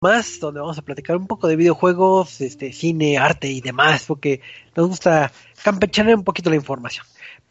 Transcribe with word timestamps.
más 0.00 0.40
donde 0.40 0.60
vamos 0.60 0.78
a 0.78 0.82
platicar 0.82 1.16
un 1.16 1.26
poco 1.26 1.46
de 1.46 1.56
videojuegos, 1.56 2.40
este, 2.40 2.72
cine, 2.72 3.18
arte 3.18 3.48
y 3.48 3.60
demás, 3.60 4.04
porque 4.06 4.40
nos 4.74 4.88
gusta 4.88 5.30
campechanear 5.62 6.16
un 6.16 6.24
poquito 6.24 6.48
la 6.48 6.56
información. 6.56 7.04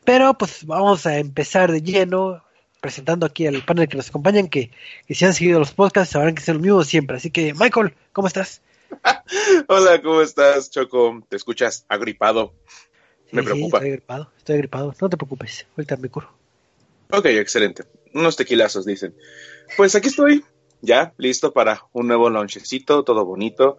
Pero 0.03 0.33
pues 0.33 0.65
vamos 0.65 1.05
a 1.05 1.19
empezar 1.19 1.71
de 1.71 1.83
lleno 1.83 2.43
presentando 2.81 3.27
aquí 3.27 3.45
al 3.45 3.63
panel 3.63 3.87
que 3.87 3.97
nos 3.97 4.09
acompañan, 4.09 4.47
que, 4.47 4.71
que 5.05 5.13
si 5.13 5.25
han 5.25 5.35
seguido 5.35 5.59
los 5.59 5.73
podcasts 5.73 6.13
sabrán 6.13 6.33
que 6.33 6.41
es 6.41 6.49
el 6.49 6.59
mismo 6.59 6.83
siempre. 6.83 7.17
Así 7.17 7.29
que, 7.29 7.53
Michael, 7.53 7.93
¿cómo 8.13 8.27
estás? 8.27 8.61
Hola, 9.67 10.01
¿cómo 10.01 10.21
estás, 10.21 10.71
Choco? 10.71 11.21
¿Te 11.29 11.35
escuchas 11.35 11.85
agripado? 11.87 12.55
Me 13.31 13.43
preocupa. 13.43 13.77
estoy 13.77 13.89
agripado, 13.91 14.31
estoy 14.37 14.55
agripado. 14.55 14.95
No 14.99 15.09
te 15.09 15.17
preocupes, 15.17 15.67
ahorita 15.77 15.97
me 15.97 16.09
curo. 16.09 16.31
Ok, 17.11 17.25
excelente. 17.25 17.83
Unos 18.15 18.35
tequilazos, 18.35 18.87
dicen. 18.87 19.13
Pues 19.77 19.93
aquí 19.93 20.07
estoy, 20.07 20.43
ya, 20.81 21.13
listo 21.17 21.53
para 21.53 21.83
un 21.93 22.07
nuevo 22.07 22.29
launchecito, 22.29 23.03
todo 23.03 23.25
bonito. 23.25 23.77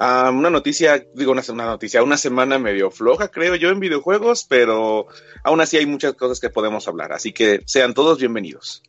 una 0.00 0.50
noticia, 0.50 1.06
digo 1.14 1.32
una, 1.32 1.42
una, 1.48 1.66
noticia, 1.66 2.02
una 2.02 2.16
semana 2.16 2.58
medio 2.58 2.90
floja, 2.90 3.28
creo 3.28 3.54
yo, 3.56 3.70
en 3.70 3.80
videojuegos, 3.80 4.46
pero 4.48 5.06
aún 5.44 5.60
así 5.60 5.76
hay 5.76 5.86
muchas 5.86 6.14
cosas 6.14 6.40
que 6.40 6.50
podemos 6.50 6.88
hablar, 6.88 7.12
así 7.12 7.32
que 7.32 7.60
sean 7.66 7.94
todos 7.94 8.18
bienvenidos. 8.18 8.82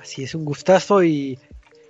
Así 0.00 0.24
es, 0.24 0.34
un 0.34 0.44
gustazo 0.44 1.04
y, 1.04 1.38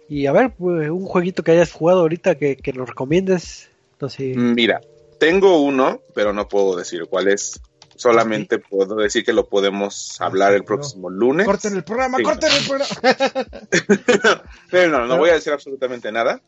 y 0.09 0.27
a 0.27 0.33
ver, 0.33 0.53
pues, 0.55 0.91
un 0.91 1.07
jueguito 1.07 1.43
que 1.43 1.53
hayas 1.53 1.73
jugado 1.73 2.01
ahorita 2.01 2.35
que, 2.37 2.57
que 2.57 2.73
nos 2.73 2.89
recomiendes. 2.89 3.71
No 3.99 4.11
sé. 4.11 4.35
Mira, 4.37 4.81
tengo 5.19 5.63
uno, 5.63 6.01
pero 6.15 6.33
no 6.33 6.49
puedo 6.49 6.77
decir 6.77 7.07
cuál 7.09 7.29
es. 7.29 7.61
Solamente 7.97 8.59
puedo 8.59 8.97
decir 8.97 9.25
que 9.25 9.33
lo 9.33 9.49
podemos 9.49 10.21
hablar 10.21 10.55
el 10.55 10.65
próximo 10.65 11.11
lunes. 11.11 11.47
Corten 11.47 11.75
el 11.75 11.85
programa, 11.85 12.19
corten 12.23 12.51
el 12.53 12.67
programa. 12.67 14.43
Pero 14.71 14.91
no, 14.91 15.07
no 15.07 15.19
voy 15.19 15.31
a 15.31 15.35
decir 15.35 15.53
absolutamente 15.53 16.11
nada. 16.11 16.41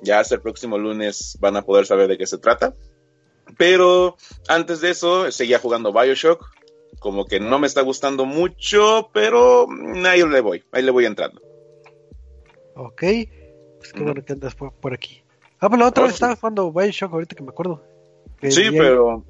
Ya 0.00 0.20
hasta 0.20 0.36
el 0.36 0.40
próximo 0.40 0.78
lunes 0.78 1.36
van 1.40 1.56
a 1.56 1.62
poder 1.62 1.86
saber 1.86 2.08
de 2.08 2.18
qué 2.18 2.26
se 2.26 2.38
trata. 2.38 2.74
Pero 3.58 4.16
antes 4.48 4.80
de 4.80 4.90
eso, 4.90 5.30
seguía 5.30 5.58
jugando 5.58 5.92
Bioshock. 5.92 6.44
Como 7.00 7.24
que 7.24 7.40
no 7.40 7.58
me 7.58 7.66
está 7.66 7.80
gustando 7.82 8.26
mucho, 8.26 9.10
pero 9.12 9.66
ahí 10.06 10.22
le 10.22 10.40
voy, 10.40 10.62
ahí 10.70 10.82
le 10.82 10.90
voy 10.92 11.06
entrando. 11.06 11.40
Ok, 12.76 13.02
pues 13.78 13.92
qué 13.92 14.02
bueno 14.02 14.24
que 14.24 14.32
andas 14.32 14.54
por, 14.54 14.92
aquí. 14.92 15.24
Ah, 15.58 15.68
pues 15.68 15.80
la 15.80 15.88
otra 15.88 16.04
vez 16.04 16.14
estaba 16.14 16.36
jugando 16.36 16.72
Bioshock, 16.72 17.12
ahorita 17.12 17.34
que 17.34 17.42
me 17.42 17.50
acuerdo. 17.50 17.82
sí, 18.40 18.70
pero 18.70 19.24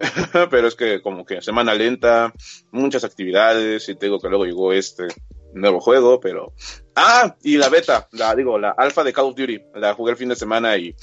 pero 0.50 0.68
es 0.68 0.74
que 0.74 1.02
como 1.02 1.24
que 1.24 1.42
semana 1.42 1.74
lenta, 1.74 2.32
muchas 2.70 3.04
actividades 3.04 3.88
y 3.88 3.94
tengo 3.94 4.20
que 4.20 4.28
luego 4.28 4.44
llegó 4.44 4.72
este 4.72 5.08
nuevo 5.54 5.80
juego, 5.80 6.20
pero... 6.20 6.52
Ah, 6.94 7.36
y 7.42 7.56
la 7.56 7.68
beta, 7.68 8.08
la 8.12 8.34
digo, 8.34 8.58
la 8.58 8.70
alfa 8.70 9.04
de 9.04 9.12
Call 9.12 9.26
of 9.26 9.36
Duty, 9.36 9.60
la 9.74 9.94
jugué 9.94 10.12
el 10.12 10.16
fin 10.16 10.28
de 10.28 10.36
semana 10.36 10.76
y 10.76 10.94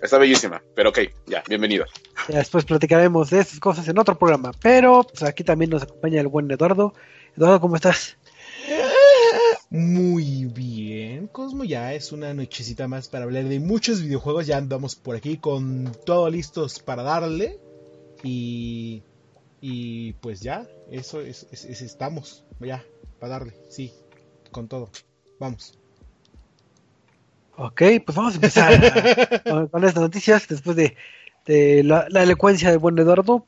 está 0.00 0.18
bellísima, 0.18 0.62
pero 0.74 0.90
ok, 0.90 0.98
ya, 1.26 1.42
bienvenido. 1.48 1.84
después 2.28 2.64
platicaremos 2.64 3.30
de 3.30 3.40
esas 3.40 3.60
cosas 3.60 3.86
en 3.88 3.98
otro 3.98 4.18
programa, 4.18 4.52
pero 4.60 5.04
pues, 5.04 5.22
aquí 5.22 5.44
también 5.44 5.70
nos 5.70 5.82
acompaña 5.82 6.20
el 6.20 6.28
buen 6.28 6.50
Eduardo. 6.50 6.94
Eduardo, 7.36 7.60
¿cómo 7.60 7.76
estás? 7.76 8.16
Muy 9.70 10.44
bien, 10.44 11.28
Cosmo, 11.28 11.64
ya 11.64 11.94
es 11.94 12.12
una 12.12 12.34
nochecita 12.34 12.88
más 12.88 13.08
para 13.08 13.24
hablar 13.24 13.44
de 13.44 13.58
muchos 13.58 14.02
videojuegos, 14.02 14.46
ya 14.46 14.58
andamos 14.58 14.96
por 14.96 15.16
aquí 15.16 15.38
con 15.38 15.92
todo 16.04 16.28
listos 16.28 16.78
para 16.78 17.02
darle. 17.02 17.58
Y, 18.22 19.02
y 19.60 20.12
pues 20.14 20.40
ya, 20.40 20.66
eso 20.90 21.20
es, 21.20 21.46
estamos, 21.52 22.44
ya, 22.60 22.84
para 23.18 23.34
darle, 23.34 23.54
sí, 23.68 23.92
con 24.50 24.68
todo. 24.68 24.90
Vamos. 25.38 25.78
Ok, 27.56 27.82
pues 28.04 28.16
vamos 28.16 28.32
a 28.32 28.36
empezar 28.36 29.42
con, 29.70 29.84
estas 29.84 30.02
noticias 30.02 30.48
después 30.48 30.76
de, 30.76 31.82
la, 31.84 32.06
elocuencia 32.22 32.70
de 32.70 32.76
buen 32.76 32.98
Eduardo. 32.98 33.46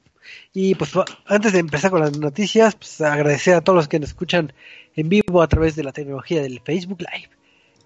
Y 0.53 0.75
pues 0.75 0.93
antes 1.27 1.53
de 1.53 1.59
empezar 1.59 1.91
con 1.91 2.01
las 2.01 2.17
noticias, 2.17 2.77
pues 2.77 3.01
agradecer 3.01 3.55
a 3.55 3.61
todos 3.61 3.77
los 3.77 3.89
que 3.89 3.99
nos 3.99 4.11
escuchan 4.11 4.53
en 4.95 5.09
vivo 5.09 5.43
a 5.43 5.49
través 5.49 5.77
de 5.77 5.85
la 5.85 5.93
tecnología 5.93 6.43
del 6.43 6.61
Facebook 6.61 7.01
Live. 7.01 7.31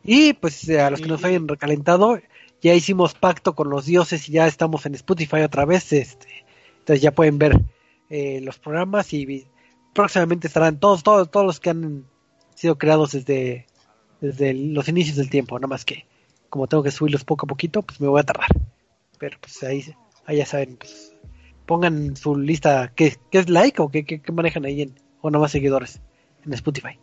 Y 0.04 0.34
pues 0.34 0.68
a 0.70 0.90
los 0.90 1.00
que 1.00 1.08
nos 1.08 1.24
hayan 1.24 1.48
recalentado, 1.48 2.20
ya 2.60 2.74
hicimos 2.74 3.14
pacto 3.14 3.54
con 3.54 3.70
los 3.70 3.86
dioses 3.86 4.28
y 4.28 4.32
ya 4.32 4.46
estamos 4.46 4.86
en 4.86 4.94
Spotify 4.94 5.40
otra 5.40 5.64
vez. 5.64 5.92
Este, 5.92 6.37
entonces 6.88 7.02
ya 7.02 7.10
pueden 7.10 7.38
ver 7.38 7.60
eh, 8.08 8.40
los 8.40 8.58
programas 8.58 9.12
y 9.12 9.46
próximamente 9.92 10.46
estarán 10.46 10.80
todos, 10.80 11.02
todos, 11.02 11.30
todos 11.30 11.44
los 11.44 11.60
que 11.60 11.68
han 11.68 12.06
sido 12.54 12.78
creados 12.78 13.12
desde, 13.12 13.66
desde 14.22 14.54
los 14.54 14.88
inicios 14.88 15.18
del 15.18 15.28
tiempo, 15.28 15.58
nada 15.58 15.68
más 15.68 15.84
que 15.84 16.06
como 16.48 16.66
tengo 16.66 16.82
que 16.82 16.90
subirlos 16.90 17.24
poco 17.24 17.44
a 17.44 17.46
poquito, 17.46 17.82
pues 17.82 18.00
me 18.00 18.08
voy 18.08 18.20
a 18.20 18.22
tardar. 18.22 18.48
Pero 19.18 19.36
pues 19.38 19.62
ahí, 19.64 19.84
ahí 20.24 20.38
ya 20.38 20.46
saben, 20.46 20.76
pues 20.76 21.12
pongan 21.66 22.16
su 22.16 22.36
lista, 22.36 22.90
¿qué, 22.96 23.18
qué 23.30 23.40
es 23.40 23.50
like 23.50 23.82
o 23.82 23.90
qué, 23.90 24.06
qué, 24.06 24.32
manejan 24.32 24.64
ahí 24.64 24.80
en, 24.80 24.98
o 25.20 25.30
nada 25.30 25.42
más 25.42 25.52
seguidores 25.52 26.00
en 26.46 26.54
Spotify? 26.54 26.98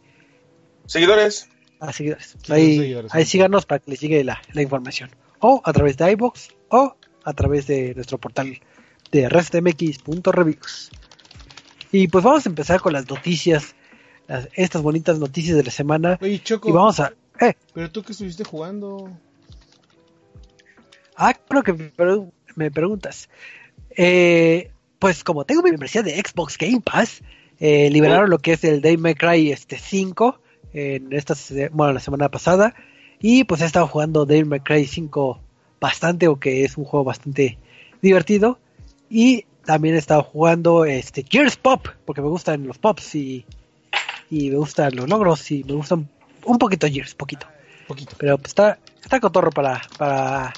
Seguidores. 0.88 1.48
Ah, 1.80 1.94
seguidores. 1.94 2.36
Ahí, 2.50 2.98
ahí 3.12 3.26
síganos 3.26 3.68
para 3.68 3.78
que 3.78 3.92
les 3.92 4.00
llegue 4.00 4.24
la, 4.24 4.42
la 4.52 4.64
información. 4.64 5.12
O 5.38 5.62
a 5.64 5.72
través 5.74 5.96
de 5.98 6.12
iBox 6.14 6.50
o 6.70 6.96
a 7.24 7.34
través 7.34 7.68
de 7.68 7.94
nuestro 7.94 8.18
portal 8.18 8.60
de 9.12 9.30
restmx.reviews. 9.30 10.92
Y 11.92 12.08
pues 12.08 12.24
vamos 12.24 12.46
a 12.46 12.50
empezar 12.50 12.82
con 12.82 12.94
las 12.94 13.10
noticias, 13.10 13.76
estas 14.54 14.82
bonitas 14.82 15.20
noticias 15.20 15.56
de 15.56 15.64
la 15.64 15.72
semana. 15.72 16.20
y 16.22 16.42
vamos 16.72 17.00
a... 17.00 17.14
Eh. 17.40 17.54
Pero 17.74 17.92
tú 17.92 18.04
que 18.04 18.14
estuviste 18.14 18.44
jugando. 18.44 19.10
Ah, 21.16 21.34
creo 21.34 21.64
que 21.64 21.92
me 22.56 22.72
preguntas. 22.72 23.30
Eh, 23.96 24.72
pues 25.00 25.24
como 25.24 25.46
tengo 25.46 25.62
mi 25.62 25.72
membresía 25.72 26.04
de 26.04 26.16
Xbox 26.16 26.58
Game 26.58 26.82
Pass, 26.82 27.22
eh, 27.60 27.90
liberaron 27.90 28.30
lo 28.30 28.40
que 28.40 28.54
es 28.54 28.64
el 28.64 28.82
Day 28.82 28.98
May 28.98 29.16
Cry 29.16 29.52
este 29.52 29.78
5 29.78 30.40
en 30.74 31.14
esta 31.14 31.36
bueno, 31.72 31.94
la 31.94 32.02
semana 32.02 32.30
pasada 32.30 32.76
y 33.22 33.46
pues 33.46 33.62
he 33.62 33.66
estado 33.66 33.88
jugando 33.88 34.26
Day 34.26 34.44
May 34.44 34.60
Cry 34.60 34.86
5 34.86 35.40
bastante 35.80 36.28
o 36.28 36.38
que 36.38 36.66
es 36.66 36.78
un 36.78 36.84
juego 36.84 37.06
bastante 37.06 37.58
divertido 38.02 38.60
y 39.18 39.46
también 39.66 39.96
he 39.96 39.98
estado 39.98 40.24
jugando 40.24 40.84
este 40.84 41.24
Gears 41.24 41.56
Pop, 41.56 41.88
porque 42.04 42.22
me 42.22 42.28
gustan 42.28 42.68
los 42.68 42.78
pops 42.78 43.16
y, 43.16 43.46
y 44.30 44.50
me 44.50 44.58
gustan 44.58 44.94
los 44.94 45.08
logros 45.08 45.50
y 45.52 45.64
me 45.64 45.72
gustan 45.72 46.10
un 46.44 46.58
poquito 46.58 46.86
Gears, 46.86 47.16
poquito. 47.16 47.48
Poquito. 47.88 48.14
Pero 48.18 48.38
pues, 48.38 48.50
está, 48.50 48.78
está 49.02 49.22
cotorro 49.22 49.52
para, 49.52 49.82
para, 49.98 50.54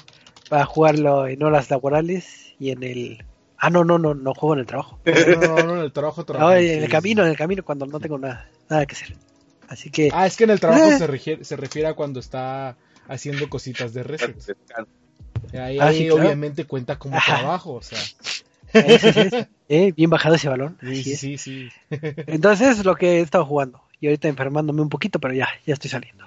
para 0.50 0.64
jugarlo 0.64 1.28
en 1.28 1.40
horas 1.40 1.70
laborales 1.70 2.52
y 2.58 2.70
en 2.70 2.82
el 2.82 3.24
Ah, 3.60 3.70
no, 3.70 3.84
no, 3.84 3.96
no, 3.96 4.14
no 4.14 4.34
juego 4.34 4.54
en 4.54 4.60
el 4.60 4.66
trabajo. 4.66 4.98
No, 5.04 5.36
no, 5.36 5.62
no, 5.62 5.76
en 5.76 5.82
el 5.82 5.92
trabajo, 5.92 6.24
trabajo. 6.24 6.52
en 6.56 6.82
el 6.82 6.88
camino, 6.88 7.22
en 7.22 7.30
el 7.30 7.36
camino 7.36 7.64
cuando 7.64 7.86
no 7.86 8.00
tengo 8.00 8.18
nada, 8.18 8.50
nada 8.68 8.86
que 8.86 8.96
hacer. 8.96 9.16
Así 9.68 9.90
que. 9.90 10.10
Ah, 10.12 10.26
es 10.26 10.36
que 10.36 10.44
en 10.44 10.50
el 10.50 10.58
trabajo 10.58 10.98
se, 10.98 11.06
refiere, 11.06 11.44
se 11.44 11.56
refiere 11.56 11.86
a 11.86 11.94
cuando 11.94 12.18
está 12.18 12.76
haciendo 13.06 13.48
cositas 13.48 13.94
de 13.94 14.02
reset. 14.02 14.36
Ahí, 15.52 15.78
ah, 15.78 16.14
obviamente 16.14 16.64
cuenta 16.64 16.98
como 16.98 17.18
trabajo, 17.24 17.74
o 17.74 17.82
sea. 17.82 18.00
Eh, 19.70 19.92
bien 19.92 20.08
bajado 20.08 20.36
ese 20.36 20.48
balón. 20.48 20.78
Sí, 20.80 21.14
sí, 21.14 21.36
sí, 21.36 21.68
Entonces 21.90 22.78
es 22.78 22.84
lo 22.86 22.96
que 22.96 23.18
he 23.18 23.20
estado 23.20 23.44
jugando. 23.44 23.82
Y 24.00 24.06
ahorita 24.06 24.26
enfermándome 24.26 24.80
un 24.80 24.88
poquito, 24.88 25.18
pero 25.18 25.34
ya, 25.34 25.46
ya 25.66 25.74
estoy 25.74 25.90
saliendo. 25.90 26.24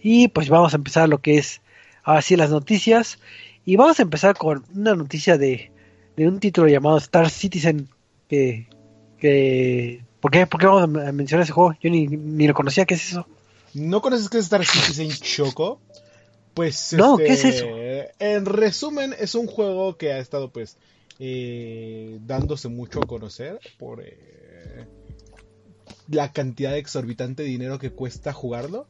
Y 0.00 0.28
pues 0.28 0.48
vamos 0.48 0.72
a 0.72 0.76
empezar 0.76 1.08
lo 1.08 1.18
que 1.18 1.38
es 1.38 1.60
ahora 2.04 2.22
sí 2.22 2.36
las 2.36 2.50
noticias. 2.50 3.18
Y 3.64 3.74
vamos 3.74 3.98
a 3.98 4.02
empezar 4.02 4.36
con 4.36 4.64
una 4.76 4.94
noticia 4.94 5.38
de, 5.38 5.72
de 6.16 6.28
un 6.28 6.38
título 6.38 6.68
llamado 6.68 6.98
Star 6.98 7.30
Citizen. 7.30 7.88
Que, 8.28 8.68
que 9.18 10.04
¿por, 10.20 10.30
qué, 10.30 10.46
¿Por 10.46 10.60
qué 10.60 10.66
vamos 10.66 10.84
a 10.84 11.12
mencionar 11.12 11.42
ese 11.42 11.52
juego? 11.52 11.74
Yo 11.80 11.90
ni, 11.90 12.06
ni 12.06 12.46
lo 12.46 12.54
conocía, 12.54 12.84
¿qué 12.84 12.94
es 12.94 13.08
eso? 13.08 13.26
¿No 13.74 14.00
conoces 14.00 14.28
qué 14.28 14.38
es 14.38 14.44
Star 14.44 14.64
Citizen 14.64 15.10
Choco? 15.10 15.80
Pues 16.54 16.92
no, 16.92 17.16
¿qué 17.16 17.28
es 17.28 17.44
eso? 17.44 17.64
Este, 17.64 18.12
en 18.18 18.44
resumen, 18.44 19.14
es 19.18 19.34
un 19.34 19.46
juego 19.46 19.96
que 19.96 20.12
ha 20.12 20.18
estado 20.18 20.50
pues 20.50 20.76
eh, 21.24 22.18
dándose 22.26 22.66
mucho 22.66 23.00
a 23.00 23.06
conocer 23.06 23.60
por 23.78 24.02
eh, 24.04 24.88
la 26.08 26.32
cantidad 26.32 26.76
exorbitante 26.76 27.44
de 27.44 27.48
dinero 27.48 27.78
que 27.78 27.92
cuesta 27.92 28.32
jugarlo. 28.32 28.88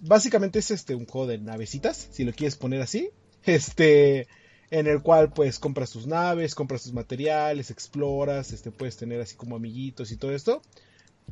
Básicamente 0.00 0.60
es 0.60 0.70
este 0.70 0.94
un 0.94 1.04
juego 1.04 1.26
de 1.26 1.36
navecitas, 1.36 2.08
si 2.10 2.24
lo 2.24 2.32
quieres 2.32 2.56
poner 2.56 2.80
así. 2.80 3.10
Este 3.44 4.28
en 4.70 4.86
el 4.86 5.02
cual 5.02 5.30
pues 5.34 5.58
compras 5.58 5.90
tus 5.90 6.06
naves, 6.06 6.54
compras 6.54 6.84
tus 6.84 6.94
materiales, 6.94 7.70
exploras, 7.70 8.52
este 8.52 8.70
puedes 8.70 8.96
tener 8.96 9.20
así 9.20 9.36
como 9.36 9.54
amiguitos 9.54 10.10
y 10.10 10.16
todo 10.16 10.32
esto. 10.32 10.62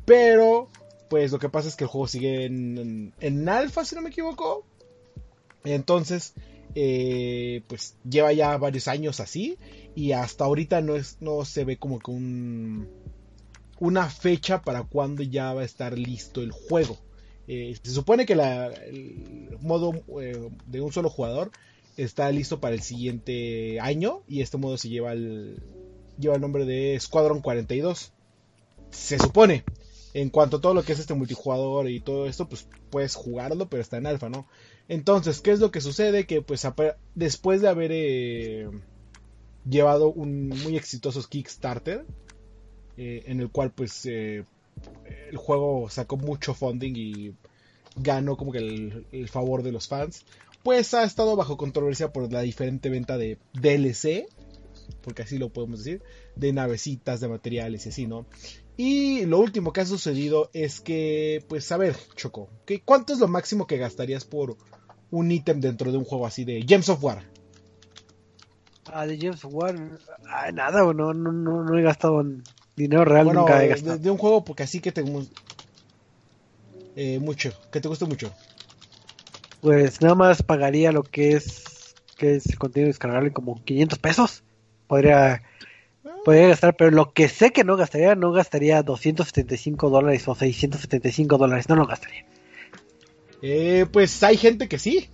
Pero 0.05 0.69
pues 1.09 1.31
lo 1.31 1.39
que 1.39 1.49
pasa 1.49 1.67
es 1.67 1.75
que 1.75 1.85
el 1.85 1.89
juego 1.89 2.07
sigue 2.07 2.45
en, 2.45 3.11
en, 3.19 3.49
alfa, 3.49 3.85
si 3.85 3.95
no 3.95 4.03
me 4.03 4.09
equivoco. 4.09 4.67
Entonces, 5.63 6.35
eh, 6.75 7.61
pues 7.67 7.95
lleva 8.09 8.33
ya 8.33 8.57
varios 8.57 8.87
años 8.87 9.19
así 9.19 9.57
y 9.95 10.13
hasta 10.13 10.45
ahorita 10.45 10.81
no, 10.81 10.95
es, 10.95 11.17
no 11.19 11.45
se 11.45 11.65
ve 11.65 11.77
como 11.77 11.99
que 11.99 12.11
un, 12.11 12.89
una 13.79 14.09
fecha 14.09 14.61
para 14.61 14.83
cuando 14.83 15.23
ya 15.23 15.53
va 15.53 15.61
a 15.61 15.65
estar 15.65 15.97
listo 15.97 16.41
el 16.41 16.51
juego. 16.51 16.97
Eh, 17.47 17.75
se 17.81 17.91
supone 17.91 18.25
que 18.25 18.33
el 18.33 19.57
modo 19.59 19.93
eh, 20.21 20.49
de 20.65 20.81
un 20.81 20.93
solo 20.93 21.09
jugador 21.09 21.51
está 21.97 22.31
listo 22.31 22.59
para 22.59 22.73
el 22.73 22.81
siguiente 22.81 23.79
año 23.79 24.21
y 24.27 24.41
este 24.41 24.57
modo 24.57 24.77
se 24.77 24.89
lleva 24.89 25.11
el, 25.11 25.61
lleva 26.17 26.35
el 26.35 26.41
nombre 26.41 26.65
de 26.65 26.97
Squadron 26.99 27.41
42. 27.41 28.11
Se 28.91 29.19
supone. 29.19 29.63
En 30.13 30.29
cuanto 30.29 30.57
a 30.57 30.61
todo 30.61 30.75
lo 30.75 30.83
que 30.83 30.93
es 30.93 30.99
este 30.99 31.15
multijugador 31.15 31.89
y 31.89 31.99
todo 31.99 32.27
esto, 32.27 32.47
pues 32.47 32.67
puedes 32.91 33.15
jugarlo, 33.15 33.67
pero 33.67 33.81
está 33.81 33.97
en 33.97 34.05
alfa, 34.05 34.29
¿no? 34.29 34.45
Entonces, 34.89 35.41
¿qué 35.41 35.51
es 35.51 35.59
lo 35.59 35.71
que 35.71 35.81
sucede? 35.81 36.25
Que 36.25 36.41
pues 36.41 36.67
después 37.15 37.61
de 37.61 37.69
haber 37.69 37.91
eh, 37.93 38.69
llevado 39.69 40.11
un 40.11 40.49
muy 40.49 40.75
exitoso 40.75 41.23
Kickstarter, 41.27 42.05
eh, 42.97 43.23
en 43.27 43.39
el 43.39 43.49
cual 43.49 43.71
pues 43.71 44.05
eh, 44.05 44.43
el 45.29 45.37
juego 45.37 45.89
sacó 45.89 46.17
mucho 46.17 46.53
funding 46.53 46.93
y 46.95 47.33
ganó 47.95 48.37
como 48.37 48.51
que 48.51 48.59
el, 49.11 49.29
favor 49.29 49.63
de 49.63 49.71
los 49.71 49.87
fans, 49.87 50.25
pues 50.63 50.93
ha 50.93 51.03
estado 51.03 51.35
bajo 51.35 51.57
controversia 51.57 52.11
por 52.11 52.31
la 52.31 52.41
diferente 52.41 52.89
venta 52.89 53.17
de 53.17 53.37
DLC, 53.53 54.27
porque 55.01 55.21
así 55.21 55.37
lo 55.37 55.49
podemos 55.49 55.83
decir, 55.83 56.01
de 56.35 56.53
navecitas, 56.53 57.19
de 57.19 57.27
materiales 57.27 57.85
y 57.85 57.89
así, 57.89 58.07
¿no? 58.07 58.25
Y 58.75 59.25
lo 59.25 59.39
último 59.39 59.71
que 59.71 59.81
ha 59.81 59.85
sucedido 59.85 60.49
es 60.53 60.81
que, 60.81 61.43
pues 61.47 61.71
a 61.71 61.77
ver, 61.77 61.95
Choco, 62.15 62.49
¿cuánto 62.85 63.13
es 63.13 63.19
lo 63.19 63.27
máximo 63.27 63.67
que 63.67 63.77
gastarías 63.77 64.25
por 64.25 64.57
un 65.11 65.31
ítem 65.31 65.59
dentro 65.59 65.91
de 65.91 65.97
un 65.97 66.05
juego 66.05 66.25
así 66.25 66.43
de 66.43 66.63
Gems 66.67 66.89
of 66.89 67.03
War? 67.03 67.23
Ah, 68.91 69.05
de 69.05 69.17
Gems 69.17 69.45
of 69.45 69.53
War, 69.53 69.75
ah, 70.27 70.51
nada, 70.51 70.81
no, 70.81 71.13
no, 71.13 71.13
no, 71.13 71.63
no 71.63 71.77
he 71.77 71.83
gastado 71.83 72.25
dinero 72.75 73.05
real, 73.05 73.31
nunca 73.31 73.63
he 73.63 73.67
gastado. 73.67 73.97
De, 73.99 74.09
un 74.09 74.17
juego 74.17 74.43
porque 74.43 74.63
así 74.63 74.79
que 74.79 74.91
te... 74.91 75.03
Eh, 76.95 77.19
mucho, 77.19 77.51
que 77.71 77.79
te 77.79 77.87
guste 77.87 78.05
mucho. 78.05 78.33
Pues 79.61 80.01
nada 80.01 80.15
más 80.15 80.43
pagaría 80.43 80.91
lo 80.91 81.03
que 81.03 81.33
es 81.33 81.63
que 82.17 82.35
es 82.35 82.45
el 82.47 82.57
contenido 82.57 82.87
descargable 82.87 83.31
como 83.31 83.63
500 83.63 83.99
pesos. 83.99 84.43
Podría 84.87 85.41
podría 86.23 86.47
gastar, 86.47 86.75
pero 86.75 86.91
lo 86.91 87.13
que 87.13 87.27
sé 87.29 87.51
que 87.51 87.63
no 87.63 87.75
gastaría, 87.75 88.15
no 88.15 88.31
gastaría 88.31 88.81
275 88.81 89.89
dólares 89.89 90.27
o 90.27 90.35
675 90.35 91.37
dólares, 91.37 91.69
no 91.69 91.75
lo 91.75 91.85
gastaría. 91.85 92.25
Eh, 93.45 93.85
pues 93.91 94.23
hay 94.23 94.37
gente 94.37 94.69
que 94.69 94.79
sí. 94.79 95.09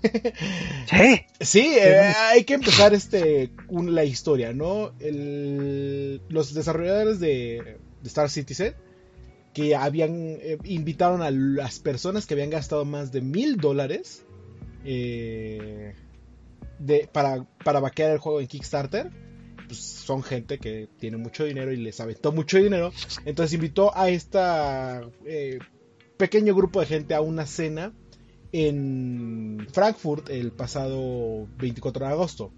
Sí. 0.85 1.21
Sí, 1.41 1.73
eh, 1.79 1.97
hay 1.97 2.43
que 2.43 2.53
empezar 2.53 2.93
este 2.93 3.49
la 3.69 4.03
historia, 4.03 4.51
¿no? 4.51 4.91
los 4.99 6.53
desarrolladores 6.53 7.21
de, 7.21 7.77
Star 8.03 8.29
Citizen 8.29 8.75
que 9.53 9.73
habían 9.73 10.37
eh, 10.41 10.57
invitaron 10.65 11.21
a 11.21 11.31
las 11.31 11.79
personas 11.79 12.25
que 12.25 12.33
habían 12.33 12.49
gastado 12.49 12.83
más 12.83 13.13
de 13.13 13.21
mil 13.21 13.55
dólares 13.55 14.25
de, 14.83 15.95
para, 17.13 17.45
para 17.63 17.79
vaquear 17.79 18.11
el 18.11 18.17
juego 18.17 18.41
en 18.41 18.47
Kickstarter 18.47 19.09
pues, 19.69 19.79
son 19.79 20.23
gente 20.23 20.57
que 20.57 20.89
tiene 20.99 21.17
mucho 21.17 21.45
dinero 21.45 21.71
y 21.71 21.77
les 21.77 21.99
aventó 21.99 22.31
mucho 22.31 22.57
dinero. 22.57 22.91
Entonces 23.23 23.53
invitó 23.53 23.95
a 23.95 24.09
este 24.09 24.39
pequeño 26.17 26.55
grupo 26.55 26.79
de 26.79 26.87
gente 26.87 27.13
a 27.13 27.21
una 27.21 27.45
cena 27.45 27.93
en 28.51 29.67
Frankfurt 29.71 30.29
el 30.31 30.51
pasado 30.51 31.47
24 31.59 32.07
de 32.07 32.11
agosto. 32.11 32.51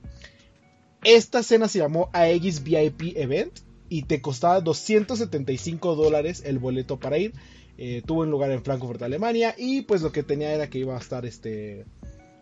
Esta 1.03 1.43
cena 1.43 1.67
se 1.67 1.79
llamó 1.79 2.09
Aegis 2.13 2.63
VIP 2.63 3.17
Event 3.17 3.59
y 3.89 4.03
te 4.03 4.21
costaba 4.21 4.61
275 4.61 5.95
dólares 5.95 6.43
el 6.45 6.59
boleto 6.59 6.97
para 6.97 7.17
ir. 7.17 7.33
Eh, 7.77 8.01
tuvo 8.05 8.21
un 8.21 8.31
lugar 8.31 8.51
en 8.51 8.63
Frankfurt, 8.63 9.01
Alemania 9.01 9.53
y 9.57 9.81
pues 9.81 10.01
lo 10.01 10.13
que 10.13 10.23
tenía 10.23 10.53
era 10.53 10.69
que 10.69 10.79
iba 10.79 10.95
a 10.95 10.99
estar 10.99 11.25
este 11.25 11.85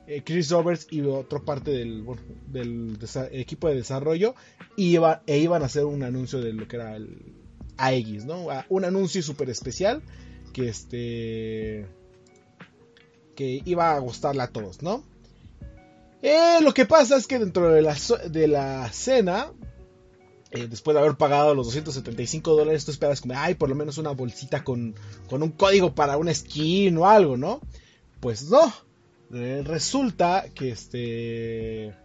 eh, 0.10 0.24
Chris 0.26 0.50
Roberts 0.50 0.88
y 0.90 1.02
otra 1.02 1.38
parte 1.38 1.70
del, 1.70 2.04
equipo 3.32 3.70
de 3.70 3.76
desarrollo 3.76 4.34
e 4.76 5.38
iban 5.38 5.62
a 5.62 5.66
hacer 5.68 5.86
un 5.86 6.02
anuncio 6.02 6.42
de 6.42 6.52
lo 6.52 6.68
que 6.68 6.78
era 6.78 6.96
el 6.96 7.36
Aegis, 7.78 8.26
¿no? 8.26 8.48
Un 8.70 8.86
anuncio 8.86 9.22
súper 9.22 9.52
especial 9.52 10.02
que 10.52 10.68
este 10.68 11.86
que 13.36 13.62
iba 13.64 13.96
a 13.96 14.00
gustarle 14.00 14.42
a 14.42 14.48
todos, 14.48 14.82
¿no? 14.82 15.04
Eh, 16.24 16.58
lo 16.64 16.74
que 16.74 16.88
pasa 16.88 17.16
es 17.16 17.28
que 17.28 17.38
dentro 17.38 17.72
de 17.72 17.84
la, 17.84 17.96
de 18.32 18.48
la 18.48 18.92
cena, 18.92 19.52
eh, 20.50 20.66
después 20.68 20.96
de 20.96 21.02
haber 21.02 21.18
pagado 21.18 21.54
los 21.54 21.68
275 21.68 22.56
dólares, 22.56 22.84
tú 22.84 22.90
esperas 22.90 23.22
como, 23.22 23.36
ay, 23.38 23.54
por 23.54 23.70
lo 23.70 23.76
menos 23.76 24.00
una 24.00 24.10
bolsita 24.10 24.64
con, 24.64 24.96
con 25.30 25.44
un 25.44 25.52
código 25.52 25.94
para 25.94 26.18
una 26.18 26.34
skin 26.34 26.98
o 26.98 27.08
algo, 27.08 27.38
¿no? 27.38 27.62
Pues 28.20 28.50
no, 28.50 28.74
eh, 29.34 29.62
resulta 29.66 30.46
que 30.54 30.72
este 30.72 31.96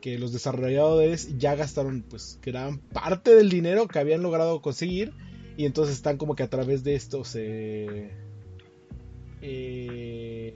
que 0.00 0.18
los 0.18 0.32
desarrolladores 0.32 1.38
ya 1.38 1.54
gastaron 1.54 2.02
pues 2.02 2.38
gran 2.42 2.78
parte 2.78 3.34
del 3.34 3.50
dinero 3.50 3.88
que 3.88 3.98
habían 3.98 4.22
logrado 4.22 4.60
conseguir 4.60 5.12
y 5.56 5.66
entonces 5.66 5.96
están 5.96 6.16
como 6.18 6.34
que 6.36 6.44
a 6.44 6.50
través 6.50 6.84
de 6.84 6.94
esto 6.94 7.24
se 7.24 8.10
eh, 9.40 10.54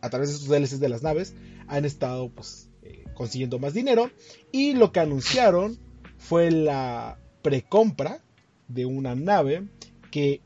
a 0.00 0.10
través 0.10 0.28
de 0.28 0.34
estos 0.34 0.48
DLCs 0.48 0.80
de 0.80 0.88
las 0.88 1.02
naves 1.02 1.34
han 1.66 1.84
estado 1.84 2.28
pues 2.30 2.68
eh, 2.82 3.04
consiguiendo 3.14 3.58
más 3.58 3.74
dinero 3.74 4.10
y 4.52 4.74
lo 4.74 4.92
que 4.92 5.00
anunciaron 5.00 5.78
fue 6.18 6.50
la 6.50 7.18
precompra 7.42 8.22
de 8.68 8.86
una 8.86 9.14
nave 9.14 9.68
que 10.10 10.40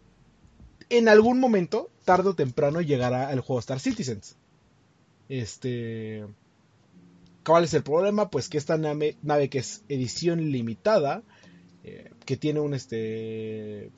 en 0.90 1.08
algún 1.08 1.38
momento 1.38 1.90
tarde 2.08 2.30
o 2.30 2.34
temprano 2.34 2.80
llegará 2.80 3.28
al 3.28 3.40
juego 3.40 3.60
Star 3.60 3.80
Citizens. 3.80 4.34
Este. 5.28 6.24
¿Cuál 7.44 7.64
es 7.64 7.74
el 7.74 7.82
problema? 7.82 8.30
Pues 8.30 8.48
que 8.48 8.56
esta 8.56 8.78
nave, 8.78 9.48
que 9.50 9.58
es 9.58 9.82
edición 9.90 10.50
limitada, 10.50 11.22
eh, 11.84 12.10
que 12.24 12.38
tiene 12.38 12.60
un 12.60 12.72
este 12.72 13.90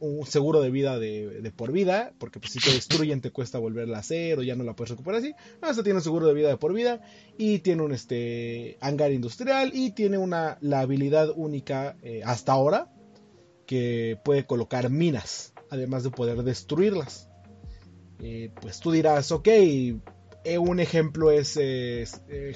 un 0.00 0.26
seguro 0.26 0.60
de 0.60 0.70
vida 0.70 0.98
de, 0.98 1.50
por 1.56 1.72
vida, 1.72 2.12
porque 2.18 2.38
pues, 2.38 2.52
si 2.52 2.60
te 2.60 2.70
destruyen 2.70 3.22
te 3.22 3.30
cuesta 3.30 3.58
volverla 3.58 3.96
a 3.96 4.00
hacer 4.00 4.38
o 4.38 4.42
ya 4.42 4.54
no 4.54 4.62
la 4.62 4.76
puedes 4.76 4.90
recuperar 4.90 5.20
así. 5.20 5.34
esta 5.62 5.82
tiene 5.82 5.96
un 5.96 6.04
seguro 6.04 6.26
de 6.26 6.34
vida 6.34 6.48
de 6.48 6.58
por 6.58 6.74
vida 6.74 7.00
y 7.38 7.60
tiene 7.60 7.82
un 7.82 7.92
este 7.92 8.76
hangar 8.80 9.10
industrial 9.10 9.70
y 9.74 9.92
tiene 9.92 10.18
una 10.18 10.58
la 10.60 10.80
habilidad 10.80 11.32
única 11.34 11.96
eh, 12.02 12.20
hasta 12.24 12.52
ahora 12.52 12.92
que 13.66 14.18
puede 14.22 14.44
colocar 14.44 14.90
minas, 14.90 15.54
además 15.70 16.04
de 16.04 16.10
poder 16.10 16.42
destruirlas. 16.42 17.28
Eh, 18.20 18.50
pues 18.60 18.80
tú 18.80 18.90
dirás, 18.90 19.30
ok, 19.30 19.48
eh, 19.48 20.58
un 20.58 20.80
ejemplo 20.80 21.30
es 21.30 21.56
eh, 21.60 22.06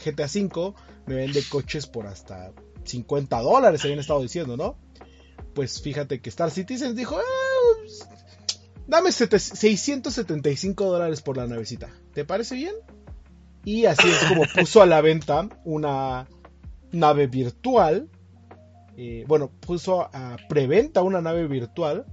GTA 0.04 0.26
V, 0.26 0.74
me 1.06 1.14
vende 1.14 1.42
coches 1.48 1.86
por 1.86 2.06
hasta 2.06 2.52
50 2.84 3.40
dólares, 3.40 3.84
habían 3.84 4.00
estado 4.00 4.22
diciendo, 4.22 4.56
¿no? 4.56 4.76
Pues 5.54 5.80
fíjate 5.80 6.20
que 6.20 6.30
Star 6.30 6.50
Citizen 6.50 6.96
dijo, 6.96 7.16
ah, 7.16 7.78
pues, 7.80 8.08
dame 8.86 9.12
675 9.12 10.84
dólares 10.84 11.22
por 11.22 11.36
la 11.36 11.46
navecita, 11.46 11.90
¿te 12.12 12.24
parece 12.24 12.56
bien? 12.56 12.74
Y 13.64 13.84
así 13.86 14.08
es 14.08 14.24
como 14.24 14.42
puso 14.54 14.82
a 14.82 14.86
la 14.86 15.00
venta 15.00 15.48
una 15.64 16.26
nave 16.90 17.28
virtual, 17.28 18.08
bueno, 19.26 19.48
puso 19.48 20.02
a 20.12 20.36
preventa 20.48 21.02
una 21.02 21.20
nave 21.20 21.46
virtual 21.46 22.04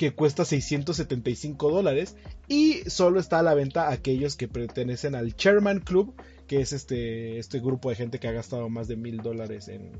que 0.00 0.14
cuesta 0.14 0.46
675 0.46 1.70
dólares 1.70 2.16
y 2.48 2.88
solo 2.88 3.20
está 3.20 3.40
a 3.40 3.42
la 3.42 3.52
venta 3.52 3.90
aquellos 3.90 4.34
que 4.34 4.48
pertenecen 4.48 5.14
al 5.14 5.36
Chairman 5.36 5.80
Club, 5.80 6.14
que 6.46 6.62
es 6.62 6.72
este, 6.72 7.38
este 7.38 7.60
grupo 7.60 7.90
de 7.90 7.96
gente 7.96 8.18
que 8.18 8.26
ha 8.26 8.32
gastado 8.32 8.70
más 8.70 8.88
de 8.88 8.96
mil 8.96 9.18
dólares 9.18 9.68
en, 9.68 9.92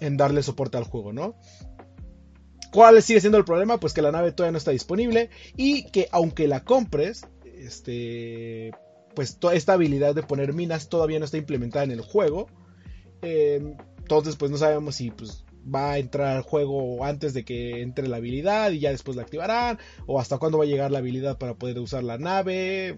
en 0.00 0.16
darle 0.16 0.42
soporte 0.42 0.78
al 0.78 0.84
juego, 0.84 1.12
¿no? 1.12 1.36
¿Cuál 2.72 3.02
sigue 3.02 3.20
siendo 3.20 3.36
el 3.36 3.44
problema? 3.44 3.78
Pues 3.78 3.92
que 3.92 4.00
la 4.00 4.10
nave 4.10 4.32
todavía 4.32 4.52
no 4.52 4.58
está 4.58 4.70
disponible 4.70 5.28
y 5.54 5.84
que 5.90 6.08
aunque 6.10 6.48
la 6.48 6.64
compres, 6.64 7.26
este, 7.44 8.70
pues 9.14 9.36
toda 9.36 9.52
esta 9.52 9.74
habilidad 9.74 10.14
de 10.14 10.22
poner 10.22 10.54
minas 10.54 10.88
todavía 10.88 11.18
no 11.18 11.26
está 11.26 11.36
implementada 11.36 11.84
en 11.84 11.90
el 11.90 12.00
juego. 12.00 12.46
Eh, 13.20 13.76
entonces, 13.98 14.36
pues 14.36 14.50
no 14.50 14.56
sabemos 14.56 14.94
si 14.94 15.10
pues, 15.10 15.43
va 15.72 15.92
a 15.92 15.98
entrar 15.98 16.36
al 16.36 16.42
juego 16.42 17.04
antes 17.04 17.34
de 17.34 17.44
que 17.44 17.82
entre 17.82 18.08
la 18.08 18.16
habilidad 18.16 18.70
y 18.70 18.80
ya 18.80 18.90
después 18.90 19.16
la 19.16 19.22
activarán, 19.22 19.78
o 20.06 20.20
hasta 20.20 20.38
cuándo 20.38 20.58
va 20.58 20.64
a 20.64 20.68
llegar 20.68 20.90
la 20.90 20.98
habilidad 20.98 21.38
para 21.38 21.54
poder 21.54 21.78
usar 21.78 22.04
la 22.04 22.18
nave, 22.18 22.96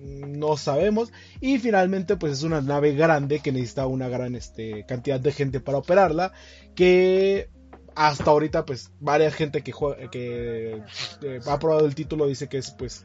no 0.00 0.56
sabemos. 0.56 1.12
Y 1.40 1.58
finalmente, 1.58 2.16
pues 2.16 2.32
es 2.32 2.42
una 2.42 2.60
nave 2.60 2.94
grande 2.94 3.40
que 3.40 3.52
necesita 3.52 3.86
una 3.86 4.08
gran 4.08 4.34
este, 4.34 4.84
cantidad 4.86 5.20
de 5.20 5.32
gente 5.32 5.60
para 5.60 5.78
operarla, 5.78 6.32
que 6.74 7.48
hasta 7.94 8.30
ahorita, 8.30 8.64
pues 8.64 8.90
varias 9.00 9.34
gente 9.34 9.62
que, 9.62 9.72
que 10.10 10.82
eh, 11.22 11.40
ha 11.46 11.58
probado 11.58 11.86
el 11.86 11.94
título 11.94 12.26
dice 12.26 12.48
que 12.48 12.58
es 12.58 12.72
pues 12.72 13.04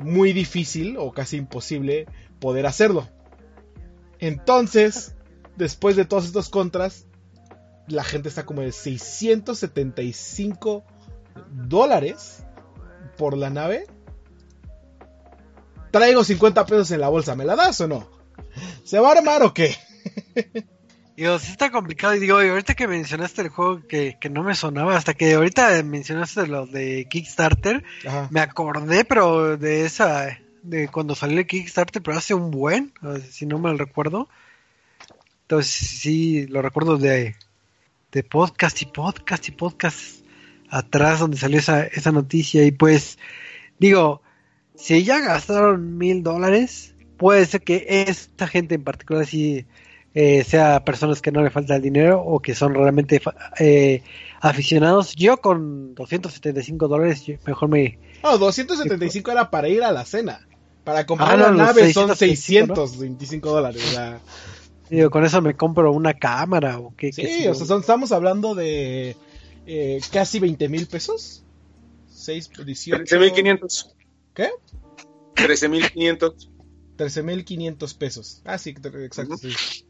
muy 0.00 0.32
difícil 0.32 0.96
o 0.96 1.12
casi 1.12 1.36
imposible 1.36 2.06
poder 2.40 2.66
hacerlo. 2.66 3.08
Entonces, 4.18 5.16
después 5.56 5.96
de 5.96 6.04
todos 6.04 6.24
estos 6.24 6.48
contras, 6.48 7.06
la 7.92 8.04
gente 8.04 8.28
está 8.28 8.46
como 8.46 8.62
de 8.62 8.72
675 8.72 10.84
dólares 11.50 12.44
por 13.16 13.36
la 13.36 13.50
nave. 13.50 13.86
traigo 15.90 16.22
50 16.24 16.64
pesos 16.66 16.90
en 16.90 17.00
la 17.00 17.08
bolsa, 17.08 17.36
¿me 17.36 17.44
la 17.44 17.56
das 17.56 17.80
o 17.82 17.88
no? 17.88 18.08
¿Se 18.84 18.98
va 18.98 19.10
a 19.10 19.18
armar 19.18 19.42
o 19.42 19.52
qué? 19.52 19.76
Digo, 21.16 21.38
sí 21.38 21.52
está 21.52 21.70
complicado. 21.70 22.14
Y 22.14 22.20
digo, 22.20 22.38
ahorita 22.38 22.74
que 22.74 22.88
mencionaste 22.88 23.42
el 23.42 23.50
juego 23.50 23.86
que, 23.86 24.16
que 24.18 24.30
no 24.30 24.42
me 24.42 24.54
sonaba, 24.54 24.96
hasta 24.96 25.12
que 25.12 25.34
ahorita 25.34 25.82
mencionaste 25.82 26.46
lo 26.46 26.66
de 26.66 27.06
Kickstarter, 27.08 27.84
me 28.30 28.40
acordé, 28.40 29.04
pero 29.04 29.58
de 29.58 29.84
esa, 29.84 30.38
de 30.62 30.88
cuando 30.88 31.14
salió 31.14 31.38
el 31.38 31.46
Kickstarter, 31.46 32.02
pero 32.02 32.16
hace 32.16 32.32
un 32.32 32.50
buen, 32.50 32.94
si 33.30 33.44
no 33.44 33.58
mal 33.58 33.78
recuerdo. 33.78 34.30
Entonces 35.42 35.70
sí, 35.70 36.46
lo 36.46 36.62
recuerdo 36.62 36.96
de, 36.96 37.36
de 38.12 38.22
podcast 38.22 38.82
y 38.82 38.86
podcast 38.86 39.48
y 39.48 39.52
podcast 39.52 40.22
atrás 40.68 41.20
donde 41.20 41.38
salió 41.38 41.58
esa, 41.58 41.84
esa 41.84 42.12
noticia. 42.12 42.64
Y 42.64 42.70
pues, 42.70 43.18
digo, 43.78 44.22
si 44.74 45.02
ya 45.02 45.20
gastaron 45.20 45.96
mil 45.96 46.22
dólares, 46.22 46.94
puede 47.16 47.46
ser 47.46 47.62
que 47.62 47.86
esta 47.88 48.46
gente 48.46 48.74
en 48.74 48.84
particular 48.84 49.26
sí 49.26 49.66
eh, 50.14 50.44
sea 50.44 50.84
personas 50.84 51.22
que 51.22 51.32
no 51.32 51.42
le 51.42 51.50
falta 51.50 51.74
el 51.74 51.82
dinero 51.82 52.20
o 52.20 52.40
que 52.40 52.54
son 52.54 52.74
realmente 52.74 53.20
eh, 53.58 54.02
aficionados. 54.40 55.16
Yo 55.16 55.38
con 55.38 55.94
275 55.94 56.88
dólares 56.88 57.24
mejor 57.46 57.68
me... 57.70 57.98
No, 58.22 58.36
275 58.36 59.30
era 59.30 59.50
para 59.50 59.68
ir 59.68 59.82
a 59.82 59.90
la 59.90 60.04
cena. 60.04 60.46
Para 60.84 61.06
comprar 61.06 61.32
ah, 61.32 61.36
la 61.36 61.50
nave 61.52 61.92
son 61.92 62.14
625 62.14 63.50
dólares. 63.50 63.98
Digo, 64.92 65.08
con 65.08 65.24
eso 65.24 65.40
me 65.40 65.56
compro 65.56 65.90
una 65.90 66.12
cámara 66.12 66.78
o 66.78 66.94
qué. 66.94 67.14
Sí, 67.14 67.46
o 67.46 67.54
sea, 67.54 67.78
estamos 67.78 68.12
hablando 68.12 68.54
de 68.54 69.16
eh, 69.64 70.00
casi 70.12 70.38
20 70.38 70.68
mil 70.68 70.86
pesos. 70.86 71.42
6, 72.10 72.50
18... 72.66 73.04
13.500. 73.04 73.94
¿Qué? 74.34 74.50
13.500. 75.36 76.50
13.500 76.98 77.96
pesos. 77.96 78.42
Ah, 78.44 78.58
sí, 78.58 78.74
exacto. 78.84 79.38
sí. 79.38 79.86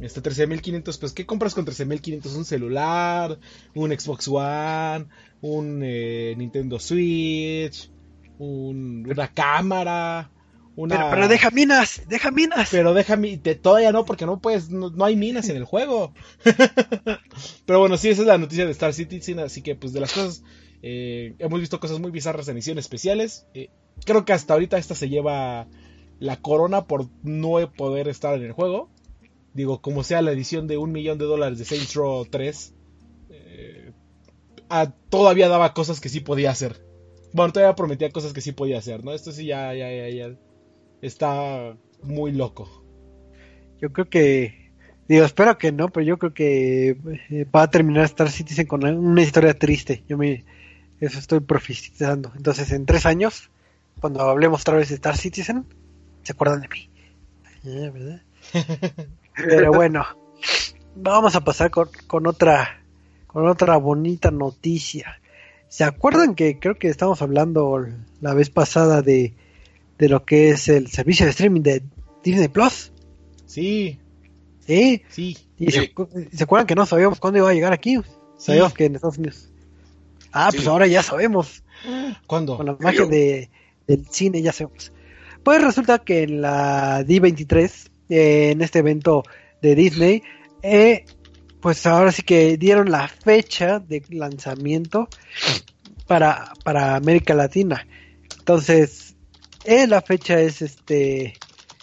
Este 0.00 0.22
13.500 0.22 0.82
pesos. 0.82 1.12
¿Qué 1.12 1.26
compras 1.26 1.54
con 1.54 1.66
13.500? 1.66 2.36
Un 2.36 2.46
celular, 2.46 3.38
un 3.74 3.90
Xbox 3.90 4.28
One, 4.28 5.08
un 5.42 5.82
eh, 5.84 6.34
Nintendo 6.38 6.78
Switch, 6.78 7.90
una 8.38 9.28
cámara. 9.28 10.30
Una... 10.76 11.08
Pero, 11.10 11.26
deja 11.26 11.50
minas, 11.50 12.02
deja 12.06 12.30
minas. 12.30 12.68
Pero 12.70 12.92
deja 12.92 13.18
todavía 13.62 13.92
no, 13.92 14.04
porque 14.04 14.26
no 14.26 14.40
puedes, 14.40 14.68
no, 14.70 14.92
hay 15.04 15.16
minas 15.16 15.48
en 15.48 15.56
el 15.56 15.64
juego. 15.64 16.12
pero 17.66 17.80
bueno, 17.80 17.96
sí, 17.96 18.10
esa 18.10 18.20
es 18.20 18.28
la 18.28 18.36
noticia 18.36 18.66
de 18.66 18.72
Star 18.72 18.92
Citizen, 18.92 19.38
así 19.40 19.62
que 19.62 19.74
pues 19.74 19.94
de 19.94 20.00
las 20.00 20.12
cosas, 20.12 20.42
eh, 20.82 21.34
hemos 21.38 21.60
visto 21.60 21.80
cosas 21.80 21.98
muy 21.98 22.10
bizarras 22.10 22.46
en 22.48 22.56
ediciones 22.56 22.84
especiales. 22.84 23.46
Eh, 23.54 23.70
creo 24.04 24.26
que 24.26 24.34
hasta 24.34 24.52
ahorita 24.52 24.76
esta 24.76 24.94
se 24.94 25.08
lleva 25.08 25.66
la 26.20 26.36
corona 26.42 26.84
por 26.84 27.08
no 27.22 27.72
poder 27.72 28.08
estar 28.08 28.34
en 28.34 28.44
el 28.44 28.52
juego. 28.52 28.90
Digo, 29.54 29.80
como 29.80 30.04
sea 30.04 30.20
la 30.20 30.32
edición 30.32 30.66
de 30.66 30.76
un 30.76 30.92
millón 30.92 31.16
de 31.16 31.24
dólares 31.24 31.58
de 31.58 31.64
Saints 31.64 31.94
Row 31.94 32.26
3, 32.26 32.74
eh, 33.30 33.92
todavía 35.08 35.48
daba 35.48 35.72
cosas 35.72 36.00
que 36.00 36.10
sí 36.10 36.20
podía 36.20 36.50
hacer. 36.50 36.84
Bueno, 37.32 37.54
todavía 37.54 37.74
prometía 37.74 38.10
cosas 38.10 38.34
que 38.34 38.42
sí 38.42 38.52
podía 38.52 38.76
hacer, 38.76 39.02
¿no? 39.04 39.12
Esto 39.14 39.32
sí 39.32 39.46
ya, 39.46 39.72
ya, 39.72 39.90
ya, 39.90 40.08
ya 40.10 40.36
está 41.02 41.76
muy 42.02 42.32
loco. 42.32 42.84
Yo 43.80 43.92
creo 43.92 44.08
que, 44.08 44.72
digo, 45.08 45.24
espero 45.24 45.58
que 45.58 45.72
no, 45.72 45.90
pero 45.90 46.06
yo 46.06 46.18
creo 46.18 46.32
que 46.32 46.96
eh, 47.30 47.46
va 47.54 47.62
a 47.62 47.70
terminar 47.70 48.04
Star 48.04 48.30
Citizen 48.30 48.66
con 48.66 48.84
una 48.84 49.22
historia 49.22 49.58
triste. 49.58 50.02
Yo 50.08 50.16
me, 50.16 50.44
eso 51.00 51.18
estoy 51.18 51.40
profetizando. 51.40 52.32
Entonces, 52.36 52.72
en 52.72 52.86
tres 52.86 53.06
años, 53.06 53.50
cuando 54.00 54.22
hablemos 54.22 54.62
otra 54.62 54.76
vez 54.76 54.88
de 54.88 54.94
Star 54.96 55.16
Citizen, 55.16 55.66
se 56.22 56.32
acuerdan 56.32 56.60
de 56.62 56.68
mí. 56.68 56.90
¿verdad? 57.62 58.22
Pero 59.34 59.72
bueno, 59.72 60.04
vamos 60.94 61.34
a 61.36 61.42
pasar 61.42 61.70
con, 61.70 61.88
con, 62.06 62.26
otra 62.26 62.82
con 63.26 63.46
otra 63.48 63.76
bonita 63.76 64.30
noticia. 64.30 65.20
¿Se 65.68 65.84
acuerdan 65.84 66.34
que 66.34 66.58
creo 66.58 66.76
que 66.76 66.88
estamos 66.88 67.20
hablando 67.22 67.86
la 68.20 68.34
vez 68.34 68.50
pasada 68.50 69.02
de, 69.02 69.34
de 69.98 70.08
lo 70.08 70.24
que 70.24 70.50
es 70.50 70.68
el 70.68 70.88
servicio 70.88 71.26
de 71.26 71.30
streaming 71.30 71.62
de 71.62 71.82
Disney 72.22 72.48
Plus? 72.48 72.92
Sí. 73.46 73.98
¿Sí? 74.66 75.02
Sí. 75.08 75.38
¿Y 75.58 75.70
Se, 75.70 75.92
acuerdan 76.42 76.66
que 76.66 76.74
no 76.74 76.86
sabíamos 76.86 77.20
cuándo 77.20 77.38
iba 77.38 77.50
a 77.50 77.54
llegar 77.54 77.72
aquí? 77.72 77.98
Sabíamos 78.36 78.74
que 78.74 78.84
en 78.84 78.96
Estados 78.96 79.18
Unidos. 79.18 79.50
Ah, 80.32 80.50
pues 80.52 80.66
ahora 80.66 80.86
ya 80.86 81.02
sabemos. 81.02 81.62
¿Cuándo? 82.26 82.56
Con 82.56 82.66
la 82.66 82.76
magia 82.78 83.06
de, 83.06 83.48
del 83.86 84.06
cine 84.10 84.42
ya 84.42 84.52
sabemos. 84.52 84.92
Pues 85.42 85.62
resulta 85.62 86.00
que 86.00 86.24
en 86.24 86.42
la 86.42 87.02
D23, 87.02 87.88
eh, 88.08 88.50
en 88.50 88.60
este 88.60 88.80
evento 88.80 89.22
de 89.62 89.74
Disney, 89.74 90.22
eh, 90.62 91.04
pues 91.60 91.86
ahora 91.86 92.12
sí 92.12 92.22
que 92.22 92.56
dieron 92.56 92.90
la 92.90 93.08
fecha 93.08 93.78
de 93.78 94.02
lanzamiento 94.10 95.08
para, 96.06 96.52
para 96.64 96.96
América 96.96 97.34
Latina. 97.34 97.86
Entonces, 98.38 99.15
eh, 99.66 99.86
la 99.86 100.00
fecha 100.02 100.40
es 100.40 100.62
este, 100.62 101.34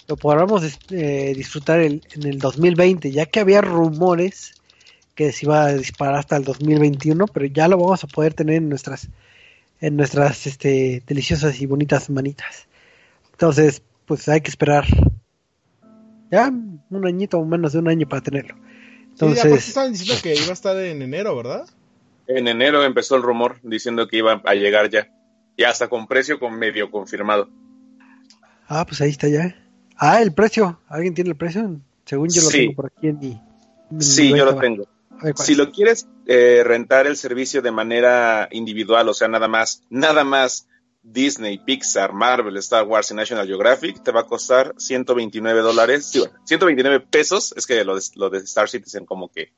lo 0.07 0.17
podamos 0.17 0.63
este, 0.63 1.33
disfrutar 1.33 1.81
en 1.81 2.01
el 2.23 2.39
2020, 2.39 3.11
ya 3.11 3.25
que 3.25 3.39
había 3.39 3.61
rumores 3.61 4.53
que 5.15 5.31
se 5.31 5.45
iba 5.45 5.65
a 5.65 5.73
disparar 5.73 6.15
hasta 6.15 6.37
el 6.37 6.43
2021, 6.43 7.27
pero 7.27 7.45
ya 7.45 7.67
lo 7.67 7.77
vamos 7.77 8.03
a 8.03 8.07
poder 8.07 8.33
tener 8.33 8.55
en 8.55 8.69
nuestras, 8.69 9.09
en 9.79 9.95
nuestras 9.95 10.47
este, 10.47 11.03
deliciosas 11.05 11.61
y 11.61 11.65
bonitas 11.65 12.09
manitas. 12.09 12.67
Entonces, 13.31 13.81
pues 14.05 14.27
hay 14.27 14.41
que 14.41 14.49
esperar 14.49 14.85
ya 16.31 16.49
un 16.49 17.07
añito 17.07 17.37
o 17.37 17.45
menos 17.45 17.73
de 17.73 17.79
un 17.79 17.89
año 17.89 18.07
para 18.07 18.23
tenerlo. 18.23 18.55
Entonces, 19.09 19.63
sí, 19.63 19.69
estaban 19.69 19.91
diciendo 19.91 20.21
que 20.23 20.35
iba 20.35 20.49
a 20.49 20.53
estar 20.53 20.75
en 20.77 21.01
enero, 21.03 21.35
¿verdad? 21.35 21.67
En 22.27 22.47
enero 22.47 22.83
empezó 22.83 23.15
el 23.15 23.21
rumor 23.21 23.57
diciendo 23.61 24.07
que 24.07 24.17
iba 24.17 24.41
a 24.43 24.55
llegar 24.55 24.89
ya. 24.89 25.11
Y 25.55 25.63
hasta 25.63 25.87
con 25.87 26.07
precio 26.07 26.39
con 26.39 26.57
medio 26.57 26.89
confirmado. 26.89 27.49
Ah, 28.67 28.85
pues 28.85 29.01
ahí 29.01 29.09
está 29.09 29.27
ya. 29.27 29.55
Ah, 29.97 30.21
el 30.21 30.33
precio. 30.33 30.79
¿Alguien 30.87 31.13
tiene 31.13 31.31
el 31.31 31.35
precio? 31.35 31.79
Según 32.05 32.29
yo 32.29 32.41
lo 32.41 32.49
tengo 32.49 32.73
por 32.73 32.85
aquí 32.87 33.07
en 33.07 33.19
mi. 33.19 33.41
sí, 33.99 34.29
yo 34.29 34.45
lo 34.45 34.57
tengo. 34.57 34.87
si 35.35 35.55
lo 35.55 35.71
quieres 35.71 36.07
eh, 36.25 36.63
rentar 36.65 37.07
el 37.07 37.17
servicio 37.17 37.61
de 37.61 37.71
manera 37.71 38.49
individual, 38.51 39.07
o 39.09 39.13
sea, 39.13 39.27
nada 39.27 39.47
más, 39.47 39.83
nada 39.89 40.23
más 40.23 40.67
Disney, 41.01 41.57
Pixar, 41.57 42.13
Marvel, 42.13 42.57
Star 42.57 42.85
Wars 42.85 43.11
y 43.11 43.13
National 43.13 43.45
Geographic, 43.45 44.01
te 44.03 44.11
va 44.11 44.21
a 44.21 44.25
costar 44.25 44.73
129 44.77 45.61
dólares, 45.61 46.11
129 46.45 47.01
pesos, 47.01 47.53
es 47.57 47.67
que 47.67 47.83
lo 47.83 47.95
de, 47.95 48.01
lo 48.15 48.29
de 48.29 48.39
Star 48.39 48.69
Citizen 48.69 49.05
como 49.05 49.29
que 49.29 49.53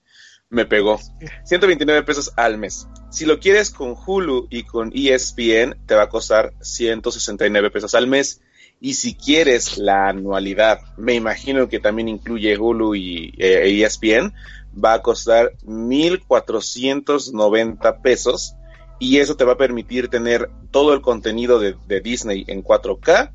me 0.50 0.65
pegó. 0.65 1.00
129 1.45 2.03
pesos 2.03 2.31
al 2.35 2.57
mes. 2.57 2.88
Si 3.09 3.25
lo 3.25 3.39
quieres 3.39 3.69
con 3.69 3.95
Hulu 3.95 4.47
y 4.50 4.63
con 4.63 4.91
ESPN, 4.93 5.85
te 5.85 5.95
va 5.95 6.03
a 6.03 6.09
costar 6.09 6.53
169 6.62 7.71
pesos 7.71 7.95
al 7.95 8.07
mes. 8.07 8.41
Y 8.79 8.96
si 8.96 9.13
quieres 9.15 9.77
la 9.77 10.08
anualidad, 10.10 10.79
me 10.98 11.13
imagino 11.15 11.70
que 11.70 11.79
también 11.79 12.08
incluye 12.08 12.58
Hulu 12.58 12.96
y 12.96 13.34
ESPN, 13.38 14.27
e 14.27 14.32
va 14.77 14.94
a 14.94 15.01
costar 15.01 15.53
1.490 15.65 18.01
pesos 18.01 18.55
y 19.00 19.20
eso 19.20 19.36
te 19.36 19.46
va 19.46 19.53
a 19.53 19.58
permitir 19.58 20.10
tener 20.10 20.50
todo 20.72 20.94
el 20.94 21.01
contenido 21.01 21.60
de, 21.60 22.01
Disney 22.01 22.44
en 22.48 22.63
4K 22.63 23.32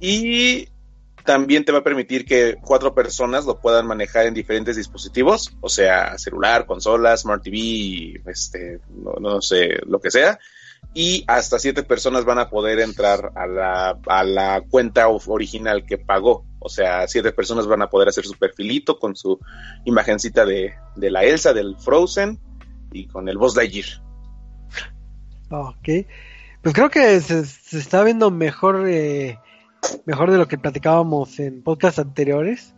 y 0.00 0.68
también 1.24 1.64
te 1.64 1.72
va 1.72 1.78
a 1.78 1.84
permitir 1.84 2.24
que 2.24 2.56
cuatro 2.62 2.94
personas 2.94 3.46
lo 3.46 3.60
puedan 3.60 3.84
manejar 3.86 4.26
en 4.26 4.34
diferentes 4.34 4.76
dispositivos, 4.76 5.56
o 5.60 5.68
sea, 5.68 6.16
celular, 6.18 6.66
consola, 6.66 7.16
Smart 7.16 7.42
TV, 7.42 8.22
este, 8.26 8.78
no, 8.94 9.42
sé, 9.42 9.80
lo 9.86 10.00
que 10.00 10.12
sea. 10.12 10.38
Y 10.98 11.24
hasta 11.26 11.58
siete 11.58 11.82
personas 11.82 12.24
van 12.24 12.38
a 12.38 12.48
poder 12.48 12.80
entrar 12.80 13.30
a 13.34 13.46
la, 13.46 13.98
a 14.06 14.24
la 14.24 14.62
cuenta 14.62 15.08
original 15.08 15.84
que 15.84 15.98
pagó. 15.98 16.46
O 16.58 16.70
sea, 16.70 17.06
siete 17.06 17.32
personas 17.32 17.66
van 17.66 17.82
a 17.82 17.90
poder 17.90 18.08
hacer 18.08 18.24
su 18.24 18.32
perfilito 18.32 18.98
con 18.98 19.14
su 19.14 19.38
imagencita 19.84 20.46
de, 20.46 20.72
de 20.94 21.10
la 21.10 21.22
Elsa, 21.22 21.52
del 21.52 21.76
Frozen 21.76 22.40
y 22.92 23.08
con 23.08 23.28
el 23.28 23.36
Boss 23.36 23.56
Lightyear. 23.56 24.02
Ok. 25.50 26.06
Pues 26.62 26.74
creo 26.74 26.88
que 26.88 27.20
se, 27.20 27.40
está 27.78 28.02
viendo 28.02 28.30
mejor, 28.30 28.88
eh, 28.88 29.38
mejor 30.06 30.30
de 30.30 30.38
lo 30.38 30.48
que 30.48 30.56
platicábamos 30.56 31.38
en 31.40 31.62
podcasts 31.62 31.98
anteriores. 31.98 32.74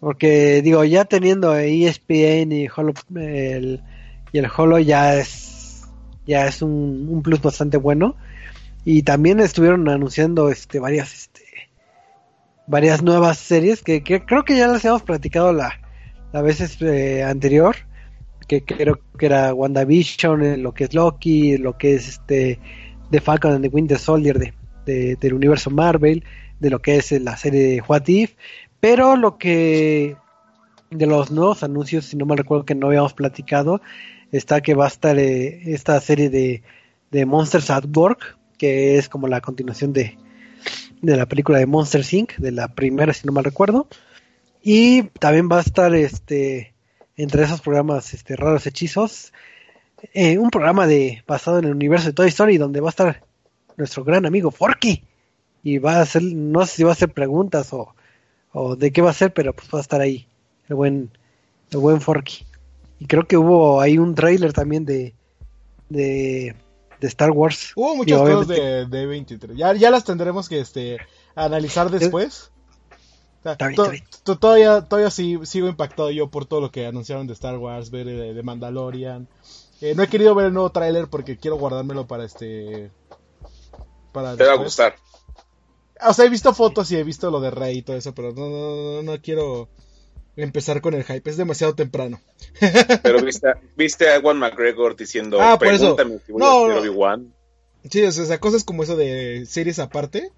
Porque 0.00 0.62
digo, 0.62 0.82
ya 0.82 1.04
teniendo 1.04 1.54
ESPN 1.54 2.50
y, 2.50 2.66
Holo, 2.74 2.92
el, 3.14 3.84
y 4.32 4.38
el 4.38 4.48
Holo 4.56 4.80
ya 4.80 5.14
es, 5.14 5.51
ya 6.26 6.46
es 6.46 6.62
un, 6.62 7.20
plus 7.22 7.40
bastante 7.40 7.76
bueno. 7.76 8.16
Y 8.84 9.02
también 9.02 9.40
estuvieron 9.40 9.88
anunciando 9.88 10.48
este 10.50 10.80
varias 10.80 11.12
este 11.14 11.42
varias 12.66 13.02
nuevas 13.02 13.38
series 13.38 13.82
que, 13.82 14.02
creo 14.02 14.44
que 14.44 14.56
ya 14.56 14.66
las 14.66 14.84
hemos 14.84 15.02
platicado 15.02 15.52
la, 15.52 15.80
la 16.32 16.42
vez 16.42 16.60
este, 16.60 17.22
anterior 17.22 17.76
que 18.46 18.64
creo 18.64 19.00
que 19.18 19.26
era 19.26 19.54
WandaVision, 19.54 20.42
eh, 20.42 20.56
lo 20.56 20.72
que 20.72 20.84
es 20.84 20.94
Loki, 20.94 21.56
lo 21.58 21.76
que 21.76 21.94
es 21.94 22.08
este 22.08 22.58
The 23.10 23.20
Falcon 23.20 23.52
and 23.52 23.64
the 23.64 23.68
Winter 23.68 23.98
Soldier 23.98 24.52
de, 24.84 25.16
del 25.16 25.34
universo 25.34 25.70
Marvel, 25.70 26.24
de 26.60 26.70
lo 26.70 26.80
que 26.80 26.96
es 26.96 27.12
la 27.12 27.36
serie 27.36 27.62
de 27.62 27.82
What 27.86 28.06
If, 28.08 28.34
pero 28.80 29.16
lo 29.16 29.38
que 29.38 30.16
de 30.90 31.06
los 31.06 31.30
nuevos 31.30 31.62
anuncios, 31.62 32.06
si 32.06 32.16
no 32.16 32.26
me 32.26 32.36
recuerdo 32.36 32.64
que 32.64 32.74
no 32.74 32.88
habíamos 32.88 33.14
platicado, 33.14 33.80
está 34.32 34.60
que 34.60 34.74
va 34.74 34.86
a 34.86 34.88
estar 34.88 35.18
eh, 35.18 35.72
esta 35.72 36.00
serie 36.00 36.30
de, 36.30 36.62
de 37.10 37.26
Monsters 37.26 37.70
at 37.70 37.84
Work, 37.94 38.38
que 38.58 38.98
es 38.98 39.08
como 39.08 39.28
la 39.28 39.40
continuación 39.40 39.92
de, 39.92 40.16
de 41.00 41.16
la 41.16 41.26
película 41.26 41.58
de 41.58 41.66
Monster 41.66 42.04
Inc., 42.10 42.36
de 42.36 42.50
la 42.50 42.68
primera, 42.68 43.12
si 43.12 43.26
no 43.26 43.32
mal 43.32 43.44
recuerdo. 43.44 43.86
Y 44.62 45.02
también 45.18 45.48
va 45.50 45.58
a 45.58 45.62
estar 45.62 45.94
este 45.94 46.72
entre 47.16 47.42
esos 47.44 47.60
programas 47.60 48.14
este, 48.14 48.36
raros 48.36 48.66
hechizos, 48.66 49.32
eh, 50.14 50.38
un 50.38 50.50
programa 50.50 50.86
de 50.86 51.22
basado 51.26 51.58
en 51.58 51.66
el 51.66 51.72
universo 51.72 52.06
de 52.06 52.12
Toy 52.14 52.28
Story 52.28 52.56
donde 52.56 52.80
va 52.80 52.88
a 52.88 52.90
estar 52.90 53.22
nuestro 53.76 54.02
gran 54.04 54.26
amigo 54.26 54.50
Forky 54.50 55.04
y 55.62 55.78
va 55.78 55.96
a 55.96 56.00
hacer, 56.02 56.22
no 56.22 56.66
sé 56.66 56.76
si 56.76 56.82
va 56.84 56.90
a 56.90 56.94
hacer 56.94 57.12
preguntas 57.12 57.70
o, 57.72 57.94
de 58.76 58.92
qué 58.92 59.02
va 59.02 59.10
a 59.10 59.14
ser, 59.14 59.32
pero 59.32 59.52
pues 59.52 59.68
va 59.72 59.78
a 59.78 59.82
estar 59.82 60.00
ahí 60.00 60.26
el 60.68 60.74
buen, 60.74 61.10
el 61.70 61.78
buen 61.78 62.00
Forky. 62.00 62.44
Y 63.02 63.06
creo 63.06 63.26
que 63.26 63.36
hubo 63.36 63.80
ahí 63.80 63.98
un 63.98 64.14
trailer 64.14 64.52
también 64.52 64.84
de, 64.84 65.16
de, 65.88 66.54
Star 67.00 67.32
Wars. 67.32 67.72
Hubo 67.74 67.96
muchas 67.96 68.20
cosas 68.20 68.46
de, 68.46 68.86
de 68.86 69.06
23. 69.06 69.56
Ya, 69.56 69.74
ya 69.74 69.90
las 69.90 70.04
tendremos 70.04 70.48
que 70.48 70.60
este, 70.60 70.98
analizar 71.34 71.90
después. 71.90 72.52
Todavía, 74.22 74.82
todavía 74.82 75.10
sigo 75.10 75.66
impactado 75.66 76.12
yo 76.12 76.30
por 76.30 76.46
todo 76.46 76.60
lo 76.60 76.70
que 76.70 76.86
anunciaron 76.86 77.26
de 77.26 77.32
Star 77.32 77.58
Wars, 77.58 77.90
ver 77.90 78.06
de, 78.06 78.42
Mandalorian. 78.44 79.26
Eh, 79.80 79.96
no 79.96 80.04
he 80.04 80.08
querido 80.08 80.36
ver 80.36 80.46
el 80.46 80.54
nuevo 80.54 80.70
tráiler 80.70 81.08
porque 81.08 81.36
quiero 81.36 81.56
guardármelo 81.56 82.06
para 82.06 82.24
este. 82.24 82.92
Para 84.12 84.36
Te 84.36 84.44
va 84.44 84.52
a 84.52 84.58
gustar. 84.58 84.94
O 86.06 86.14
sea, 86.14 86.24
he 86.24 86.28
visto 86.28 86.54
fotos 86.54 86.88
y 86.92 86.96
he 86.98 87.02
visto 87.02 87.32
lo 87.32 87.40
de 87.40 87.50
Rey 87.50 87.78
y 87.78 87.82
todo 87.82 87.96
eso, 87.96 88.14
pero 88.14 88.32
no, 88.32 88.48
no, 88.48 89.02
no, 89.02 89.20
quiero 89.20 89.68
empezar 90.36 90.80
con 90.80 90.94
el 90.94 91.04
hype. 91.04 91.28
Es 91.28 91.36
demasiado 91.36 91.74
temprano. 91.74 92.20
Pero 93.02 93.22
viste, 93.22 93.48
viste 93.76 94.10
a 94.10 94.20
Juan 94.20 94.38
McGregor 94.38 94.96
diciendo, 94.96 95.40
ah, 95.40 95.58
por 95.58 95.68
eso. 95.68 95.96
no, 96.28 96.68
Sí, 97.90 98.02
o 98.02 98.12
sea, 98.12 98.38
cosas 98.38 98.64
como 98.64 98.84
eso 98.84 98.96
de 98.96 99.44
series 99.46 99.78
aparte. 99.78 100.30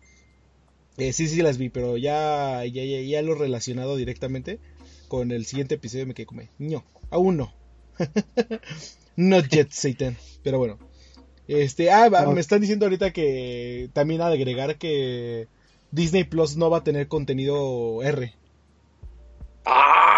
Eh, 0.97 1.13
sí, 1.13 1.29
sí 1.29 1.43
las 1.43 1.59
vi, 1.59 1.69
pero 1.69 1.97
ya, 1.97 2.65
ya, 2.65 2.85
ya, 2.85 3.23
lo 3.23 3.35
relacionado 3.35 3.97
directamente 3.97 4.61
con 5.09 5.33
el 5.33 5.45
siguiente 5.45 5.75
episodio 5.75 6.07
me 6.07 6.15
quedé 6.15 6.27
como, 6.27 6.43
no, 6.59 6.85
aún 7.11 7.37
no. 7.37 7.53
Not 9.17 9.49
yet, 9.49 9.71
Satan. 9.71 10.17
Pero 10.43 10.59
bueno. 10.59 10.79
Este, 11.47 11.91
ah, 11.91 12.09
me 12.33 12.41
están 12.41 12.61
diciendo 12.63 12.87
ahorita 12.87 13.13
que 13.13 13.91
también 13.93 14.23
agregar 14.23 14.79
que 14.79 15.49
Disney 15.91 16.25
Plus 16.25 16.57
no 16.57 16.71
va 16.71 16.79
a 16.79 16.85
tener 16.85 17.07
contenido 17.07 18.03
R. 18.03 18.33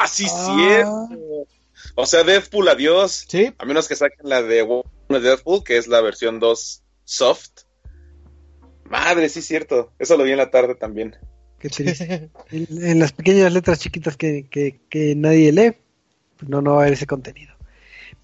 Ah, 0.07 0.09
sí, 0.09 0.27
ah. 0.31 0.55
cierto. 0.55 1.49
O 1.97 2.07
sea, 2.07 2.23
Deadpool, 2.23 2.69
adiós. 2.69 3.27
Sí. 3.29 3.53
A 3.59 3.65
menos 3.65 3.89
que 3.89 3.97
saquen 3.97 4.29
la 4.29 4.41
de 4.43 4.65
Deadpool, 5.09 5.65
que 5.65 5.77
es 5.77 5.89
la 5.89 6.01
versión 6.01 6.39
2 6.39 6.83
soft. 7.05 7.51
Madre, 8.89 9.29
sí, 9.29 9.43
cierto. 9.43 9.93
Eso 9.99 10.17
lo 10.17 10.25
vi 10.25 10.31
en 10.31 10.39
la 10.39 10.51
tarde 10.51 10.77
también. 10.77 11.17
Qué 11.59 11.69
triste. 11.71 12.31
en, 12.51 12.99
las 13.01 13.13
pequeñas 13.13 13.53
letras 13.53 13.81
chiquitas 13.81 14.17
que, 14.17 14.47
que, 14.49 15.15
nadie 15.17 15.51
lee, 15.51 15.73
pues 16.37 16.49
no, 16.49 16.63
no 16.63 16.73
va 16.73 16.79
a 16.79 16.81
haber 16.83 16.93
ese 16.93 17.07
contenido. 17.07 17.55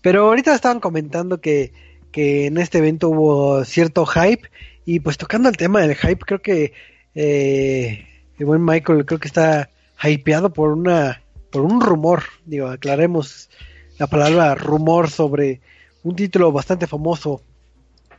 Pero 0.02 0.26
ahorita 0.26 0.54
estaban 0.54 0.78
comentando 0.78 1.40
que, 1.40 1.72
que 2.12 2.46
en 2.46 2.58
este 2.58 2.78
evento 2.78 3.08
hubo 3.08 3.64
cierto 3.64 4.06
hype. 4.06 4.48
Y 4.84 5.00
pues 5.00 5.18
tocando 5.18 5.48
el 5.48 5.56
tema 5.56 5.80
del 5.80 5.96
hype, 5.96 6.24
creo 6.24 6.42
que 6.42 6.72
eh, 7.16 8.06
el 8.38 8.46
buen 8.46 8.64
Michael 8.64 9.04
creo 9.04 9.18
que 9.18 9.28
está 9.28 9.68
hypeado 10.02 10.52
por 10.52 10.70
una 10.70 11.21
por 11.52 11.62
un 11.62 11.80
rumor. 11.80 12.24
Digo, 12.44 12.66
aclaremos 12.66 13.48
la 13.98 14.08
palabra 14.08 14.56
rumor 14.56 15.10
sobre 15.10 15.60
un 16.02 16.16
título 16.16 16.50
bastante 16.50 16.88
famoso 16.88 17.42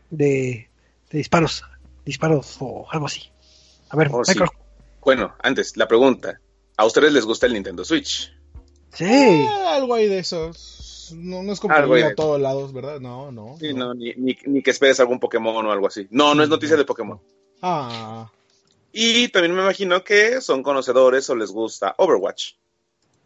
de, 0.09 0.69
de 1.09 1.17
disparos 1.17 1.65
disparos 2.05 2.57
o 2.59 2.85
algo 2.89 3.05
así. 3.05 3.29
A 3.89 3.97
ver, 3.97 4.09
oh, 4.11 4.21
Bueno, 5.01 5.35
antes, 5.41 5.77
la 5.77 5.87
pregunta. 5.87 6.39
¿A 6.77 6.85
ustedes 6.85 7.13
les 7.13 7.25
gusta 7.25 7.45
el 7.45 7.53
Nintendo 7.53 7.85
Switch? 7.85 8.33
Sí. 8.93 9.05
Eh, 9.05 9.47
algo 9.67 9.93
ahí 9.93 10.07
de 10.07 10.19
eso. 10.19 10.51
No, 11.15 11.51
es 11.51 11.59
como 11.59 11.75
a 11.75 12.15
todos 12.15 12.41
lados, 12.41 12.73
¿verdad? 12.73 12.99
No, 12.99 13.31
no. 13.31 13.55
ni, 13.59 14.63
que 14.63 14.71
esperes 14.71 14.99
algún 14.99 15.19
Pokémon 15.19 15.65
o 15.65 15.71
algo 15.71 15.87
así. 15.87 16.07
No, 16.09 16.33
no 16.33 16.43
es 16.43 16.49
noticia 16.49 16.77
de 16.77 16.85
Pokémon. 16.85 17.19
Ah. 17.61 18.31
Y 18.91 19.27
también 19.29 19.55
me 19.55 19.61
imagino 19.61 20.03
que 20.03 20.41
son 20.41 20.63
conocedores 20.63 21.29
o 21.29 21.35
les 21.35 21.51
gusta 21.51 21.95
Overwatch. 21.97 22.53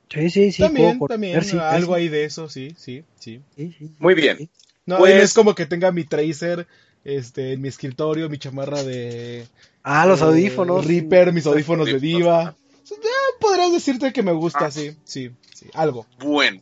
Sí, 0.10 0.30
sí, 0.30 0.52
sí. 0.52 0.62
También, 0.62 1.00
también. 1.00 1.42
algo 1.60 1.94
ahí 1.94 2.08
de 2.08 2.24
eso, 2.24 2.50
sí, 2.50 2.74
sí, 2.78 3.04
sí. 3.20 3.42
Muy 4.00 4.14
bien. 4.14 4.50
No, 4.86 5.00
pues... 5.00 5.22
es 5.22 5.34
como 5.34 5.54
que 5.54 5.66
tenga 5.66 5.92
mi 5.92 6.06
tracer 6.06 6.66
este, 7.04 7.54
en 7.54 7.62
mi 7.62 7.68
escritorio, 7.68 8.30
mi 8.30 8.38
chamarra 8.38 8.84
de... 8.84 9.48
Ah, 9.84 10.06
los 10.06 10.22
audífonos. 10.22 10.86
Reaper, 10.86 11.32
mis 11.34 11.46
audífonos 11.46 11.88
de 11.88 12.00
diva. 12.00 12.56
podrías 13.40 13.72
decirte 13.72 14.12
que 14.14 14.24
me 14.24 14.34
gusta, 14.34 14.66
ah. 14.66 14.72
sí, 14.72 14.96
sí, 15.04 15.32
sí, 15.54 15.68
algo. 15.74 16.06
Bueno. 16.20 16.62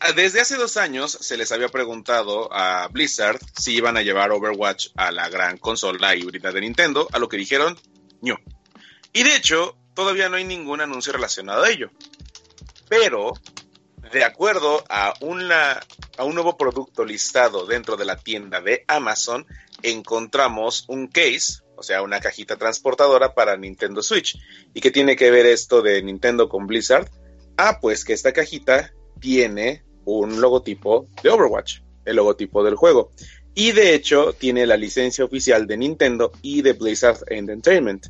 Ah, 0.00 0.12
desde 0.12 0.40
hace 0.40 0.56
dos 0.56 0.76
años 0.76 1.12
se 1.12 1.36
les 1.36 1.50
había 1.52 1.68
preguntado 1.68 2.52
a 2.52 2.88
Blizzard 2.88 3.38
si 3.56 3.74
iban 3.74 3.96
a 3.96 4.02
llevar 4.02 4.32
Overwatch 4.32 4.88
a 4.96 5.12
la 5.12 5.28
gran 5.28 5.56
consola 5.56 6.14
híbrida 6.14 6.52
de 6.52 6.60
Nintendo, 6.60 7.08
a 7.12 7.18
lo 7.18 7.28
que 7.28 7.36
dijeron, 7.36 7.78
no. 8.20 8.38
Y 9.12 9.22
de 9.22 9.36
hecho, 9.36 9.76
todavía 9.94 10.28
no 10.28 10.36
hay 10.36 10.44
ningún 10.44 10.80
anuncio 10.80 11.12
relacionado 11.12 11.62
a 11.62 11.70
ello. 11.70 11.90
Pero 12.88 13.34
de 14.12 14.24
acuerdo 14.24 14.84
a, 14.88 15.14
un 15.20 16.34
nuevo 16.34 16.56
producto 16.56 17.04
listado 17.04 17.66
dentro 17.66 17.96
de 17.96 18.04
la 18.04 18.16
tienda 18.16 18.60
de 18.60 18.84
Amazon, 18.86 19.46
encontramos 19.82 20.84
un 20.88 21.08
case, 21.08 21.62
o 21.76 21.82
sea, 21.82 22.02
una 22.02 22.20
cajita 22.20 22.56
transportadora 22.56 23.34
para 23.34 23.56
Nintendo 23.56 24.02
Switch. 24.02 24.38
¿Y 24.72 24.80
qué 24.80 24.90
tiene 24.90 25.16
que 25.16 25.30
ver 25.30 25.46
esto 25.46 25.82
de 25.82 26.02
Nintendo 26.02 26.48
con 26.48 26.66
Blizzard? 26.66 27.10
Ah, 27.56 27.78
pues 27.80 28.04
que 28.04 28.12
esta 28.12 28.32
cajita 28.32 28.92
tiene 29.20 29.84
un 30.04 30.40
logotipo 30.40 31.06
de 31.22 31.30
Overwatch, 31.30 31.80
el 32.04 32.16
logotipo 32.16 32.62
del 32.62 32.76
juego. 32.76 33.10
Y 33.54 33.72
de 33.72 33.94
hecho 33.94 34.32
tiene 34.32 34.66
la 34.66 34.76
licencia 34.76 35.24
oficial 35.24 35.66
de 35.66 35.76
Nintendo 35.76 36.32
y 36.42 36.62
de 36.62 36.72
Blizzard 36.72 37.20
Entertainment. 37.28 38.08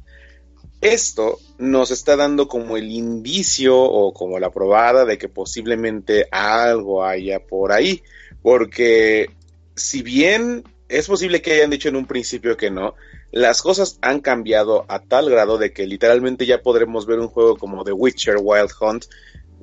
Esto 0.85 1.39
nos 1.57 1.91
está 1.91 2.15
dando 2.15 2.47
como 2.47 2.77
el 2.77 2.93
indicio 2.93 3.75
o 3.75 4.13
como 4.13 4.39
la 4.39 4.51
probada 4.51 5.07
de 5.07 5.17
que 5.17 5.31
posiblemente 5.31 6.29
algo 6.31 7.03
haya 7.03 7.41
por 7.41 7.73
ahí, 7.73 8.03
porque 8.43 9.31
si 9.75 10.03
bien 10.03 10.63
es 10.91 11.07
posible 11.07 11.41
que 11.41 11.55
hayan 11.55 11.71
dicho 11.71 11.89
en 11.89 11.97
un 11.97 12.05
principio 12.05 12.59
que 12.59 12.71
no, 12.71 12.97
las 13.33 13.63
cosas 13.63 13.99
han 14.03 14.21
cambiado 14.21 14.85
a 14.89 14.99
tal 14.99 15.31
grado 15.31 15.57
de 15.57 15.73
que 15.73 15.87
literalmente 15.87 16.45
ya 16.45 16.61
podremos 16.61 17.07
ver 17.07 17.19
un 17.19 17.29
juego 17.29 17.57
como 17.57 17.83
The 17.83 17.93
Witcher 17.93 18.37
Wild 18.43 18.73
Hunt. 18.79 19.07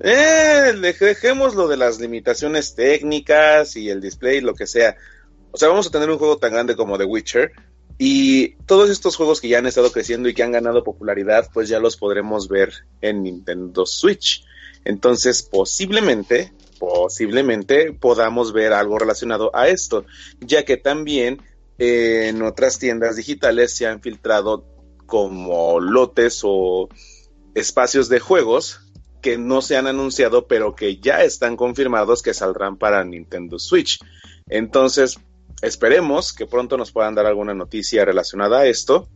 Eh, 0.03 0.73
dejemos 0.81 1.53
lo 1.53 1.67
de 1.67 1.77
las 1.77 1.99
limitaciones 1.99 2.73
técnicas 2.73 3.75
y 3.75 3.91
el 3.91 4.01
display, 4.01 4.41
lo 4.41 4.55
que 4.55 4.65
sea. 4.65 4.95
O 5.51 5.57
sea, 5.57 5.67
vamos 5.67 5.85
a 5.85 5.91
tener 5.91 6.09
un 6.09 6.17
juego 6.17 6.37
tan 6.37 6.53
grande 6.53 6.75
como 6.75 6.97
The 6.97 7.05
Witcher 7.05 7.51
y 8.03 8.55
todos 8.65 8.89
estos 8.89 9.15
juegos 9.15 9.39
que 9.39 9.47
ya 9.47 9.59
han 9.59 9.67
estado 9.67 9.91
creciendo 9.91 10.27
y 10.27 10.33
que 10.33 10.41
han 10.41 10.51
ganado 10.51 10.83
popularidad, 10.83 11.51
pues 11.53 11.69
ya 11.69 11.79
los 11.79 11.97
podremos 11.97 12.47
ver 12.47 12.73
en 12.99 13.21
Nintendo 13.21 13.85
Switch. 13.85 14.43
Entonces, 14.83 15.43
posiblemente, 15.43 16.51
posiblemente 16.79 17.93
podamos 17.93 18.53
ver 18.53 18.73
algo 18.73 18.97
relacionado 18.97 19.55
a 19.55 19.67
esto, 19.67 20.03
ya 20.39 20.65
que 20.65 20.77
también 20.77 21.43
eh, 21.77 22.29
en 22.29 22.41
otras 22.41 22.79
tiendas 22.79 23.17
digitales 23.17 23.75
se 23.75 23.85
han 23.85 24.01
filtrado 24.01 24.65
como 25.05 25.79
lotes 25.79 26.41
o 26.43 26.89
espacios 27.53 28.09
de 28.09 28.19
juegos 28.19 28.79
que 29.21 29.37
no 29.37 29.61
se 29.61 29.77
han 29.77 29.85
anunciado, 29.85 30.47
pero 30.47 30.73
que 30.73 30.97
ya 30.97 31.23
están 31.23 31.55
confirmados 31.55 32.23
que 32.23 32.33
saldrán 32.33 32.77
para 32.77 33.03
Nintendo 33.03 33.59
Switch. 33.59 33.99
Entonces, 34.47 35.19
Esperemos 35.61 36.33
que 36.33 36.45
pronto 36.45 36.77
nos 36.77 36.91
puedan 36.91 37.15
dar 37.15 37.25
alguna 37.25 37.53
noticia 37.53 38.05
relacionada 38.05 38.59
a 38.59 38.65
esto. 38.65 39.07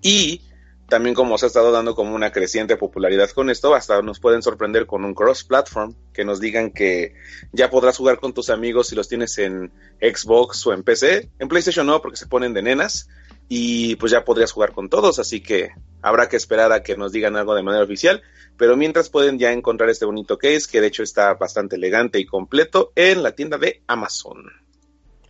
Y 0.00 0.42
también 0.88 1.14
como 1.14 1.38
se 1.38 1.46
ha 1.46 1.48
estado 1.48 1.72
dando 1.72 1.94
como 1.94 2.14
una 2.14 2.32
creciente 2.32 2.76
popularidad 2.76 3.30
con 3.30 3.48
esto, 3.48 3.74
hasta 3.74 4.02
nos 4.02 4.20
pueden 4.20 4.42
sorprender 4.42 4.84
con 4.84 5.06
un 5.06 5.14
cross-platform, 5.14 5.94
que 6.12 6.24
nos 6.24 6.38
digan 6.38 6.70
que 6.70 7.14
ya 7.50 7.70
podrás 7.70 7.96
jugar 7.96 8.20
con 8.20 8.34
tus 8.34 8.50
amigos 8.50 8.88
si 8.88 8.94
los 8.94 9.08
tienes 9.08 9.38
en 9.38 9.72
Xbox 10.00 10.66
o 10.66 10.74
en 10.74 10.82
PC. 10.82 11.30
En 11.38 11.48
PlayStation 11.48 11.86
no, 11.86 12.02
porque 12.02 12.18
se 12.18 12.26
ponen 12.26 12.52
de 12.52 12.62
nenas. 12.62 13.08
Y 13.48 13.96
pues 13.96 14.12
ya 14.12 14.24
podrías 14.24 14.52
jugar 14.52 14.72
con 14.72 14.88
todos, 14.88 15.18
así 15.18 15.42
que 15.42 15.70
habrá 16.00 16.28
que 16.28 16.36
esperar 16.36 16.72
a 16.72 16.82
que 16.82 16.96
nos 16.96 17.12
digan 17.12 17.36
algo 17.36 17.54
de 17.54 17.62
manera 17.62 17.84
oficial. 17.84 18.22
Pero 18.56 18.76
mientras 18.76 19.08
pueden 19.08 19.38
ya 19.38 19.52
encontrar 19.52 19.90
este 19.90 20.04
bonito 20.04 20.38
case, 20.38 20.68
que 20.70 20.80
de 20.80 20.86
hecho 20.86 21.02
está 21.02 21.34
bastante 21.34 21.76
elegante 21.76 22.18
y 22.18 22.26
completo, 22.26 22.92
en 22.96 23.22
la 23.22 23.32
tienda 23.32 23.58
de 23.58 23.82
Amazon. 23.86 24.61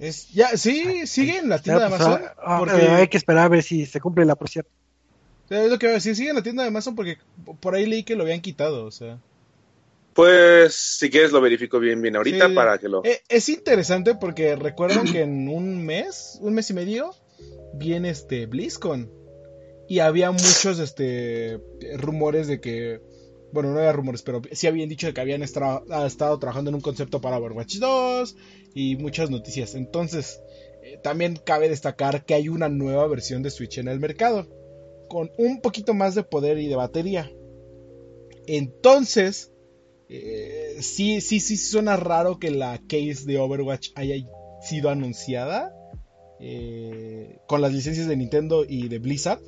Es, 0.02 0.28
ya, 0.30 0.56
sí, 0.56 1.06
sigue 1.06 1.38
en 1.38 1.48
la 1.48 1.60
tienda 1.60 1.84
de 1.84 1.88
Pues, 1.90 2.00
Amazon. 2.00 2.22
ah, 2.26 2.34
ah, 2.44 2.58
porque- 2.58 2.74
Hay 2.88 3.08
que 3.08 3.16
esperar 3.16 3.44
a 3.44 3.48
ver 3.48 3.62
si 3.62 3.86
se 3.86 4.00
cumple 4.00 4.24
la 4.24 4.34
porción. 4.34 4.66
Es 5.48 5.70
lo 5.70 5.78
que 5.78 5.86
voy 5.86 5.92
a 5.92 5.94
decir, 5.96 6.16
sigue 6.16 6.30
en 6.30 6.36
la 6.36 6.42
tienda 6.42 6.62
de 6.62 6.68
Amazon 6.70 6.96
porque 6.96 7.18
por 7.60 7.74
ahí 7.74 7.86
leí 7.86 8.02
que 8.02 8.16
lo 8.16 8.24
habían 8.24 8.40
quitado, 8.40 8.84
o 8.84 8.90
sea. 8.90 9.18
Pues 10.14 10.74
si 10.74 11.08
quieres 11.08 11.30
lo 11.32 11.40
verifico 11.40 11.78
bien 11.78 12.02
bien 12.02 12.16
ahorita 12.16 12.48
Sí. 12.48 12.54
para 12.54 12.78
que 12.78 12.88
lo... 12.88 13.04
Eh, 13.04 13.22
es 13.28 13.48
interesante 13.48 14.14
porque 14.14 14.56
recuerdan 14.56 15.04
que 15.10 15.22
en 15.22 15.48
un 15.48 15.84
mes, 15.86 16.38
un 16.42 16.54
mes 16.54 16.68
y 16.70 16.74
medio, 16.74 17.14
viene 17.74 18.10
este 18.10 18.46
BlizzCon. 18.46 19.10
Y 19.88 20.00
había 20.00 20.30
muchos 20.30 20.78
este 20.78 21.60
rumores 21.96 22.46
de 22.46 22.60
que. 22.60 23.00
Bueno, 23.52 23.70
no 23.72 23.78
había 23.78 23.92
rumores, 23.92 24.22
pero 24.22 24.40
sí 24.52 24.66
habían 24.66 24.88
dicho 24.88 25.06
de 25.06 25.12
que 25.12 25.20
habían 25.20 25.42
estado 25.42 26.38
trabajando 26.38 26.70
en 26.70 26.74
un 26.76 26.80
concepto 26.80 27.20
para 27.20 27.36
Overwatch 27.38 27.76
2 27.76 28.36
y 28.74 28.96
muchas 28.96 29.30
noticias. 29.30 29.74
Entonces, 29.74 30.40
eh, 30.82 30.98
también 31.02 31.36
cabe 31.36 31.68
destacar 31.68 32.24
que 32.24 32.34
hay 32.34 32.48
una 32.48 32.68
nueva 32.68 33.06
versión 33.06 33.42
de 33.42 33.50
Switch 33.50 33.78
en 33.78 33.88
el 33.88 34.00
mercado, 34.00 34.46
con 35.08 35.30
un 35.38 35.60
poquito 35.60 35.94
más 35.94 36.14
de 36.14 36.22
poder 36.22 36.58
y 36.58 36.68
de 36.68 36.76
batería. 36.76 37.30
Entonces, 38.46 39.52
eh, 40.08 40.76
sí, 40.80 41.20
sí, 41.20 41.40
sí 41.40 41.56
suena 41.56 41.96
raro 41.96 42.38
que 42.38 42.50
la 42.50 42.78
case 42.78 43.24
de 43.26 43.38
Overwatch 43.38 43.90
haya 43.94 44.16
sido 44.60 44.90
anunciada 44.90 45.74
eh, 46.40 47.38
con 47.46 47.60
las 47.60 47.72
licencias 47.72 48.08
de 48.08 48.16
Nintendo 48.16 48.64
y 48.68 48.88
de 48.88 48.98
Blizzard. 48.98 49.40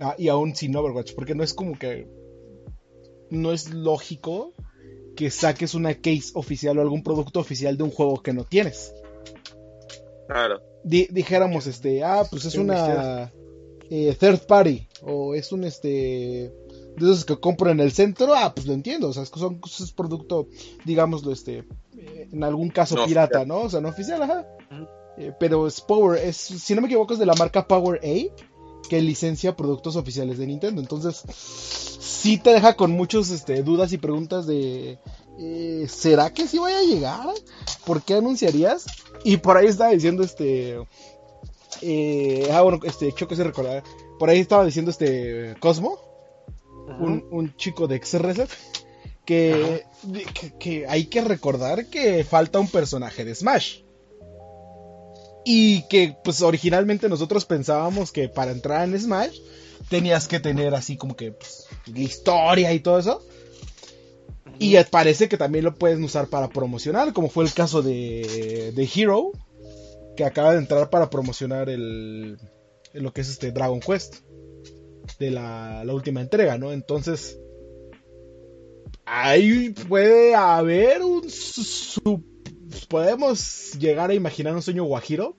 Ah, 0.00 0.16
y 0.18 0.28
aún 0.28 0.56
sin 0.56 0.74
Overwatch, 0.74 1.14
porque 1.14 1.36
no 1.36 1.44
es 1.44 1.54
como 1.54 1.78
que 1.78 2.08
no 3.30 3.52
es 3.52 3.70
lógico 3.70 4.52
que 5.16 5.30
saques 5.30 5.74
una 5.74 5.94
case 5.94 6.30
oficial 6.34 6.78
o 6.78 6.82
algún 6.82 7.02
producto 7.02 7.40
oficial 7.40 7.76
de 7.76 7.84
un 7.84 7.90
juego 7.90 8.22
que 8.22 8.32
no 8.32 8.44
tienes. 8.44 8.92
Claro. 10.28 10.60
Di- 10.82 11.08
dijéramos, 11.10 11.66
este, 11.66 12.02
ah, 12.02 12.24
pues 12.30 12.44
es 12.44 12.56
una 12.56 13.32
eh, 13.90 14.16
third 14.18 14.46
party 14.46 14.86
o 15.02 15.34
es 15.34 15.52
un 15.52 15.64
este 15.64 16.52
de 16.96 17.10
esos 17.10 17.24
que 17.24 17.38
compro 17.40 17.70
en 17.70 17.80
el 17.80 17.90
centro, 17.92 18.34
ah, 18.34 18.52
pues 18.54 18.66
lo 18.66 18.72
entiendo, 18.72 19.08
o 19.08 19.12
sea, 19.12 19.24
es 19.24 19.30
que 19.30 19.40
son 19.40 19.60
es 19.64 19.92
producto, 19.92 20.46
digámoslo, 20.84 21.32
este, 21.32 21.64
eh, 21.98 22.28
en 22.32 22.44
algún 22.44 22.68
caso 22.70 22.94
No 22.94 23.04
pirata, 23.04 23.38
oficial. 23.40 23.48
¿no? 23.48 23.62
O 23.66 23.70
sea, 23.70 23.80
no 23.80 23.88
oficial, 23.88 24.22
ajá. 24.22 24.46
Eh, 25.18 25.32
pero 25.40 25.66
es 25.66 25.80
Power, 25.80 26.20
es, 26.24 26.36
si 26.36 26.74
no 26.74 26.80
me 26.80 26.86
equivoco, 26.86 27.12
es 27.14 27.18
de 27.18 27.26
la 27.26 27.34
marca 27.34 27.66
Power 27.66 28.00
A 28.02 28.34
que 28.88 29.00
licencia 29.00 29.56
productos 29.56 29.96
oficiales 29.96 30.38
de 30.38 30.46
Nintendo. 30.46 30.80
Entonces, 30.80 31.22
sí 32.00 32.38
te 32.38 32.50
deja 32.50 32.74
con 32.74 32.92
muchos 32.92 33.30
este, 33.30 33.62
dudas 33.62 33.92
y 33.92 33.98
preguntas 33.98 34.46
de 34.46 34.98
eh, 35.38 35.86
¿será 35.88 36.32
que 36.32 36.46
sí 36.46 36.58
vaya 36.58 36.78
a 36.78 36.82
llegar? 36.82 37.28
¿Por 37.84 38.02
qué 38.02 38.14
anunciarías? 38.14 38.86
Y 39.24 39.38
por 39.38 39.56
ahí 39.56 39.66
estaba 39.66 39.90
diciendo 39.90 40.22
este 40.22 40.78
eh, 41.82 42.48
ah 42.52 42.62
bueno, 42.62 42.80
este 42.84 43.12
Choco 43.12 43.34
se 43.34 43.44
recordar. 43.44 43.82
Por 44.18 44.30
ahí 44.30 44.38
estaba 44.40 44.64
diciendo 44.64 44.90
este 44.90 45.54
Cosmo, 45.60 45.98
un, 47.00 47.26
un 47.30 47.56
chico 47.56 47.88
de 47.88 48.00
XRZ 48.02 48.48
que, 49.24 49.84
que, 50.34 50.52
que 50.58 50.86
hay 50.86 51.06
que 51.06 51.20
recordar 51.22 51.86
que 51.86 52.24
falta 52.24 52.58
un 52.58 52.68
personaje 52.68 53.24
de 53.24 53.34
Smash. 53.34 53.83
Y 55.44 55.82
que 55.88 56.16
pues 56.24 56.40
originalmente 56.42 57.08
nosotros 57.08 57.44
pensábamos 57.44 58.12
que 58.12 58.28
para 58.28 58.50
entrar 58.50 58.88
en 58.88 58.98
Smash 58.98 59.38
tenías 59.88 60.28
que 60.28 60.40
tener 60.40 60.74
así 60.74 60.96
como 60.96 61.16
que 61.16 61.32
pues, 61.32 61.66
la 61.86 62.00
historia 62.00 62.72
y 62.72 62.80
todo 62.80 62.98
eso. 62.98 63.22
Y 64.58 64.76
parece 64.84 65.28
que 65.28 65.36
también 65.36 65.64
lo 65.64 65.74
pueden 65.74 66.02
usar 66.04 66.28
para 66.28 66.48
promocionar, 66.48 67.12
como 67.12 67.28
fue 67.28 67.44
el 67.44 67.52
caso 67.52 67.82
de, 67.82 68.72
de 68.74 68.90
Hero, 68.94 69.32
que 70.16 70.24
acaba 70.24 70.52
de 70.52 70.58
entrar 70.58 70.90
para 70.90 71.10
promocionar 71.10 71.68
el, 71.68 72.38
lo 72.92 73.12
que 73.12 73.22
es 73.22 73.28
este 73.28 73.50
Dragon 73.50 73.80
Quest, 73.80 74.16
de 75.18 75.30
la, 75.30 75.84
la 75.84 75.94
última 75.94 76.20
entrega, 76.20 76.56
¿no? 76.56 76.72
Entonces, 76.72 77.38
ahí 79.04 79.70
puede 79.70 80.34
haber 80.34 81.02
un... 81.02 81.22
podemos 82.88 83.72
llegar 83.78 84.10
a 84.10 84.14
imaginar 84.14 84.54
un 84.54 84.62
sueño 84.62 84.84
guajiro 84.84 85.36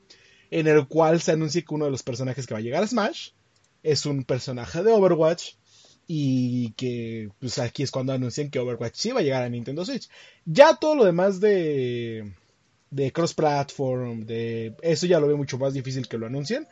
en 0.51 0.67
el 0.67 0.87
cual 0.87 1.21
se 1.21 1.31
anuncia 1.31 1.61
que 1.61 1.73
uno 1.73 1.85
de 1.85 1.91
los 1.91 2.03
personajes 2.03 2.45
que 2.45 2.53
va 2.53 2.59
a 2.59 2.63
llegar 2.63 2.83
a 2.83 2.87
Smash 2.87 3.29
es 3.83 4.05
un 4.05 4.23
personaje 4.23 4.83
de 4.83 4.91
Overwatch 4.91 5.53
y 6.07 6.71
que 6.73 7.29
pues 7.39 7.57
aquí 7.59 7.81
es 7.83 7.91
cuando 7.91 8.13
anuncian 8.13 8.49
que 8.51 8.59
Overwatch 8.59 8.95
sí 8.95 9.11
va 9.11 9.19
a 9.21 9.23
llegar 9.23 9.43
a 9.43 9.49
Nintendo 9.49 9.83
Switch. 9.85 10.07
Ya 10.45 10.75
todo 10.75 10.95
lo 10.95 11.05
demás 11.05 11.39
de 11.39 12.31
de 12.91 13.11
cross 13.11 13.33
platform, 13.33 14.25
de 14.25 14.75
eso 14.81 15.05
ya 15.07 15.19
lo 15.19 15.27
veo 15.27 15.35
mucho 15.37 15.57
más 15.57 15.73
difícil 15.73 16.07
que 16.07 16.17
lo 16.17 16.27
anuncien, 16.27 16.67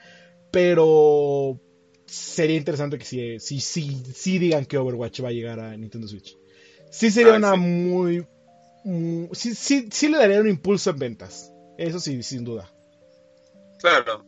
pero 0.51 1.59
sería 2.05 2.55
interesante 2.55 2.97
que 2.97 3.05
sí 3.05 3.39
sí 3.39 3.59
sí 3.59 4.03
sí 4.13 4.37
digan 4.39 4.65
que 4.65 4.77
Overwatch 4.77 5.23
va 5.23 5.29
a 5.29 5.33
llegar 5.33 5.59
a 5.59 5.75
Nintendo 5.75 6.07
Switch. 6.07 6.37
Sí 6.91 7.09
sería 7.09 7.33
Ah, 7.33 7.37
una 7.37 7.53
sí. 7.53 7.59
muy 7.59 8.27
mm, 8.83 9.25
sí, 9.33 9.53
sí, 9.55 9.89
sí 9.91 10.09
le 10.09 10.17
daría 10.17 10.39
un 10.41 10.49
impulso 10.49 10.89
en 10.91 10.97
ventas. 10.99 11.51
Eso 11.77 11.99
sí, 11.99 12.21
sin 12.23 12.43
duda. 12.43 12.71
Claro. 13.79 14.25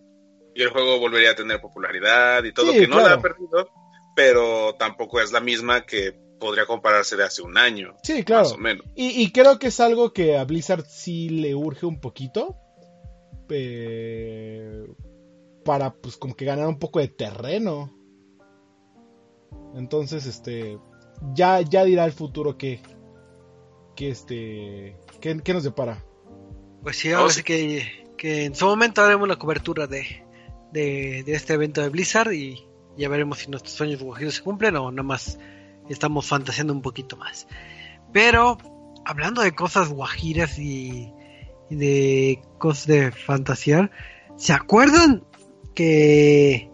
Y 0.54 0.62
el 0.64 0.70
juego 0.70 1.00
volvería 1.00 1.32
a 1.32 1.36
tener 1.36 1.60
popularidad 1.62 2.44
y 2.44 2.54
todo, 2.54 2.72
Sí, 2.72 2.80
que 2.80 2.88
no 2.88 2.96
claro. 2.96 3.10
la 3.10 3.16
ha 3.16 3.22
perdido, 3.22 3.70
pero 4.16 4.76
tampoco 4.80 5.20
es 5.22 5.32
la 5.32 5.40
misma 5.42 5.86
que 5.86 6.14
podría 6.40 6.66
compararse 6.66 7.16
de 7.16 7.24
hace 7.24 7.42
un 7.42 7.58
año, 7.58 7.96
Sí, 8.04 8.24
claro. 8.24 8.44
más 8.44 8.54
o 8.54 8.58
menos. 8.58 8.86
Y, 8.96 9.22
y 9.22 9.32
creo 9.32 9.58
que 9.60 9.68
es 9.68 9.80
algo 9.80 10.12
que 10.14 10.38
a 10.38 10.44
Blizzard 10.46 10.86
sí 10.88 11.30
le 11.30 11.56
urge 11.56 11.86
un 11.86 12.00
poquito. 12.02 12.56
eh, 13.50 14.86
para 15.64 15.94
pues 15.96 16.18
como 16.18 16.36
que 16.36 16.46
ganar 16.46 16.68
un 16.68 16.78
poco 16.80 17.00
de 17.00 17.08
terreno. 17.08 17.92
Entonces, 19.76 20.26
este. 20.26 20.80
Ya, 21.34 21.62
ya 21.62 21.84
dirá 21.86 22.06
el 22.06 22.12
futuro 22.12 22.58
que. 22.58 22.82
Que 23.96 24.10
este. 24.10 24.98
Que, 25.22 25.40
que 25.42 25.54
nos 25.54 25.64
depara. 25.64 26.04
Pues 26.84 26.98
sí, 26.98 27.12
ahora 27.12 27.30
sí. 27.30 27.38
sí 27.38 27.44
que, 27.44 28.06
que 28.18 28.46
en 28.46 28.56
su 28.56 28.66
momento 28.66 29.02
haremos 29.02 29.28
la 29.28 29.38
cobertura 29.38 29.88
de, 29.88 30.24
de, 30.72 31.24
de 31.24 31.34
este 31.34 31.54
evento 31.54 31.82
de 31.82 31.90
Blizzard 31.90 32.32
y 32.34 32.64
ya 32.98 33.10
veremos 33.10 33.40
si 33.40 33.50
nuestros 33.50 33.74
sueños 33.74 34.02
guajiros 34.02 34.36
se 34.36 34.42
cumplen 34.42 34.76
o 34.76 34.92
nada 34.92 35.04
más 35.04 35.40
estamos 35.90 36.28
fantaseando 36.28 36.74
un 36.74 36.82
poquito 36.82 37.18
más. 37.18 37.48
Pero 38.14 38.58
hablando 39.06 39.42
de 39.42 39.54
cosas 39.54 39.90
guajiras 39.90 40.58
y, 40.60 41.12
y 41.70 41.76
de 41.76 42.42
cosas 42.58 42.88
de 42.88 43.12
fantasear, 43.12 43.92
¿se 44.38 44.54
acuerdan 44.54 45.24
que 45.74 46.70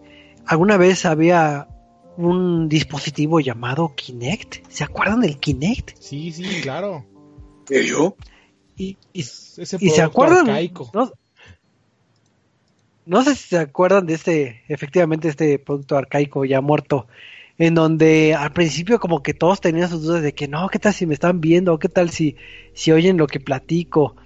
alguna 0.46 0.76
vez 0.76 1.04
había 1.04 1.68
un 2.16 2.68
dispositivo 2.68 3.40
llamado 3.40 3.94
Kinect? 3.94 4.68
¿Se 4.68 4.84
acuerdan 4.84 5.20
del 5.20 5.38
Kinect? 5.38 5.96
Sí, 5.98 6.32
sí, 6.32 6.60
claro. 6.62 7.06
¿Y 7.72 7.86
yo? 7.86 8.16
Y, 8.76 8.96
y 9.12 9.20
Ese 9.20 9.76
¿Y 9.80 9.90
se 9.90 10.02
acuerdan? 10.02 10.48
arcaico. 10.48 10.90
No, 10.94 11.12
no 13.04 13.22
sé 13.22 13.34
si 13.34 13.48
se 13.48 13.58
acuerdan 13.58 14.06
de 14.06 14.14
este, 14.14 14.62
efectivamente, 14.68 15.28
este 15.28 15.58
producto 15.58 15.96
arcaico 15.96 16.44
ya 16.44 16.60
muerto, 16.60 17.06
en 17.58 17.74
donde 17.74 18.34
al 18.34 18.52
principio 18.52 19.00
como 19.00 19.22
que 19.22 19.34
todos 19.34 19.60
tenían 19.60 19.88
sus 19.88 20.02
dudas 20.02 20.22
de 20.22 20.34
que 20.34 20.48
no, 20.48 20.68
¿qué 20.68 20.78
tal 20.78 20.94
si 20.94 21.06
me 21.06 21.14
están 21.14 21.40
viendo? 21.40 21.78
¿Qué 21.78 21.88
tal 21.88 22.10
si, 22.10 22.36
si 22.74 22.92
oyen 22.92 23.16
lo 23.16 23.26
que 23.26 23.40
platico? 23.40 24.16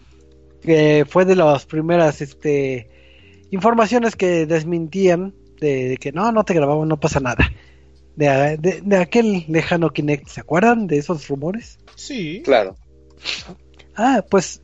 Que 0.60 1.06
fue 1.08 1.24
de 1.24 1.36
las 1.36 1.66
primeras 1.66 2.20
este, 2.20 2.88
informaciones 3.50 4.16
que 4.16 4.46
desmintían 4.46 5.34
de, 5.60 5.88
de 5.90 5.96
que 5.96 6.12
no, 6.12 6.30
no 6.32 6.44
te 6.44 6.54
grabamos, 6.54 6.86
no 6.86 6.98
pasa 7.00 7.20
nada. 7.20 7.50
De, 8.14 8.56
de, 8.58 8.80
de 8.82 8.96
aquel 8.96 9.44
lejano 9.48 9.90
Kinect, 9.90 10.28
¿se 10.28 10.40
acuerdan 10.40 10.86
de 10.86 10.98
esos 10.98 11.28
rumores? 11.28 11.78
Sí. 11.96 12.42
Claro. 12.44 12.76
Ah, 13.94 14.24
pues, 14.28 14.62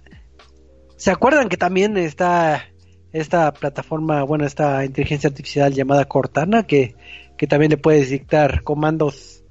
¿se 0.96 1.10
acuerdan 1.10 1.48
que 1.48 1.56
también 1.56 1.96
está 1.96 2.64
esta 3.12 3.52
plataforma, 3.52 4.22
bueno, 4.22 4.46
esta 4.46 4.84
inteligencia 4.84 5.28
artificial 5.28 5.72
llamada 5.72 6.06
Cortana, 6.06 6.64
que, 6.64 6.94
que 7.36 7.46
también 7.46 7.70
le 7.70 7.76
puedes 7.76 8.10
dictar 8.10 8.62
comandos 8.62 9.44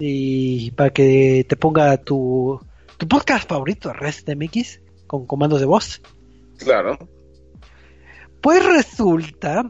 y 0.00 0.70
para 0.72 0.90
que 0.90 1.44
te 1.48 1.56
ponga 1.56 1.96
tu, 1.98 2.60
tu 2.96 3.08
podcast 3.08 3.48
favorito, 3.48 3.92
RestMX, 3.92 4.80
con 5.06 5.26
comandos 5.26 5.60
de 5.60 5.66
voz? 5.66 6.00
Claro. 6.58 6.98
Pues 8.40 8.64
resulta 8.64 9.68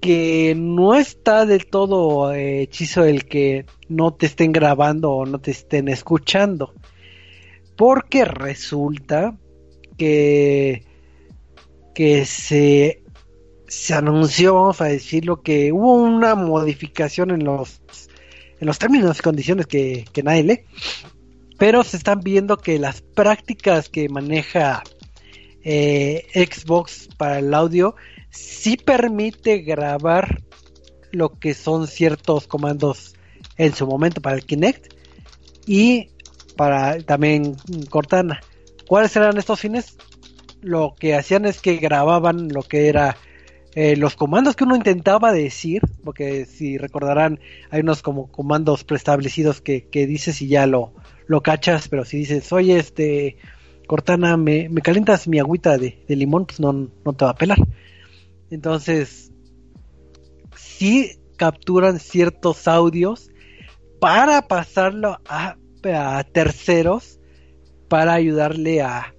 que 0.00 0.54
no 0.56 0.94
está 0.94 1.46
del 1.46 1.66
todo 1.66 2.34
eh, 2.34 2.62
hechizo 2.62 3.04
el 3.04 3.24
que 3.24 3.66
no 3.88 4.12
te 4.12 4.26
estén 4.26 4.52
grabando 4.52 5.12
o 5.12 5.26
no 5.26 5.38
te 5.38 5.52
estén 5.52 5.88
escuchando. 5.88 6.74
Porque 7.76 8.24
resulta 8.24 9.36
que, 9.96 10.84
que 11.94 12.24
se, 12.24 13.02
se 13.68 13.94
anunció, 13.94 14.54
vamos 14.54 14.80
a 14.80 14.86
decirlo, 14.86 15.42
que 15.42 15.72
hubo 15.72 15.94
una 15.94 16.34
modificación 16.34 17.30
en 17.30 17.44
los, 17.44 17.80
en 18.60 18.66
los 18.66 18.78
términos 18.78 19.18
y 19.18 19.22
condiciones 19.22 19.66
que, 19.66 20.04
que 20.12 20.22
nadie 20.22 20.42
lee. 20.42 20.60
Pero 21.58 21.84
se 21.84 21.96
están 21.96 22.20
viendo 22.20 22.56
que 22.56 22.78
las 22.78 23.02
prácticas 23.02 23.88
que 23.88 24.08
maneja 24.08 24.82
eh, 25.64 26.26
Xbox 26.34 27.08
para 27.16 27.38
el 27.38 27.54
audio 27.54 27.94
sí 28.30 28.76
permite 28.76 29.58
grabar 29.58 30.42
lo 31.12 31.38
que 31.38 31.54
son 31.54 31.86
ciertos 31.86 32.46
comandos 32.46 33.14
en 33.58 33.74
su 33.74 33.86
momento 33.86 34.20
para 34.20 34.36
el 34.36 34.44
Kinect 34.44 34.94
y 35.66 36.08
para 36.56 36.98
también 37.00 37.56
Cortana. 37.90 38.40
¿Cuáles 38.86 39.14
eran 39.16 39.38
estos 39.38 39.60
fines? 39.60 39.96
Lo 40.60 40.94
que 40.98 41.14
hacían 41.14 41.44
es 41.44 41.60
que 41.60 41.76
grababan 41.76 42.48
lo 42.48 42.62
que 42.62 42.88
era 42.88 43.16
eh, 43.74 43.96
los 43.96 44.16
comandos 44.16 44.54
que 44.54 44.64
uno 44.64 44.76
intentaba 44.76 45.32
decir, 45.32 45.80
porque 46.04 46.44
si 46.44 46.76
recordarán, 46.76 47.40
hay 47.70 47.80
unos 47.80 48.02
como 48.02 48.30
comandos 48.30 48.84
preestablecidos 48.84 49.62
que, 49.62 49.88
que 49.88 50.06
dices 50.06 50.42
y 50.42 50.48
ya 50.48 50.66
lo, 50.66 50.92
lo 51.26 51.42
cachas, 51.42 51.88
pero 51.88 52.04
si 52.04 52.18
dices, 52.18 52.52
oye, 52.52 52.78
este, 52.78 53.38
Cortana, 53.86 54.36
me, 54.36 54.68
me 54.68 54.82
calientas 54.82 55.26
mi 55.26 55.38
agüita 55.38 55.78
de, 55.78 56.04
de, 56.06 56.16
limón, 56.16 56.44
pues 56.44 56.60
no, 56.60 56.72
no 56.72 57.12
te 57.14 57.24
va 57.24 57.30
a 57.30 57.36
pelar. 57.36 57.58
Entonces, 58.50 59.32
sí 60.54 61.18
capturan 61.36 61.98
ciertos 61.98 62.68
audios 62.68 63.30
para 64.00 64.48
pasarlo 64.48 65.18
a, 65.26 65.56
a 65.84 66.22
terceros 66.24 67.20
para 67.88 68.14
ayudarle 68.14 68.82
a, 68.82 69.14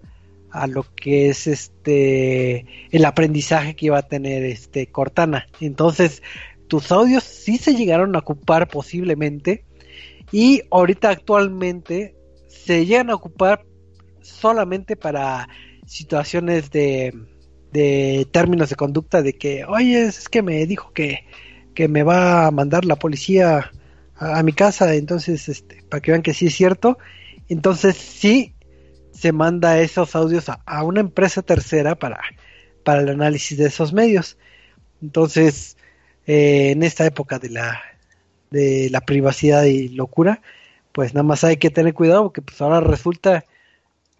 a 0.51 0.67
lo 0.67 0.85
que 0.95 1.29
es 1.29 1.47
este 1.47 2.65
el 2.91 3.05
aprendizaje 3.05 3.75
que 3.75 3.87
iba 3.87 3.97
a 3.97 4.07
tener 4.07 4.43
este 4.43 4.87
Cortana. 4.87 5.47
Entonces, 5.59 6.21
tus 6.67 6.91
audios 6.91 7.23
sí 7.23 7.57
se 7.57 7.75
llegaron 7.75 8.15
a 8.15 8.19
ocupar 8.19 8.67
posiblemente 8.67 9.65
y 10.31 10.61
ahorita 10.71 11.09
actualmente 11.09 12.15
se 12.47 12.85
llegan 12.85 13.09
a 13.09 13.15
ocupar 13.15 13.65
solamente 14.21 14.95
para 14.95 15.49
situaciones 15.85 16.71
de, 16.71 17.13
de 17.71 18.27
términos 18.31 18.69
de 18.69 18.75
conducta 18.75 19.21
de 19.21 19.33
que, 19.33 19.65
oye, 19.65 20.03
es 20.03 20.29
que 20.29 20.41
me 20.41 20.65
dijo 20.65 20.91
que, 20.93 21.25
que 21.73 21.87
me 21.87 22.03
va 22.03 22.47
a 22.47 22.51
mandar 22.51 22.85
la 22.85 22.95
policía 22.95 23.71
a, 24.17 24.39
a 24.39 24.43
mi 24.43 24.53
casa, 24.53 24.93
entonces, 24.95 25.49
este, 25.49 25.83
para 25.89 26.01
que 26.01 26.11
vean 26.11 26.21
que 26.21 26.33
sí 26.33 26.47
es 26.47 26.55
cierto, 26.55 26.97
entonces 27.49 27.95
sí 27.97 28.53
se 29.11 29.31
manda 29.31 29.79
esos 29.79 30.15
audios 30.15 30.49
a, 30.49 30.61
a, 30.65 30.83
una 30.83 30.99
empresa 30.99 31.41
tercera 31.41 31.95
para, 31.95 32.19
para 32.83 33.01
el 33.01 33.09
análisis 33.09 33.57
de 33.57 33.67
esos 33.67 33.93
medios. 33.93 34.37
Entonces, 35.01 35.77
eh, 36.25 36.71
en 36.71 36.83
esta 36.83 37.05
época 37.05 37.39
de 37.39 37.49
la, 37.49 37.81
de 38.51 38.89
la 38.91 39.01
privacidad 39.01 39.63
y 39.63 39.89
locura, 39.89 40.41
pues 40.91 41.13
nada 41.13 41.23
más 41.23 41.43
hay 41.43 41.57
que 41.57 41.69
tener 41.69 41.93
cuidado 41.93 42.23
porque 42.23 42.41
pues 42.41 42.59
ahora 42.61 42.79
resulta 42.79 43.45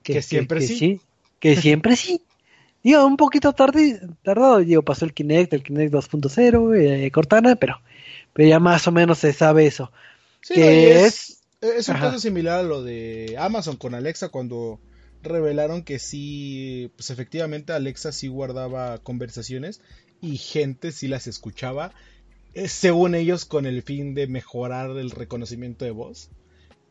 que, 0.03 0.13
que 0.13 0.21
siempre 0.21 0.59
que, 0.59 0.67
sí. 0.67 0.77
sí. 0.77 1.01
Que 1.39 1.55
siempre 1.61 1.95
sí. 1.95 2.21
Digo, 2.83 3.05
un 3.05 3.15
poquito 3.15 3.53
tarde, 3.53 4.01
tardado, 4.23 4.59
digo, 4.59 4.81
pasó 4.81 5.05
el 5.05 5.13
Kinect, 5.13 5.53
el 5.53 5.63
Kinect 5.63 5.93
2.0, 5.93 6.77
eh, 6.77 7.11
Cortana, 7.11 7.55
pero, 7.55 7.79
pero 8.33 8.49
ya 8.49 8.59
más 8.59 8.87
o 8.87 8.91
menos 8.91 9.19
se 9.19 9.33
sabe 9.33 9.65
eso. 9.65 9.91
Sí, 10.41 10.55
que 10.55 11.05
es, 11.05 11.41
es, 11.61 11.75
es, 11.75 11.89
un 11.89 11.95
caso 11.95 12.19
similar 12.19 12.59
a 12.59 12.63
lo 12.63 12.83
de 12.83 13.35
Amazon 13.39 13.77
con 13.77 13.93
Alexa 13.93 14.29
cuando 14.29 14.79
revelaron 15.23 15.83
que 15.83 15.99
sí, 15.99 16.91
pues 16.95 17.09
efectivamente 17.09 17.73
Alexa 17.73 18.11
sí 18.11 18.27
guardaba 18.27 18.97
conversaciones 18.99 19.81
y 20.21 20.37
gente 20.37 20.91
sí 20.91 21.07
las 21.07 21.27
escuchaba, 21.27 21.93
eh, 22.53 22.67
según 22.67 23.15
ellos 23.15 23.45
con 23.45 23.65
el 23.65 23.81
fin 23.81 24.13
de 24.13 24.27
mejorar 24.27 24.91
el 24.91 25.11
reconocimiento 25.11 25.85
de 25.85 25.91
voz. 25.91 26.29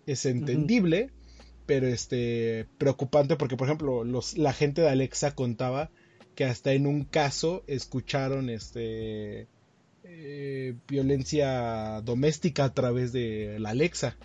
Es 0.07 0.27
entendible, 0.27 1.05
uh 1.05 1.07
-huh. 1.07 1.57
pero 1.67 1.87
este 1.87 2.67
preocupante 2.79 3.37
porque 3.37 3.57
por 3.57 3.69
ejemplo 3.69 4.03
los, 4.05 4.37
la 4.37 4.53
gente 4.53 4.83
de 4.83 4.89
Alexa 4.89 5.35
contaba 5.35 5.91
que 6.35 6.45
hasta 6.45 6.73
en 6.73 6.87
un 6.87 7.05
caso 7.05 7.63
escucharon 7.67 8.49
este 8.51 9.47
eh, 10.05 10.75
violencia 10.89 12.01
doméstica 12.03 12.65
a 12.65 12.75
través 12.75 13.13
de 13.13 13.59
la 13.59 13.71
Alexa. 13.71 14.17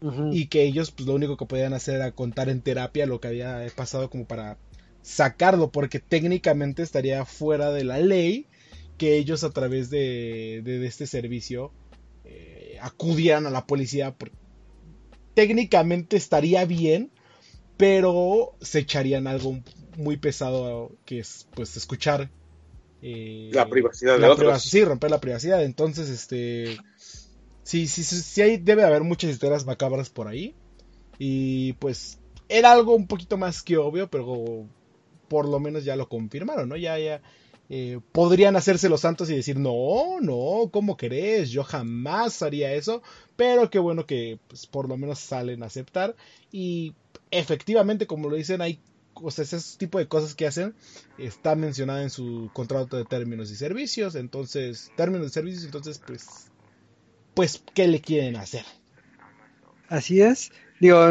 Uh 0.00 0.10
-huh. 0.10 0.30
Y 0.36 0.46
que 0.46 0.64
ellos 0.64 0.90
pues 0.90 1.06
lo 1.06 1.14
único 1.14 1.36
que 1.36 1.46
podían 1.46 1.74
hacer 1.74 1.96
era 1.96 2.12
contar 2.12 2.48
en 2.48 2.60
terapia 2.60 3.06
lo 3.06 3.20
que 3.20 3.28
había 3.28 3.64
pasado 3.76 4.10
como 4.10 4.26
para 4.26 4.58
sacarlo, 5.02 5.70
porque 5.70 6.00
técnicamente 6.00 6.82
estaría 6.82 7.24
fuera 7.24 7.70
de 7.72 7.84
la 7.84 7.98
ley 7.98 8.46
que 8.98 9.16
ellos 9.16 9.44
a 9.44 9.50
través 9.50 9.90
de, 9.90 10.60
de, 10.64 10.78
de 10.78 10.86
este 10.86 11.06
servicio 11.06 11.72
eh, 12.24 12.78
acudieran 12.80 13.46
a 13.46 13.50
la 13.50 13.66
policía. 13.66 14.14
Técnicamente 15.34 16.16
estaría 16.16 16.64
bien, 16.64 17.10
pero 17.76 18.54
se 18.60 18.80
echarían 18.80 19.26
algo 19.26 19.60
muy 19.96 20.16
pesado 20.16 20.92
que 21.04 21.18
es 21.20 21.48
pues 21.54 21.76
escuchar 21.76 22.30
eh, 23.02 23.50
la 23.52 23.68
privacidad 23.68 24.18
la 24.18 24.26
de 24.26 24.32
otros. 24.32 24.46
Privac 24.46 24.60
sí, 24.60 24.84
romper 24.84 25.10
la 25.10 25.20
privacidad. 25.20 25.62
Entonces, 25.64 26.08
este 26.08 26.78
sí, 27.62 27.86
sí, 27.86 28.04
sí, 28.04 28.16
sí 28.16 28.42
hay, 28.42 28.56
debe 28.58 28.84
haber 28.84 29.02
muchas 29.02 29.30
historias 29.30 29.66
macabras 29.66 30.08
por 30.08 30.28
ahí. 30.28 30.54
Y 31.18 31.74
pues 31.74 32.18
era 32.48 32.72
algo 32.72 32.94
un 32.94 33.06
poquito 33.06 33.36
más 33.36 33.62
que 33.62 33.76
obvio, 33.76 34.08
pero 34.08 34.66
por 35.28 35.48
lo 35.48 35.58
menos 35.60 35.84
ya 35.84 35.96
lo 35.96 36.08
confirmaron, 36.08 36.68
¿no? 36.68 36.76
Ya, 36.76 36.98
ya. 36.98 37.20
Eh, 37.74 38.00
podrían 38.12 38.54
hacerse 38.54 38.90
los 38.90 39.00
santos 39.00 39.30
y 39.30 39.36
decir, 39.36 39.58
no, 39.58 40.20
no, 40.20 40.68
¿cómo 40.70 40.96
querés? 40.96 41.50
Yo 41.50 41.64
jamás 41.64 42.42
haría 42.42 42.74
eso, 42.74 43.02
pero 43.34 43.70
qué 43.70 43.78
bueno 43.78 44.04
que 44.04 44.38
pues, 44.48 44.66
por 44.66 44.88
lo 44.88 44.98
menos 44.98 45.20
salen 45.20 45.62
a 45.62 45.66
aceptar 45.66 46.14
y 46.50 46.92
efectivamente, 47.30 48.06
como 48.06 48.28
lo 48.28 48.36
dicen, 48.36 48.60
hay 48.60 48.78
o 49.14 49.30
sea, 49.30 49.44
ese 49.44 49.78
tipo 49.78 49.98
de 49.98 50.08
cosas 50.08 50.34
que 50.34 50.46
hacen 50.46 50.74
está 51.18 51.54
mencionada 51.54 52.02
en 52.02 52.10
su 52.10 52.50
contrato 52.52 52.96
de 52.96 53.04
términos 53.04 53.50
y 53.50 53.56
servicios, 53.56 54.14
entonces, 54.14 54.90
términos 54.96 55.26
de 55.26 55.32
servicios, 55.32 55.64
entonces, 55.64 56.00
pues, 56.04 56.26
pues, 57.34 57.62
¿qué 57.74 57.86
le 57.88 58.00
quieren 58.00 58.36
hacer? 58.36 58.64
Así 59.88 60.22
es, 60.22 60.50
digo, 60.80 61.10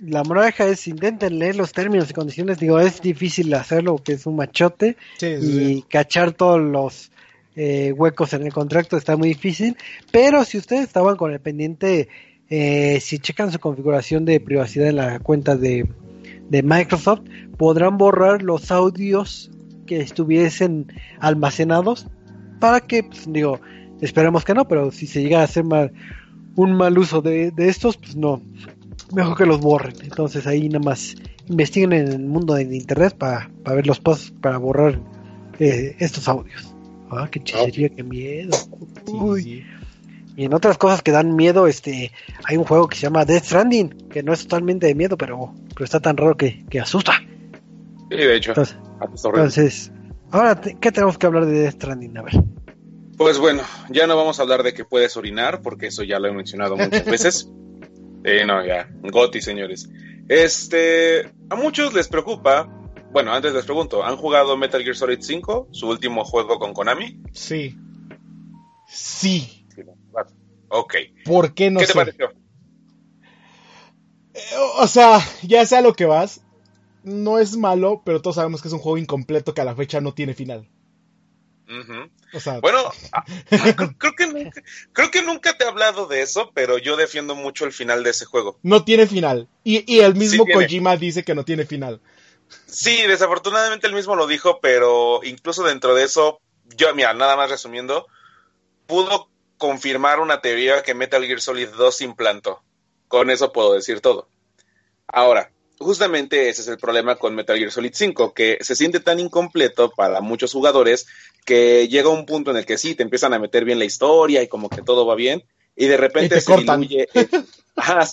la 0.00 0.24
moraleja 0.24 0.66
es 0.66 0.86
intenten 0.88 1.38
leer 1.38 1.56
los 1.56 1.72
términos 1.72 2.10
y 2.10 2.14
condiciones, 2.14 2.58
digo, 2.58 2.80
es 2.80 3.00
difícil 3.00 3.52
hacerlo, 3.54 3.96
que 3.96 4.12
es 4.12 4.26
un 4.26 4.36
machote, 4.36 4.96
sí, 5.18 5.36
sí, 5.40 5.46
y 5.46 5.74
sí. 5.74 5.84
cachar 5.88 6.32
todos 6.32 6.60
los 6.60 7.10
eh, 7.56 7.92
huecos 7.92 8.32
en 8.32 8.46
el 8.46 8.52
contrato 8.52 8.96
está 8.96 9.16
muy 9.16 9.28
difícil, 9.28 9.76
pero 10.10 10.44
si 10.44 10.58
ustedes 10.58 10.82
estaban 10.82 11.16
con 11.16 11.32
el 11.32 11.40
pendiente, 11.40 12.08
eh, 12.48 13.00
si 13.00 13.18
checan 13.18 13.52
su 13.52 13.58
configuración 13.58 14.24
de 14.24 14.40
privacidad 14.40 14.88
en 14.88 14.96
la 14.96 15.18
cuenta 15.20 15.56
de, 15.56 15.86
de 16.50 16.62
Microsoft, 16.62 17.22
podrán 17.56 17.96
borrar 17.96 18.42
los 18.42 18.70
audios 18.70 19.50
que 19.86 20.00
estuviesen 20.00 20.92
almacenados 21.18 22.06
para 22.60 22.80
que, 22.80 23.02
pues, 23.02 23.32
digo, 23.32 23.60
esperemos 24.00 24.44
que 24.44 24.54
no, 24.54 24.68
pero 24.68 24.90
si 24.90 25.06
se 25.06 25.22
llega 25.22 25.40
a 25.40 25.44
hacer 25.44 25.64
mal, 25.64 25.92
un 26.56 26.74
mal 26.74 26.98
uso 26.98 27.22
de, 27.22 27.50
de 27.50 27.68
estos, 27.68 27.96
pues 27.96 28.16
no, 28.16 28.42
mejor 29.14 29.36
que 29.36 29.46
los 29.46 29.60
borren. 29.60 29.94
Entonces 30.02 30.46
ahí 30.46 30.68
nada 30.68 30.84
más 30.84 31.14
investiguen 31.48 31.92
en 31.92 32.08
el 32.08 32.20
mundo 32.20 32.54
de 32.54 32.62
internet 32.62 33.16
para 33.16 33.50
pa 33.64 33.74
ver 33.74 33.86
los 33.86 34.00
pasos 34.00 34.32
para 34.40 34.58
borrar 34.58 35.00
eh, 35.58 35.96
estos 35.98 36.28
audios. 36.28 36.74
Ah, 37.10 37.28
qué 37.30 37.42
chisería, 37.42 37.88
oh. 37.90 37.96
qué 37.96 38.02
miedo. 38.04 38.56
Uy. 39.06 39.42
Sí, 39.42 39.50
sí. 39.50 39.79
Y 40.36 40.44
en 40.44 40.54
otras 40.54 40.78
cosas 40.78 41.02
que 41.02 41.10
dan 41.10 41.34
miedo, 41.34 41.66
este, 41.66 42.12
hay 42.44 42.56
un 42.56 42.64
juego 42.64 42.88
que 42.88 42.96
se 42.96 43.02
llama 43.02 43.24
Death 43.24 43.44
Stranding, 43.44 44.08
que 44.08 44.22
no 44.22 44.32
es 44.32 44.42
totalmente 44.42 44.86
de 44.86 44.94
miedo, 44.94 45.16
pero, 45.16 45.54
pero 45.74 45.84
está 45.84 46.00
tan 46.00 46.16
raro 46.16 46.36
que, 46.36 46.64
que 46.68 46.80
asusta. 46.80 47.14
Sí, 48.10 48.16
de 48.16 48.36
hecho. 48.36 48.52
Entonces, 48.52 48.76
entonces, 49.00 49.92
ahora, 50.30 50.60
¿qué 50.60 50.92
tenemos 50.92 51.18
que 51.18 51.26
hablar 51.26 51.46
de 51.46 51.60
Death 51.60 51.74
Stranding? 51.74 52.18
A 52.18 52.22
ver. 52.22 52.34
Pues 53.16 53.38
bueno, 53.38 53.62
ya 53.90 54.06
no 54.06 54.16
vamos 54.16 54.38
a 54.38 54.42
hablar 54.42 54.62
de 54.62 54.72
que 54.72 54.84
puedes 54.84 55.16
orinar, 55.16 55.60
porque 55.62 55.88
eso 55.88 56.02
ya 56.02 56.18
lo 56.18 56.28
he 56.28 56.32
mencionado 56.32 56.76
muchas 56.76 57.04
veces. 57.06 57.50
Eh, 58.24 58.44
no, 58.46 58.64
ya, 58.64 58.88
Goti, 59.02 59.40
señores. 59.40 59.90
Este, 60.28 61.30
a 61.48 61.56
muchos 61.56 61.92
les 61.92 62.08
preocupa. 62.08 62.68
Bueno, 63.12 63.32
antes 63.32 63.52
les 63.52 63.64
pregunto, 63.64 64.04
¿han 64.04 64.16
jugado 64.16 64.56
Metal 64.56 64.82
Gear 64.82 64.94
Solid 64.94 65.18
5, 65.20 65.68
su 65.72 65.88
último 65.88 66.24
juego 66.24 66.58
con 66.58 66.72
Konami? 66.72 67.20
Sí. 67.32 67.76
Sí. 68.86 69.59
Ok. 70.70 70.94
¿Por 71.24 71.52
qué 71.54 71.70
no 71.70 71.80
¿Qué 71.80 71.86
sé? 71.86 71.92
te 71.92 71.98
pareció? 71.98 72.32
Eh, 74.34 74.40
o 74.78 74.86
sea, 74.86 75.20
ya 75.42 75.66
sea 75.66 75.82
lo 75.82 75.94
que 75.94 76.06
vas, 76.06 76.40
no 77.02 77.38
es 77.38 77.56
malo, 77.56 78.02
pero 78.04 78.22
todos 78.22 78.36
sabemos 78.36 78.62
que 78.62 78.68
es 78.68 78.74
un 78.74 78.80
juego 78.80 78.96
incompleto 78.96 79.52
que 79.52 79.60
a 79.60 79.64
la 79.64 79.74
fecha 79.74 80.00
no 80.00 80.14
tiene 80.14 80.34
final. 80.34 80.68
Uh 81.68 81.72
-huh. 81.72 82.10
o 82.34 82.40
sea, 82.40 82.58
bueno, 82.60 82.78
creo, 83.48 83.94
creo, 83.96 84.14
que 84.16 84.26
nunca, 84.26 84.62
creo 84.92 85.10
que 85.10 85.22
nunca 85.22 85.56
te 85.56 85.64
he 85.64 85.68
hablado 85.68 86.06
de 86.06 86.22
eso, 86.22 86.50
pero 86.52 86.78
yo 86.78 86.96
defiendo 86.96 87.34
mucho 87.34 87.64
el 87.64 87.72
final 87.72 88.02
de 88.02 88.10
ese 88.10 88.24
juego. 88.24 88.58
No 88.62 88.84
tiene 88.84 89.06
final. 89.06 89.48
Y, 89.62 89.84
y 89.92 90.00
el 90.00 90.14
mismo 90.14 90.44
sí 90.46 90.52
Kojima 90.52 90.96
dice 90.96 91.22
que 91.22 91.34
no 91.34 91.44
tiene 91.44 91.66
final. 91.66 92.00
Sí, 92.66 93.02
desafortunadamente 93.06 93.86
él 93.86 93.94
mismo 93.94 94.16
lo 94.16 94.26
dijo, 94.26 94.60
pero 94.60 95.20
incluso 95.22 95.62
dentro 95.62 95.94
de 95.94 96.04
eso, 96.04 96.40
yo, 96.76 96.92
mira, 96.94 97.14
nada 97.14 97.36
más 97.36 97.50
resumiendo, 97.50 98.06
pudo 98.86 99.29
confirmar 99.60 100.20
una 100.20 100.40
teoría 100.40 100.82
que 100.82 100.94
Metal 100.94 101.24
Gear 101.24 101.40
Solid 101.40 101.68
2 101.68 102.00
implantó. 102.00 102.62
Con 103.06 103.30
eso 103.30 103.52
puedo 103.52 103.74
decir 103.74 104.00
todo. 104.00 104.26
Ahora, 105.06 105.52
justamente 105.78 106.48
ese 106.48 106.62
es 106.62 106.68
el 106.68 106.78
problema 106.78 107.16
con 107.16 107.34
Metal 107.34 107.58
Gear 107.58 107.70
Solid 107.70 107.92
5, 107.94 108.32
que 108.32 108.58
se 108.62 108.74
siente 108.74 109.00
tan 109.00 109.20
incompleto 109.20 109.90
para 109.90 110.20
muchos 110.22 110.52
jugadores 110.52 111.06
que 111.44 111.88
llega 111.88 112.08
un 112.08 112.24
punto 112.26 112.50
en 112.50 112.56
el 112.56 112.66
que 112.66 112.78
sí, 112.78 112.94
te 112.94 113.02
empiezan 113.02 113.34
a 113.34 113.38
meter 113.38 113.64
bien 113.64 113.78
la 113.78 113.84
historia 113.84 114.42
y 114.42 114.48
como 114.48 114.70
que 114.70 114.82
todo 114.82 115.04
va 115.04 115.14
bien, 115.14 115.44
y 115.76 115.86
de 115.86 115.96
repente 115.98 116.40
se, 116.40 116.56
diluye, 116.56 117.08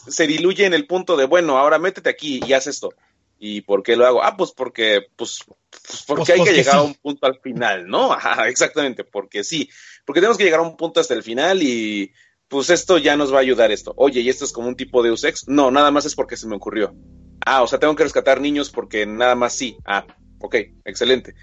se 0.10 0.28
diluye 0.28 0.66
en 0.66 0.74
el 0.74 0.86
punto 0.86 1.16
de, 1.16 1.26
bueno, 1.26 1.58
ahora 1.58 1.80
métete 1.80 2.10
aquí 2.10 2.42
y 2.46 2.54
haz 2.54 2.68
esto. 2.68 2.94
¿Y 3.40 3.62
por 3.62 3.84
qué 3.84 3.96
lo 3.96 4.06
hago? 4.06 4.24
Ah, 4.24 4.36
pues 4.36 4.52
porque, 4.52 5.02
pues, 5.16 5.42
pues 5.46 6.04
porque 6.08 6.34
pues 6.34 6.40
hay 6.40 6.44
que 6.44 6.54
llegar 6.54 6.78
a 6.78 6.82
un 6.82 6.96
punto 6.96 7.28
al 7.28 7.40
final, 7.40 7.88
¿no? 7.88 8.12
Ajá, 8.12 8.50
exactamente, 8.50 9.04
porque 9.04 9.44
sí, 9.44 9.70
porque 10.08 10.22
tenemos 10.22 10.38
que 10.38 10.46
llegar 10.46 10.62
a 10.62 10.64
un 10.64 10.78
punto 10.78 11.02
hasta 11.02 11.14
el 11.14 11.22
final 11.22 11.62
y 11.62 12.14
pues 12.48 12.70
esto 12.70 12.98
ya 12.98 13.18
nos 13.18 13.34
va 13.34 13.40
a 13.40 13.42
ayudar 13.42 13.74
esto. 13.74 13.94
Oye, 13.98 14.22
¿y 14.22 14.30
esto 14.30 14.46
es 14.46 14.54
como 14.54 14.70
un 14.70 14.78
tipo 14.78 15.04
de 15.04 15.10
Ex? 15.10 15.50
No, 15.50 15.70
nada 15.70 15.92
más 15.92 16.06
es 16.06 16.16
porque 16.16 16.38
se 16.38 16.48
me 16.48 16.56
ocurrió. 16.56 16.96
Ah, 17.46 17.62
o 17.62 17.68
sea, 17.68 17.78
tengo 17.78 17.94
que 17.94 18.04
rescatar 18.04 18.40
niños 18.40 18.70
porque 18.70 19.06
nada 19.06 19.36
más 19.36 19.52
sí. 19.52 19.78
Ah, 19.86 20.08
ok, 20.40 20.56
excelente. 20.86 21.36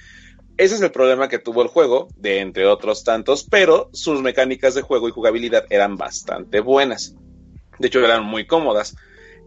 Ese 0.56 0.76
es 0.76 0.80
el 0.80 0.90
problema 0.92 1.28
que 1.28 1.38
tuvo 1.38 1.60
el 1.60 1.68
juego, 1.68 2.08
de 2.16 2.38
entre 2.40 2.64
otros 2.64 3.04
tantos, 3.04 3.44
pero 3.44 3.90
sus 3.92 4.22
mecánicas 4.22 4.74
de 4.74 4.80
juego 4.80 5.10
y 5.10 5.12
jugabilidad 5.12 5.66
eran 5.68 5.98
bastante 5.98 6.60
buenas. 6.60 7.14
De 7.78 7.88
hecho, 7.88 8.00
eran 8.00 8.24
muy 8.24 8.46
cómodas. 8.46 8.96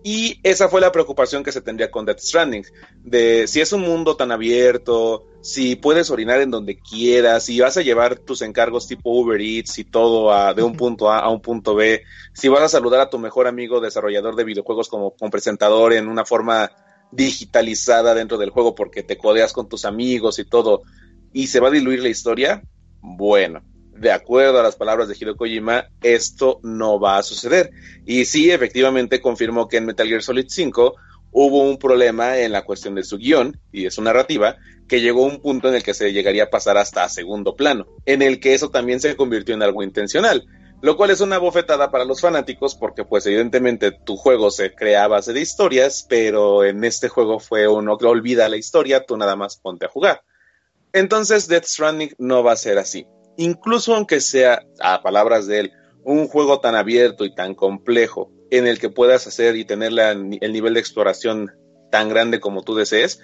Y 0.03 0.39
esa 0.43 0.69
fue 0.69 0.79
la 0.79 0.91
preocupación 0.91 1.43
que 1.43 1.51
se 1.51 1.61
tendría 1.61 1.89
con 1.89 2.05
Death 2.05 2.19
Stranding, 2.19 2.65
de 3.03 3.47
si 3.47 3.61
es 3.61 3.73
un 3.73 3.81
mundo 3.81 4.15
tan 4.15 4.31
abierto, 4.31 5.25
si 5.47 5.77
puedes 5.77 6.11
orinar 6.11 6.41
en 6.41 6.51
donde 6.51 6.77
quieras, 6.77 7.45
si 7.45 7.57
vas 7.61 7.77
a 7.77 7.81
llevar 7.81 8.19
tus 8.19 8.41
encargos 8.41 8.85
tipo 8.85 9.11
Uber 9.11 9.39
Eats 9.39 9.79
y 9.79 9.85
todo 9.85 10.33
a, 10.33 10.53
de 10.53 10.61
un 10.61 10.75
punto 10.75 11.09
A 11.09 11.19
a 11.19 11.29
un 11.29 11.41
punto 11.41 11.73
B, 11.73 12.03
si 12.33 12.49
vas 12.49 12.63
a 12.63 12.67
saludar 12.67 12.99
a 12.99 13.09
tu 13.09 13.17
mejor 13.17 13.47
amigo 13.47 13.79
desarrollador 13.79 14.35
de 14.35 14.43
videojuegos 14.43 14.89
como, 14.89 15.11
como 15.11 15.31
presentador 15.31 15.93
en 15.93 16.09
una 16.09 16.25
forma 16.25 16.69
digitalizada 17.13 18.13
dentro 18.13 18.37
del 18.37 18.49
juego 18.49 18.75
porque 18.75 19.03
te 19.03 19.17
codeas 19.17 19.53
con 19.53 19.69
tus 19.69 19.85
amigos 19.85 20.37
y 20.37 20.43
todo, 20.43 20.81
y 21.31 21.47
se 21.47 21.61
va 21.61 21.69
a 21.69 21.71
diluir 21.71 22.01
la 22.01 22.09
historia, 22.09 22.61
bueno, 22.99 23.63
de 23.95 24.11
acuerdo 24.11 24.59
a 24.59 24.63
las 24.63 24.75
palabras 24.75 25.07
de 25.07 25.15
Hideo 25.17 25.37
Kojima, 25.37 25.85
esto 26.03 26.59
no 26.61 26.99
va 26.99 27.19
a 27.19 27.23
suceder. 27.23 27.71
Y 28.05 28.25
sí, 28.25 28.51
efectivamente 28.51 29.21
confirmó 29.21 29.69
que 29.69 29.77
en 29.77 29.85
Metal 29.85 30.09
Gear 30.09 30.21
Solid 30.21 30.47
5 30.49 30.95
hubo 31.31 31.61
un 31.61 31.77
problema 31.77 32.37
en 32.37 32.51
la 32.51 32.65
cuestión 32.65 32.95
de 32.95 33.03
su 33.03 33.17
guion 33.17 33.59
y 33.71 33.83
de 33.83 33.91
su 33.91 34.01
narrativa, 34.01 34.57
que 34.87 35.01
llegó 35.01 35.23
un 35.23 35.41
punto 35.41 35.67
en 35.67 35.75
el 35.75 35.83
que 35.83 35.93
se 35.93 36.13
llegaría 36.13 36.45
a 36.45 36.49
pasar 36.49 36.77
hasta 36.77 37.03
a 37.03 37.09
segundo 37.09 37.55
plano, 37.55 37.87
en 38.05 38.21
el 38.21 38.39
que 38.39 38.53
eso 38.53 38.69
también 38.69 38.99
se 38.99 39.15
convirtió 39.15 39.55
en 39.55 39.63
algo 39.63 39.83
intencional, 39.83 40.45
lo 40.81 40.95
cual 40.95 41.09
es 41.09 41.21
una 41.21 41.37
bofetada 41.37 41.91
para 41.91 42.05
los 42.05 42.21
fanáticos 42.21 42.75
porque 42.75 43.03
pues 43.03 43.25
evidentemente 43.25 43.91
tu 43.91 44.15
juego 44.15 44.51
se 44.51 44.73
crea 44.73 45.03
a 45.03 45.07
base 45.07 45.33
de 45.33 45.41
historias, 45.41 46.05
pero 46.07 46.63
en 46.63 46.83
este 46.83 47.09
juego 47.09 47.39
fue 47.39 47.67
uno 47.67 47.97
que 47.97 48.05
olvida 48.05 48.49
la 48.49 48.57
historia, 48.57 49.05
tú 49.05 49.17
nada 49.17 49.35
más 49.35 49.57
ponte 49.57 49.85
a 49.85 49.89
jugar. 49.89 50.21
Entonces 50.93 51.47
Death 51.47 51.65
Stranding 51.65 52.15
no 52.17 52.43
va 52.43 52.53
a 52.53 52.57
ser 52.57 52.77
así 52.77 53.05
incluso 53.37 53.95
aunque 53.95 54.19
sea, 54.19 54.63
a 54.79 55.01
palabras 55.01 55.47
de 55.47 55.59
él, 55.61 55.71
un 56.03 56.27
juego 56.27 56.59
tan 56.59 56.75
abierto 56.75 57.23
y 57.23 57.33
tan 57.33 57.55
complejo 57.55 58.31
en 58.51 58.67
el 58.67 58.79
que 58.79 58.89
puedas 58.89 59.27
hacer 59.27 59.55
y 59.55 59.65
tener 59.65 59.91
el 59.97 60.53
nivel 60.53 60.73
de 60.73 60.79
exploración 60.79 61.51
tan 61.91 62.09
grande 62.09 62.39
como 62.39 62.63
tú 62.63 62.75
desees, 62.75 63.19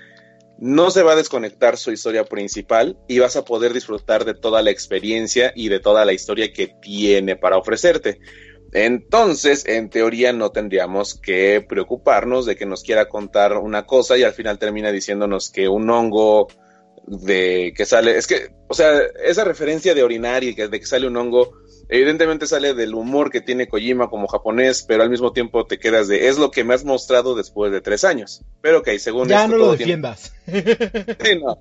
no 0.59 0.91
se 0.91 1.03
va 1.03 1.13
a 1.13 1.17
desconectar 1.17 1.77
su 1.77 1.91
historia 1.91 2.23
principal 2.25 2.97
y 3.07 3.19
vas 3.19 3.35
a 3.35 3.45
poder 3.45 3.73
disfrutar 3.73 4.25
de 4.25 4.33
toda 4.33 4.61
la 4.61 4.71
experiencia 4.71 5.51
y 5.55 5.69
de 5.69 5.79
toda 5.79 6.05
la 6.05 6.13
historia 6.13 6.53
que 6.53 6.67
tiene 6.81 7.35
para 7.35 7.57
ofrecerte. 7.57 8.19
Entonces, 8.73 9.67
en 9.67 9.89
teoría, 9.89 10.33
no 10.33 10.49
tendríamos 10.51 11.13
que 11.13 11.63
preocuparnos 11.67 12.45
de 12.45 12.55
que 12.55 12.65
nos 12.65 12.81
quiera 12.81 13.07
contar 13.07 13.57
una 13.57 13.85
cosa 13.85 14.17
y 14.17 14.23
al 14.23 14.33
final 14.33 14.57
termina 14.57 14.91
diciéndonos 14.91 15.51
que 15.51 15.67
un 15.67 15.89
hongo 15.89 16.47
de 17.05 17.73
que 17.75 17.85
sale, 17.85 18.17
es 18.17 18.27
que, 18.27 18.49
o 18.67 18.73
sea, 18.73 18.99
esa 19.23 19.43
referencia 19.43 19.93
de 19.93 20.03
orinar 20.03 20.43
y 20.43 20.53
de 20.53 20.79
que 20.79 20.85
sale 20.85 21.07
un 21.07 21.17
hongo, 21.17 21.53
evidentemente 21.89 22.47
sale 22.47 22.73
del 22.73 22.95
humor 22.95 23.29
que 23.29 23.41
tiene 23.41 23.67
Kojima 23.67 24.09
como 24.09 24.27
japonés, 24.27 24.83
pero 24.87 25.03
al 25.03 25.09
mismo 25.09 25.33
tiempo 25.33 25.65
te 25.65 25.79
quedas 25.79 26.07
de, 26.07 26.27
es 26.27 26.37
lo 26.37 26.51
que 26.51 26.63
me 26.63 26.73
has 26.73 26.85
mostrado 26.85 27.35
después 27.35 27.71
de 27.71 27.81
tres 27.81 28.03
años. 28.03 28.43
Pero 28.61 28.79
ok, 28.79 28.89
según 28.97 29.27
Ya 29.27 29.47
no 29.47 29.57
lo 29.57 29.71
defiendas. 29.71 30.33
no. 31.41 31.59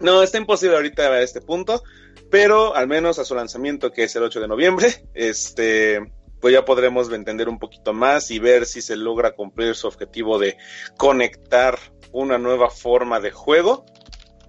No, 0.00 0.22
está 0.22 0.38
imposible 0.38 0.76
ahorita 0.76 1.02
a 1.02 1.22
este 1.22 1.40
punto, 1.40 1.82
pero 2.30 2.74
al 2.74 2.88
menos 2.88 3.18
a 3.18 3.24
su 3.24 3.34
lanzamiento, 3.34 3.92
que 3.92 4.04
es 4.04 4.16
el 4.16 4.24
8 4.24 4.40
de 4.40 4.48
noviembre, 4.48 4.88
este, 5.14 6.00
pues 6.40 6.52
ya 6.52 6.64
podremos 6.64 7.12
entender 7.12 7.48
un 7.48 7.58
poquito 7.58 7.92
más 7.92 8.30
y 8.32 8.40
ver 8.40 8.66
si 8.66 8.82
se 8.82 8.96
logra 8.96 9.32
cumplir 9.32 9.76
su 9.76 9.86
objetivo 9.86 10.38
de 10.38 10.56
conectar 10.96 11.78
una 12.10 12.36
nueva 12.38 12.68
forma 12.68 13.20
de 13.20 13.30
juego 13.30 13.86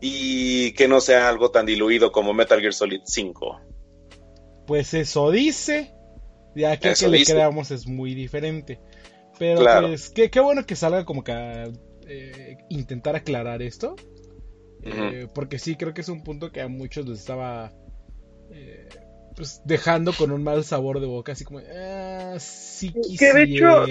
y 0.06 0.74
que 0.74 0.90
no 0.90 1.00
sea 1.00 1.30
algo 1.30 1.50
tan 1.50 1.66
diluido 1.66 2.12
como 2.12 2.34
Metal 2.34 2.60
Gear 2.60 2.74
Solid 2.74 3.00
5. 3.06 3.62
Pues 4.68 4.94
eso 4.94 5.32
dice. 5.32 5.94
Ya 6.56 6.78
que, 6.78 6.94
que 6.94 7.08
le 7.08 7.24
creamos 7.24 7.72
es 7.72 7.88
muy 7.88 8.14
diferente. 8.14 8.82
Pero 9.40 9.62
pues, 9.62 10.10
qué, 10.10 10.30
bueno 10.42 10.66
que 10.66 10.76
salga 10.76 11.06
como 11.06 11.24
que 11.24 11.32
a 11.32 11.72
eh, 12.06 12.58
intentar 12.68 13.16
aclarar 13.16 13.62
esto. 13.62 13.96
Eh, 14.84 15.28
porque 15.34 15.58
sí, 15.58 15.78
creo 15.78 15.94
que 15.94 16.02
es 16.02 16.10
un 16.10 16.22
punto 16.22 16.52
que 16.52 16.60
a 16.60 16.68
muchos 16.68 17.08
les 17.08 17.20
estaba 17.20 17.72
eh, 18.52 18.90
pues 19.38 19.62
dejando 19.64 20.12
con 20.12 20.32
un 20.32 20.44
mal 20.44 20.66
sabor 20.66 21.00
de 21.00 21.08
boca. 21.08 21.32
Así 21.32 21.46
como, 21.46 21.60
ah, 21.60 22.36
sí 22.40 22.92
quisiera. 22.92 23.34
Que 23.34 23.40
de 23.40 23.54
hecho, 23.54 23.86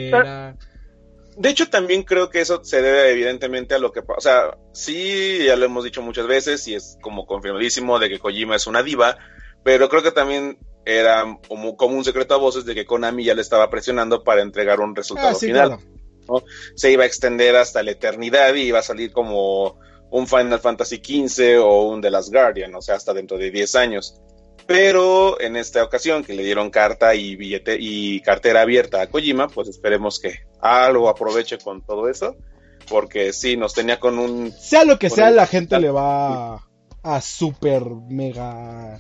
de 1.37 1.49
hecho, 1.49 1.69
también 1.69 2.03
creo 2.03 2.31
que 2.31 2.41
eso 2.41 2.63
se 2.63 2.83
debe 2.83 3.11
evidentemente 3.11 3.75
a 3.75 3.79
lo 3.79 3.93
que, 3.93 4.01
o 4.01 4.21
sea, 4.21 4.57
sí, 4.73 5.45
ya 5.47 5.57
lo 5.57 5.65
hemos 5.65 5.85
dicho 5.85 6.03
muchas 6.03 6.27
veces 6.27 6.67
y 6.69 6.75
es 6.75 6.99
como 7.01 7.27
confirmadísimo 7.27 7.99
de 7.99 8.09
que 8.09 8.19
Kojima 8.19 8.57
es 8.57 8.67
una 8.67 8.83
diva, 8.83 9.19
pero 9.65 9.89
creo 9.89 10.03
que 10.03 10.13
también 10.13 10.59
era 10.85 11.39
como, 11.49 11.77
un 11.79 12.05
secreto 12.05 12.35
a 12.35 12.39
voces 12.39 12.65
de 12.65 12.75
que 12.75 12.85
Konami 12.85 13.25
ya 13.25 13.35
le 13.35 13.43
estaba 13.43 13.71
presionando 13.71 14.25
para 14.25 14.43
entregar 14.43 14.81
un 14.81 14.95
resultado 14.95 15.37
ah, 15.37 15.39
final. 15.39 15.79
Se 16.75 16.91
iba 16.91 17.05
a 17.05 17.07
extender 17.07 17.57
hasta 17.57 17.83
la 17.83 17.93
eternidad 17.93 18.55
y 18.55 18.63
iba 18.63 18.81
a 18.81 18.83
salir 18.83 19.13
como 19.13 19.79
un 20.11 20.27
Final 20.27 20.61
Fantasy 20.61 20.97
XV 20.97 21.63
o 21.63 21.89
un 21.89 22.01
The 22.01 22.11
Last 22.11 22.31
Guardian, 22.33 22.75
o 22.75 22.83
sea, 22.83 22.97
hasta 22.97 23.15
dentro 23.15 23.39
de 23.39 23.51
10 23.51 23.75
años. 23.77 24.21
Pero 24.67 25.41
en 25.41 25.57
esta 25.57 25.83
ocasión 25.83 26.23
que 26.23 26.35
le 26.35 26.45
dieron 26.45 26.71
carta 26.71 27.15
y 27.15 27.37
billete 27.37 27.77
y 27.81 28.21
cartera 28.21 28.61
abierta 28.63 29.01
a 29.01 29.09
Kojima, 29.09 29.49
pues 29.49 29.69
esperemos 29.69 30.21
que 30.21 30.52
algo 30.63 31.09
aproveche 31.09 31.59
con 31.59 31.85
todo 31.85 32.09
eso, 32.09 32.37
porque 32.89 33.33
sí 33.33 33.57
nos 33.57 33.75
tenía 33.75 34.01
con 34.01 34.19
un 34.19 34.53
sea 34.53 34.85
lo 34.85 34.99
que 34.99 35.11
sea, 35.11 35.31
la 35.31 35.47
gente 35.47 35.79
le 35.79 35.91
va 35.91 36.67
a 37.03 37.21
super 37.21 37.85
mega 38.09 38.99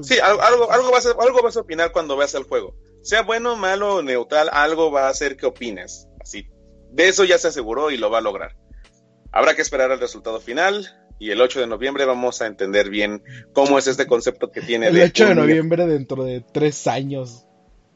Sí, 0.00 0.18
algo, 0.18 0.72
algo, 0.72 0.90
vas 0.90 1.04
a, 1.04 1.10
algo 1.10 1.42
vas 1.42 1.56
a 1.56 1.60
opinar 1.60 1.92
cuando 1.92 2.16
veas 2.16 2.34
el 2.34 2.44
juego. 2.44 2.74
Sea 3.02 3.22
bueno, 3.22 3.56
malo, 3.56 4.02
neutral, 4.02 4.48
algo 4.50 4.90
va 4.90 5.06
a 5.06 5.10
hacer 5.10 5.36
que 5.36 5.44
opines. 5.44 6.08
Así. 6.18 6.46
De 6.90 7.08
eso 7.08 7.24
ya 7.24 7.36
se 7.36 7.48
aseguró 7.48 7.90
y 7.90 7.98
lo 7.98 8.10
va 8.10 8.18
a 8.18 8.22
lograr. 8.22 8.56
Habrá 9.32 9.54
que 9.54 9.62
esperar 9.62 9.90
el 9.90 10.00
resultado 10.00 10.40
final 10.40 10.88
y 11.18 11.30
el 11.30 11.40
8 11.40 11.60
de 11.60 11.66
noviembre 11.66 12.04
vamos 12.06 12.40
a 12.40 12.46
entender 12.46 12.88
bien 12.88 13.22
cómo 13.52 13.78
es 13.78 13.86
este 13.86 14.06
concepto 14.06 14.50
que 14.50 14.62
tiene. 14.62 14.88
El 14.88 15.00
8 15.00 15.26
de 15.26 15.34
noviembre 15.34 15.86
dentro 15.86 16.24
de 16.24 16.40
tres 16.40 16.86
años. 16.86 17.46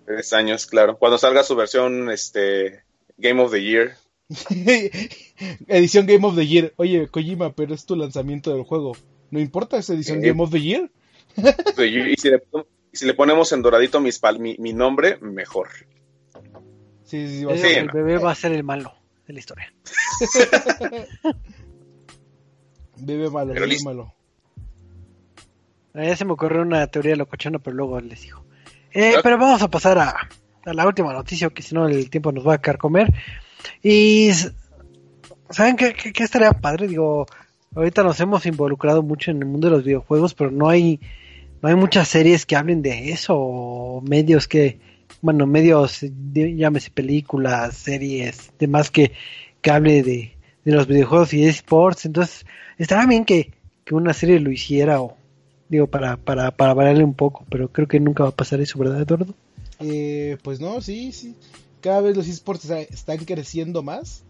Tres 0.07 0.33
años, 0.33 0.67
claro. 0.67 0.99
Cuando 0.99 1.19
salga 1.19 1.43
su 1.43 1.57
versión 1.57 2.11
este, 2.11 2.85
Game 3.17 3.43
of 3.43 3.51
the 3.51 3.63
Year. 3.63 3.97
edición 5.67 6.07
Game 6.07 6.27
of 6.27 6.37
the 6.37 6.47
Year. 6.47 6.73
Oye, 6.77 7.09
Kojima, 7.09 7.53
pero 7.53 7.75
es 7.75 7.85
tu 7.87 7.97
lanzamiento 7.97 8.55
del 8.55 8.63
juego. 8.63 8.97
¿No 9.31 9.41
importa 9.41 9.77
esa 9.79 9.95
edición 9.95 10.25
eh, 10.25 10.29
Game 10.29 10.43
of 10.43 10.53
the 10.53 10.61
Year? 10.61 10.91
y, 11.79 12.17
si 12.17 12.31
le, 13.05 13.15
ponemos 13.15 13.51
en 13.53 13.63
doradito 13.63 14.01
mi, 14.01 14.11
mi 14.59 14.73
nombre, 14.73 15.19
mejor. 15.21 15.69
Sí, 17.05 17.29
sí, 17.29 17.45
va 17.45 17.55
a 17.55 17.59
ser, 17.59 17.79
el 17.79 17.91
bebé 17.91 18.19
va 18.19 18.31
a 18.31 18.35
ser 18.35 18.53
el 18.53 18.65
malo 18.65 18.95
de 19.27 19.33
la 19.33 19.39
historia. 19.39 19.73
Bebe 22.99 23.29
malo, 23.29 23.53
bebe 23.53 23.77
malo. 23.85 24.15
Ya 25.93 26.17
se 26.17 26.25
me 26.25 26.33
ocurrió 26.33 26.63
una 26.63 26.87
teoría 26.87 27.11
de 27.13 27.17
locochona, 27.17 27.59
pero 27.59 27.77
luego 27.77 28.01
les 28.01 28.23
digo. 28.23 28.46
Eh, 28.97 29.17
pero 29.23 29.39
vamos 29.39 29.63
a 29.63 29.69
pasar 29.69 29.99
a, 29.99 30.29
la 30.65 30.87
última 30.87 31.13
noticia, 31.13 31.51
que 31.51 31.63
si 31.63 31.75
no 31.75 31.87
el 31.87 32.11
tiempo 32.11 32.33
nos 32.33 32.47
va 32.47 32.55
a 32.55 32.59
comer. 32.59 33.13
Y 33.83 34.31
¿saben 35.51 35.77
qué, 35.77 35.93
qué, 35.93 36.25
estaría 36.25 36.53
padre? 36.53 36.89
Digo, 36.89 37.27
ahorita 37.75 38.03
nos 38.03 38.19
hemos 38.21 38.47
involucrado 38.47 39.03
mucho 39.03 39.31
en 39.31 39.39
el 39.39 39.47
mundo 39.47 39.69
de 39.69 39.77
los 39.77 39.85
videojuegos, 39.85 40.35
pero 40.35 40.51
no 40.51 40.69
hay 40.69 41.01
no 41.63 41.69
hay 41.71 41.75
muchas 41.75 42.09
series 42.09 42.45
que 42.45 42.57
hablen 42.57 42.83
de 42.83 43.11
eso 43.11 43.35
o 43.37 44.01
medios 44.03 44.47
que 44.47 44.79
bueno, 45.23 45.47
medios 45.47 46.01
llámese 46.33 46.91
películas, 46.91 47.77
series, 47.77 48.53
demás 48.59 48.91
que 48.91 49.13
que 49.63 49.71
hable 49.71 50.03
de, 50.03 50.37
de 50.65 50.73
los 50.73 50.87
videojuegos 50.87 51.33
y 51.33 51.43
de 51.43 51.49
esports, 51.49 52.05
entonces 52.05 52.47
Estará 52.79 53.07
bien 53.07 53.25
que, 53.25 53.53
una 53.91 54.13
serie 54.13 54.41
lo 54.41 54.51
hiciera 54.51 55.01
o 55.01 55.17
digo 55.69 55.87
para, 55.87 56.17
para, 56.17 56.51
para 56.51 56.75
variarle 56.75 57.05
un 57.05 57.15
poco, 57.15 57.45
pero 57.51 57.69
creo 57.71 57.89
que 57.89 58.01
nunca 58.01 58.25
va 58.25 58.31
a 58.31 58.37
pasar 58.37 58.61
eso, 58.61 58.79
¿verdad, 58.79 59.01
Eduardo? 59.01 59.35
Eh, 59.81 60.39
pues 60.43 60.61
no, 60.61 60.81
sí, 60.81 61.13
sí. 61.13 61.35
Cada 61.81 62.01
vez 62.01 62.17
los 62.17 62.29
esports 62.29 62.69
están 62.71 63.19
creciendo 63.19 63.83
más. 63.83 64.25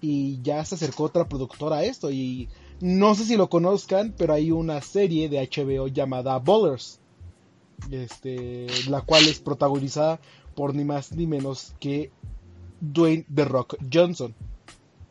y 0.00 0.40
ya 0.42 0.64
se 0.64 0.74
acercó 0.74 1.04
otra 1.04 1.28
productora 1.28 1.76
a 1.76 1.84
esto 1.84 2.10
y 2.10 2.48
no 2.80 3.14
sé 3.14 3.24
si 3.24 3.36
lo 3.36 3.48
conozcan, 3.48 4.12
pero 4.16 4.32
hay 4.34 4.50
una 4.50 4.80
serie 4.82 5.28
de 5.28 5.38
HBO 5.48 5.86
llamada 5.86 6.38
Bowlers, 6.38 6.98
este, 7.90 8.66
la 8.88 9.02
cual 9.02 9.26
es 9.28 9.38
protagonizada 9.38 10.20
por 10.56 10.74
ni 10.74 10.84
más 10.84 11.12
ni 11.12 11.26
menos 11.26 11.74
que 11.78 12.10
Dwayne 12.80 13.24
The 13.32 13.44
Rock 13.44 13.76
Johnson. 13.92 14.34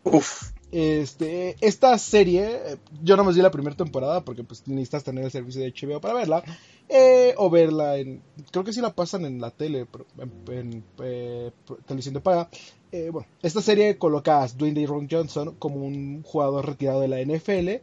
Uf. 0.04 0.52
Este, 0.72 1.58
esta 1.60 1.98
serie, 1.98 2.60
yo 3.04 3.18
no 3.18 3.26
me 3.26 3.34
di 3.34 3.42
la 3.42 3.52
primera 3.52 3.76
temporada 3.76 4.24
porque 4.24 4.44
pues 4.44 4.66
necesitas 4.68 5.04
tener 5.04 5.26
el 5.26 5.32
servicio 5.32 5.62
de 5.62 5.74
HBO 5.74 6.00
para 6.00 6.14
verla. 6.14 6.44
Eh, 6.94 7.34
o 7.38 7.50
verla 7.50 7.98
en, 7.98 8.22
creo 8.52 8.66
que 8.66 8.74
sí 8.74 8.82
la 8.82 8.94
pasan 8.94 9.26
en 9.26 9.40
la 9.40 9.52
tele, 9.52 9.88
en, 10.50 10.84
eh, 11.02 11.52
televisión 11.86 12.14
de 12.14 12.22
paga. 12.22 12.50
Eh, 12.92 13.10
bueno, 13.12 13.28
esta 13.42 13.62
serie 13.62 13.98
coloca 13.98 14.44
a 14.44 14.48
Dwayne 14.48 14.86
Rock 14.86 15.08
Johnson 15.10 15.56
como 15.58 15.86
un 15.86 16.24
jugador 16.24 16.66
retirado 16.66 17.00
de 17.00 17.08
la 17.08 17.22
NFL, 17.22 17.82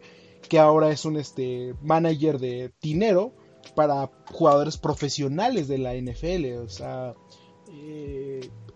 que 0.49 0.59
ahora 0.59 0.91
es 0.91 1.07
un 1.07 1.17
este, 1.17 1.75
manager 1.83 2.39
de 2.39 2.73
dinero 2.83 3.33
para 3.75 4.11
jugadores 4.33 4.77
profesionales 4.77 5.69
de 5.69 5.79
la 5.79 5.95
NFL. 5.95 6.59
O 6.65 6.69
sea, 6.69 7.15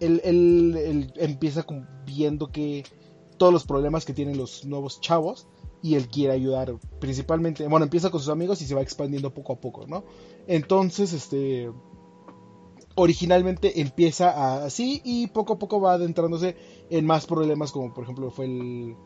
él, 0.01 0.21
él, 0.25 1.13
empieza 1.17 1.67
viendo 2.07 2.51
que 2.51 2.85
todos 3.43 3.53
los 3.53 3.65
problemas 3.65 4.05
que 4.05 4.13
tienen 4.13 4.39
los 4.39 4.65
nuevos 4.67 5.01
chavos 5.01 5.49
y 5.83 5.97
él 5.97 6.07
quiere 6.07 6.33
ayudar 6.33 6.77
principalmente, 7.01 7.67
bueno, 7.67 7.83
empieza 7.83 8.09
con 8.09 8.21
sus 8.21 8.29
amigos 8.29 8.63
y 8.63 8.67
se 8.67 8.77
va 8.77 8.83
expandiendo 8.83 9.35
poco 9.35 9.55
a 9.55 9.57
poco, 9.57 9.85
¿no? 9.85 10.05
Entonces, 10.47 11.13
este, 11.13 11.69
originalmente 12.95 13.81
empieza 13.81 14.65
así 14.65 15.03
y 15.05 15.27
poco 15.27 15.55
a 15.55 15.59
poco 15.59 15.81
va 15.81 15.95
adentrándose 15.95 16.55
en 16.89 17.05
más 17.05 17.27
problemas 17.27 17.73
como 17.73 17.93
por 17.93 18.05
ejemplo 18.05 18.31
fue 18.31 18.45
el... 18.45 18.97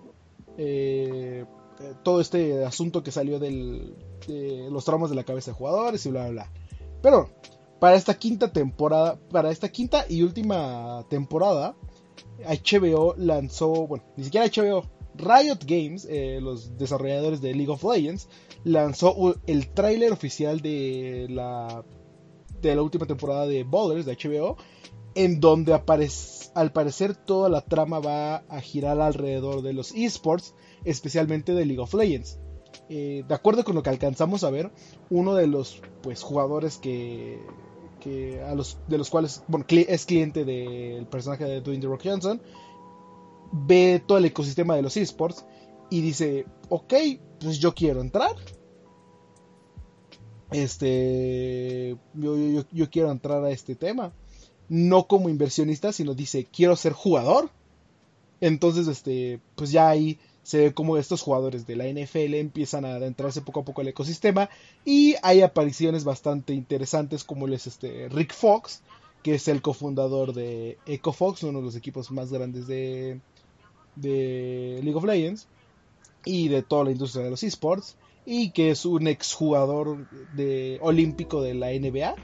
Eh, 0.59 1.47
todo 2.03 2.21
este 2.21 2.63
asunto 2.67 3.03
que 3.03 3.13
salió 3.13 3.39
del, 3.39 3.95
de 4.29 4.69
los 4.71 4.85
traumas 4.85 5.09
de 5.09 5.17
la 5.17 5.25
cabeza 5.25 5.53
de 5.53 5.57
jugadores 5.57 6.05
y 6.05 6.11
bla, 6.11 6.25
bla, 6.25 6.31
bla. 6.31 6.53
Pero 7.01 7.31
para 7.81 7.97
esta 7.97 8.19
quinta 8.19 8.53
temporada, 8.53 9.19
para 9.31 9.51
esta 9.51 9.71
quinta 9.71 10.05
y 10.07 10.21
última 10.21 11.07
temporada, 11.09 11.75
HBO 12.45 13.15
lanzó, 13.17 13.87
bueno, 13.87 14.05
ni 14.17 14.25
siquiera 14.25 14.47
HBO, 14.47 14.85
Riot 15.17 15.61
Games, 15.67 16.07
eh, 16.11 16.39
los 16.41 16.77
desarrolladores 16.77 17.41
de 17.41 17.55
League 17.55 17.73
of 17.73 17.85
Legends, 17.85 18.29
lanzó 18.65 19.35
el 19.47 19.69
tráiler 19.69 20.13
oficial 20.13 20.61
de 20.61 21.27
la, 21.31 21.85
de 22.61 22.75
la 22.75 22.83
última 22.83 23.07
temporada 23.07 23.47
de 23.47 23.65
Ballers 23.65 24.07
de 24.07 24.17
HBO, 24.17 24.57
en 25.15 25.41
donde 25.41 25.73
aparece, 25.73 26.51
al 26.55 26.73
parecer 26.73 27.15
toda 27.15 27.49
la 27.49 27.63
trama 27.63 28.01
va 28.01 28.37
a 28.49 28.61
girar 28.61 29.01
alrededor 29.01 29.63
de 29.63 29.73
los 29.73 29.93
esports, 29.95 30.55
especialmente 30.85 31.55
de 31.55 31.65
League 31.65 31.83
of 31.83 31.95
Legends. 31.95 32.39
Eh, 32.89 33.25
de 33.27 33.35
acuerdo 33.35 33.65
con 33.65 33.75
lo 33.75 33.83
que 33.83 33.91
alcanzamos 33.91 34.45
a 34.45 34.51
ver, 34.51 34.71
uno 35.11 35.35
de 35.35 35.47
los 35.47 35.81
pues, 36.03 36.23
jugadores 36.23 36.77
que 36.77 37.41
de 38.07 38.99
los 38.99 39.11
cuales 39.11 39.43
es 39.71 40.07
cliente 40.07 40.45
del 40.45 41.07
personaje 41.07 41.45
de 41.45 41.61
Dwayne 41.61 41.81
The 41.81 41.87
Rock 41.89 42.03
Johnson, 42.05 42.41
ve 43.53 44.03
todo 44.07 44.19
el 44.19 44.25
ecosistema 44.25 44.77
de 44.77 44.83
los 44.83 44.97
esports 44.97 45.45
y 45.91 46.01
dice, 46.01 46.47
ok, 46.69 46.95
pues 47.41 47.59
yo 47.59 47.75
quiero 47.75 48.01
entrar. 48.01 48.35
Este, 50.53 51.97
yo, 52.15 52.65
yo, 52.73 52.91
quiero 52.91 53.11
entrar 53.11 53.45
a 53.45 53.51
este 53.51 53.75
tema. 53.75 54.13
No 54.69 55.07
como 55.07 55.29
inversionista, 55.29 55.93
sino 55.93 56.15
dice, 56.15 56.47
quiero 56.51 56.77
ser 56.77 56.93
jugador. 56.93 57.51
Entonces, 58.41 58.89
este, 58.89 59.41
pues 59.55 59.71
ya 59.71 59.89
ahí 59.89 60.19
se 60.47 60.59
ve 60.59 60.75
como 60.75 60.97
estos 60.97 61.23
jugadores 61.23 61.67
de 61.67 61.75
la 61.75 61.89
NFL 61.89 62.35
empiezan 62.35 62.85
a 62.85 62.95
adentrarse 62.95 63.43
poco 63.43 63.61
a 63.61 63.65
poco 63.65 63.81
al 63.81 63.89
ecosistema 63.89 64.49
y 64.85 65.17
hay 65.25 65.43
apariciones 65.43 66.05
bastante 66.05 66.55
interesantes 66.55 67.25
como 67.25 67.49
es 67.49 67.67
este 67.67 68.09
Rick 68.11 68.33
Fox, 68.33 68.81
que 69.25 69.35
es 69.35 69.49
el 69.49 69.61
cofundador 69.61 70.35
de 70.35 70.79
EcoFox, 70.87 71.43
uno 71.43 71.59
de 71.59 71.65
los 71.65 71.75
equipos 71.75 72.13
más 72.13 72.31
grandes 72.31 72.69
de, 72.69 73.19
de 73.97 74.79
League 74.85 74.95
of 74.95 75.03
Legends 75.03 75.49
y 76.25 76.47
de 76.47 76.63
toda 76.63 76.85
la 76.85 76.93
industria 76.93 77.25
de 77.25 77.31
los 77.31 77.43
esports 77.43 77.97
y 78.25 78.51
que 78.51 78.71
es 78.71 78.87
un 78.87 79.09
exjugador 79.09 80.09
de 80.37 80.79
olímpico 80.81 81.43
de 81.43 81.55
la 81.55 81.73
NBA. 81.73 82.15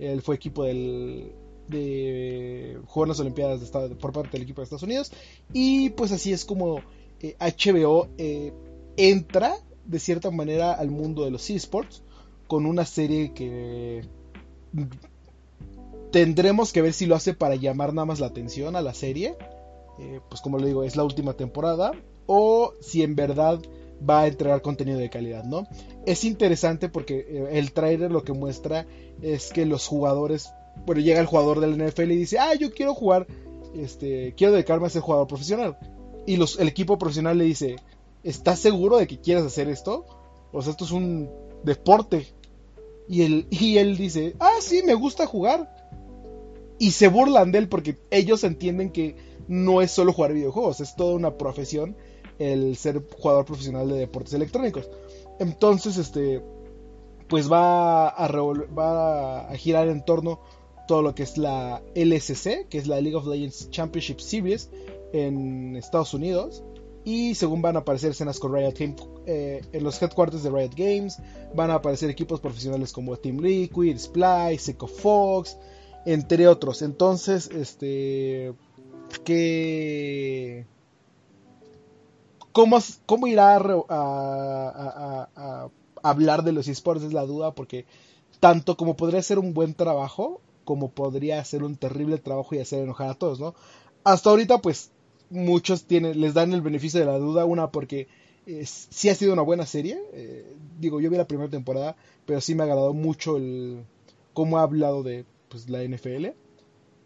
Él 0.00 0.20
fue 0.20 0.34
equipo 0.34 0.64
del 0.64 1.32
de 1.66 2.78
jugar 2.86 3.06
en 3.06 3.08
las 3.08 3.20
Olimpiadas 3.20 3.72
de 3.72 3.94
por 3.94 4.12
parte 4.12 4.32
del 4.32 4.42
equipo 4.42 4.60
de 4.60 4.64
Estados 4.64 4.82
Unidos 4.82 5.12
y 5.54 5.90
pues 5.90 6.12
así 6.12 6.32
es 6.32 6.44
como 6.44 6.82
HBO 7.20 8.06
eh, 8.06 8.08
eh, 8.18 8.52
entra 8.96 9.56
de 9.84 9.98
cierta 9.98 10.30
manera 10.30 10.74
al 10.74 10.90
mundo 10.90 11.24
de 11.24 11.30
los 11.30 11.48
esports 11.50 12.02
con 12.46 12.66
una 12.66 12.84
serie 12.84 13.32
que 13.32 14.02
tendremos 16.10 16.72
que 16.72 16.82
ver 16.82 16.92
si 16.92 17.06
lo 17.06 17.14
hace 17.14 17.34
para 17.34 17.56
llamar 17.56 17.92
nada 17.92 18.06
más 18.06 18.20
la 18.20 18.26
atención 18.26 18.76
a 18.76 18.82
la 18.82 18.94
serie. 18.94 19.36
Eh, 19.98 20.20
pues 20.28 20.40
como 20.40 20.58
le 20.58 20.68
digo, 20.68 20.84
es 20.84 20.96
la 20.96 21.04
última 21.04 21.34
temporada. 21.34 21.92
O 22.26 22.72
si 22.80 23.02
en 23.02 23.16
verdad 23.16 23.60
va 24.08 24.22
a 24.22 24.26
entregar 24.28 24.62
contenido 24.62 24.98
de 24.98 25.10
calidad, 25.10 25.44
¿no? 25.44 25.66
Es 26.06 26.24
interesante 26.24 26.88
porque 26.88 27.48
el 27.50 27.72
trailer 27.72 28.12
lo 28.12 28.22
que 28.22 28.32
muestra 28.32 28.86
es 29.22 29.50
que 29.50 29.66
los 29.66 29.86
jugadores, 29.86 30.50
bueno, 30.86 31.00
llega 31.00 31.20
el 31.20 31.26
jugador 31.26 31.60
del 31.60 31.76
NFL 31.82 32.12
y 32.12 32.16
dice, 32.16 32.38
ah, 32.38 32.54
yo 32.54 32.72
quiero 32.72 32.94
jugar, 32.94 33.26
este, 33.74 34.34
quiero 34.36 34.52
dedicarme 34.52 34.86
a 34.86 34.90
ser 34.90 35.02
jugador 35.02 35.26
profesional 35.26 35.76
y 36.28 36.36
los, 36.36 36.58
el 36.58 36.68
equipo 36.68 36.98
profesional 36.98 37.38
le 37.38 37.44
dice, 37.44 37.76
¿estás 38.22 38.58
seguro 38.58 38.98
de 38.98 39.06
que 39.06 39.18
quieres 39.18 39.44
hacer 39.44 39.70
esto? 39.70 40.04
O 40.52 40.60
sea, 40.60 40.72
esto 40.72 40.84
es 40.84 40.90
un 40.90 41.30
deporte. 41.64 42.26
Y 43.08 43.22
él, 43.22 43.46
y 43.48 43.78
él 43.78 43.96
dice, 43.96 44.36
ah, 44.38 44.56
sí, 44.60 44.82
me 44.84 44.92
gusta 44.92 45.26
jugar. 45.26 45.74
Y 46.78 46.90
se 46.90 47.08
burlan 47.08 47.50
de 47.50 47.60
él 47.60 47.68
porque 47.70 47.96
ellos 48.10 48.44
entienden 48.44 48.90
que 48.90 49.16
no 49.48 49.80
es 49.80 49.90
solo 49.90 50.12
jugar 50.12 50.34
videojuegos, 50.34 50.80
es 50.80 50.96
toda 50.96 51.14
una 51.14 51.38
profesión 51.38 51.96
el 52.38 52.76
ser 52.76 53.02
jugador 53.18 53.46
profesional 53.46 53.88
de 53.88 53.96
deportes 53.96 54.34
electrónicos. 54.34 54.86
Entonces, 55.40 55.96
este, 55.96 56.42
pues 57.26 57.50
va 57.50 58.08
a, 58.08 58.28
va 58.30 59.48
a 59.48 59.56
girar 59.56 59.88
en 59.88 60.04
torno 60.04 60.40
todo 60.86 61.00
lo 61.00 61.14
que 61.14 61.22
es 61.22 61.38
la 61.38 61.82
LSC, 61.94 62.68
que 62.68 62.76
es 62.76 62.86
la 62.86 63.00
League 63.00 63.16
of 63.16 63.26
Legends 63.26 63.70
Championship 63.70 64.20
Series, 64.20 64.68
en 65.12 65.76
Estados 65.76 66.14
Unidos. 66.14 66.62
Y 67.04 67.34
según 67.34 67.62
van 67.62 67.76
a 67.76 67.80
aparecer 67.80 68.10
escenas 68.10 68.38
con 68.38 68.54
Riot 68.54 68.74
Games 68.78 69.02
eh, 69.24 69.62
en 69.72 69.82
los 69.82 70.00
headquarters 70.02 70.42
de 70.42 70.50
Riot 70.50 70.72
Games, 70.76 71.18
van 71.54 71.70
a 71.70 71.74
aparecer 71.74 72.10
equipos 72.10 72.40
profesionales 72.40 72.92
como 72.92 73.16
Team 73.16 73.38
Liquid, 73.38 73.96
Splice, 73.98 74.72
Echo 74.72 74.86
Fox, 74.86 75.56
entre 76.04 76.46
otros. 76.48 76.82
Entonces, 76.82 77.48
este. 77.50 78.52
que 79.24 80.66
¿Cómo, 82.52 82.78
cómo 83.06 83.28
irá 83.28 83.56
a, 83.56 85.28
a, 85.36 85.68
hablar 86.02 86.42
de 86.42 86.52
los 86.52 86.66
esports? 86.66 87.04
Es 87.04 87.12
la 87.12 87.24
duda, 87.24 87.54
porque 87.54 87.86
tanto 88.40 88.76
como 88.76 88.96
podría 88.96 89.22
ser 89.22 89.38
un 89.38 89.54
buen 89.54 89.74
trabajo, 89.74 90.40
como 90.64 90.90
podría 90.90 91.44
ser 91.44 91.62
un 91.62 91.76
terrible 91.76 92.18
trabajo 92.18 92.54
y 92.54 92.58
hacer 92.58 92.82
enojar 92.82 93.10
a 93.10 93.14
todos, 93.14 93.38
¿no? 93.38 93.54
Hasta 94.02 94.30
ahorita, 94.30 94.58
pues, 94.58 94.90
muchos 95.30 95.84
tienen, 95.84 96.20
les 96.20 96.34
dan 96.34 96.52
el 96.52 96.62
beneficio 96.62 97.00
de 97.00 97.06
la 97.06 97.18
duda, 97.18 97.44
una 97.44 97.70
porque 97.70 98.08
eh, 98.46 98.64
sí 98.66 99.08
ha 99.08 99.14
sido 99.14 99.32
una 99.32 99.42
buena 99.42 99.66
serie, 99.66 100.00
eh, 100.12 100.56
digo, 100.78 101.00
yo 101.00 101.10
vi 101.10 101.16
la 101.16 101.26
primera 101.26 101.50
temporada, 101.50 101.96
pero 102.24 102.40
sí 102.40 102.54
me 102.54 102.62
ha 102.62 102.64
agradado 102.64 102.94
mucho 102.94 103.36
el 103.36 103.84
cómo 104.32 104.58
ha 104.58 104.62
hablado 104.62 105.02
de 105.02 105.24
pues, 105.48 105.68
la 105.68 105.82
NFL, 105.82 106.28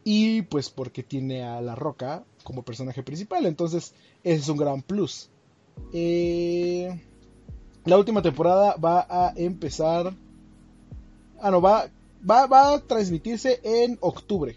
y 0.04 0.42
pues 0.42 0.70
porque 0.70 1.02
tiene 1.02 1.42
a 1.42 1.60
La 1.60 1.74
Roca 1.74 2.24
como 2.44 2.62
personaje 2.62 3.02
principal, 3.02 3.46
entonces 3.46 3.94
ese 4.22 4.40
es 4.40 4.48
un 4.48 4.56
gran 4.56 4.82
plus. 4.82 5.30
Eh, 5.92 7.00
la 7.84 7.98
última 7.98 8.22
temporada 8.22 8.76
va 8.76 9.06
a 9.08 9.32
empezar, 9.36 10.14
ah 11.40 11.50
no, 11.50 11.60
va, 11.60 11.90
va, 12.28 12.46
va 12.46 12.74
a 12.74 12.80
transmitirse 12.80 13.60
en 13.64 13.98
octubre, 14.00 14.56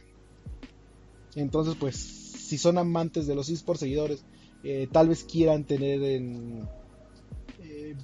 entonces 1.36 1.76
pues 1.80 2.25
si 2.46 2.58
son 2.58 2.78
amantes 2.78 3.28
de 3.28 3.36
los 3.36 3.50
esports 3.50 3.82
seguidores, 3.82 4.24
eh, 4.64 4.88
tal 4.92 5.10
vez 5.10 5.24
quieran 5.24 5.64
tener 5.64 6.02
en... 6.04 6.68
Eh, 7.64 7.96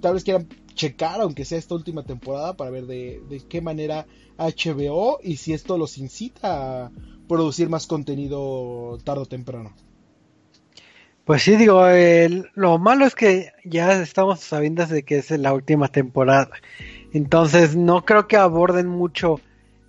tal 0.00 0.14
vez 0.14 0.24
quieran 0.24 0.48
checar, 0.74 1.20
aunque 1.20 1.44
sea 1.44 1.58
esta 1.58 1.74
última 1.74 2.04
temporada, 2.04 2.56
para 2.56 2.70
ver 2.70 2.86
de, 2.86 3.42
qué 3.48 3.60
manera 3.60 4.06
HBO 4.38 5.18
y 5.22 5.38
si 5.38 5.52
esto 5.52 5.78
los 5.78 5.96
incita 5.98 6.86
a 6.86 6.90
producir 7.26 7.68
más 7.68 7.86
contenido 7.86 8.98
tarde 9.04 9.22
o 9.22 9.26
temprano. 9.26 9.74
Pues 11.24 11.42
sí, 11.42 11.56
digo, 11.56 11.82
lo 12.54 12.78
malo 12.78 13.04
es 13.04 13.16
que 13.16 13.50
ya 13.64 14.00
estamos 14.00 14.40
sabiendo 14.40 14.86
de 14.86 15.02
que 15.02 15.18
es 15.18 15.30
la 15.30 15.54
última 15.54 15.88
temporada. 15.88 16.50
Entonces 17.12 17.74
no 17.74 18.04
creo 18.04 18.28
que 18.28 18.36
aborden 18.36 18.86
mucho 18.86 19.40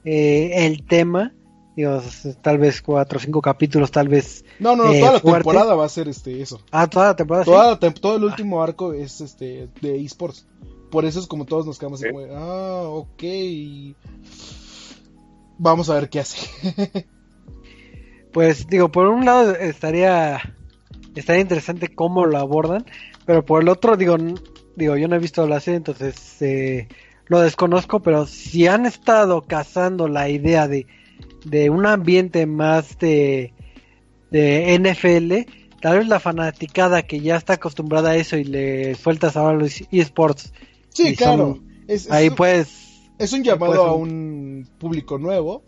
eh, 0.04 0.66
el 0.66 0.84
tema 0.84 1.34
Digo, 1.78 2.02
tal 2.42 2.58
vez 2.58 2.82
cuatro 2.82 3.18
o 3.20 3.22
cinco 3.22 3.40
capítulos, 3.40 3.92
tal 3.92 4.08
vez. 4.10 4.44
No, 4.58 4.76
no, 4.76 4.92
eh, 4.92 5.00
toda 5.00 5.14
la 5.14 5.20
fuerte. 5.20 5.44
temporada 5.44 5.76
va 5.76 5.86
a 5.86 5.90
ser 5.90 6.08
este 6.08 6.42
eso. 6.42 6.60
Ah, 6.72 6.88
toda 6.88 7.06
la 7.10 7.16
temporada. 7.16 7.46
sí. 7.46 7.52
Toda 7.52 7.70
la 7.70 7.80
todo 7.80 8.16
el 8.18 8.24
último 8.24 8.64
arco 8.64 8.94
es 8.94 9.22
este 9.22 9.70
de 9.80 10.04
esports. 10.04 10.48
Por 10.90 11.06
eso 11.06 11.20
es 11.20 11.28
como 11.28 11.46
todos 11.46 11.68
nos 11.68 11.78
quedamos 11.78 12.02
así 12.02 12.10
Sí. 12.10 12.14
como, 12.16 12.26
ah, 12.36 12.82
ok. 12.90 13.24
Vamos 15.60 15.90
a 15.92 15.94
ver 15.94 16.10
qué 16.10 16.20
hace. 16.20 16.50
Pues 18.34 18.68
digo, 18.68 18.92
por 18.92 19.08
un 19.08 19.26
lado 19.26 19.56
estaría 19.56 20.40
estaría 21.16 21.42
interesante 21.42 21.88
cómo 21.88 22.26
lo 22.26 22.38
abordan, 22.38 22.86
pero 23.26 23.44
por 23.44 23.64
el 23.64 23.70
otro 23.70 23.98
digo, 23.98 24.16
digo, 24.76 24.96
yo 24.96 25.08
no 25.08 25.16
he 25.16 25.20
visto 25.20 25.48
la 25.48 25.60
serie, 25.60 25.78
entonces 25.78 26.40
eh, 26.42 26.88
lo 27.26 27.40
desconozco, 27.40 28.02
pero 28.02 28.28
si 28.28 28.68
han 28.68 28.86
estado 28.86 29.42
cazando 29.42 30.08
la 30.08 30.30
idea 30.30 30.68
de, 30.68 30.86
de 31.50 31.70
un 31.70 31.86
ambiente 31.86 32.46
más 32.46 32.98
de, 33.00 33.54
de 34.32 34.74
NFL, 34.80 35.48
tal 35.82 36.00
vez 36.00 36.08
la 36.08 36.20
fanaticada 36.20 37.04
que 37.04 37.20
ya 37.20 37.36
está 37.36 37.54
acostumbrada 37.54 38.12
a 38.12 38.16
eso 38.16 38.38
y 38.38 38.44
le 38.44 38.96
sueltas 38.96 39.38
ahora 39.38 39.58
los 39.58 39.82
esports, 39.92 40.54
sí, 40.90 41.16
claro. 41.16 41.56
son- 41.56 41.68
Es, 41.88 42.06
es- 42.06 42.12
ahí 42.12 42.30
pues 42.30 42.70
es 43.18 43.34
un 43.34 43.44
llamado 43.44 43.84
a 43.86 43.94
un- 43.96 44.68
público 44.78 45.18
nuevo 45.18 45.64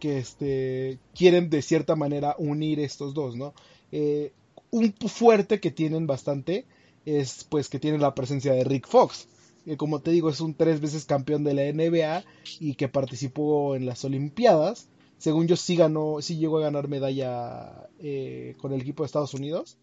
que 0.00 0.18
este 0.18 0.98
quieren 1.14 1.50
de 1.50 1.62
cierta 1.62 1.94
manera 1.94 2.34
unir 2.38 2.80
estos 2.80 3.12
dos, 3.14 3.36
¿no? 3.36 3.52
Eh, 3.92 4.32
un 4.70 4.92
fuerte 5.08 5.60
que 5.60 5.70
tienen 5.70 6.06
bastante 6.06 6.64
es 7.06 7.44
pues 7.48 7.68
que 7.68 7.78
tienen 7.78 8.00
la 8.00 8.14
presencia 8.14 8.52
de 8.52 8.64
Rick 8.64 8.88
Fox, 8.88 9.28
que 9.64 9.76
como 9.76 10.00
te 10.00 10.10
digo 10.10 10.30
es 10.30 10.40
un 10.40 10.54
tres 10.54 10.80
veces 10.80 11.04
campeón 11.04 11.44
de 11.44 11.54
la 11.54 11.62
NBA 11.64 12.24
y 12.60 12.74
que 12.74 12.88
participó 12.88 13.76
en 13.76 13.84
las 13.86 14.04
Olimpiadas. 14.04 14.88
Según 15.20 15.46
yo 15.46 15.54
sí 15.56 15.76
ganó, 15.76 16.16
sí 16.20 16.36
llegó 16.38 16.58
a 16.58 16.62
ganar 16.62 16.88
medalla 16.88 17.88
eh, 18.00 18.56
con 18.58 18.72
el 18.72 18.80
equipo 18.80 19.02
de 19.02 19.06
Estados 19.06 19.34
Unidos. 19.34 19.76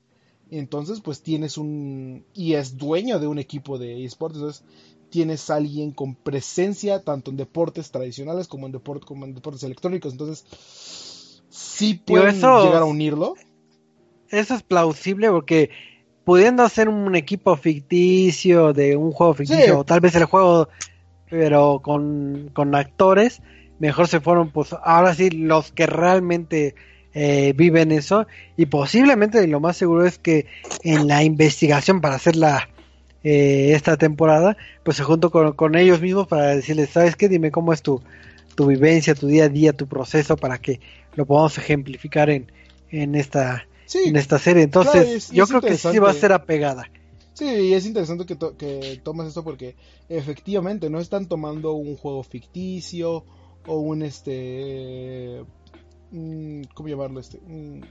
Entonces, 0.49 0.99
pues 0.99 1.21
tienes 1.21 1.57
un. 1.57 2.25
Y 2.33 2.53
es 2.53 2.75
dueño 2.77 3.19
de 3.19 3.27
un 3.27 3.37
equipo 3.37 3.77
de 3.77 4.03
esports. 4.03 4.35
Entonces, 4.37 4.63
tienes 5.11 5.49
a 5.49 5.55
alguien 5.55 5.91
con 5.91 6.15
presencia 6.15 7.03
tanto 7.03 7.31
en 7.31 7.37
deportes 7.37 7.91
tradicionales 7.91 8.47
como 8.47 8.65
en, 8.67 8.73
deport- 8.73 9.05
como 9.05 9.25
en 9.25 9.33
deportes 9.35 9.63
electrónicos. 9.63 10.11
Entonces, 10.11 11.41
sí 11.49 11.93
pueden 11.95 12.35
eso- 12.37 12.65
llegar 12.65 12.81
a 12.81 12.85
unirlo. 12.85 13.35
eso 14.29 14.55
es 14.55 14.63
plausible 14.63 15.29
porque 15.29 15.69
pudiendo 16.25 16.63
hacer 16.63 16.89
un 16.89 17.15
equipo 17.15 17.55
ficticio 17.55 18.73
de 18.73 18.95
un 18.97 19.11
juego 19.11 19.33
ficticio, 19.33 19.63
Sí. 19.65 19.71
o 19.71 19.83
tal 19.85 20.01
vez 20.01 20.15
el 20.15 20.25
juego, 20.25 20.67
pero 21.29 21.79
con, 21.81 22.49
con 22.53 22.75
actores, 22.75 23.41
mejor 23.79 24.07
se 24.07 24.19
fueron, 24.19 24.51
pues 24.51 24.73
ahora 24.83 25.13
sí, 25.15 25.29
los 25.29 25.71
que 25.71 25.85
realmente 25.87 26.75
eh, 27.13 27.53
viven 27.55 27.91
eso, 27.91 28.27
y 28.55 28.67
posiblemente 28.67 29.43
y 29.43 29.47
lo 29.47 29.59
más 29.59 29.77
seguro 29.77 30.05
es 30.05 30.17
que 30.19 30.45
en 30.83 31.07
la 31.07 31.23
investigación 31.23 32.01
para 32.01 32.15
hacer 32.15 32.35
la, 32.35 32.69
eh, 33.23 33.71
esta 33.73 33.97
temporada, 33.97 34.57
pues 34.83 34.97
se 34.97 35.03
junto 35.03 35.31
con, 35.31 35.53
con 35.53 35.75
ellos 35.75 36.01
mismos 36.01 36.27
para 36.27 36.55
decirles, 36.55 36.89
¿sabes 36.89 37.15
qué? 37.15 37.27
Dime 37.29 37.51
cómo 37.51 37.73
es 37.73 37.81
tu, 37.81 38.01
tu 38.55 38.67
vivencia, 38.67 39.15
tu 39.15 39.27
día 39.27 39.45
a 39.45 39.49
día, 39.49 39.73
tu 39.73 39.87
proceso, 39.87 40.35
para 40.37 40.57
que 40.59 40.79
lo 41.15 41.25
podamos 41.25 41.57
ejemplificar 41.57 42.29
en, 42.29 42.51
en 42.91 43.15
esta 43.15 43.67
Sí, 43.85 43.99
en 44.05 44.17
esta 44.17 44.37
serie. 44.37 44.63
Entonces, 44.63 44.91
Claro, 44.93 45.07
es- 45.09 45.31
yo 45.31 45.43
es 45.43 45.49
creo 45.49 45.61
que 45.61 45.75
sí 45.77 45.97
va 45.99 46.09
a 46.09 46.13
ser 46.13 46.33
apegada. 46.33 46.89
Sí, 47.33 47.45
y 47.45 47.73
es 47.73 47.85
interesante 47.85 48.25
que, 48.25 48.35
to- 48.35 48.57
que 48.57 48.99
tomes 49.03 49.27
esto 49.27 49.43
porque 49.43 49.75
efectivamente 50.09 50.89
no 50.89 50.99
están 50.99 51.27
tomando 51.27 51.73
un 51.73 51.95
juego 51.95 52.23
ficticio 52.23 53.23
o 53.67 53.79
un 53.79 54.01
este 54.01 55.43
mm, 56.11 56.61
¿cómo 56.73 56.89
llamarlo 56.89 57.19
este? 57.19 57.39
Mm, 57.39 57.81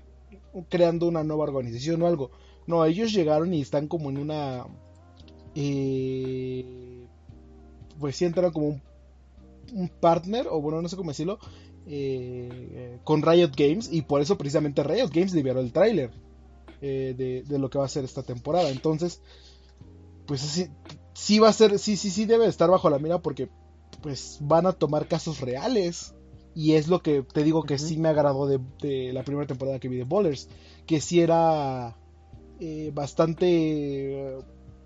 creando 0.69 1.07
una 1.07 1.23
nueva 1.23 1.45
organización 1.45 2.03
o 2.03 2.07
algo. 2.07 2.31
No, 2.67 2.85
ellos 2.85 3.13
llegaron 3.13 3.55
y 3.55 3.61
están 3.61 3.87
como 3.87 4.11
en 4.11 4.19
una 4.19 4.67
eh, 5.55 7.07
pues 8.01 8.17
sí 8.17 8.25
entraron 8.25 8.53
como 8.53 8.67
un, 8.69 8.83
un 9.73 9.89
partner 9.89 10.49
o 10.51 10.61
bueno 10.61 10.83
no 10.83 10.89
sé 10.89 10.97
cómo 10.97 11.11
decirlo 11.11 11.39
eh, 11.87 12.99
con 13.05 13.23
Riot 13.23 13.53
Games 13.57 13.89
y 13.93 14.03
por 14.03 14.21
eso 14.21 14.37
precisamente 14.37 14.83
Riot 14.83 15.11
Games 15.13 15.33
liberó 15.33 15.61
el 15.61 15.73
tráiler 15.73 16.11
eh, 16.81 17.15
de, 17.17 17.43
de 17.43 17.59
lo 17.59 17.71
que 17.71 17.79
va 17.79 17.85
a 17.85 17.89
ser 17.89 18.05
esta 18.05 18.23
temporada. 18.23 18.69
Entonces, 18.71 19.21
pues 20.27 20.41
sí, 20.41 20.67
sí 21.15 21.39
va 21.39 21.49
a 21.49 21.53
ser, 21.53 21.79
sí, 21.79 21.97
sí, 21.97 22.11
sí 22.11 22.27
debe 22.27 22.47
estar 22.47 22.71
bajo 22.71 22.91
la 22.91 22.99
mira 22.99 23.23
porque 23.23 23.49
pues 24.03 24.39
van 24.41 24.67
a 24.67 24.73
tomar 24.73 25.07
casos 25.09 25.41
reales. 25.41 26.15
Y 26.55 26.73
es 26.73 26.89
lo 26.89 27.03
que 27.03 27.23
te 27.23 27.43
digo 27.43 27.65
que 27.65 27.79
sí 27.79 27.99
me 27.99 28.09
agradó 28.09 28.47
de, 28.47 28.59
de 28.81 29.13
la 29.13 29.23
primera 29.25 29.47
temporada 29.47 29.79
que 29.79 29.89
vi 29.89 29.97
de 29.99 30.05
Bowlers. 30.05 30.49
Que 30.87 31.01
sí 31.01 31.21
era 31.21 31.97
eh, 32.61 32.91
bastante 32.95 34.39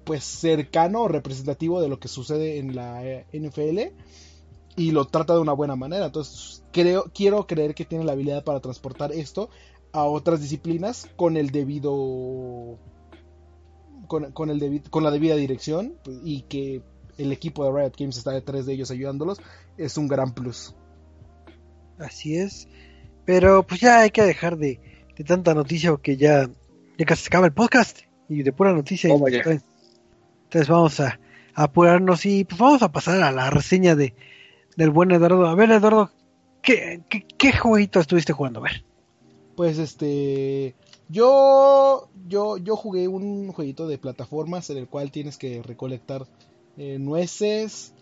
pues 0.05 0.25
cercano 0.25 1.03
o 1.03 1.09
representativo 1.09 1.81
de 1.81 1.89
lo 1.89 2.01
que 2.01 2.09
sucede 2.09 2.59
en 2.59 2.75
la 2.75 3.07
eh, 3.07 3.27
NFL. 3.33 3.95
Y 4.77 4.91
lo 4.93 5.05
trata 5.05 5.35
de 5.35 5.41
una 5.41 5.53
buena 5.53 5.77
manera. 5.77 6.07
Entonces 6.07 6.65
creo, 6.73 7.05
quiero 7.15 7.47
creer 7.47 7.75
que 7.75 7.85
tiene 7.85 8.05
la 8.05 8.13
habilidad 8.13 8.43
para 8.45 8.61
transportar 8.61 9.13
esto 9.13 9.49
a 9.93 10.05
otras 10.05 10.41
disciplinas 10.41 11.09
con 11.17 11.37
el 11.37 11.51
debido 11.51 12.79
con, 14.07 14.33
con 14.33 14.51
el 14.51 14.61
debi- 14.61 14.89
con 14.89 15.03
la 15.05 15.11
debida 15.11 15.37
dirección 15.37 15.95
y 16.25 16.43
que 16.43 16.83
el 17.21 17.33
equipo 17.33 17.65
de 17.65 17.79
Riot 17.79 17.93
Games 17.99 18.17
está 18.17 18.33
detrás 18.33 18.67
de 18.67 18.73
ellos 18.73 18.91
ayudándolos 18.91 19.41
es 19.77 19.97
un 19.97 20.09
gran 20.09 20.33
plus. 20.33 20.75
Así 21.99 22.37
es. 22.37 22.69
Pero 23.25 23.63
pues 23.67 23.81
ya 23.81 24.01
hay 24.01 24.11
que 24.11 24.23
dejar 24.23 24.57
de, 24.57 24.81
de 25.17 25.25
tanta 25.25 25.55
noticia 25.55 25.91
porque 25.91 26.17
ya, 26.17 26.49
ya 26.99 27.05
casi 27.05 27.23
se 27.23 27.29
acaba 27.29 27.47
el 27.47 27.53
podcast 27.53 28.01
y 28.29 28.43
de 28.43 28.53
pura 28.53 28.73
noticia. 28.73 29.13
Oh, 29.13 29.29
entonces, 29.29 29.63
entonces 30.45 30.69
vamos 30.69 30.99
a, 31.01 31.21
a 31.55 31.65
apurarnos 31.65 32.25
y 32.27 32.45
pues 32.45 32.59
vamos 32.59 32.83
a 32.83 32.93
pasar 32.93 33.23
a 33.23 33.33
la 33.33 33.51
reseña 33.51 33.95
de 33.95 34.15
del 34.77 34.91
buen 34.91 35.11
Eduardo. 35.11 35.47
A 35.47 35.55
ver, 35.55 35.71
Eduardo, 35.71 36.11
¿qué, 36.63 37.03
qué, 37.09 37.27
qué 37.37 37.53
jueguito 37.53 38.01
estuviste 38.01 38.33
jugando? 38.33 38.61
A 38.61 38.65
ver. 38.65 38.85
Pues 39.57 39.79
este 39.79 40.75
yo 41.09 42.09
yo 42.29 42.57
yo 42.57 42.77
jugué 42.77 43.09
un 43.09 43.53
jueguito 43.53 43.89
de 43.89 43.99
plataformas 43.99 44.71
en 44.71 44.79
el 44.79 44.87
cual 44.87 45.11
tienes 45.11 45.37
que 45.37 45.63
recolectar 45.63 46.27
eh, 46.77 46.99
nueces 46.99 47.93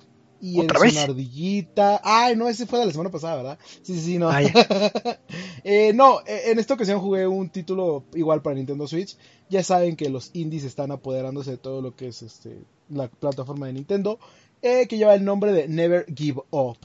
y 0.41 0.61
¿Otra 0.61 0.79
vez? 0.81 0.93
una 0.93 1.03
ardillita. 1.03 2.01
Ay, 2.05 2.37
no, 2.37 2.49
ese 2.49 2.67
fue 2.67 2.79
de 2.79 2.87
la 2.87 2.93
semana 2.93 3.11
pasada, 3.11 3.37
¿verdad? 3.37 3.59
Sí, 3.83 3.99
sí, 3.99 4.19
no. 4.19 4.31
Ah. 4.31 4.41
Eh, 5.65 5.93
no, 5.93 6.21
eh, 6.21 6.45
en 6.47 6.59
esta 6.59 6.75
ocasión 6.75 7.01
jugué 7.01 7.27
un 7.27 7.51
título 7.51 8.05
igual 8.15 8.41
para 8.41 8.57
Nintendo 8.57 8.87
Switch. 8.87 9.17
Ya 9.51 9.63
saben 9.63 9.97
que 9.97 10.09
los 10.09 10.31
indies 10.33 10.65
están 10.65 10.93
apoderándose 10.93 11.51
de 11.51 11.57
todo 11.59 11.83
lo 11.83 11.95
que 11.95 12.09
es 12.09 12.23
este 12.23 12.63
la 12.89 13.09
plataforma 13.09 13.67
de 13.67 13.75
Nintendo, 13.75 14.19
eh, 14.63 14.87
que 14.89 14.97
lleva 14.97 15.15
el 15.15 15.25
nombre 15.25 15.53
de 15.53 15.69
Never 15.69 16.07
Give 16.15 16.41
Up. 16.51 16.79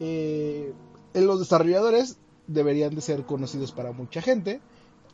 Eh, 0.00 0.72
los 1.14 1.38
desarrolladores 1.38 2.16
deberían 2.46 2.94
de 2.94 3.00
ser 3.00 3.24
conocidos 3.24 3.72
para 3.72 3.92
mucha 3.92 4.22
gente, 4.22 4.60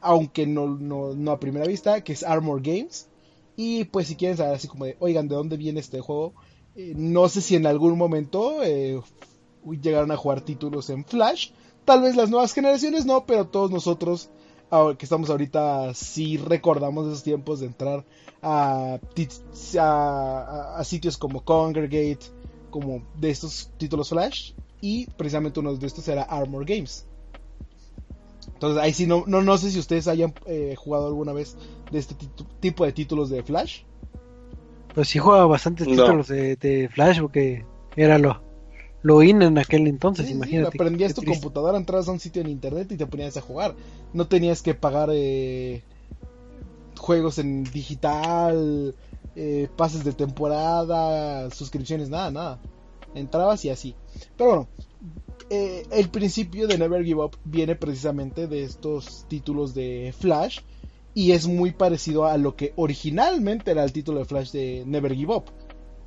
aunque 0.00 0.46
no, 0.46 0.68
no, 0.68 1.12
no 1.14 1.32
a 1.32 1.40
primera 1.40 1.66
vista, 1.66 2.02
que 2.02 2.12
es 2.12 2.22
Armor 2.22 2.62
Games. 2.62 3.08
Y 3.56 3.84
pues 3.84 4.08
si 4.08 4.16
quieren 4.16 4.36
saber 4.36 4.54
así 4.54 4.68
como 4.68 4.84
de, 4.84 4.96
oigan, 5.00 5.28
¿de 5.28 5.34
dónde 5.34 5.56
viene 5.56 5.80
este 5.80 6.00
juego? 6.00 6.34
Eh, 6.74 6.92
no 6.94 7.28
sé 7.28 7.40
si 7.40 7.56
en 7.56 7.66
algún 7.66 7.96
momento 7.96 8.62
eh, 8.62 9.00
llegaron 9.80 10.10
a 10.10 10.16
jugar 10.16 10.42
títulos 10.42 10.90
en 10.90 11.04
Flash. 11.04 11.50
Tal 11.84 12.02
vez 12.02 12.16
las 12.16 12.30
nuevas 12.30 12.52
generaciones 12.52 13.06
no, 13.06 13.24
pero 13.24 13.46
todos 13.46 13.70
nosotros 13.70 14.28
ah, 14.70 14.94
que 14.98 15.06
estamos 15.06 15.30
ahorita 15.30 15.94
sí 15.94 16.36
recordamos 16.36 17.06
esos 17.06 17.22
tiempos 17.22 17.60
de 17.60 17.66
entrar 17.66 18.04
a, 18.42 18.98
a 19.78 20.84
sitios 20.84 21.16
como 21.16 21.42
Congregate, 21.44 22.26
como 22.70 23.02
de 23.18 23.30
estos 23.30 23.70
títulos 23.78 24.10
Flash. 24.10 24.52
Y 24.82 25.06
precisamente 25.06 25.60
uno 25.60 25.74
de 25.74 25.86
estos 25.86 26.06
era 26.08 26.22
Armor 26.24 26.66
Games. 26.66 27.05
Entonces 28.54 28.82
ahí 28.82 28.92
sí 28.92 29.06
no, 29.06 29.24
no, 29.26 29.42
no 29.42 29.58
sé 29.58 29.70
si 29.70 29.78
ustedes 29.78 30.08
hayan 30.08 30.32
eh, 30.46 30.74
jugado 30.76 31.06
alguna 31.08 31.32
vez 31.32 31.56
de 31.90 31.98
este 31.98 32.14
tipo 32.60 32.84
de 32.84 32.92
títulos 32.92 33.28
de 33.30 33.42
Flash. 33.42 33.82
Pues 34.94 35.08
sí 35.08 35.18
jugaba 35.18 35.46
bastantes 35.46 35.86
No. 35.86 35.94
títulos 35.96 36.28
de, 36.28 36.56
de 36.56 36.88
Flash 36.88 37.20
porque 37.20 37.64
era 37.96 38.18
lo, 38.18 38.40
lo 39.02 39.22
in 39.22 39.42
en 39.42 39.58
aquel 39.58 39.86
entonces, 39.86 40.26
Sí, 40.26 40.32
imagínate. 40.32 40.78
Prendías 40.78 41.10
qué 41.10 41.14
tu 41.16 41.20
triste. 41.22 41.40
computadora, 41.42 41.76
entrabas 41.76 42.08
a 42.08 42.12
un 42.12 42.20
sitio 42.20 42.40
en 42.40 42.48
internet 42.48 42.90
y 42.92 42.96
te 42.96 43.06
ponías 43.06 43.36
a 43.36 43.42
jugar. 43.42 43.74
No 44.14 44.26
tenías 44.26 44.62
que 44.62 44.72
pagar 44.74 45.10
eh, 45.12 45.82
juegos 46.98 47.38
en 47.38 47.64
digital, 47.64 48.94
eh, 49.34 49.68
pases 49.76 50.02
de 50.04 50.12
temporada, 50.12 51.50
suscripciones, 51.50 52.08
nada, 52.08 52.30
nada. 52.30 52.58
Entrabas 53.14 53.64
y 53.64 53.70
así. 53.70 53.94
Pero 54.36 54.48
bueno, 54.50 54.68
eh, 55.48 55.86
el 55.92 56.08
principio 56.08 56.66
de 56.66 56.76
Never 56.76 57.04
Give 57.04 57.22
Up 57.22 57.36
viene 57.44 57.76
precisamente 57.76 58.48
de 58.48 58.64
estos 58.64 59.26
títulos 59.28 59.74
de 59.74 60.12
Flash 60.18 60.60
y 61.14 61.32
es 61.32 61.46
muy 61.46 61.70
parecido 61.70 62.26
a 62.26 62.36
lo 62.36 62.56
que 62.56 62.72
originalmente 62.76 63.70
era 63.70 63.84
el 63.84 63.92
título 63.92 64.18
de 64.18 64.24
Flash 64.24 64.50
de 64.50 64.82
Never 64.86 65.14
Give 65.14 65.34
Up. 65.34 65.44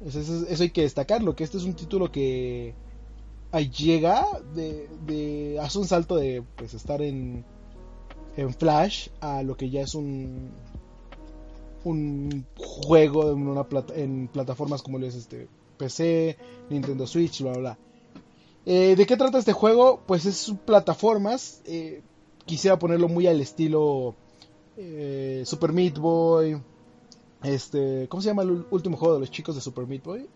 Eso, 0.05 0.45
hay 0.61 0.69
que 0.69 0.81
destacarlo, 0.81 1.35
que 1.35 1.43
este 1.43 1.57
es 1.57 1.63
un 1.63 1.73
título 1.73 2.11
que 2.11 2.73
llega, 3.75 4.25
de, 4.53 4.87
de, 5.05 5.57
hace 5.59 5.79
un 5.79 5.87
salto 5.87 6.15
de 6.15 6.43
pues 6.55 6.73
estar 6.73 7.01
en, 7.01 7.45
Flash 8.57 9.09
a 9.19 9.43
lo 9.43 9.57
que 9.57 9.69
ya 9.69 9.81
es 9.81 9.95
un 9.95 10.53
juego 12.55 13.31
en, 13.33 13.47
una 13.47 13.67
en 13.95 14.29
plataformas 14.29 14.81
como 14.81 14.97
es 14.99 15.15
este 15.15 15.49
PC, 15.77 16.37
Nintendo 16.69 17.05
Switch, 17.05 17.41
bla 17.41 17.53
bla. 17.53 17.77
Eh, 18.65 18.95
¿De 18.95 19.05
qué 19.05 19.17
trata 19.17 19.37
este 19.37 19.53
juego? 19.53 20.01
Pues 20.05 20.25
es 20.25 20.53
plataformas. 20.65 21.61
Eh, 21.65 22.01
quisiera 22.45 22.77
ponerlo 22.77 23.07
muy 23.07 23.27
al 23.27 23.39
estilo 23.41 24.15
eh, 24.77 25.43
Super 25.45 25.71
Meat 25.71 25.97
Boy. 25.97 26.61
Este, 27.43 28.07
¿cómo 28.09 28.21
se 28.21 28.27
llama 28.27 28.43
el 28.43 28.65
último 28.69 28.97
juego 28.97 29.15
de 29.15 29.21
los 29.21 29.31
chicos 29.31 29.55
de 29.55 29.61
Super 29.61 29.87
Meat 29.87 30.03
Boy? 30.03 30.27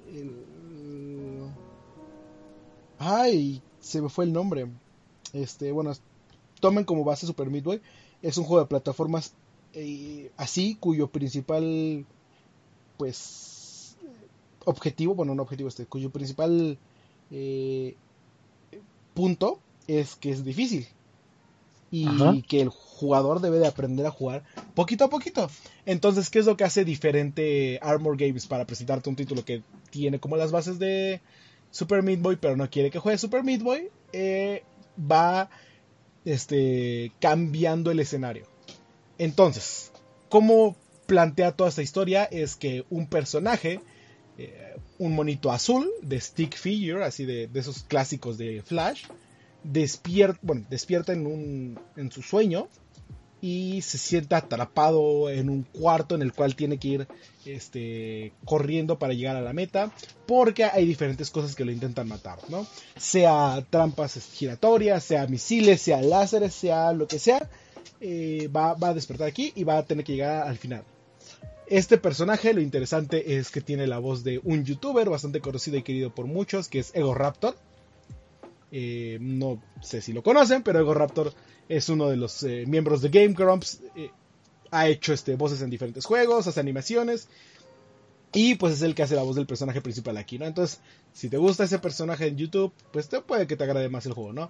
Ay, 2.98 3.62
se 3.80 4.02
me 4.02 4.10
fue 4.10 4.26
el 4.26 4.34
nombre. 4.34 4.68
Este, 5.34 5.72
bueno, 5.72 5.92
tomen 6.62 6.86
como 6.86 7.04
base 7.04 7.28
Super 7.28 7.50
Meat 7.50 7.66
Boy. 7.66 7.82
Es 8.22 8.38
un 8.38 8.46
juego 8.46 8.62
de 8.62 8.70
plataformas 8.70 9.34
así, 10.38 10.76
cuyo 10.76 11.08
principal, 11.08 12.06
pues, 12.98 13.98
objetivo, 14.64 15.14
bueno, 15.14 15.36
no 15.36 15.42
objetivo 15.42 15.68
este, 15.68 15.86
cuyo 15.88 16.10
principal 16.10 16.78
punto 19.14 19.60
es 19.88 20.16
que 20.16 20.32
es 20.32 20.44
difícil 20.44 20.88
y 21.96 22.42
que 22.44 22.60
el 22.60 22.70
jugador 22.70 23.40
debe 23.40 23.60
de 23.60 23.68
aprender 23.68 24.06
a 24.08 24.12
jugar 24.12 24.44
poquito 24.74 25.06
a 25.06 25.10
poquito. 25.10 25.48
Entonces, 25.86 26.32
¿qué 26.32 26.40
es 26.40 26.48
lo 26.48 26.58
que 26.58 26.64
hace 26.64 26.84
diferente 26.86 27.78
Armor 27.84 28.18
Games 28.18 28.48
para 28.48 28.66
presentarte 28.66 29.10
un 29.10 29.16
título 29.16 29.46
que 29.46 29.62
tiene 29.92 30.20
como 30.20 30.36
las 30.36 30.52
bases 30.52 30.80
de 30.80 31.22
Super 31.70 32.02
Meat 32.02 32.22
Boy, 32.22 32.38
pero 32.38 32.58
no 32.58 32.68
quiere 32.68 32.90
que 32.90 32.98
juegue 32.98 33.20
Super 33.20 33.44
Meat 33.44 33.62
Boy? 33.62 33.90
Eh, 34.12 34.64
va 35.00 35.52
este, 36.26 37.12
cambiando 37.20 37.92
el 37.92 38.00
escenario. 38.00 38.48
Entonces, 39.20 39.92
¿cómo 40.30 40.76
plantea 41.06 41.52
toda 41.52 41.70
esta 41.70 41.84
historia? 41.84 42.24
Es 42.24 42.56
que 42.56 42.86
un 42.90 43.06
personaje, 43.06 43.82
eh, 44.38 44.76
un 45.00 45.14
monito 45.14 45.52
azul 45.52 45.90
de 46.02 46.20
stick 46.20 46.56
figure, 46.56 47.04
así 47.04 47.26
de, 47.26 47.50
esos 47.54 47.84
clásicos 47.84 48.38
de 48.38 48.62
Flash, 48.62 49.04
despierta, 49.64 50.40
bueno, 50.42 50.66
despierta 50.70 51.14
en, 51.14 51.26
un, 51.26 51.80
en 51.96 52.12
su 52.12 52.22
sueño 52.22 52.68
y 53.44 53.82
se 53.82 53.98
sienta 53.98 54.38
atrapado 54.38 55.30
en 55.30 55.50
un 55.50 55.64
cuarto 55.64 56.16
en 56.16 56.22
el 56.22 56.32
cual 56.32 56.56
tiene 56.56 56.78
que 56.78 56.88
ir 56.88 57.08
este, 57.46 58.32
corriendo 58.46 58.98
para 58.98 59.14
llegar 59.14 59.36
a 59.36 59.42
la 59.42 59.52
meta, 59.52 59.92
porque 60.26 60.64
hay 60.64 60.86
diferentes 60.86 61.30
cosas 61.30 61.54
que 61.54 61.66
lo 61.66 61.74
intentan 61.74 62.08
matar, 62.08 62.40
¿no? 62.48 62.66
Sea 62.96 63.62
trampas 63.70 64.18
giratorias, 64.34 65.04
sea 65.04 65.28
misiles, 65.28 65.82
sea 65.82 66.02
láseres, 66.02 66.54
sea 66.54 66.94
lo 66.94 67.06
que 67.06 67.20
sea, 67.20 67.50
eh, 68.00 68.48
va, 68.48 68.78
a 68.80 68.94
despertar 68.94 69.28
aquí 69.28 69.52
y 69.56 69.66
va 69.66 69.78
a 69.78 69.86
tener 69.86 70.06
que 70.06 70.14
llegar 70.14 70.48
al 70.48 70.58
final. 70.58 70.86
Este 71.68 71.98
personaje, 71.98 72.54
lo 72.54 72.62
interesante 72.62 73.38
es 73.38 73.50
que 73.50 73.62
tiene 73.62 73.88
la 73.88 74.00
voz 74.00 74.24
de 74.24 74.40
un 74.44 74.66
youtuber 74.66 75.10
bastante 75.10 75.40
conocido 75.40 75.78
y 75.78 75.84
querido 75.84 76.14
por 76.14 76.26
muchos, 76.26 76.68
que 76.68 76.80
es 76.80 76.94
Ego 76.94 77.14
Raptor 77.14 77.56
eh, 78.76 79.20
no 79.22 79.62
sé 79.84 80.02
si 80.02 80.14
lo 80.14 80.24
conocen, 80.24 80.64
pero 80.64 80.80
Ego 80.80 80.96
Raptor 80.96 81.32
es 81.70 81.90
uno 81.90 82.10
de 82.10 82.18
los 82.18 82.42
eh, 82.42 82.66
miembros 82.66 83.04
de 83.04 83.10
Game 83.10 83.36
Grumps. 83.36 83.82
Eh, 83.96 84.10
ha 84.72 84.88
hecho 84.88 85.14
este, 85.14 85.36
voces 85.36 85.62
en 85.62 85.70
diferentes 85.70 86.06
juegos, 86.06 86.48
hace 86.48 86.60
animaciones. 86.60 87.28
Y 88.34 88.56
pues 88.56 88.74
es 88.74 88.82
el 88.82 88.96
que 88.96 89.04
hace 89.04 89.16
la 89.16 89.22
voz 89.22 89.36
del 89.36 89.46
personaje 89.46 89.80
principal 89.80 90.18
aquí, 90.18 90.40
¿no? 90.40 90.48
Entonces, 90.48 90.80
si 91.14 91.30
te 91.30 91.38
gusta 91.38 91.66
ese 91.66 91.78
personaje 91.78 92.26
en 92.26 92.36
YouTube, 92.36 92.74
pues 92.92 93.08
te 93.10 93.22
puede 93.22 93.46
que 93.46 93.56
te 93.56 93.64
agrade 93.64 93.90
más 93.90 94.08
el 94.08 94.14
juego, 94.14 94.34
¿no? 94.34 94.50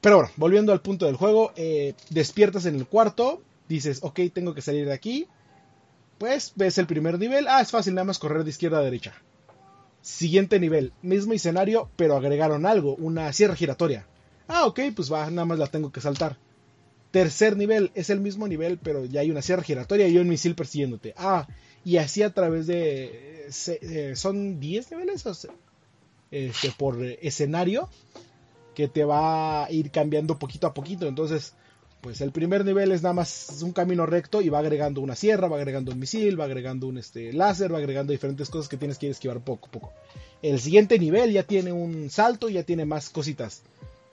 Pero 0.00 0.16
bueno, 0.16 0.32
volviendo 0.38 0.72
al 0.72 0.80
punto 0.80 1.04
del 1.04 1.16
juego, 1.16 1.52
despiertas 2.08 2.64
en 2.64 2.76
el 2.76 2.86
cuarto, 2.86 3.42
dices, 3.68 3.98
ok, 4.02 4.20
tengo 4.32 4.54
que 4.54 4.62
salir 4.62 4.86
de 4.86 4.94
aquí. 4.94 5.28
Pues 6.22 6.52
ves 6.54 6.78
el 6.78 6.86
primer 6.86 7.18
nivel, 7.18 7.48
ah, 7.48 7.60
es 7.60 7.72
fácil, 7.72 7.96
nada 7.96 8.04
más 8.04 8.20
correr 8.20 8.44
de 8.44 8.50
izquierda 8.50 8.78
a 8.78 8.82
derecha. 8.82 9.12
Siguiente 10.02 10.60
nivel, 10.60 10.92
mismo 11.02 11.32
escenario, 11.32 11.90
pero 11.96 12.16
agregaron 12.16 12.64
algo, 12.64 12.94
una 12.94 13.32
sierra 13.32 13.56
giratoria. 13.56 14.06
Ah, 14.46 14.66
ok, 14.66 14.78
pues 14.94 15.12
va, 15.12 15.28
nada 15.32 15.46
más 15.46 15.58
la 15.58 15.66
tengo 15.66 15.90
que 15.90 16.00
saltar. 16.00 16.36
Tercer 17.10 17.56
nivel, 17.56 17.90
es 17.96 18.08
el 18.08 18.20
mismo 18.20 18.46
nivel, 18.46 18.78
pero 18.78 19.04
ya 19.04 19.22
hay 19.22 19.32
una 19.32 19.42
sierra 19.42 19.64
giratoria 19.64 20.06
y 20.06 20.16
un 20.16 20.28
misil 20.28 20.54
persiguiéndote. 20.54 21.12
Ah, 21.16 21.48
y 21.84 21.96
así 21.96 22.22
a 22.22 22.30
través 22.30 22.68
de... 22.68 23.48
Eh, 23.66 24.12
¿Son 24.14 24.60
10 24.60 24.92
niveles? 24.92 25.24
este, 26.30 26.70
por 26.78 27.02
escenario 27.02 27.88
que 28.76 28.86
te 28.86 29.04
va 29.04 29.64
a 29.64 29.72
ir 29.72 29.90
cambiando 29.90 30.38
poquito 30.38 30.68
a 30.68 30.72
poquito. 30.72 31.08
Entonces, 31.08 31.56
pues 32.02 32.20
el 32.20 32.32
primer 32.32 32.64
nivel 32.64 32.90
es 32.90 33.02
nada 33.02 33.12
más 33.12 33.62
un 33.62 33.72
camino 33.72 34.06
recto 34.06 34.42
y 34.42 34.48
va 34.48 34.58
agregando 34.58 35.00
una 35.00 35.14
sierra, 35.14 35.46
va 35.46 35.56
agregando 35.56 35.92
un 35.92 36.00
misil, 36.00 36.38
va 36.38 36.44
agregando 36.44 36.88
un 36.88 36.98
este, 36.98 37.32
láser, 37.32 37.72
va 37.72 37.78
agregando 37.78 38.12
diferentes 38.12 38.50
cosas 38.50 38.68
que 38.68 38.76
tienes 38.76 38.98
que 38.98 39.06
ir 39.06 39.12
esquivar 39.12 39.38
poco 39.38 39.68
a 39.68 39.70
poco. 39.70 39.92
El 40.42 40.58
siguiente 40.58 40.98
nivel 40.98 41.30
ya 41.30 41.44
tiene 41.44 41.72
un 41.72 42.10
salto 42.10 42.48
y 42.48 42.54
ya 42.54 42.64
tiene 42.64 42.84
más 42.86 43.08
cositas. 43.08 43.62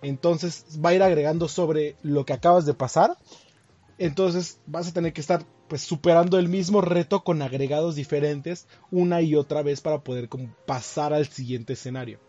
Entonces 0.04 0.66
va 0.86 0.90
a 0.90 0.94
ir 0.94 1.02
agregando 1.02 1.48
sobre 1.48 1.96
lo 2.04 2.26
que 2.28 2.34
acabas 2.34 2.68
de 2.68 2.76
pasar. 2.76 3.18
Entonces 3.98 4.60
vas 4.68 4.88
a 4.88 4.94
tener 4.94 5.12
que 5.12 5.22
estar 5.22 5.44
pues 5.68 5.82
superando 5.82 6.38
el 6.38 6.48
mismo 6.48 6.82
reto 6.82 7.24
con 7.24 7.42
agregados 7.42 7.96
diferentes 7.96 8.68
una 8.92 9.22
y 9.24 9.36
otra 9.36 9.64
vez 9.64 9.82
para 9.82 10.04
poder 10.04 10.30
pasar 10.68 11.12
al 11.12 11.28
siguiente 11.28 11.74
escenario. 11.74 12.20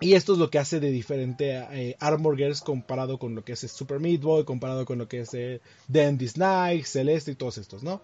Y 0.00 0.14
esto 0.14 0.34
es 0.34 0.38
lo 0.38 0.48
que 0.48 0.58
hace 0.58 0.78
de 0.78 0.92
diferente 0.92 1.56
a 1.56 1.76
eh, 1.76 1.96
Armor 1.98 2.36
Girls 2.36 2.60
comparado 2.60 3.18
con 3.18 3.34
lo 3.34 3.44
que 3.44 3.52
es 3.52 3.60
Super 3.60 3.98
Meat 3.98 4.20
Boy, 4.20 4.44
comparado 4.44 4.84
con 4.84 4.98
lo 4.98 5.08
que 5.08 5.20
es 5.20 5.34
eh, 5.34 5.60
Dandy's 5.88 6.36
Night, 6.36 6.84
Celeste 6.84 7.32
y 7.32 7.34
todos 7.34 7.58
estos, 7.58 7.82
¿no? 7.82 8.00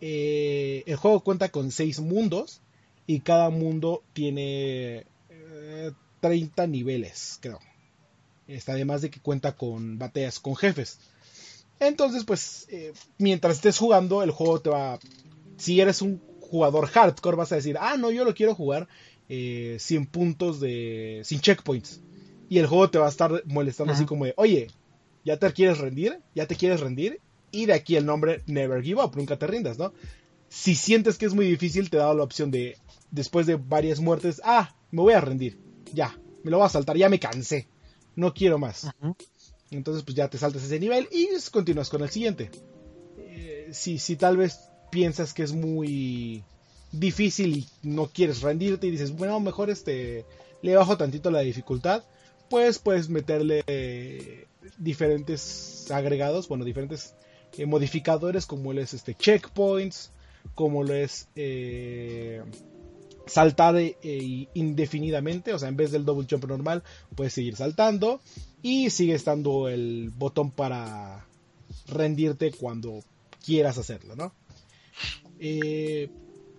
Eh, 0.00 0.84
el 0.86 0.96
juego 0.96 1.20
cuenta 1.20 1.48
con 1.48 1.72
seis 1.72 1.98
mundos 1.98 2.60
y 3.06 3.20
cada 3.20 3.50
mundo 3.50 4.02
tiene 4.12 5.06
30 6.20 6.66
niveles, 6.68 7.38
creo. 7.40 7.58
Está 8.46 8.72
además 8.72 9.02
de 9.02 9.10
que 9.10 9.20
cuenta 9.20 9.56
con 9.56 9.98
batallas 9.98 10.38
con 10.38 10.54
jefes. 10.54 10.98
Entonces, 11.80 12.24
pues, 12.24 12.68
mientras 13.18 13.56
estés 13.56 13.78
jugando, 13.78 14.22
el 14.22 14.30
juego 14.30 14.60
te 14.60 14.70
va... 14.70 14.98
Si 15.56 15.80
eres 15.80 16.00
un 16.00 16.22
jugador 16.40 16.86
hardcore, 16.86 17.36
vas 17.36 17.52
a 17.52 17.56
decir, 17.56 17.76
ah, 17.80 17.96
no, 17.96 18.10
yo 18.10 18.24
lo 18.24 18.34
quiero 18.34 18.54
jugar 18.54 18.88
eh, 19.34 19.78
100 19.78 20.06
puntos 20.06 20.60
de 20.60 21.22
sin 21.24 21.40
checkpoints. 21.40 22.00
Y 22.48 22.58
el 22.58 22.66
juego 22.66 22.90
te 22.90 22.98
va 22.98 23.06
a 23.06 23.10
estar 23.10 23.42
molestando 23.46 23.92
así 23.92 24.04
como 24.04 24.26
de, 24.26 24.34
oye, 24.36 24.68
¿ya 25.24 25.38
te 25.38 25.52
quieres 25.52 25.78
rendir? 25.78 26.20
¿Ya 26.34 26.46
te 26.46 26.56
quieres 26.56 26.80
rendir? 26.80 27.20
Y 27.50 27.66
de 27.66 27.72
aquí 27.72 27.96
el 27.96 28.06
nombre 28.06 28.42
Never 28.46 28.82
Give 28.82 29.02
Up, 29.02 29.16
nunca 29.16 29.38
te 29.38 29.46
rindas, 29.46 29.78
¿no? 29.78 29.92
Si 30.48 30.74
sientes 30.74 31.18
que 31.18 31.26
es 31.26 31.34
muy 31.34 31.46
difícil, 31.46 31.90
te 31.90 31.96
da 31.96 32.12
la 32.14 32.22
opción 32.22 32.50
de, 32.50 32.76
después 33.10 33.46
de 33.46 33.56
varias 33.56 34.00
muertes, 34.00 34.40
ah, 34.44 34.76
me 34.90 35.02
voy 35.02 35.14
a 35.14 35.20
rendir, 35.20 35.58
ya, 35.92 36.16
me 36.44 36.50
lo 36.50 36.58
voy 36.58 36.66
a 36.66 36.70
saltar, 36.70 36.96
ya 36.96 37.08
me 37.08 37.18
cansé, 37.18 37.66
no 38.14 38.34
quiero 38.34 38.58
más. 38.58 38.88
Entonces, 39.70 40.04
pues 40.04 40.14
ya 40.14 40.28
te 40.28 40.38
saltas 40.38 40.62
ese 40.62 40.78
nivel 40.78 41.08
y 41.10 41.28
continúas 41.50 41.88
con 41.88 42.02
el 42.02 42.10
siguiente. 42.10 42.50
Eh, 43.18 43.70
si, 43.72 43.98
si 43.98 44.16
tal 44.16 44.36
vez 44.36 44.60
piensas 44.90 45.34
que 45.34 45.42
es 45.42 45.52
muy 45.52 46.44
difícil 46.98 47.56
y 47.56 47.66
no 47.82 48.06
quieres 48.06 48.42
rendirte 48.42 48.86
y 48.86 48.90
dices, 48.90 49.16
bueno, 49.16 49.40
mejor 49.40 49.70
este 49.70 50.24
le 50.62 50.76
bajo 50.76 50.96
tantito 50.96 51.30
la 51.30 51.40
dificultad, 51.40 52.04
pues 52.48 52.78
puedes 52.78 53.08
meterle 53.10 53.62
eh, 53.66 54.46
diferentes 54.78 55.90
agregados, 55.90 56.48
bueno, 56.48 56.64
diferentes 56.64 57.14
eh, 57.58 57.66
modificadores 57.66 58.46
como 58.46 58.72
lo 58.72 58.80
es 58.80 58.94
este 58.94 59.14
checkpoints, 59.14 60.10
como 60.54 60.82
lo 60.82 60.94
es 60.94 61.28
eh, 61.36 62.42
saltar 63.26 63.76
indefinidamente, 64.54 65.52
o 65.52 65.58
sea, 65.58 65.68
en 65.68 65.76
vez 65.76 65.92
del 65.92 66.04
double 66.04 66.26
jump 66.30 66.46
normal, 66.46 66.82
puedes 67.14 67.34
seguir 67.34 67.56
saltando 67.56 68.20
y 68.62 68.88
sigue 68.90 69.14
estando 69.14 69.68
el 69.68 70.10
botón 70.16 70.50
para 70.50 71.26
rendirte 71.88 72.52
cuando 72.52 73.00
quieras 73.44 73.76
hacerlo, 73.76 74.16
¿no? 74.16 74.32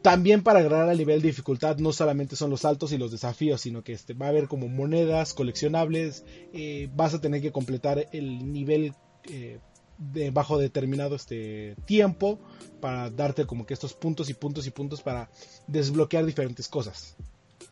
También 0.06 0.43
para 0.43 0.60
agregar 0.60 0.88
al 0.88 0.99
nivel 0.99 1.20
de 1.20 1.30
dificultad 1.30 1.78
no 1.78 1.91
solamente 1.91 2.36
son 2.36 2.51
los 2.51 2.62
saltos 2.62 2.91
y 2.91 2.99
los 2.99 3.10
desafíos, 3.10 3.62
sino 3.62 3.84
que 3.84 3.93
este, 3.93 4.14
va 4.14 4.28
a 4.28 4.30
haber 4.30 4.47
como 4.47 4.68
monedas 4.68 5.34
coleccionables, 5.34 6.24
eh, 6.53 6.91
vas 6.95 7.16
a 7.16 7.22
tener 7.22 7.41
que 7.41 7.51
completar 7.51 8.08
el 8.12 8.53
nivel 8.53 8.93
eh, 9.24 9.58
de 9.97 10.30
bajo 10.30 10.60
determinado 10.60 11.16
este 11.16 11.76
tiempo 11.86 12.38
para 12.82 13.10
darte 13.10 13.47
como 13.47 13.66
que 13.66 13.74
estos 13.74 13.95
puntos 13.95 14.30
y 14.30 14.36
puntos 14.36 14.68
y 14.68 14.70
puntos 14.70 15.01
para 15.01 15.28
desbloquear 15.66 16.24
diferentes 16.24 16.68
cosas. 16.68 17.16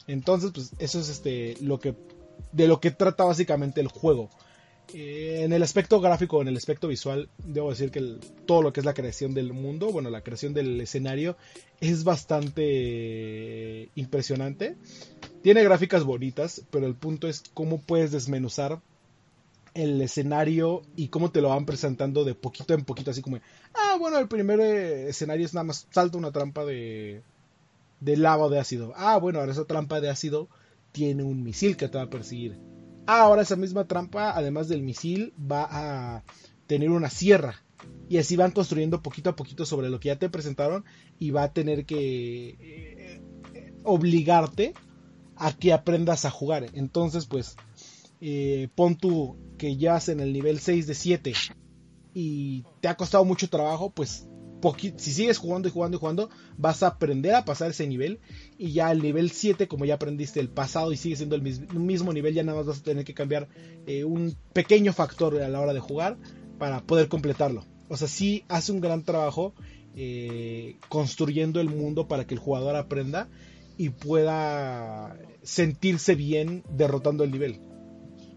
Entonces, 0.07 0.49
pues 0.51 0.71
eso 0.79 0.99
es 1.01 1.09
este 1.09 1.55
lo 1.61 1.79
que 1.79 1.93
de 2.51 2.67
lo 2.67 2.79
que 2.79 2.89
trata 2.89 3.25
básicamente 3.25 3.79
el 3.79 3.89
juego. 3.89 4.31
En 4.95 5.51
el 5.53 5.63
aspecto 5.63 5.99
gráfico, 5.99 6.39
en 6.41 6.47
el 6.47 6.55
aspecto 6.55 6.87
visual, 6.87 7.27
debo 7.39 7.71
decir 7.71 7.89
que 7.89 8.17
todo 8.45 8.61
lo 8.61 8.71
que 8.71 8.79
es 8.79 8.85
la 8.85 8.93
creación 8.93 9.33
del 9.33 9.51
mundo, 9.51 9.91
bueno, 9.91 10.11
la 10.11 10.21
creación 10.21 10.53
del 10.53 10.79
escenario, 10.81 11.35
es 11.81 12.03
bastante 12.03 13.89
impresionante. 13.95 14.77
tiene 15.41 15.63
gráficas 15.63 16.03
bonitas, 16.03 16.61
pero 16.69 16.85
el 16.85 16.93
punto 16.93 17.27
es 17.27 17.43
cómo 17.55 17.81
puedes 17.81 18.11
desmenuzar 18.11 18.81
el 19.73 19.99
escenario 19.99 20.83
y 20.95 21.07
cómo 21.07 21.31
te 21.31 21.41
lo 21.41 21.49
van 21.49 21.65
presentando 21.65 22.23
de 22.23 22.35
poquito 22.35 22.75
en 22.75 22.85
poquito, 22.85 23.09
así 23.09 23.23
como, 23.23 23.39
ah, 23.73 23.97
bueno, 23.99 24.19
el 24.19 24.27
primer 24.27 24.59
eh, 24.59 25.09
escenario 25.09 25.45
es 25.45 25.55
nada 25.55 25.63
más 25.63 25.87
salta 25.89 26.19
una 26.19 26.31
trampa 26.31 26.65
de, 26.65 27.23
de 27.99 28.17
lava 28.17 28.47
de 28.49 28.59
ácido. 28.59 28.93
Ah, 28.95 29.17
bueno, 29.17 29.39
ahora 29.39 29.53
esa 29.53 29.65
trampa 29.65 29.99
de 30.01 30.09
ácido 30.09 30.49
tiene 30.91 31.23
un 31.23 31.43
misil 31.43 31.77
que 31.77 31.87
te 31.87 31.97
va 31.97 32.03
a 32.03 32.09
perseguir. 32.11 32.72
Ah, 33.05 33.21
ahora 33.21 33.41
esa 33.41 33.55
misma 33.55 33.85
trampa, 33.87 34.31
además 34.31 34.69
del 34.69 34.81
misil, 34.81 35.33
va 35.39 35.67
a 35.69 36.23
tener 36.67 36.89
una 36.89 37.09
sierra. 37.09 37.63
Y 38.07 38.17
así 38.17 38.35
van 38.35 38.51
construyendo 38.51 39.01
poquito 39.01 39.31
a 39.31 39.35
poquito 39.35 39.65
sobre 39.65 39.89
lo 39.89 39.99
que 39.99 40.07
ya 40.07 40.17
te 40.17 40.29
presentaron 40.29 40.85
y 41.19 41.31
va 41.31 41.43
a 41.43 41.53
tener 41.53 41.85
que 41.85 42.57
eh, 42.59 43.21
obligarte 43.83 44.73
a 45.35 45.51
que 45.51 45.73
aprendas 45.73 46.25
a 46.25 46.31
jugar. 46.31 46.65
Entonces, 46.73 47.25
pues, 47.25 47.57
eh, 48.21 48.69
pon 48.75 48.95
tú 48.95 49.37
que 49.57 49.75
ya 49.75 49.99
en 50.07 50.19
el 50.21 50.31
nivel 50.31 50.59
6 50.59 50.87
de 50.87 50.95
7 50.95 51.33
y 52.13 52.63
te 52.79 52.87
ha 52.87 52.95
costado 52.95 53.25
mucho 53.25 53.49
trabajo, 53.49 53.89
pues 53.89 54.27
si 54.71 55.11
sigues 55.11 55.37
jugando 55.37 55.67
y 55.67 55.71
jugando 55.71 55.97
y 55.97 55.99
jugando, 55.99 56.29
vas 56.57 56.83
a 56.83 56.87
aprender 56.87 57.35
a 57.35 57.45
pasar 57.45 57.71
ese 57.71 57.87
nivel. 57.87 58.19
Y 58.57 58.71
ya 58.71 58.91
el 58.91 59.01
nivel 59.01 59.31
7, 59.31 59.67
como 59.67 59.85
ya 59.85 59.95
aprendiste 59.95 60.39
el 60.39 60.49
pasado 60.49 60.91
y 60.91 60.97
sigue 60.97 61.15
siendo 61.15 61.35
el 61.35 61.41
mismo, 61.41 62.13
nivel, 62.13 62.33
ya 62.33 62.43
nada 62.43 62.59
más 62.59 62.67
vas 62.67 62.79
a 62.79 62.83
tener 62.83 63.03
que 63.03 63.13
cambiar 63.13 63.49
eh, 63.85 64.03
un 64.05 64.35
pequeño 64.53 64.93
factor 64.93 65.41
a 65.41 65.49
la 65.49 65.59
hora 65.59 65.73
de 65.73 65.79
jugar 65.79 66.17
para 66.57 66.81
poder 66.81 67.09
completarlo. 67.09 67.65
O 67.89 67.97
sea, 67.97 68.07
sí 68.07 68.45
hace 68.47 68.71
un 68.71 68.79
gran 68.79 69.03
trabajo 69.03 69.53
eh, 69.95 70.77
construyendo 70.89 71.59
el 71.59 71.69
mundo 71.69 72.07
para 72.07 72.25
que 72.25 72.33
el 72.33 72.39
jugador 72.39 72.75
aprenda 72.75 73.29
y 73.77 73.89
pueda 73.89 75.17
sentirse 75.41 76.15
bien 76.15 76.63
derrotando 76.69 77.23
el 77.23 77.31
nivel. 77.31 77.59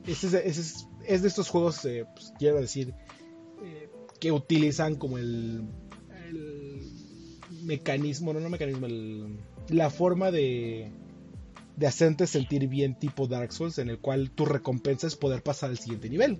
Es, 0.06 0.22
de 0.22 1.28
estos 1.28 1.48
juegos, 1.48 1.84
eh, 1.84 2.04
pues, 2.14 2.32
quiero 2.38 2.60
decir, 2.60 2.94
que 4.18 4.32
utilizan 4.32 4.96
como 4.96 5.18
el, 5.18 5.64
mecanismo, 7.66 8.32
no, 8.32 8.40
no 8.40 8.48
mecanismo, 8.48 8.86
la 9.68 9.90
forma 9.90 10.30
de, 10.30 10.90
de 11.76 11.86
hacerte 11.86 12.26
sentir 12.26 12.68
bien 12.68 12.98
tipo 12.98 13.26
Dark 13.26 13.52
Souls, 13.52 13.78
en 13.78 13.90
el 13.90 13.98
cual 13.98 14.30
tu 14.30 14.46
recompensa 14.46 15.06
es 15.06 15.16
poder 15.16 15.42
pasar 15.42 15.70
al 15.70 15.78
siguiente 15.78 16.08
nivel. 16.08 16.38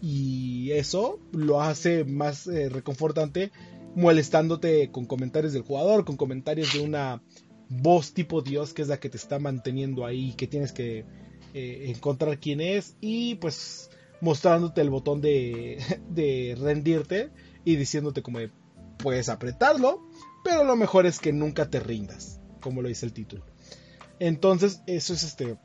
Y 0.00 0.70
eso 0.72 1.18
lo 1.32 1.62
hace 1.62 2.04
más 2.04 2.46
eh, 2.46 2.68
reconfortante 2.68 3.50
molestándote 3.94 4.90
con 4.90 5.06
comentarios 5.06 5.54
del 5.54 5.62
jugador, 5.62 6.04
con 6.04 6.16
comentarios 6.16 6.72
de 6.74 6.80
una 6.80 7.22
voz 7.68 8.12
tipo 8.12 8.42
Dios 8.42 8.74
que 8.74 8.82
es 8.82 8.88
la 8.88 9.00
que 9.00 9.08
te 9.08 9.16
está 9.16 9.38
manteniendo 9.38 10.04
ahí, 10.04 10.34
que 10.34 10.46
tienes 10.46 10.72
que 10.72 11.06
eh, 11.54 11.92
encontrar 11.94 12.38
quién 12.38 12.60
es 12.60 12.96
y 13.00 13.36
pues 13.36 13.90
mostrándote 14.20 14.82
el 14.82 14.90
botón 14.90 15.20
de, 15.20 15.78
de 16.10 16.56
rendirte 16.60 17.30
y 17.64 17.76
diciéndote 17.76 18.22
como 18.22 18.38
puedes 18.98 19.28
apretarlo, 19.28 20.06
pero 20.44 20.64
lo 20.64 20.76
mejor 20.76 21.06
es 21.06 21.18
que 21.18 21.32
nunca 21.32 21.70
te 21.70 21.80
rindas, 21.80 22.40
como 22.60 22.82
lo 22.82 22.88
dice 22.88 23.06
el 23.06 23.12
título. 23.12 23.44
Entonces, 24.18 24.82
eso 24.86 25.12
es 25.12 25.22
este 25.22 25.58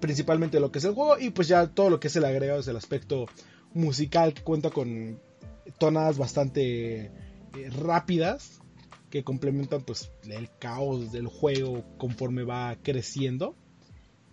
principalmente 0.00 0.60
lo 0.60 0.70
que 0.70 0.78
es 0.78 0.84
el 0.84 0.94
juego 0.94 1.18
y 1.18 1.30
pues 1.30 1.48
ya 1.48 1.66
todo 1.68 1.90
lo 1.90 2.00
que 2.00 2.08
es 2.08 2.16
el 2.16 2.24
agregado 2.24 2.60
es 2.60 2.68
el 2.68 2.76
aspecto 2.76 3.26
musical 3.74 4.34
que 4.34 4.42
cuenta 4.42 4.70
con 4.70 5.20
tonadas 5.78 6.18
bastante 6.18 7.06
eh, 7.06 7.10
rápidas 7.70 8.60
que 9.10 9.24
complementan 9.24 9.82
pues 9.82 10.10
el 10.24 10.50
caos 10.58 11.12
del 11.12 11.26
juego 11.26 11.84
conforme 11.98 12.44
va 12.44 12.76
creciendo 12.82 13.56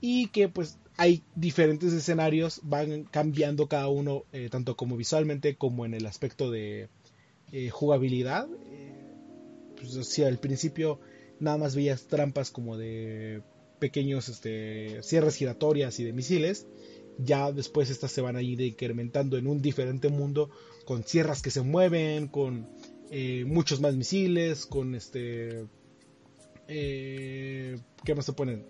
y 0.02 0.28
que 0.28 0.50
pues 0.50 0.78
hay 0.98 1.24
diferentes 1.36 1.94
escenarios 1.94 2.62
van 2.64 3.04
cambiando 3.06 3.68
cada 3.68 3.88
uno 3.88 4.24
eh, 4.32 4.50
tanto 4.50 4.76
como 4.76 4.98
visualmente 4.98 5.56
como 5.56 5.86
en 5.86 5.94
el 5.94 6.06
aspecto 6.06 6.52
de 6.52 6.90
eh, 7.52 7.70
jugabilidad 7.70 8.48
pues 9.76 10.08
si 10.08 10.24
al 10.24 10.38
principio 10.38 11.00
nada 11.40 11.58
más 11.58 11.76
veías 11.76 12.08
trampas 12.08 12.50
como 12.50 12.78
de 12.78 13.42
pequeños 13.80 14.30
este, 14.30 15.04
cierres 15.04 15.36
giratorias 15.36 16.00
y 16.00 16.04
de 16.06 16.14
misiles 16.14 16.66
ya 17.18 17.52
después 17.52 17.90
estas 17.90 18.12
se 18.12 18.22
van 18.22 18.36
a 18.36 18.42
ir 18.42 18.60
incrementando 18.62 19.38
en 19.38 19.48
un 19.48 19.62
diferente 19.62 20.10
mundo 20.10 20.50
con 20.86 21.04
sierras 21.04 21.42
que 21.42 21.52
se 21.52 21.62
mueven, 21.62 22.28
con 22.28 22.68
eh, 23.12 23.46
muchos 23.46 23.82
más 23.82 23.96
misiles, 23.96 24.66
con 24.66 24.96
este... 24.96 25.66
Eh, 26.68 27.78
¿Qué 28.04 28.16
más 28.16 28.26
se 28.26 28.34
ponen? 28.34 28.66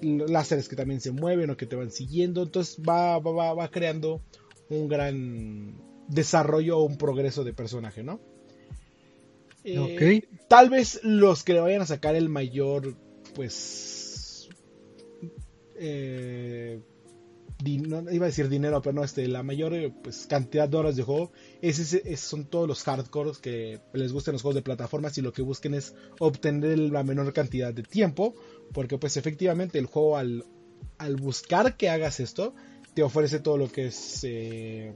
Láseres 0.00 0.68
que 0.68 0.76
también 0.76 1.00
se 1.00 1.12
mueven 1.12 1.50
o 1.50 1.56
que 1.56 1.66
te 1.66 1.76
van 1.76 1.90
siguiendo. 1.90 2.42
Entonces 2.42 2.78
va, 2.86 3.18
va, 3.18 3.54
va 3.54 3.70
creando 3.70 4.22
un 4.68 4.88
gran 4.88 5.74
desarrollo 6.08 6.78
o 6.78 6.84
un 6.84 6.96
progreso 6.96 7.44
de 7.44 7.52
personaje, 7.52 8.02
¿no? 8.02 8.20
Eh, 9.64 10.22
tal 10.48 10.70
vez 10.70 11.00
los 11.02 11.44
que 11.44 11.54
le 11.54 11.60
vayan 11.60 11.82
a 11.82 11.86
sacar 11.86 12.16
el 12.16 12.28
mayor, 12.28 12.96
pues... 13.34 14.48
Eh, 15.76 16.80
iba 17.64 18.24
a 18.24 18.28
decir 18.28 18.48
dinero, 18.48 18.82
pero 18.82 18.94
no, 18.94 19.04
este, 19.04 19.26
la 19.28 19.42
mayor 19.42 19.74
eh, 19.74 19.92
pues, 20.02 20.26
cantidad 20.26 20.68
de 20.68 20.76
horas 20.76 20.96
de 20.96 21.04
juego 21.04 21.32
es, 21.60 22.00
son 22.16 22.46
todos 22.46 22.66
los 22.66 22.82
hardcores 22.82 23.38
que 23.38 23.80
les 23.92 24.12
gusten 24.12 24.32
los 24.32 24.42
juegos 24.42 24.56
de 24.56 24.62
plataformas 24.62 25.16
y 25.18 25.22
lo 25.22 25.32
que 25.32 25.42
busquen 25.42 25.74
es 25.74 25.94
obtener 26.18 26.78
la 26.78 27.04
menor 27.04 27.32
cantidad 27.32 27.72
de 27.72 27.82
tiempo, 27.82 28.34
porque 28.72 28.98
pues 28.98 29.16
efectivamente 29.16 29.78
el 29.78 29.86
juego 29.86 30.16
al, 30.16 30.44
al 30.98 31.16
buscar 31.16 31.76
que 31.76 31.88
hagas 31.88 32.20
esto, 32.20 32.54
te 32.94 33.02
ofrece 33.02 33.38
todo 33.38 33.56
lo 33.56 33.70
que 33.70 33.86
es 33.86 34.20
eh, 34.24 34.92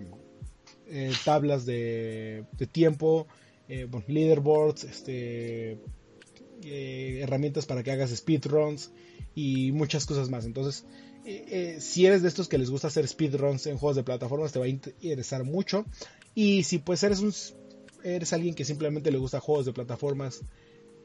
eh, 0.89 1.13
tablas 1.25 1.67
de, 1.67 2.45
tiempo, 2.73 3.27
leaderboards, 3.69 4.85
este, 4.85 5.79
herramientas 6.63 7.67
para 7.67 7.83
que 7.83 7.91
hagas 7.91 8.11
speedruns 8.11 8.91
y 9.35 9.73
muchas 9.73 10.07
cosas 10.07 10.31
más. 10.31 10.45
Entonces, 10.47 10.87
eh, 11.25 11.45
eh, 11.49 11.81
si 11.81 12.07
eres 12.07 12.23
de 12.23 12.29
estos 12.29 12.47
que 12.47 12.57
les 12.57 12.71
gusta 12.71 12.87
hacer 12.87 13.07
speedruns 13.09 13.67
en 13.67 13.79
juegos 13.79 13.97
de 13.97 14.05
plataformas, 14.05 14.53
te 14.53 14.61
va 14.61 14.67
a 14.67 14.69
interesar 14.69 15.43
mucho. 15.43 15.85
Y 16.35 16.63
si 16.63 16.79
pues 16.79 17.03
eres 17.03 17.21
un 17.21 17.33
eres 18.05 18.33
alguien 18.33 18.55
que 18.55 18.65
simplemente 18.65 19.11
le 19.11 19.19
gusta 19.19 19.41
juegos 19.41 19.67
de 19.67 19.73
plataformas 19.73 20.43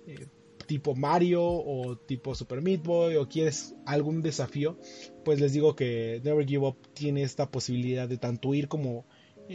eh, 0.06 0.28
tipo 0.68 0.94
Mario 0.94 1.44
o 1.44 1.98
tipo 1.98 2.36
Super 2.36 2.62
Meat 2.62 2.84
Boy 2.84 3.16
o 3.16 3.28
quieres 3.28 3.74
algún 3.86 4.22
desafío, 4.22 4.78
pues 5.26 5.42
les 5.42 5.54
digo 5.54 5.76
que 5.76 6.22
Never 6.24 6.46
Give 6.46 6.68
Up 6.68 6.78
tiene 6.94 7.24
esta 7.24 7.50
posibilidad 7.50 8.08
de 8.08 8.18
tanto 8.18 8.54
ir 8.54 8.68
como 8.68 9.06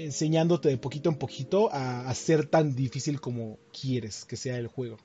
enseñándote 0.05 0.69
de 0.69 0.79
poquito 0.79 1.09
en 1.09 1.17
poquito 1.17 1.71
a, 1.73 2.13
ser 2.15 2.47
tan 2.47 2.75
difícil 2.75 3.21
como 3.21 3.59
quieres 3.79 4.25
que 4.25 4.37
sea 4.37 4.57
el 4.59 4.67
juego. 4.69 4.99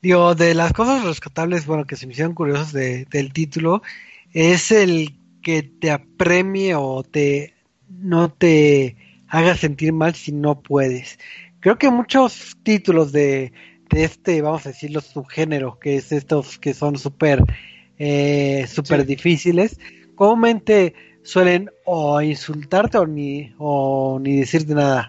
Digo, 0.00 0.34
de 0.34 0.54
las 0.54 0.72
cosas 0.72 1.04
rescatables, 1.04 1.66
bueno, 1.66 1.86
que 1.86 1.96
se 1.96 2.06
me 2.06 2.12
hicieron 2.12 2.34
curiosos 2.34 2.72
del 2.72 3.32
título, 3.32 3.82
es 4.32 4.72
el 4.72 5.16
que 5.42 5.62
te 5.62 5.90
apremie 5.90 6.74
o 6.74 7.02
te 7.02 7.54
no 7.88 8.32
te 8.32 8.96
haga 9.28 9.56
sentir 9.56 9.92
mal 9.92 10.14
si 10.14 10.32
no 10.32 10.60
puedes. 10.60 11.18
Creo 11.60 11.78
que 11.78 11.90
muchos 11.90 12.56
títulos 12.62 13.12
de, 13.12 13.52
de 13.90 14.04
este, 14.04 14.42
vamos 14.42 14.66
a 14.66 14.70
decirlo, 14.70 15.00
subgénero, 15.00 15.78
que 15.78 15.96
es 15.96 16.10
estos 16.10 16.58
que 16.58 16.74
son 16.74 16.98
súper 16.98 17.44
eh, 17.98 18.66
super 18.68 19.06
difíciles, 19.06 19.78
comúnmente 20.16 20.94
suelen 21.22 21.70
o 21.84 22.20
insultarte 22.20 22.98
o 22.98 23.06
ni, 23.06 23.54
o 23.58 24.18
ni 24.20 24.40
decirte 24.40 24.74
nada. 24.74 25.08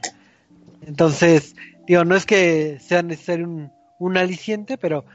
Entonces, 0.85 1.55
digo, 1.87 2.05
no 2.05 2.15
es 2.15 2.25
que 2.25 2.77
sea 2.79 3.01
necesario 3.01 3.47
un, 3.47 3.71
un 3.99 4.17
aliciente, 4.17 4.77
pero, 4.77 5.05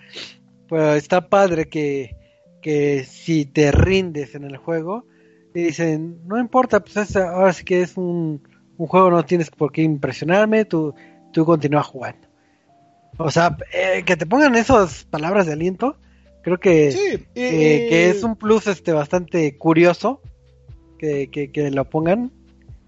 pero 0.69 0.95
está 0.95 1.29
padre 1.29 1.69
que, 1.69 2.17
que 2.63 3.05
si 3.05 3.45
te 3.45 3.71
rindes 3.71 4.35
en 4.35 4.45
el 4.45 4.57
juego, 4.57 5.05
y 5.55 5.63
dicen, 5.63 6.21
no 6.27 6.39
importa, 6.39 6.81
pues 6.81 7.17
ahora 7.17 7.53
sí 7.53 7.65
que 7.65 7.83
es 7.83 7.97
un, 7.97 8.43
un, 8.77 8.87
juego, 8.87 9.11
no 9.11 9.25
tienes 9.25 9.51
por 9.51 9.73
qué 9.73 9.83
impresionarme, 9.83 10.65
tú, 10.65 10.95
tú 11.33 11.45
continúas 11.45 11.87
jugando. 11.87 12.29
O 13.17 13.31
sea, 13.31 13.57
eh, 13.73 14.05
que 14.05 14.17
te 14.17 14.27
pongan 14.27 14.55
esas 14.55 15.05
palabras 15.05 15.47
de 15.47 15.55
aliento, 15.55 15.97
creo 16.43 16.59
que, 16.59 16.89
eh, 17.35 17.87
que 17.89 18.11
es 18.11 18.23
un 18.23 18.37
plus 18.37 18.67
este 18.69 18.93
bastante 18.93 19.57
curioso 19.57 20.21
que, 20.99 21.31
que, 21.31 21.51
que, 21.51 21.71
lo 21.71 21.89
pongan. 21.89 22.33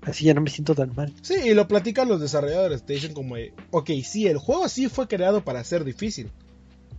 Así 0.03 0.25
ya 0.25 0.35
no 0.35 0.41
me 0.41 0.51
siento 0.51 0.75
tan 0.75 0.95
mal. 0.95 1.13
Sí, 1.23 1.35
y 1.45 1.55
lo 1.55 1.69
platican 1.69 2.09
los 2.09 2.21
desarrolladores, 2.21 2.85
te 2.85 2.95
dicen 2.95 3.13
como, 3.13 3.37
ok, 3.71 3.91
sí, 4.03 4.27
el 4.27 4.39
juego 4.39 4.69
sí 4.69 4.89
fue 4.89 5.09
creado 5.09 5.45
para 5.45 5.63
ser 5.63 5.85
difícil, 5.85 6.31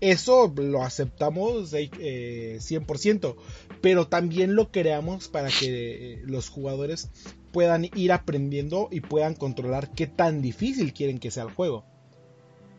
eso 0.01 0.53
lo 0.55 0.83
aceptamos 0.83 1.73
100%, 1.73 1.99
eh, 1.99 3.35
pero 3.81 4.07
también 4.07 4.55
lo 4.55 4.71
creamos 4.71 5.29
para 5.29 5.49
que 5.49 6.13
eh, 6.13 6.21
los 6.25 6.49
jugadores 6.49 7.09
puedan 7.51 7.85
ir 7.95 8.11
aprendiendo 8.11 8.87
y 8.91 9.01
puedan 9.01 9.33
controlar 9.33 9.91
qué 9.91 10.05
tan 10.05 10.41
difícil 10.41 10.93
quieren 10.93 11.17
que 11.17 11.31
sea 11.31 11.43
el 11.43 11.51
juego. 11.51 11.85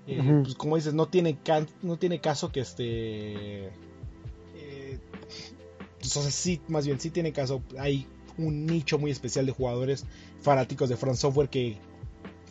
Eh, 0.06 0.40
pues 0.42 0.54
como 0.54 0.76
dices, 0.76 0.94
no 0.94 1.06
tiene, 1.06 1.36
no 1.82 1.96
tiene 1.96 2.20
caso 2.20 2.50
que 2.50 2.60
este 2.60 3.70
entonces 6.02 6.34
sí, 6.34 6.60
más 6.68 6.84
bien 6.86 6.98
sí 7.00 7.10
tiene 7.10 7.32
caso. 7.32 7.62
Hay 7.78 8.06
un 8.38 8.66
nicho 8.66 8.98
muy 8.98 9.10
especial 9.10 9.46
de 9.46 9.52
jugadores 9.52 10.04
fanáticos 10.40 10.88
de 10.88 10.96
Front 10.96 11.18
Software 11.18 11.48
que 11.48 11.78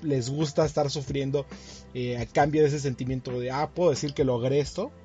les 0.03 0.29
gusta 0.29 0.65
estar 0.65 0.89
sufriendo 0.89 1.45
eh, 1.93 2.17
a 2.17 2.25
cambio 2.25 2.61
de 2.61 2.69
ese 2.69 2.79
sentimiento 2.79 3.39
de, 3.39 3.51
ah, 3.51 3.69
puedo 3.73 3.91
decir 3.91 4.13
que 4.13 4.23
logré 4.23 4.59
esto. 4.59 4.91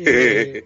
Eh, 0.00 0.64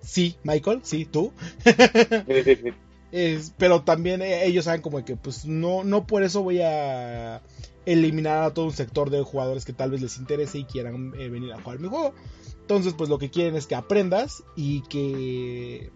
sí, 0.00 0.36
Michael, 0.42 0.80
sí, 0.84 1.04
tú. 1.04 1.34
pero 3.58 3.82
también 3.82 4.22
eh, 4.22 4.46
ellos 4.46 4.64
saben 4.64 4.80
como 4.80 5.04
que 5.04 5.16
pues 5.16 5.44
no, 5.44 5.84
no 5.84 6.06
por 6.06 6.22
eso 6.22 6.42
voy 6.42 6.62
a 6.62 7.42
eliminar 7.84 8.42
a 8.42 8.54
todo 8.54 8.64
un 8.64 8.72
sector 8.72 9.10
de 9.10 9.20
jugadores 9.20 9.66
que 9.66 9.74
tal 9.74 9.90
vez 9.90 10.00
les 10.00 10.16
interese 10.16 10.60
y 10.60 10.64
quieran 10.64 11.10
venir 11.10 11.52
a 11.52 11.60
jugar 11.60 11.78
mi 11.78 11.88
juego. 11.88 12.14
Entonces 12.62 12.94
pues 12.94 13.10
lo 13.10 13.18
que 13.18 13.28
quieren 13.28 13.54
es 13.54 13.66
que 13.66 13.74
aprendas 13.74 14.44
y 14.56 14.80
que 14.84 15.90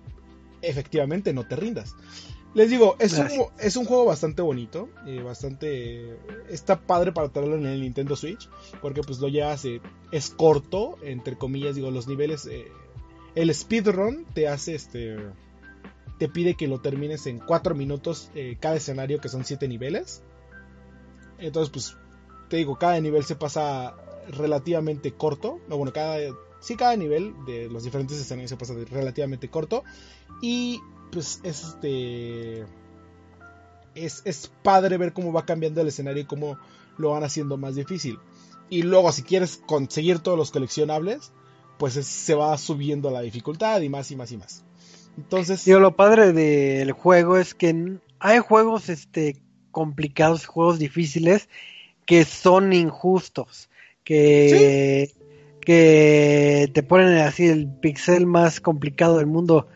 efectivamente 0.69 1.33
no 1.33 1.47
te 1.47 1.57
rindas. 1.57 1.95
Les 2.55 2.71
digo, 2.71 2.95
es, 3.01 3.19
un, 3.19 3.29
es 3.59 3.77
un 3.77 3.85
juego 3.85 4.05
bastante 4.05 4.41
bonito, 4.41 4.89
eh, 5.07 5.21
bastante... 5.21 6.17
Está 6.49 6.81
padre 6.81 7.11
para 7.11 7.29
traerlo 7.29 7.57
en 7.57 7.67
el 7.67 7.81
Nintendo 7.81 8.15
Switch, 8.15 8.49
porque 8.81 9.03
pues 9.03 9.19
lo 9.19 9.27
llevas, 9.27 9.65
eh, 9.65 9.81
es 10.13 10.31
corto, 10.31 10.97
entre 11.03 11.37
comillas, 11.37 11.75
digo, 11.75 11.91
los 11.91 12.07
niveles... 12.07 12.47
Eh, 12.47 12.69
el 13.35 13.53
speedrun 13.53 14.25
te 14.35 14.47
hace 14.47 14.77
este... 14.77 15.17
Te 16.21 16.29
pide 16.29 16.55
que 16.55 16.69
lo 16.69 16.81
termines 16.81 17.27
en 17.27 17.41
4 17.41 17.75
minutos 17.75 18.31
cada 18.61 18.77
escenario, 18.77 19.21
que 19.21 19.29
son 19.29 19.45
7 19.45 19.67
niveles. 19.67 20.23
Entonces, 21.39 21.71
pues, 21.71 21.97
te 22.49 22.59
digo, 22.59 22.79
cada 22.79 23.01
nivel 23.01 23.25
se 23.25 23.35
pasa 23.35 23.97
relativamente 24.29 25.13
corto. 25.13 25.59
No, 25.69 25.77
bueno, 25.77 25.93
cada... 25.93 26.19
Sí, 26.61 26.77
cada 26.77 26.95
nivel 26.97 27.35
de 27.47 27.69
los 27.69 27.83
diferentes 27.83 28.19
escenarios 28.19 28.49
se 28.49 28.57
pasa 28.57 28.75
relativamente 28.91 29.51
corto. 29.51 29.83
Y 30.41 30.81
pues 31.11 31.41
este 31.43 32.65
es, 33.95 34.23
es 34.25 34.51
padre 34.63 34.97
ver 34.99 35.13
cómo 35.13 35.33
va 35.33 35.47
cambiando 35.47 35.81
el 35.81 35.89
escenario 35.89 36.23
y 36.23 36.27
cómo 36.27 36.59
lo 36.99 37.11
van 37.11 37.25
haciendo 37.25 37.57
más 37.57 37.75
difícil. 37.77 38.19
Y 38.69 38.83
luego 38.83 39.13
si 39.13 39.23
quieres 39.23 39.61
conseguir 39.67 40.19
todos 40.19 40.37
los 40.37 40.51
coleccionables, 40.51 41.33
pues 41.79 41.95
se 41.95 42.35
va 42.35 42.57
subiendo 42.59 43.11
la 43.11 43.21
dificultad 43.21 43.81
y 43.81 43.89
más 43.89 44.11
y 44.11 44.17
más 44.17 44.33
y 44.33 44.37
más. 44.37 44.65
Entonces, 45.17 45.65
Digo, 45.65 45.79
lo 45.79 45.95
padre 45.95 46.33
del 46.33 46.93
juego 46.93 47.37
es 47.37 47.55
que 47.55 47.99
hay 48.19 48.39
juegos 48.41 48.89
este 48.89 49.41
complicados, 49.71 50.47
juegos 50.47 50.79
difíciles 50.79 51.49
que 52.07 52.25
son 52.25 52.73
injustos, 52.73 53.69
que 54.03 55.13
que 55.65 56.71
te 56.75 56.83
ponen 56.83 57.17
así 57.19 57.47
el 57.47 57.67
pixel 57.67 58.27
más 58.27 58.61
complicado 58.61 59.17
del 59.17 59.27
mundo 59.27 59.67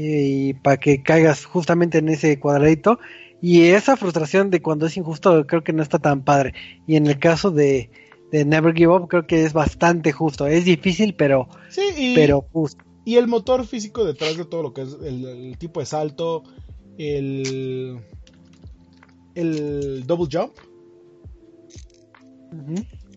y 0.00 0.54
para 0.54 0.76
que 0.76 1.02
caigas 1.02 1.44
justamente 1.44 1.98
en 1.98 2.08
ese 2.08 2.38
cuadradito. 2.38 3.00
Y 3.42 3.62
esa 3.62 3.96
frustración 3.96 4.48
de 4.48 4.62
cuando 4.62 4.86
es 4.86 4.96
injusto 4.96 5.44
creo 5.44 5.64
que 5.64 5.72
no 5.72 5.82
está 5.82 5.98
tan 5.98 6.22
padre. 6.22 6.54
Y 6.86 6.94
en 6.94 7.08
el 7.08 7.18
caso 7.18 7.50
de, 7.50 7.90
Never 8.30 8.74
Give 8.74 8.94
Up 8.94 9.08
creo 9.08 9.26
que 9.26 9.44
es 9.44 9.52
bastante 9.52 10.12
justo. 10.12 10.46
Es 10.46 10.64
difícil, 10.64 11.14
pero, 11.14 11.48
sí, 11.68 12.12
pero 12.14 12.46
justo. 12.52 12.84
Y 13.04 13.16
el 13.16 13.26
motor 13.26 13.66
físico 13.66 14.04
detrás 14.04 14.36
de 14.36 14.44
todo 14.44 14.62
lo 14.62 14.72
que 14.72 14.82
es 14.82 14.96
el, 15.02 15.56
tipo 15.58 15.80
de 15.80 15.86
salto, 15.86 16.44
el, 16.96 17.98
el 19.34 20.06
double 20.06 20.28
jump, 20.30 20.52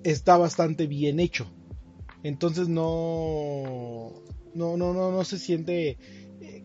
está 0.04 0.36
bastante 0.38 0.88
bien 0.88 1.20
hecho. 1.20 1.46
Entonces 2.24 2.68
no, 2.70 4.14
no, 4.54 4.78
no, 4.78 4.94
no, 4.94 5.12
no 5.12 5.24
se 5.24 5.40
siente 5.40 5.98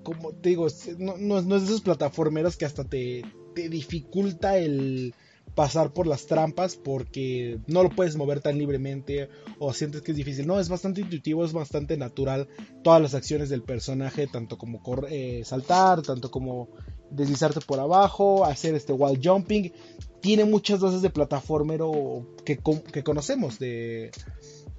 como 0.02 0.32
te 0.32 0.50
digo, 0.50 0.68
no, 0.98 1.38
es 1.38 1.48
de 1.48 1.56
esos 1.56 1.80
plataformeros 1.80 2.56
que 2.56 2.64
hasta 2.64 2.84
te, 2.84 3.24
te 3.54 3.68
dificulta 3.68 4.56
el 4.56 5.14
pasar 5.54 5.92
por 5.92 6.06
las 6.06 6.26
trampas 6.26 6.76
porque 6.76 7.58
no 7.66 7.82
lo 7.82 7.90
puedes 7.90 8.16
mover 8.16 8.40
tan 8.40 8.58
libremente 8.58 9.28
o 9.58 9.72
sientes 9.72 10.02
que 10.02 10.12
es 10.12 10.16
difícil. 10.16 10.46
No, 10.46 10.60
es 10.60 10.68
bastante 10.68 11.00
intuitivo, 11.00 11.44
es 11.44 11.52
bastante 11.52 11.96
natural 11.96 12.48
todas 12.84 13.02
las 13.02 13.14
acciones 13.14 13.48
del 13.48 13.62
personaje, 13.62 14.26
tanto 14.26 14.58
como 14.58 14.80
eh, 15.08 15.42
saltar, 15.44 16.02
tanto 16.02 16.30
como 16.30 16.68
deslizarte 17.10 17.60
por 17.60 17.80
abajo, 17.80 18.44
hacer 18.44 18.74
este 18.74 18.92
wall 18.92 19.18
jumping. 19.22 19.72
Tiene 20.20 20.44
muchas 20.44 20.80
dosis 20.80 21.02
de 21.02 21.10
plataformero 21.10 22.26
que, 22.44 22.60
que 22.92 23.02
conocemos 23.02 23.58
de, 23.58 24.10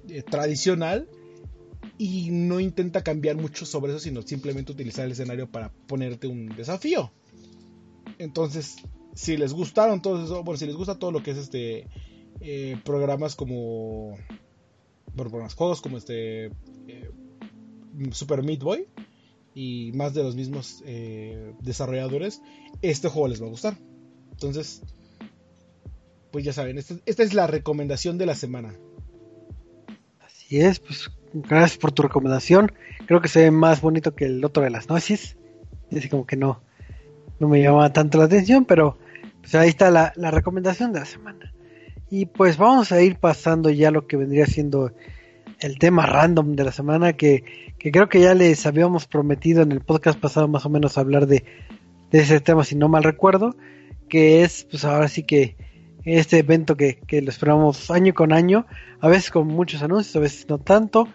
de 0.04 0.22
tradicional 0.22 1.08
y 1.98 2.30
no 2.30 2.60
intenta 2.60 3.02
cambiar 3.02 3.36
mucho 3.36 3.66
sobre 3.66 3.92
eso, 3.92 4.00
sino 4.00 4.22
simplemente 4.22 4.70
utilizar 4.70 5.04
el 5.04 5.12
escenario 5.12 5.50
para 5.50 5.72
ponerte 5.88 6.28
un 6.28 6.48
desafío. 6.48 7.12
Entonces, 8.18 8.76
si 9.14 9.36
les 9.36 9.52
gustaron 9.52 10.00
todos 10.00 10.24
eso, 10.24 10.44
bueno, 10.44 10.56
si 10.56 10.66
les 10.66 10.76
gusta 10.76 10.98
todo 10.98 11.10
lo 11.10 11.22
que 11.24 11.32
es 11.32 11.38
este 11.38 11.88
eh, 12.40 12.76
programas 12.84 13.34
como 13.34 14.16
bueno, 15.12 15.30
programas, 15.30 15.54
juegos 15.54 15.80
como 15.80 15.98
este 15.98 16.46
eh, 16.86 17.10
Super 18.12 18.44
Meat 18.44 18.62
Boy 18.62 18.86
y 19.54 19.90
más 19.94 20.14
de 20.14 20.22
los 20.22 20.36
mismos 20.36 20.84
eh, 20.86 21.52
desarrolladores, 21.60 22.40
este 22.80 23.08
juego 23.08 23.26
les 23.26 23.42
va 23.42 23.46
a 23.46 23.50
gustar. 23.50 23.76
Entonces, 24.30 24.82
pues 26.30 26.44
ya 26.44 26.52
saben, 26.52 26.78
esta, 26.78 26.94
esta 27.06 27.24
es 27.24 27.34
la 27.34 27.48
recomendación 27.48 28.18
de 28.18 28.26
la 28.26 28.36
semana. 28.36 28.78
Así 30.48 30.62
es, 30.62 30.80
pues 30.80 31.10
gracias 31.34 31.76
por 31.76 31.92
tu 31.92 32.00
recomendación. 32.00 32.72
Creo 33.04 33.20
que 33.20 33.28
se 33.28 33.42
ve 33.42 33.50
más 33.50 33.82
bonito 33.82 34.14
que 34.14 34.24
el 34.24 34.42
otro 34.42 34.62
de 34.62 34.70
las 34.70 34.88
noches. 34.88 35.36
Así 35.94 36.08
como 36.08 36.26
que 36.26 36.36
no, 36.36 36.62
no 37.38 37.48
me 37.48 37.60
llama 37.60 37.92
tanto 37.92 38.16
la 38.16 38.24
atención, 38.24 38.64
pero 38.64 38.96
pues 39.42 39.54
ahí 39.54 39.68
está 39.68 39.90
la, 39.90 40.10
recomendación 40.30 40.94
de 40.94 41.00
la 41.00 41.04
semana. 41.04 41.52
Y 42.08 42.24
pues 42.24 42.56
vamos 42.56 42.92
a 42.92 43.02
ir 43.02 43.16
pasando 43.16 43.68
ya 43.68 43.90
lo 43.90 44.06
que 44.06 44.16
vendría 44.16 44.46
siendo 44.46 44.90
el 45.60 45.78
tema 45.78 46.06
random 46.06 46.56
de 46.56 46.64
la 46.64 46.72
semana, 46.72 47.12
que, 47.12 47.44
creo 47.78 48.08
que 48.08 48.20
ya 48.20 48.32
les 48.32 48.64
habíamos 48.64 49.06
prometido 49.06 49.60
en 49.60 49.70
el 49.72 49.82
podcast 49.82 50.18
pasado 50.18 50.48
más 50.48 50.64
o 50.64 50.70
menos 50.70 50.96
hablar 50.96 51.26
de, 51.26 51.44
de 52.10 52.20
ese 52.20 52.40
tema, 52.40 52.64
si 52.64 52.74
no 52.74 52.88
mal 52.88 53.04
recuerdo, 53.04 53.54
que 54.08 54.44
es 54.44 54.66
pues 54.70 54.86
ahora 54.86 55.08
sí 55.08 55.24
que 55.24 55.56
este 56.16 56.38
evento 56.38 56.76
que, 56.76 56.98
lo 57.10 57.30
esperamos 57.30 57.90
año 57.90 58.14
con 58.14 58.32
año, 58.32 58.66
a 59.00 59.08
veces 59.08 59.30
con 59.30 59.48
muchos 59.48 59.82
anuncios, 59.82 60.16
a 60.16 60.20
veces 60.20 60.46
no 60.48 60.58
tanto, 60.58 61.08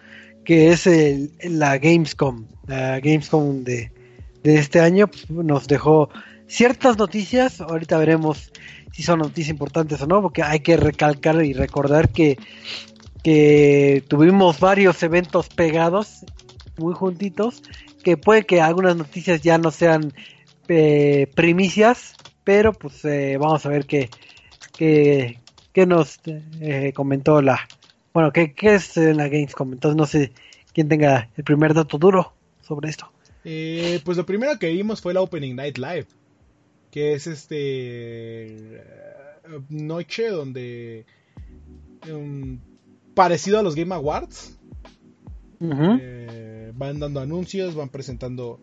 que 0.44 0.70
es 0.70 0.88
la 1.44 1.78
Gamescom. 1.78 2.46
La 2.66 3.00
Gamescom 3.00 3.64
de, 3.64 3.92
este 4.44 4.80
año 4.80 5.08
pues, 5.08 5.28
nos 5.30 5.66
dejó 5.66 6.10
ciertas 6.46 6.98
noticias, 6.98 7.60
ahorita 7.60 7.98
veremos 7.98 8.52
si 8.92 9.02
son 9.02 9.18
noticias 9.18 9.50
importantes 9.50 10.00
o 10.02 10.06
no, 10.06 10.22
porque 10.22 10.42
hay 10.42 10.60
que 10.60 10.76
recalcar 10.76 11.44
y 11.44 11.52
recordar 11.52 12.10
que, 12.10 12.38
que 13.22 14.04
tuvimos 14.06 14.60
varios 14.60 15.02
eventos 15.02 15.48
pegados, 15.48 16.24
muy 16.76 16.94
juntitos, 16.94 17.62
que 18.04 18.16
puede 18.16 18.44
que 18.44 18.60
algunas 18.60 18.96
noticias 18.96 19.40
ya 19.40 19.58
no 19.58 19.70
sean 19.70 20.12
eh, 20.68 21.28
primicias, 21.34 22.14
pero 22.44 22.72
pues 22.72 23.04
eh, 23.04 23.36
vamos 23.40 23.64
a 23.66 23.70
ver 23.70 23.86
qué, 23.86 24.10
que, 24.76 25.38
nos 25.86 26.20
eh, 26.60 26.92
comentó 26.94 27.40
la... 27.42 27.60
Bueno, 28.12 28.32
¿qué, 28.32 28.54
es 28.60 28.96
la 28.96 29.28
Gamescom? 29.28 29.72
Entonces 29.72 29.96
no 29.96 30.06
sé 30.06 30.32
quién 30.72 30.88
tenga 30.88 31.30
el 31.36 31.44
primer 31.44 31.74
dato 31.74 31.98
duro 31.98 32.32
sobre 32.62 32.90
esto. 32.90 33.10
Eh, 33.44 34.00
pues 34.04 34.16
lo 34.16 34.24
primero 34.24 34.58
que 34.58 34.68
vimos 34.68 35.00
fue 35.00 35.14
la 35.14 35.20
Opening 35.20 35.56
Night 35.56 35.78
Live, 35.78 36.06
que 36.90 37.14
es 37.14 37.26
este 37.26 38.76
eh, 38.76 38.82
noche 39.68 40.28
donde 40.28 41.06
um, 42.10 42.58
parecido 43.14 43.58
a 43.58 43.62
los 43.62 43.74
Game 43.74 43.94
Awards 43.94 44.58
van 46.76 46.98
dando 46.98 47.20
anuncios, 47.20 47.74
van 47.74 47.88
presentando 47.88 48.60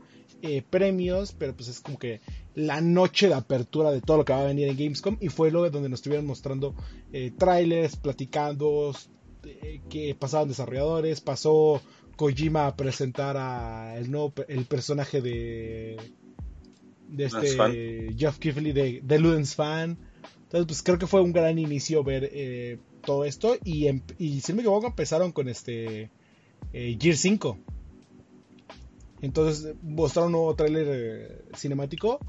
premios, 0.70 1.34
pero 1.34 1.56
pues 1.56 1.68
es 1.68 1.80
como 1.80 1.98
que 1.98 2.20
la 2.56 2.82
noche 2.82 3.28
de 3.28 3.34
apertura 3.34 3.92
de 3.92 4.02
todo 4.02 4.18
lo 4.18 4.26
que 4.26 4.34
va 4.34 4.42
a 4.42 4.46
venir 4.46 4.68
en 4.68 4.78
Gamescom 4.78 5.18
y 5.22 5.30
fue 5.30 5.52
lo 5.52 5.70
donde 5.70 5.90
nos 5.90 6.00
estuvieron 6.00 6.26
mostrando 6.26 6.76
eh, 7.14 7.32
trailers, 7.38 7.96
platicando 7.96 8.94
eh, 9.44 9.82
que 9.90 10.16
pasaban 10.16 10.50
desarrolladores, 10.50 11.22
pasó 11.22 11.82
Kojima 12.18 12.68
a 12.68 12.76
presentar 12.76 13.38
a 13.38 13.98
el 13.98 14.12
nuevo 14.12 14.34
el 14.48 14.66
personaje 14.66 15.22
de 15.22 15.98
de 17.08 17.26
este 17.26 18.14
Jeff 18.18 18.38
Kifley 18.38 18.72
de, 18.72 19.02
de 19.04 19.20
Ludens 19.20 19.56
Fan. 19.56 19.98
Entonces, 20.44 20.68
pues 20.68 20.84
creo 20.84 20.98
que 20.98 21.08
fue 21.08 21.22
un 21.22 21.32
gran 21.32 21.58
inicio 21.60 22.04
ver 22.04 22.30
eh, 22.32 22.78
todo 23.06 23.26
esto 23.26 23.56
y, 23.64 23.88
em, 23.88 24.02
y 24.18 24.42
si 24.42 24.52
no 24.52 24.58
me 24.58 24.62
equivoco 24.62 24.88
empezaron 24.88 25.32
con 25.32 25.48
este 25.48 26.10
Gear 26.74 27.16
5. 27.16 27.58
Entonces 29.22 29.76
mostraron 29.82 30.28
un 30.28 30.40
nuevo 30.40 30.56
trailer 30.56 31.46
cinemático 31.56 32.20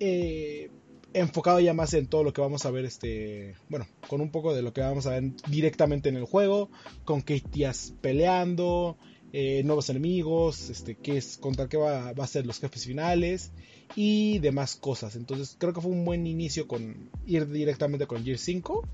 eh, 0.00 0.70
enfocado 1.14 1.60
ya 1.60 1.74
más 1.74 1.94
en 1.94 2.06
todo 2.06 2.22
lo 2.22 2.32
que 2.32 2.40
vamos 2.40 2.66
a 2.66 2.70
ver, 2.70 2.84
este, 2.84 3.54
bueno, 3.68 3.86
con 4.08 4.20
un 4.20 4.30
poco 4.30 4.54
de 4.54 4.62
lo 4.62 4.72
que 4.72 4.80
vamos 4.82 5.06
a 5.06 5.10
ver 5.10 5.32
directamente 5.48 6.08
en 6.08 6.16
el 6.16 6.24
juego, 6.24 6.70
con 7.04 7.22
Katias 7.22 7.94
peleando, 8.00 8.98
eh, 9.32 9.62
nuevos 9.64 9.88
enemigos, 9.90 10.70
este, 10.70 10.96
qué 10.96 11.16
es, 11.16 11.38
contra 11.38 11.68
qué 11.68 11.76
va, 11.76 12.10
a 12.10 12.26
ser 12.26 12.46
los 12.46 12.60
jefes 12.60 12.84
finales 12.86 13.52
y 13.96 14.38
demás 14.38 14.76
cosas. 14.76 15.16
Entonces 15.16 15.56
creo 15.58 15.72
que 15.72 15.80
fue 15.80 15.90
un 15.90 16.04
buen 16.04 16.26
inicio 16.26 16.68
con 16.68 17.10
ir 17.26 17.48
directamente 17.48 18.06
con 18.06 18.22
Gear 18.24 18.38
5 18.38 18.86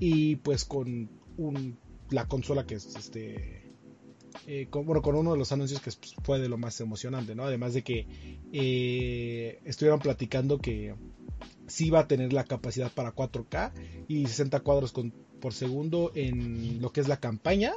y 0.00 0.36
pues 0.36 0.64
con 0.64 1.10
un, 1.38 1.78
la 2.10 2.28
consola 2.28 2.66
que 2.66 2.74
es 2.74 2.94
este 2.94 3.63
eh, 4.46 4.66
con, 4.68 4.84
bueno, 4.84 5.02
con 5.02 5.14
uno 5.14 5.32
de 5.32 5.38
los 5.38 5.52
anuncios 5.52 5.80
que 5.80 5.90
pues, 5.90 6.14
fue 6.22 6.38
de 6.38 6.48
lo 6.48 6.58
más 6.58 6.80
emocionante, 6.80 7.34
¿no? 7.34 7.44
Además 7.44 7.74
de 7.74 7.82
que 7.82 8.06
eh, 8.52 9.60
estuvieron 9.64 10.00
platicando 10.00 10.58
que 10.58 10.94
sí 11.66 11.90
va 11.90 12.00
a 12.00 12.08
tener 12.08 12.32
la 12.32 12.44
capacidad 12.44 12.92
para 12.92 13.14
4K 13.14 13.72
y 14.08 14.26
60 14.26 14.60
cuadros 14.60 14.92
por 15.40 15.54
segundo 15.54 16.12
en 16.14 16.80
lo 16.82 16.92
que 16.92 17.00
es 17.00 17.08
la 17.08 17.18
campaña. 17.18 17.72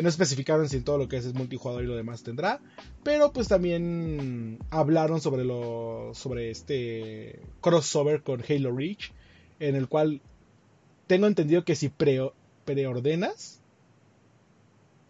No 0.00 0.08
especificaron 0.08 0.70
si 0.70 0.78
en 0.78 0.84
todo 0.84 0.96
lo 0.96 1.08
que 1.08 1.18
es, 1.18 1.26
es 1.26 1.34
multijugador 1.34 1.84
y 1.84 1.86
lo 1.86 1.96
demás 1.96 2.22
tendrá. 2.22 2.60
Pero 3.02 3.32
pues 3.32 3.48
también 3.48 4.58
hablaron 4.70 5.20
sobre 5.20 5.44
lo. 5.44 6.12
sobre 6.14 6.50
este 6.50 7.40
crossover 7.60 8.22
con 8.22 8.42
Halo 8.48 8.74
Reach. 8.74 9.12
En 9.60 9.76
el 9.76 9.88
cual 9.88 10.22
tengo 11.06 11.26
entendido 11.26 11.64
que 11.64 11.76
si 11.76 11.90
preordenas 11.90 13.61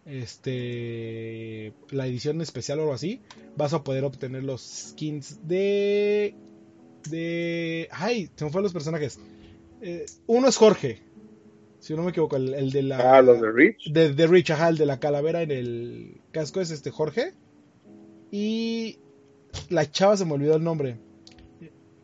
este 0.05 1.73
la 1.91 2.07
edición 2.07 2.41
especial 2.41 2.79
o 2.79 2.83
algo 2.83 2.95
así, 2.95 3.23
vas 3.57 3.73
a 3.73 3.85
poder 3.85 4.05
obtener 4.05 4.45
los 4.45 4.63
skins 4.91 5.47
de 5.47 6.35
de 7.09 7.89
ay, 7.91 8.31
se 8.35 8.45
me 8.45 8.51
fueron 8.51 8.65
los 8.65 8.73
personajes. 8.73 9.19
Eh, 9.81 10.07
uno 10.27 10.49
es 10.49 10.57
Jorge, 10.57 11.03
si 11.81 11.95
no 11.95 12.03
me 12.03 12.11
equivoco, 12.11 12.37
el, 12.37 12.71
de 12.71 12.83
la 12.83 13.17
Ah, 13.17 13.23
los 13.23 13.41
de 13.41 13.51
Rich. 13.51 13.93
De, 13.93 14.13
de 14.13 14.27
Rich, 14.27 14.51
ajá, 14.51 14.69
el 14.69 14.79
de 14.79 14.87
la 14.87 15.01
calavera 15.01 15.43
en 15.43 15.51
el 15.51 16.21
casco 16.31 16.61
es 16.61 16.71
este 16.71 16.91
Jorge 16.91 17.35
y 18.31 18.99
la 19.69 19.91
chava 19.91 20.17
se 20.17 20.25
me 20.25 20.33
olvidó 20.33 20.57
el 20.57 20.65
nombre. 20.65 20.99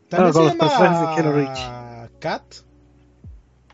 También 0.09 0.33
se 0.33 0.57
llama 0.57 2.09
Cat. 2.19 2.43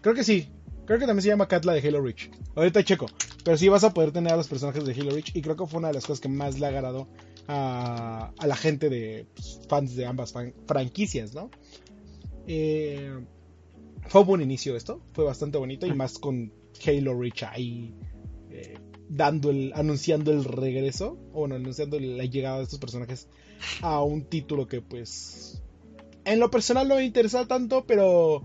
Creo 0.02 0.14
que 0.14 0.24
sí. 0.24 0.50
Creo 0.86 1.00
que 1.00 1.06
también 1.08 1.24
se 1.24 1.30
llama 1.30 1.48
Cat 1.48 1.66
la 1.66 1.74
de 1.74 1.88
Halo 1.88 2.02
Reach. 2.02 2.30
Ahorita 2.56 2.84
checo. 2.84 3.08
Pero 3.44 3.58
sí 3.58 3.68
vas 3.70 3.84
a 3.84 3.94
poder 3.94 4.12
tener 4.12 4.34
a 4.34 4.38
los 4.38 4.48
personajes 4.48 4.86
de 4.86 4.94
Halo 4.94 5.12
Reach. 5.12 5.36
Y 5.36 5.42
creo 5.42 5.56
que 5.56 5.66
fue 5.66 5.80
una 5.80 5.88
de 5.88 5.96
las 5.96 6.06
cosas 6.06 6.20
que 6.20 6.30
más 6.30 6.60
le 6.60 6.68
ha 6.68 6.70
agradado 6.70 7.08
a, 7.48 8.32
a 8.38 8.48
la 8.48 8.56
gente 8.56 8.90
de 8.90 9.26
pues, 9.34 9.62
fans 9.68 9.96
de 9.96 10.06
ambas 10.06 10.34
franquicias, 10.68 11.34
¿no? 11.34 11.50
Eh, 12.48 13.20
fue 14.08 14.22
un 14.22 14.28
buen 14.28 14.42
inicio 14.42 14.76
esto. 14.76 15.02
Fue 15.14 15.26
bastante 15.26 15.58
bonito. 15.58 15.88
Y 15.88 15.94
más 15.94 16.20
con 16.20 16.54
Halo 16.86 17.20
Reach 17.20 17.44
ahí. 17.44 17.96
Eh, 18.52 18.78
dando 19.10 19.50
el, 19.50 19.74
anunciando 19.76 20.32
el 20.32 20.44
regreso. 20.44 21.18
O 21.34 21.40
bueno, 21.40 21.56
anunciando 21.56 22.00
la 22.00 22.26
llegada 22.26 22.58
de 22.58 22.64
estos 22.64 22.80
personajes 22.80 23.28
a 23.82 24.04
un 24.04 24.26
título 24.26 24.68
que 24.68 24.82
pues. 24.82 25.64
En 26.26 26.40
lo 26.40 26.50
personal 26.50 26.88
no 26.88 26.96
me 26.96 27.06
interesa 27.06 27.48
tanto, 27.48 27.86
pero 27.86 28.44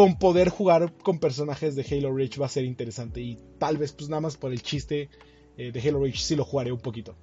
con 0.00 0.16
poder 0.16 0.48
jugar 0.48 0.94
con 1.02 1.18
personajes 1.18 1.76
de 1.76 1.84
Halo 1.84 2.16
Reach 2.16 2.40
va 2.40 2.46
a 2.46 2.48
ser 2.48 2.64
interesante. 2.64 3.20
Y 3.20 3.38
tal 3.58 3.76
vez, 3.76 3.92
pues 3.92 4.08
nada 4.08 4.22
más 4.22 4.38
por 4.38 4.50
el 4.50 4.62
chiste 4.62 5.10
eh, 5.58 5.72
de 5.72 5.80
Halo 5.86 6.02
Reach, 6.02 6.20
sí 6.20 6.36
lo 6.36 6.44
jugaré 6.46 6.72
un 6.72 6.78
poquito. 6.78 7.14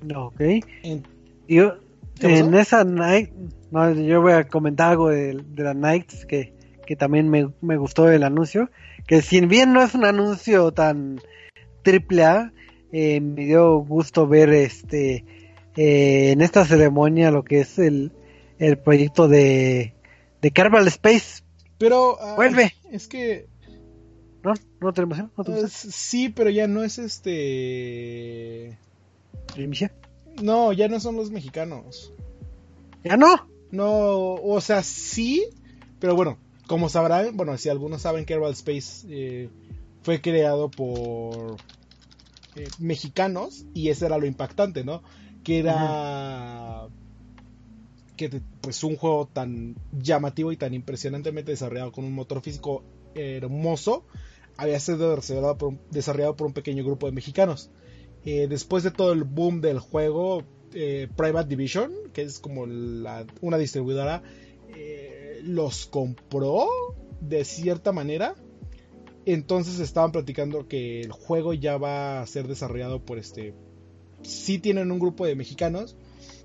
No, 0.00 0.26
ok. 0.26 0.40
En, 0.84 1.02
yo, 1.48 1.74
en 2.20 2.54
esa 2.54 2.84
night, 2.84 3.30
no, 3.72 3.92
yo 3.94 4.22
voy 4.22 4.34
a 4.34 4.46
comentar 4.46 4.92
algo 4.92 5.08
de, 5.08 5.42
la 5.56 5.74
Nights 5.74 6.24
que, 6.24 6.54
que 6.86 6.94
también 6.94 7.28
me, 7.28 7.50
me, 7.60 7.76
gustó 7.76 8.08
el 8.08 8.22
anuncio. 8.22 8.70
Que 9.08 9.20
si 9.20 9.40
bien 9.40 9.72
no 9.72 9.82
es 9.82 9.96
un 9.96 10.04
anuncio 10.04 10.70
tan 10.70 11.20
triple 11.82 12.26
A, 12.26 12.52
eh, 12.92 13.20
me 13.20 13.46
dio 13.46 13.78
gusto 13.78 14.28
ver 14.28 14.50
este 14.50 15.24
eh, 15.74 16.30
en 16.30 16.42
esta 16.42 16.64
ceremonia 16.64 17.32
lo 17.32 17.42
que 17.42 17.58
es 17.58 17.76
el, 17.80 18.12
el 18.60 18.78
proyecto 18.78 19.26
de 19.26 19.94
de 20.40 20.50
Kerbal 20.50 20.86
Space. 20.88 21.42
Pero. 21.78 22.18
Ah, 22.20 22.34
Vuelve. 22.36 22.74
Es 22.90 23.08
que. 23.08 23.48
¿No? 24.42 24.54
¿No 24.80 24.92
te? 24.92 25.06
¿No 25.06 25.44
te 25.44 25.68
sí, 25.68 26.30
pero 26.30 26.50
ya 26.50 26.66
no 26.66 26.82
es 26.82 26.98
este. 26.98 28.78
¿Primicia? 29.54 29.92
No, 30.42 30.72
ya 30.72 30.88
no 30.88 31.00
son 31.00 31.16
los 31.16 31.30
mexicanos. 31.30 32.12
¿Ya 33.04 33.16
no? 33.16 33.48
No, 33.70 34.34
o 34.34 34.60
sea, 34.60 34.82
sí, 34.82 35.46
pero 36.00 36.16
bueno, 36.16 36.38
como 36.66 36.88
sabrán, 36.88 37.36
bueno, 37.36 37.56
si 37.56 37.68
algunos 37.68 38.02
saben, 38.02 38.24
Kerbal 38.24 38.52
Space 38.52 39.06
eh, 39.08 39.48
fue 40.02 40.20
creado 40.20 40.70
por 40.70 41.56
eh, 42.56 42.68
mexicanos 42.78 43.64
y 43.74 43.90
ese 43.90 44.06
era 44.06 44.18
lo 44.18 44.26
impactante, 44.26 44.84
¿no? 44.84 45.02
Que 45.44 45.60
era 45.60 46.88
que 48.28 48.42
pues 48.60 48.84
un 48.84 48.96
juego 48.96 49.26
tan 49.26 49.76
llamativo 49.92 50.52
y 50.52 50.58
tan 50.58 50.74
impresionantemente 50.74 51.52
desarrollado 51.52 51.90
con 51.90 52.04
un 52.04 52.12
motor 52.12 52.42
físico 52.42 52.84
hermoso 53.14 54.04
había 54.58 54.78
sido 54.78 55.16
desarrollado 55.16 55.56
por 55.56 55.68
un, 55.68 55.80
desarrollado 55.90 56.36
por 56.36 56.46
un 56.46 56.52
pequeño 56.52 56.84
grupo 56.84 57.06
de 57.06 57.12
mexicanos. 57.12 57.70
Eh, 58.26 58.46
después 58.46 58.84
de 58.84 58.90
todo 58.90 59.12
el 59.12 59.24
boom 59.24 59.62
del 59.62 59.78
juego, 59.78 60.42
eh, 60.74 61.08
Private 61.16 61.48
Division, 61.48 61.92
que 62.12 62.20
es 62.20 62.38
como 62.40 62.64
una 62.64 63.56
distribuidora, 63.56 64.22
eh, 64.76 65.40
los 65.42 65.86
compró 65.86 66.68
de 67.22 67.46
cierta 67.46 67.92
manera. 67.92 68.34
Entonces 69.24 69.80
estaban 69.80 70.12
platicando 70.12 70.68
que 70.68 71.00
el 71.00 71.12
juego 71.12 71.54
ya 71.54 71.78
va 71.78 72.20
a 72.20 72.26
ser 72.26 72.48
desarrollado 72.48 73.02
por 73.02 73.16
este. 73.16 73.54
Sí 74.22 74.58
tienen 74.58 74.92
un 74.92 74.98
grupo 74.98 75.24
de 75.24 75.36
mexicanos, 75.36 75.96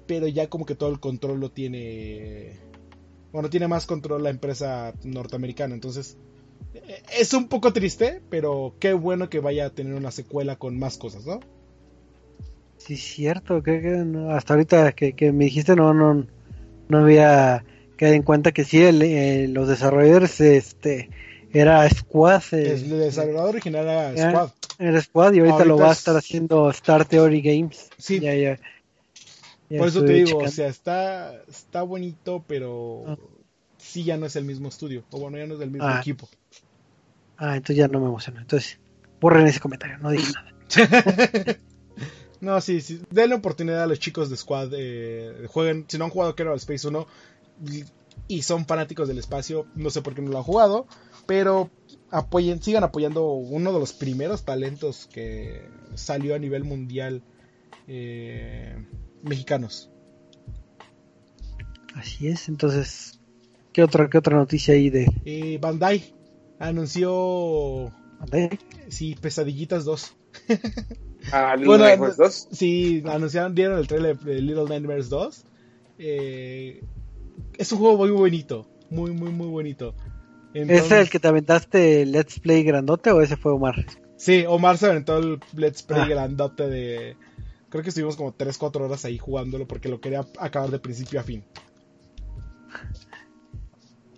pero 0.07 0.27
ya 0.27 0.47
como 0.47 0.65
que 0.65 0.75
todo 0.75 0.89
el 0.89 0.99
control 0.99 1.39
lo 1.39 1.51
tiene, 1.51 2.53
bueno, 3.31 3.49
tiene 3.49 3.67
más 3.67 3.85
control 3.85 4.23
la 4.23 4.29
empresa 4.29 4.93
norteamericana, 5.03 5.73
entonces 5.73 6.17
eh, 6.73 7.01
es 7.19 7.33
un 7.33 7.47
poco 7.47 7.73
triste, 7.73 8.21
pero 8.29 8.75
qué 8.79 8.93
bueno 8.93 9.29
que 9.29 9.39
vaya 9.39 9.67
a 9.67 9.69
tener 9.69 9.93
una 9.93 10.11
secuela 10.11 10.57
con 10.57 10.77
más 10.77 10.97
cosas, 10.97 11.25
¿no? 11.25 11.39
Sí, 12.77 12.97
cierto, 12.97 13.63
que, 13.63 14.05
hasta 14.29 14.53
ahorita 14.53 14.91
que, 14.91 15.31
me 15.31 15.45
dijiste 15.45 15.75
no, 15.75 15.93
no, 15.93 16.27
no 16.87 16.97
había 16.97 17.63
quedado 17.97 18.15
en 18.15 18.23
cuenta 18.23 18.51
que 18.51 18.63
sí, 18.63 18.83
eh, 18.83 19.47
los 19.49 19.67
desarrolladores 19.67 20.39
este 20.41 21.09
era 21.55 21.89
Squad. 21.89 22.43
Eh, 22.51 22.73
el 22.73 22.89
desarrollador 22.89 23.49
original 23.49 23.85
era 23.85 24.29
Squad. 24.29 24.49
Era 24.77 25.01
Squad 25.01 25.33
y 25.33 25.39
ahorita, 25.39 25.65
lo 25.65 25.77
va 25.77 25.89
a 25.89 25.93
estar 25.93 26.15
haciendo 26.17 26.69
Star 26.69 27.05
Theory 27.05 27.41
Games. 27.41 27.89
Sí. 27.97 28.19
Ya, 28.19 28.35
ya, 28.35 28.59
por 29.69 29.87
eso 29.87 30.03
te 30.03 30.13
digo, 30.13 30.39
o 30.39 30.47
sea, 30.47 30.67
está, 30.67 31.41
está 31.47 31.83
bonito, 31.83 32.43
pero 32.47 33.03
ah. 33.07 33.17
sí 33.77 34.03
ya 34.03 34.17
no 34.17 34.25
es 34.25 34.35
el 34.35 34.45
mismo 34.45 34.67
estudio. 34.69 35.03
O 35.11 35.19
bueno, 35.19 35.37
ya 35.37 35.47
no 35.47 35.55
es 35.55 35.61
el 35.61 35.71
mismo 35.71 35.87
ah. 35.87 35.99
equipo. 35.99 36.29
Ah, 37.37 37.55
entonces 37.55 37.77
ya 37.77 37.87
no 37.87 37.99
me 37.99 38.07
emociona. 38.07 38.41
Entonces, 38.41 38.79
borren 39.19 39.47
ese 39.47 39.59
comentario, 39.59 39.97
no 39.97 40.11
dije 40.11 40.31
nada. 40.33 40.53
no, 42.41 42.61
sí, 42.61 42.81
sí. 42.81 43.01
Denle 43.09 43.35
oportunidad 43.35 43.83
a 43.83 43.87
los 43.87 43.99
chicos 43.99 44.29
de 44.29 44.37
Squad. 44.37 44.69
Eh, 44.73 45.47
jueguen, 45.47 45.85
si 45.87 45.97
no 45.97 46.05
han 46.05 46.11
jugado 46.11 46.35
Kerbal 46.35 46.57
Space 46.57 46.87
1 46.87 47.07
y 48.27 48.41
son 48.41 48.65
fanáticos 48.65 49.07
del 49.07 49.19
espacio, 49.19 49.67
no 49.75 49.89
sé 49.89 50.01
por 50.01 50.15
qué 50.15 50.21
no 50.21 50.31
lo 50.31 50.37
han 50.37 50.43
jugado, 50.43 50.87
pero 51.25 51.69
apoyen, 52.09 52.61
sigan 52.61 52.83
apoyando 52.83 53.33
uno 53.33 53.73
de 53.73 53.79
los 53.79 53.93
primeros 53.93 54.43
talentos 54.45 55.07
que 55.11 55.67
salió 55.95 56.35
a 56.35 56.39
nivel 56.39 56.63
mundial. 56.63 57.21
Eh, 57.87 58.75
mexicanos. 59.25 59.91
Así 61.95 62.27
es, 62.27 62.49
entonces, 62.49 63.19
¿qué 63.71 63.83
otra, 63.83 64.09
qué 64.09 64.17
otra 64.17 64.37
noticia 64.37 64.73
hay 64.73 64.89
de...? 64.89 65.07
Eh, 65.25 65.57
Bandai 65.61 66.13
anunció... 66.59 67.93
¿Bandai? 68.19 68.59
Sí, 68.89 69.15
Pesadillitas 69.19 69.85
2. 69.85 70.15
Ah, 71.31 71.55
Little 71.57 71.77
Nightmares 71.77 72.17
2. 72.17 72.47
Sí, 72.51 73.03
anunciaron, 73.07 73.55
dieron 73.55 73.79
el 73.79 73.87
trailer 73.87 74.19
de 74.19 74.41
Little 74.41 74.65
Nightmares 74.65 75.09
2. 75.09 75.45
Eh, 75.99 76.83
es 77.57 77.71
un 77.71 77.79
juego 77.79 77.97
muy 77.97 78.11
bonito, 78.11 78.67
muy, 78.89 79.11
muy, 79.11 79.31
muy 79.31 79.47
bonito. 79.47 79.95
¿Es 80.53 80.91
el 80.91 81.09
que 81.09 81.19
te 81.19 81.27
aventaste 81.27 82.05
Let's 82.05 82.39
Play 82.39 82.63
grandote 82.63 83.11
o 83.11 83.21
ese 83.21 83.35
fue 83.35 83.51
Omar? 83.51 83.85
Sí, 84.15 84.45
Omar 84.47 84.77
se 84.77 84.87
aventó 84.87 85.17
el 85.17 85.39
Let's 85.53 85.83
Play 85.83 86.01
ah. 86.01 86.07
grandote 86.07 86.67
de, 86.67 87.17
Creo 87.75 87.83
que 87.83 87.89
estuvimos 87.89 88.15
como 88.15 88.33
3-4 88.33 88.85
horas 88.85 89.03
ahí 89.03 89.17
jugándolo 89.17 89.67
porque 89.67 89.89
lo 89.89 89.99
quería 89.99 90.25
acabar 90.39 90.71
de 90.71 90.79
principio 90.79 91.19
a 91.19 91.23
fin. 91.23 91.43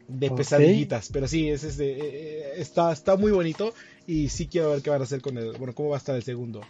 De 0.07 0.29
pesadillitas, 0.29 1.09
pero 1.11 1.27
sí, 1.27 1.49
es, 1.49 1.63
eh, 1.63 1.71
eh, 1.79 2.51
está, 2.57 2.91
está 2.91 3.17
muy 3.17 3.31
bonito 3.31 3.73
y 4.05 4.29
sí 4.29 4.45
quiero 4.45 4.69
ver 4.69 4.83
qué 4.83 4.91
van 4.91 5.01
a 5.01 5.05
hacer 5.05 5.21
con 5.21 5.39
el, 5.39 5.53
bueno, 5.57 5.73
cómo 5.73 5.89
va 5.89 5.95
a 5.95 5.97
estar 5.97 6.15
el 6.15 6.21
segundo. 6.21 6.61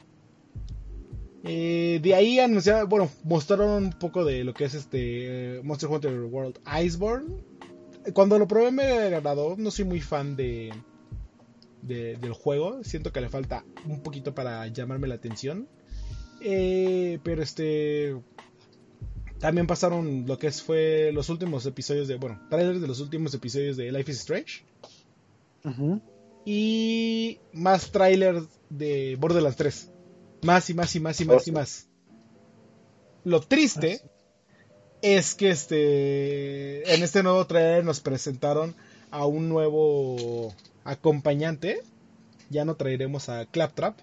Eh, 1.43 1.99
de 2.01 2.15
ahí 2.15 2.39
anunciaron, 2.39 2.87
bueno, 2.87 3.09
mostraron 3.25 3.83
un 3.83 3.91
poco 3.91 4.23
de 4.23 4.45
lo 4.45 4.53
que 4.53 4.63
es 4.63 4.73
este 4.73 5.59
Monster 5.65 5.89
Hunter 5.89 6.17
World 6.21 6.57
Iceborne. 6.85 7.35
Cuando 8.13 8.39
lo 8.39 8.47
probé 8.47 8.71
me 8.71 8.85
agradó, 8.85 9.57
no 9.57 9.71
soy 9.71 9.83
muy 9.83 9.99
fan 9.99 10.37
de 10.37 10.71
del 11.81 12.31
juego. 12.31 12.81
Siento 12.85 13.11
que 13.11 13.19
le 13.19 13.27
falta 13.27 13.65
un 13.85 13.99
poquito 13.99 14.33
para 14.33 14.65
llamarme 14.67 15.09
la 15.09 15.15
atención. 15.15 15.67
Eh, 16.41 17.19
pero 17.23 17.41
este. 17.41 18.15
También 19.39 19.67
pasaron 19.67 20.25
lo 20.25 20.39
que 20.39 20.51
fue 20.51 21.11
los 21.13 21.29
últimos 21.29 21.65
episodios 21.65 22.07
de. 22.07 22.15
Bueno, 22.15 22.39
trailers 22.49 22.81
de 22.81 22.87
los 22.87 22.99
últimos 22.99 23.33
episodios 23.33 23.77
de 23.77 23.91
Life 23.91 24.11
is 24.11 24.19
Strange. 24.19 24.63
Y 26.45 27.39
más 27.53 27.91
trailers 27.91 28.47
de 28.69 29.17
Borderlands 29.19 29.57
3. 29.57 29.91
Más 30.43 30.69
y 30.69 30.73
más 30.73 30.95
y 30.95 30.99
más 30.99 31.21
y 31.21 31.25
más 31.25 31.47
y 31.47 31.51
más. 31.51 31.89
Lo 33.23 33.41
triste 33.41 34.01
es 35.01 35.35
que 35.35 35.49
este. 35.49 36.93
En 36.93 37.03
este 37.03 37.23
nuevo 37.23 37.45
trailer 37.45 37.83
nos 37.83 37.99
presentaron 37.99 38.75
a 39.11 39.25
un 39.25 39.49
nuevo 39.49 40.53
acompañante. 40.83 41.81
Ya 42.49 42.65
no 42.65 42.75
traeremos 42.75 43.29
a 43.29 43.45
Claptrap. 43.45 43.99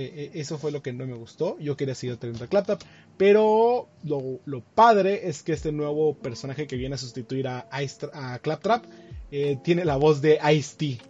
Eh, 0.00 0.12
eh, 0.14 0.30
eso 0.34 0.58
fue 0.58 0.70
lo 0.70 0.80
que 0.80 0.92
no 0.92 1.06
me 1.06 1.14
gustó. 1.14 1.58
Yo 1.58 1.76
quería 1.76 1.96
seguir 1.96 2.16
trayendo 2.18 2.44
a 2.44 2.46
Claptrap. 2.46 2.80
Pero 3.16 3.88
lo, 4.04 4.62
padre 4.74 5.28
es 5.28 5.42
que 5.42 5.52
este 5.52 5.72
nuevo 5.72 6.14
personaje 6.14 6.68
que 6.68 6.76
viene 6.76 6.94
a 6.94 6.98
sustituir 6.98 7.48
a, 7.48 7.68
a 7.70 8.38
Claptrap 8.38 8.84
eh, 9.32 9.58
tiene 9.64 9.84
la 9.84 9.96
voz 9.96 10.20
de 10.20 10.38
Ice-T 10.54 11.00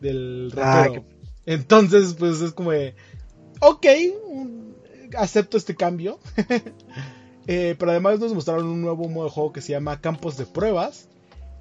del 0.00 0.52
ah, 0.56 0.84
rapero. 0.84 1.04
Entonces, 1.46 2.14
pues 2.16 2.40
es 2.40 2.52
como 2.52 2.70
de, 2.70 2.94
ok, 3.60 3.86
acepto 5.18 5.56
este 5.56 5.74
cambio. 5.74 6.20
pero 7.44 7.90
además 7.90 8.20
nos 8.20 8.34
mostraron 8.34 8.66
un 8.66 8.82
nuevo 8.82 9.08
modo 9.08 9.24
de 9.24 9.32
juego 9.32 9.52
que 9.52 9.60
se 9.60 9.72
llama 9.72 10.00
Campos 10.00 10.36
de 10.36 10.46
Pruebas 10.46 11.08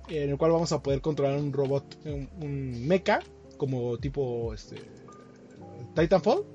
en 0.10 0.30
el 0.30 0.38
cual 0.38 0.52
vamos 0.52 0.72
a 0.72 0.84
poder 0.84 1.02
controlar 1.02 1.40
un 1.40 1.54
robot, 1.54 1.98
un, 2.06 2.88
mecha, 2.88 3.22
como 3.58 3.98
tipo 3.98 4.54
este, 4.54 4.76
Titanfall. 5.96 6.46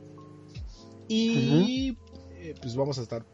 Y 1.09 1.97
eh, 2.35 2.55
pues 2.61 2.77
vamos 2.77 2.99
a 2.99 3.03
estar 3.03 3.25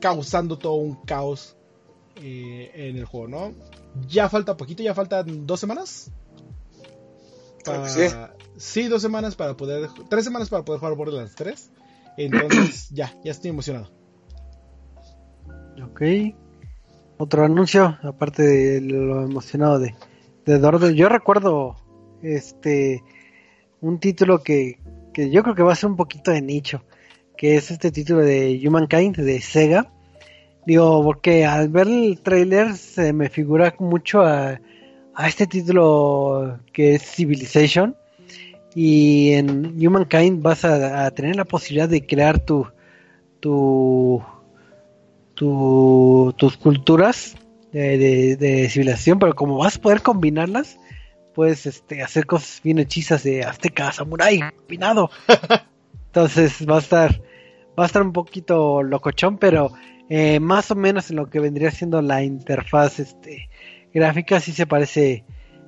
causando 0.00 0.58
todo 0.58 0.74
un 0.74 0.94
caos 1.04 1.56
eh, 2.16 2.70
en 2.74 2.96
el 2.96 3.04
juego, 3.04 3.28
¿no? 3.28 3.54
Ya 4.08 4.28
falta 4.28 4.56
poquito, 4.56 4.82
ya 4.82 4.94
faltan 4.94 5.46
dos 5.46 5.60
semanas. 5.60 6.10
sí. 8.56 8.88
dos 8.88 9.02
semanas 9.02 9.36
para 9.36 9.56
poder. 9.56 9.88
Tres 10.08 10.24
semanas 10.24 10.48
para 10.48 10.64
poder 10.64 10.80
jugar 10.80 10.96
Borderlands 10.96 11.34
3. 11.34 11.70
Entonces, 12.16 12.88
ya, 12.92 13.14
ya 13.24 13.30
estoy 13.30 13.50
emocionado. 13.50 13.90
Ok 15.84 16.02
otro 17.22 17.44
anuncio, 17.44 17.98
aparte 18.02 18.42
de 18.42 18.80
lo 18.80 19.22
emocionado 19.22 19.78
de, 19.78 19.94
de 20.44 20.94
Yo 20.94 21.08
recuerdo 21.08 21.76
este 22.22 23.02
un 23.80 23.98
título 23.98 24.42
que, 24.42 24.80
que 25.12 25.30
yo 25.30 25.42
creo 25.42 25.54
que 25.54 25.62
va 25.62 25.72
a 25.72 25.76
ser 25.76 25.90
un 25.90 25.96
poquito 25.96 26.30
de 26.30 26.42
nicho, 26.42 26.84
que 27.42 27.56
es 27.56 27.72
este 27.72 27.90
título 27.90 28.20
de 28.20 28.62
Humankind 28.64 29.16
de 29.16 29.40
Sega. 29.40 29.90
Digo, 30.64 31.02
porque 31.02 31.44
al 31.44 31.70
ver 31.70 31.88
el 31.88 32.20
trailer 32.22 32.76
se 32.76 33.12
me 33.12 33.28
figura 33.30 33.74
mucho 33.80 34.22
a, 34.22 34.60
a 35.12 35.28
este 35.28 35.48
título 35.48 36.60
que 36.72 36.94
es 36.94 37.02
Civilization. 37.02 37.96
Y 38.76 39.32
en 39.32 39.74
Humankind 39.76 40.40
vas 40.40 40.64
a, 40.64 41.04
a 41.04 41.10
tener 41.10 41.34
la 41.34 41.44
posibilidad 41.44 41.88
de 41.88 42.06
crear 42.06 42.38
tu, 42.38 42.68
tu 43.40 44.22
tus 45.34 46.56
culturas 46.58 47.34
de, 47.72 48.68
civilización, 48.70 49.18
pero 49.18 49.34
como 49.34 49.56
vas 49.58 49.78
a 49.78 49.80
poder 49.80 50.02
combinarlas, 50.02 50.78
puedes 51.34 51.66
este, 51.66 52.04
hacer 52.04 52.24
cosas 52.24 52.60
bien 52.62 52.78
hechizas 52.78 53.24
de 53.24 53.42
azteca, 53.42 53.90
samurai, 53.90 54.38
combinado. 54.58 55.10
Entonces 56.06 56.64
va 56.68 56.76
a 56.76 56.80
estar, 56.80 57.20
va 57.78 57.84
a 57.84 57.86
estar 57.86 58.02
un 58.02 58.12
poquito 58.12 58.82
locochón, 58.82 59.38
pero 59.38 59.72
eh, 60.08 60.40
más 60.40 60.70
o 60.70 60.74
menos 60.74 61.10
en 61.10 61.16
lo 61.16 61.30
que 61.30 61.40
vendría 61.40 61.70
siendo 61.70 62.02
la 62.02 62.22
interfaz 62.22 62.98
este, 63.00 63.48
gráfica 63.92 64.40
sí 64.40 64.52
se 64.52 64.66
parece 64.66 65.24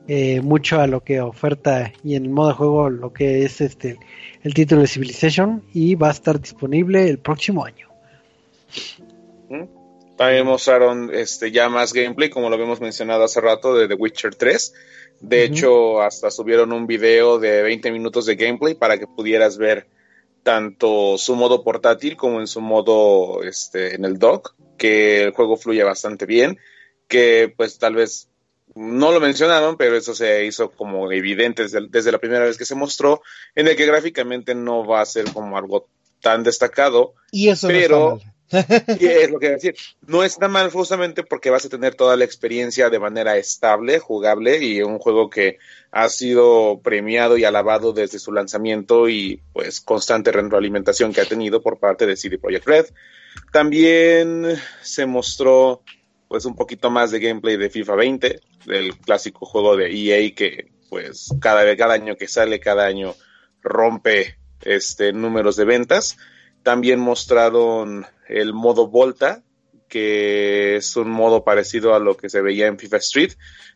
eh, 0.06 0.40
mucho 0.42 0.80
a 0.80 0.86
lo 0.86 1.02
que 1.02 1.20
oferta 1.20 1.92
y 2.02 2.14
en 2.16 2.24
el 2.24 2.30
modo 2.30 2.48
de 2.48 2.54
juego 2.54 2.90
lo 2.90 3.12
que 3.12 3.44
es 3.44 3.62
este 3.62 3.98
el 4.42 4.52
título 4.52 4.82
de 4.82 4.86
Civilization 4.86 5.62
y 5.72 5.94
va 5.94 6.08
a 6.08 6.12
estar 6.12 6.38
disponible 6.38 7.08
el 7.08 7.18
próximo 7.18 7.64
año. 7.64 7.88
También 10.16 10.46
mostraron 10.46 11.10
este, 11.12 11.50
ya 11.50 11.68
más 11.68 11.92
gameplay, 11.92 12.28
como 12.28 12.48
lo 12.48 12.54
habíamos 12.54 12.80
mencionado 12.80 13.24
hace 13.24 13.40
rato, 13.40 13.74
de 13.74 13.88
The 13.88 13.94
Witcher 13.94 14.34
3. 14.34 14.74
De 15.20 15.44
hecho, 15.44 16.02
hasta 16.02 16.30
subieron 16.30 16.72
un 16.72 16.86
video 16.86 17.38
de 17.38 17.62
20 17.62 17.90
minutos 17.90 18.26
de 18.26 18.36
gameplay 18.36 18.74
para 18.74 18.98
que 18.98 19.06
pudieras 19.06 19.56
ver 19.58 19.88
tanto 20.44 21.18
su 21.18 21.34
modo 21.34 21.64
portátil 21.64 22.16
como 22.16 22.38
en 22.38 22.46
su 22.46 22.60
modo 22.60 23.42
este, 23.42 23.96
en 23.96 24.04
el 24.04 24.18
dock, 24.18 24.54
que 24.78 25.24
el 25.24 25.32
juego 25.32 25.56
fluye 25.56 25.82
bastante 25.82 26.26
bien, 26.26 26.58
que 27.08 27.52
pues 27.56 27.78
tal 27.78 27.96
vez 27.96 28.28
no 28.76 29.10
lo 29.10 29.20
mencionaron, 29.20 29.76
pero 29.76 29.96
eso 29.96 30.14
se 30.14 30.44
hizo 30.44 30.70
como 30.70 31.10
evidente 31.10 31.62
desde, 31.62 31.88
desde 31.88 32.12
la 32.12 32.18
primera 32.18 32.44
vez 32.44 32.58
que 32.58 32.66
se 32.66 32.74
mostró, 32.74 33.22
en 33.54 33.68
el 33.68 33.76
que 33.76 33.86
gráficamente 33.86 34.54
no 34.54 34.86
va 34.86 35.00
a 35.00 35.06
ser 35.06 35.32
como 35.32 35.56
algo 35.56 35.88
tan 36.20 36.42
destacado, 36.42 37.14
y 37.32 37.48
eso 37.48 37.68
pero 37.68 38.20
y 39.00 39.06
es 39.06 39.30
lo 39.30 39.38
que 39.38 39.50
decir. 39.50 39.74
No 40.06 40.22
está 40.22 40.48
mal 40.48 40.70
justamente 40.70 41.22
porque 41.22 41.50
vas 41.50 41.64
a 41.64 41.68
tener 41.68 41.94
toda 41.94 42.16
la 42.16 42.24
experiencia 42.24 42.90
de 42.90 42.98
manera 42.98 43.36
estable, 43.36 43.98
jugable 43.98 44.58
y 44.58 44.82
un 44.82 44.98
juego 44.98 45.30
que 45.30 45.58
ha 45.90 46.08
sido 46.08 46.80
premiado 46.82 47.36
y 47.36 47.44
alabado 47.44 47.92
desde 47.92 48.18
su 48.18 48.32
lanzamiento 48.32 49.08
y 49.08 49.40
pues 49.52 49.80
constante 49.80 50.32
retroalimentación 50.32 51.12
que 51.12 51.20
ha 51.20 51.26
tenido 51.26 51.62
por 51.62 51.78
parte 51.78 52.06
de 52.06 52.16
CD 52.16 52.38
Projekt 52.38 52.66
Red. 52.66 52.86
También 53.52 54.56
se 54.82 55.06
mostró 55.06 55.82
pues 56.28 56.44
un 56.44 56.54
poquito 56.54 56.90
más 56.90 57.10
de 57.10 57.20
gameplay 57.20 57.56
de 57.56 57.70
FIFA 57.70 57.94
20, 57.94 58.40
del 58.66 58.96
clásico 58.98 59.46
juego 59.46 59.76
de 59.76 59.90
EA 59.90 60.34
que 60.34 60.72
pues 60.90 61.28
cada, 61.40 61.76
cada 61.76 61.94
año 61.94 62.16
que 62.16 62.28
sale, 62.28 62.60
cada 62.60 62.86
año 62.86 63.14
rompe 63.62 64.36
este 64.62 65.12
números 65.12 65.56
de 65.56 65.64
ventas. 65.64 66.16
También 66.62 66.98
mostraron 67.00 68.06
el 68.28 68.52
modo 68.52 68.88
Volta, 68.88 69.42
que 69.88 70.76
es 70.76 70.96
un 70.96 71.10
modo 71.10 71.44
parecido 71.44 71.94
a 71.94 71.98
lo 71.98 72.16
que 72.16 72.28
se 72.28 72.40
veía 72.40 72.66
en 72.66 72.78
FIFA 72.78 72.96
Street, 72.98 73.32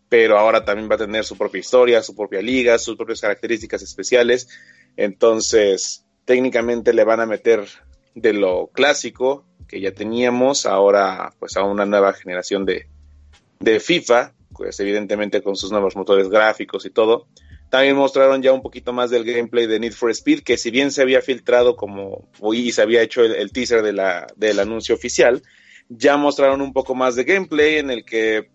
pero 0.08 0.38
ahora 0.38 0.64
también 0.64 0.90
va 0.90 0.94
a 0.94 0.98
tener 0.98 1.24
su 1.24 1.36
propia 1.36 1.60
historia, 1.60 2.02
su 2.02 2.16
propia 2.16 2.40
liga, 2.40 2.78
sus 2.78 2.96
propias 2.96 3.20
características 3.20 3.82
especiales. 3.82 4.48
Entonces, 4.96 6.06
técnicamente 6.24 6.92
le 6.92 7.04
van 7.04 7.20
a 7.20 7.26
meter 7.26 7.66
de 8.14 8.32
lo 8.32 8.68
clásico 8.72 9.44
que 9.68 9.80
ya 9.80 9.92
teníamos, 9.92 10.66
ahora 10.66 11.32
pues 11.38 11.56
a 11.56 11.62
una 11.62 11.84
nueva 11.84 12.14
generación 12.14 12.64
de, 12.64 12.88
de 13.60 13.80
FIFA, 13.80 14.32
pues 14.54 14.80
evidentemente 14.80 15.42
con 15.42 15.56
sus 15.56 15.70
nuevos 15.70 15.94
motores 15.94 16.28
gráficos 16.28 16.86
y 16.86 16.90
todo. 16.90 17.28
También 17.70 17.96
mostraron 17.96 18.42
ya 18.42 18.52
un 18.52 18.62
poquito 18.62 18.92
más 18.92 19.10
del 19.10 19.24
gameplay 19.24 19.66
de 19.66 19.78
Need 19.78 19.92
for 19.92 20.10
Speed, 20.10 20.42
que 20.42 20.56
si 20.56 20.70
bien 20.70 20.90
se 20.90 21.02
había 21.02 21.20
filtrado 21.20 21.76
como 21.76 22.28
y 22.52 22.72
se 22.72 22.80
había 22.80 23.02
hecho 23.02 23.22
el, 23.22 23.52
teaser 23.52 23.82
de 23.82 23.92
la, 23.92 24.26
del 24.36 24.58
anuncio 24.58 24.94
oficial, 24.94 25.42
ya 25.88 26.16
mostraron 26.16 26.62
un 26.62 26.72
poco 26.72 26.94
más 26.94 27.14
de 27.14 27.24
gameplay 27.24 27.76
en 27.76 27.90
el 27.90 28.04
que 28.04 28.50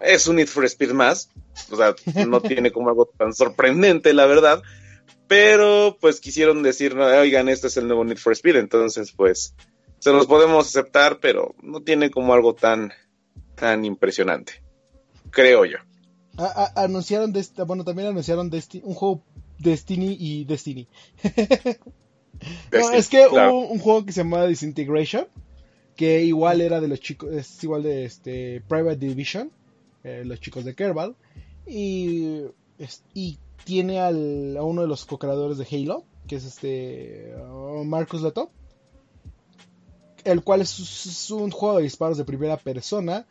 es 0.00 0.26
un 0.26 0.36
Need 0.36 0.48
for 0.48 0.64
Speed 0.64 0.90
más, 0.90 1.30
o 1.70 1.76
sea, 1.76 1.94
no 2.26 2.40
tiene 2.42 2.72
como 2.72 2.88
algo 2.88 3.06
tan 3.16 3.32
sorprendente, 3.32 4.12
la 4.12 4.26
verdad, 4.26 4.62
pero 5.28 5.96
pues 6.00 6.20
quisieron 6.20 6.64
decir, 6.64 6.98
oigan, 6.98 7.48
este 7.48 7.68
es 7.68 7.76
el 7.76 7.86
nuevo 7.86 8.04
Need 8.04 8.18
for 8.18 8.32
Speed, 8.32 8.56
entonces 8.56 9.12
pues 9.12 9.54
se 10.00 10.10
los 10.10 10.26
podemos 10.26 10.66
aceptar, 10.66 11.20
pero 11.20 11.54
no 11.62 11.82
tiene 11.82 12.10
como 12.10 12.34
algo 12.34 12.54
tan, 12.54 12.92
tan 13.54 13.84
impresionante, 13.84 14.64
creo 15.30 15.64
yo 15.64 15.78
anunciaron 16.36 17.32
bueno, 17.66 17.84
también 17.84 18.08
anunciaron 18.08 18.50
un 18.82 18.94
juego 18.94 19.22
Destiny 19.58 20.16
y 20.18 20.44
Destiny. 20.44 20.88
es 22.72 23.08
que 23.08 23.26
hubo 23.28 23.68
un 23.68 23.78
juego 23.78 24.04
que 24.04 24.12
se 24.12 24.22
llamaba 24.22 24.46
Disintegration, 24.46 25.26
que 25.96 26.22
igual 26.24 26.60
era 26.60 26.80
de 26.80 26.88
los 26.88 27.00
chicos, 27.00 27.32
es 27.32 27.62
igual 27.62 27.82
de 27.82 28.04
este 28.04 28.62
Private 28.68 28.96
Division, 28.96 29.50
eh, 30.04 30.22
los 30.24 30.40
chicos 30.40 30.64
de 30.64 30.74
Kerbal, 30.74 31.14
y, 31.66 32.42
y 33.14 33.38
tiene 33.64 34.00
al, 34.00 34.56
a 34.56 34.62
uno 34.62 34.82
de 34.82 34.88
los 34.88 35.04
co-creadores 35.04 35.58
de 35.58 35.66
Halo, 35.70 36.04
que 36.26 36.36
es 36.36 36.44
este 36.44 37.34
uh, 37.36 37.84
Marcus 37.84 38.22
Leto, 38.22 38.50
el 40.24 40.42
cual 40.42 40.62
es, 40.62 41.30
un 41.30 41.50
juego 41.50 41.76
de 41.76 41.84
disparos 41.84 42.18
de 42.18 42.24
primera 42.24 42.56
persona 42.56 43.26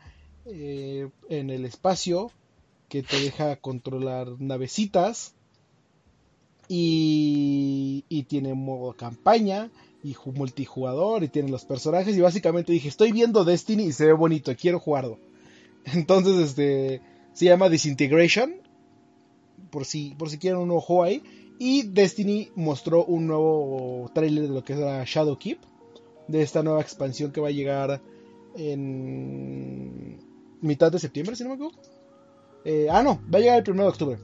eh, 0.45 1.09
en 1.29 1.49
el 1.49 1.65
espacio 1.65 2.31
que 2.91 3.03
te 3.03 3.17
deja 3.19 3.55
controlar 3.55 4.27
navecitas 4.39 5.33
y, 6.67 8.03
y 8.09 8.23
tiene 8.23 8.53
modo 8.53 8.93
campaña 8.93 9.71
y 10.03 10.15
multijugador 10.25 11.23
y 11.23 11.29
tiene 11.29 11.49
los 11.49 11.63
personajes 11.63 12.17
y 12.17 12.21
básicamente 12.21 12.73
dije 12.73 12.89
estoy 12.89 13.13
viendo 13.13 13.45
Destiny 13.45 13.83
y 13.83 13.91
se 13.93 14.07
ve 14.07 14.13
bonito 14.13 14.53
quiero 14.59 14.79
jugarlo 14.79 15.19
entonces 15.85 16.49
este 16.49 17.01
se 17.33 17.45
llama 17.45 17.69
Disintegration 17.69 18.61
por 19.71 19.85
si, 19.85 20.13
por 20.15 20.29
si 20.29 20.37
quieren 20.37 20.59
un 20.59 20.71
ojo 20.71 21.03
ahí. 21.03 21.23
Y 21.57 21.83
Destiny 21.83 22.49
mostró 22.55 23.05
un 23.05 23.27
nuevo 23.27 24.09
trailer 24.13 24.43
de 24.43 24.49
lo 24.49 24.63
que 24.63 24.73
era 24.73 25.03
Shadow 25.05 25.37
Keep, 25.37 25.59
de 26.27 26.41
esta 26.41 26.63
nueva 26.63 26.81
expansión 26.81 27.31
que 27.31 27.41
va 27.41 27.49
a 27.49 27.51
llegar 27.51 28.01
en 28.55 30.19
mitad 30.61 30.91
de 30.91 30.99
septiembre, 30.99 31.35
si 31.35 31.43
no 31.43 31.49
me 31.49 31.55
equivoco. 31.55 31.79
Eh, 32.65 32.87
ah, 32.89 33.03
no, 33.03 33.21
va 33.33 33.39
a 33.39 33.41
llegar 33.41 33.63
el 33.65 33.73
1 33.73 33.83
de 33.83 33.89
octubre. 33.89 34.17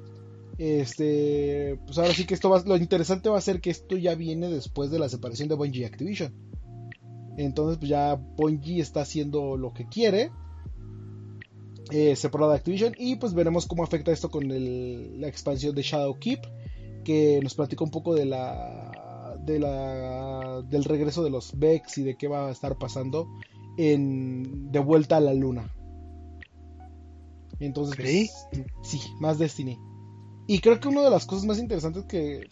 Este, 0.58 1.80
pues 1.86 1.98
ahora 1.98 2.14
sí 2.14 2.26
que 2.26 2.34
esto 2.34 2.50
va, 2.50 2.64
lo 2.66 2.78
interesante 2.78 3.30
va 3.30 3.38
a 3.38 3.42
ser 3.42 3.62
que 3.62 3.70
esto 3.70 3.96
ya 3.96 4.16
viene 4.16 4.50
después 4.50 4.90
de 4.90 5.00
la 5.00 5.10
separación 5.10 5.50
de 5.50 5.56
Bungie 5.56 5.82
y 5.82 5.86
Activision. 5.86 6.34
Entonces, 7.38 7.78
pues 7.78 7.90
ya 7.90 8.16
Bungie 8.16 8.82
está 8.82 9.02
haciendo 9.02 9.58
lo 9.58 9.74
que 9.74 9.88
quiere, 9.88 10.32
eh, 11.92 12.16
separado 12.16 12.52
de 12.52 12.58
Activision, 12.58 12.96
y 12.98 13.18
pues 13.18 13.36
veremos 13.36 13.68
cómo 13.68 13.84
afecta 13.84 14.12
esto 14.12 14.32
con 14.32 14.48
la 14.48 15.28
expansión 15.28 15.76
de 15.76 15.84
Shadow 15.84 16.18
Keep, 16.18 16.40
que 17.04 17.40
nos 17.44 17.54
platica 17.54 17.84
un 17.84 17.92
poco 17.92 18.16
de 18.16 18.26
la, 18.26 19.38
de 19.46 19.60
la, 19.60 20.64
del 20.64 20.84
regreso 20.84 21.24
de 21.24 21.30
los 21.30 21.58
Vex 21.58 22.00
y 22.00 22.04
de 22.04 22.18
qué 22.18 22.28
va 22.28 22.48
a 22.48 22.52
estar 22.52 22.78
pasando 22.80 23.28
en, 23.78 24.72
de 24.72 24.80
vuelta 24.80 25.18
a 25.18 25.22
la 25.22 25.36
luna. 25.36 25.72
Entonces, 27.60 27.96
pues, 27.96 28.66
sí, 28.84 29.02
más 29.20 29.40
Destiny. 29.40 29.80
Y 30.48 30.60
creo 30.60 30.80
que 30.80 30.88
una 30.88 31.02
de 31.02 31.10
las 31.10 31.26
cosas 31.26 31.46
más 31.46 31.60
interesantes 31.60 32.06
que, 32.06 32.48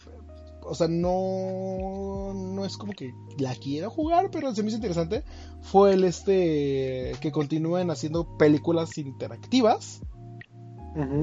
o 0.62 0.74
sea, 0.74 0.88
no, 0.88 2.34
no 2.34 2.64
es 2.64 2.76
como 2.76 2.92
que 2.92 3.14
la 3.38 3.54
quiera 3.54 3.88
jugar, 3.88 4.30
pero 4.30 4.54
se 4.54 4.62
me 4.62 4.68
hizo 4.68 4.76
interesante, 4.76 5.24
fue 5.62 5.94
el 5.94 6.04
este, 6.04 7.12
que 7.20 7.32
continúen 7.32 7.90
haciendo 7.90 8.36
películas 8.36 8.96
interactivas. 8.98 10.00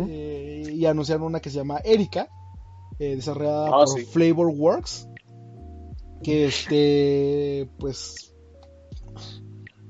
Eh, 0.07 0.72
y 0.72 0.85
anunciaron 0.85 1.26
una 1.26 1.39
que 1.39 1.49
se 1.49 1.57
llama 1.57 1.80
Erika, 1.84 2.30
eh, 2.99 3.15
desarrollada 3.15 3.69
ah, 3.69 3.85
por 3.85 4.01
Flavor 4.01 4.47
Works. 4.47 5.10
Que 6.22 6.45
este, 6.45 7.69
pues, 7.80 8.34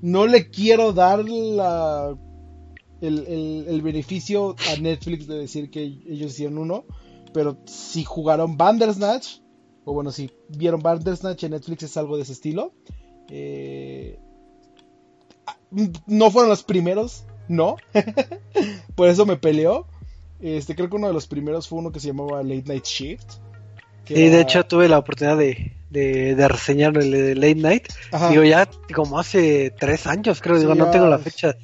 no 0.02 0.26
le 0.26 0.50
quiero 0.50 0.94
dar 0.94 1.24
la 1.24 2.18
el, 3.08 3.82
beneficio 3.82 4.56
a 4.72 4.80
Netflix 4.80 5.28
de 5.28 5.40
decir 5.40 5.70
que 5.70 5.84
ellos 5.84 6.32
hicieron 6.32 6.58
uno, 6.58 6.86
pero 7.34 7.58
si 7.66 8.04
jugaron 8.04 8.58
Bandersnatch, 8.58 9.40
o 9.86 9.94
bueno, 9.94 10.12
si 10.12 10.32
vieron 10.50 10.82
Bandersnatch 10.82 11.44
en 11.44 11.52
Netflix 11.52 11.84
es 11.84 11.98
algo 11.98 12.16
de 12.16 12.24
ese 12.24 12.34
estilo. 12.34 12.74
Eh, 13.30 14.18
no 16.08 16.32
fueron 16.32 16.50
los 16.50 16.64
primeros, 16.64 17.26
no. 17.48 17.76
Por 18.96 19.10
eso 19.10 19.26
me 19.26 19.38
peleó. 19.38 19.88
Este, 20.40 20.76
creo 20.76 20.90
que 20.90 20.96
uno 20.96 21.08
de 21.08 21.14
los 21.14 21.28
primeros 21.28 21.68
fue 21.68 21.80
uno 21.80 21.92
que 21.92 22.00
se 22.00 22.08
llamaba 22.08 22.44
Late 22.44 22.64
Night 22.68 22.86
Shift. 22.86 23.34
Sí, 24.06 24.30
de 24.30 24.42
hecho 24.42 24.66
tuve 24.66 24.90
la 24.90 24.98
oportunidad 24.98 25.38
de, 25.38 25.72
de, 25.90 26.48
reseñar 26.48 26.98
el 26.98 27.12
de 27.12 27.36
Late 27.36 27.56
Night. 27.56 27.88
Digo, 28.30 28.44
ya 28.44 28.70
como 28.94 29.18
hace 29.18 29.72
tres 29.72 30.08
años, 30.08 30.42
creo, 30.42 30.60
digo, 30.60 30.76
no 30.76 30.92
tengo 30.92 31.08
la 31.08 31.20
fecha 31.20 31.56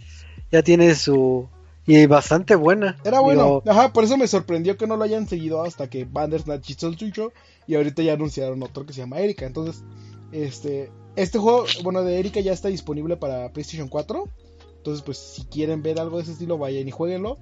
ya 0.51 0.63
tiene 0.63 0.95
su... 0.95 1.47
Y 1.85 2.05
bastante 2.05 2.53
buena. 2.53 2.97
Era 3.03 3.19
bueno. 3.19 3.63
Ajá, 3.65 3.91
por 3.91 4.03
eso 4.03 4.15
me 4.15 4.27
sorprendió 4.27 4.77
que 4.77 4.85
no 4.85 4.95
lo 4.95 5.03
hayan 5.03 5.27
seguido 5.27 5.63
hasta 5.63 5.89
que 5.89 6.05
Bandersnatch 6.05 6.69
hizo 6.69 6.87
el 6.87 6.99
suyo. 6.99 7.33
Y 7.65 7.73
ahorita 7.73 8.03
ya 8.03 8.13
anunciaron 8.13 8.61
otro 8.61 8.85
que 8.85 8.93
se 8.93 9.01
llama 9.01 9.17
Erika. 9.19 9.47
Entonces, 9.47 9.83
este, 10.31 10.91
este 11.15 11.39
juego, 11.39 11.65
bueno, 11.83 12.03
de 12.03 12.19
Erika 12.19 12.41
ya 12.41 12.51
está 12.51 12.67
disponible 12.67 13.17
para 13.17 13.51
PlayStation 13.51 13.87
4. 13.87 14.29
Entonces, 14.77 15.01
pues 15.01 15.17
si 15.17 15.45
quieren 15.45 15.81
ver 15.81 15.99
algo 15.99 16.17
de 16.17 16.23
ese 16.23 16.33
estilo, 16.33 16.59
vayan 16.59 16.87
y 16.87 16.91
jueguenlo. 16.91 17.39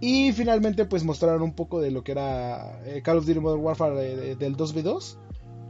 Y 0.00 0.32
finalmente, 0.32 0.86
pues 0.86 1.04
mostraron 1.04 1.42
un 1.42 1.54
poco 1.54 1.80
de 1.80 1.92
lo 1.92 2.02
que 2.02 2.12
era 2.12 2.82
eh, 2.86 3.00
Call 3.00 3.18
of 3.18 3.26
Duty 3.26 3.38
Modern 3.38 3.62
Warfare 3.62 4.34
del 4.34 4.56
2v2. 4.56 5.16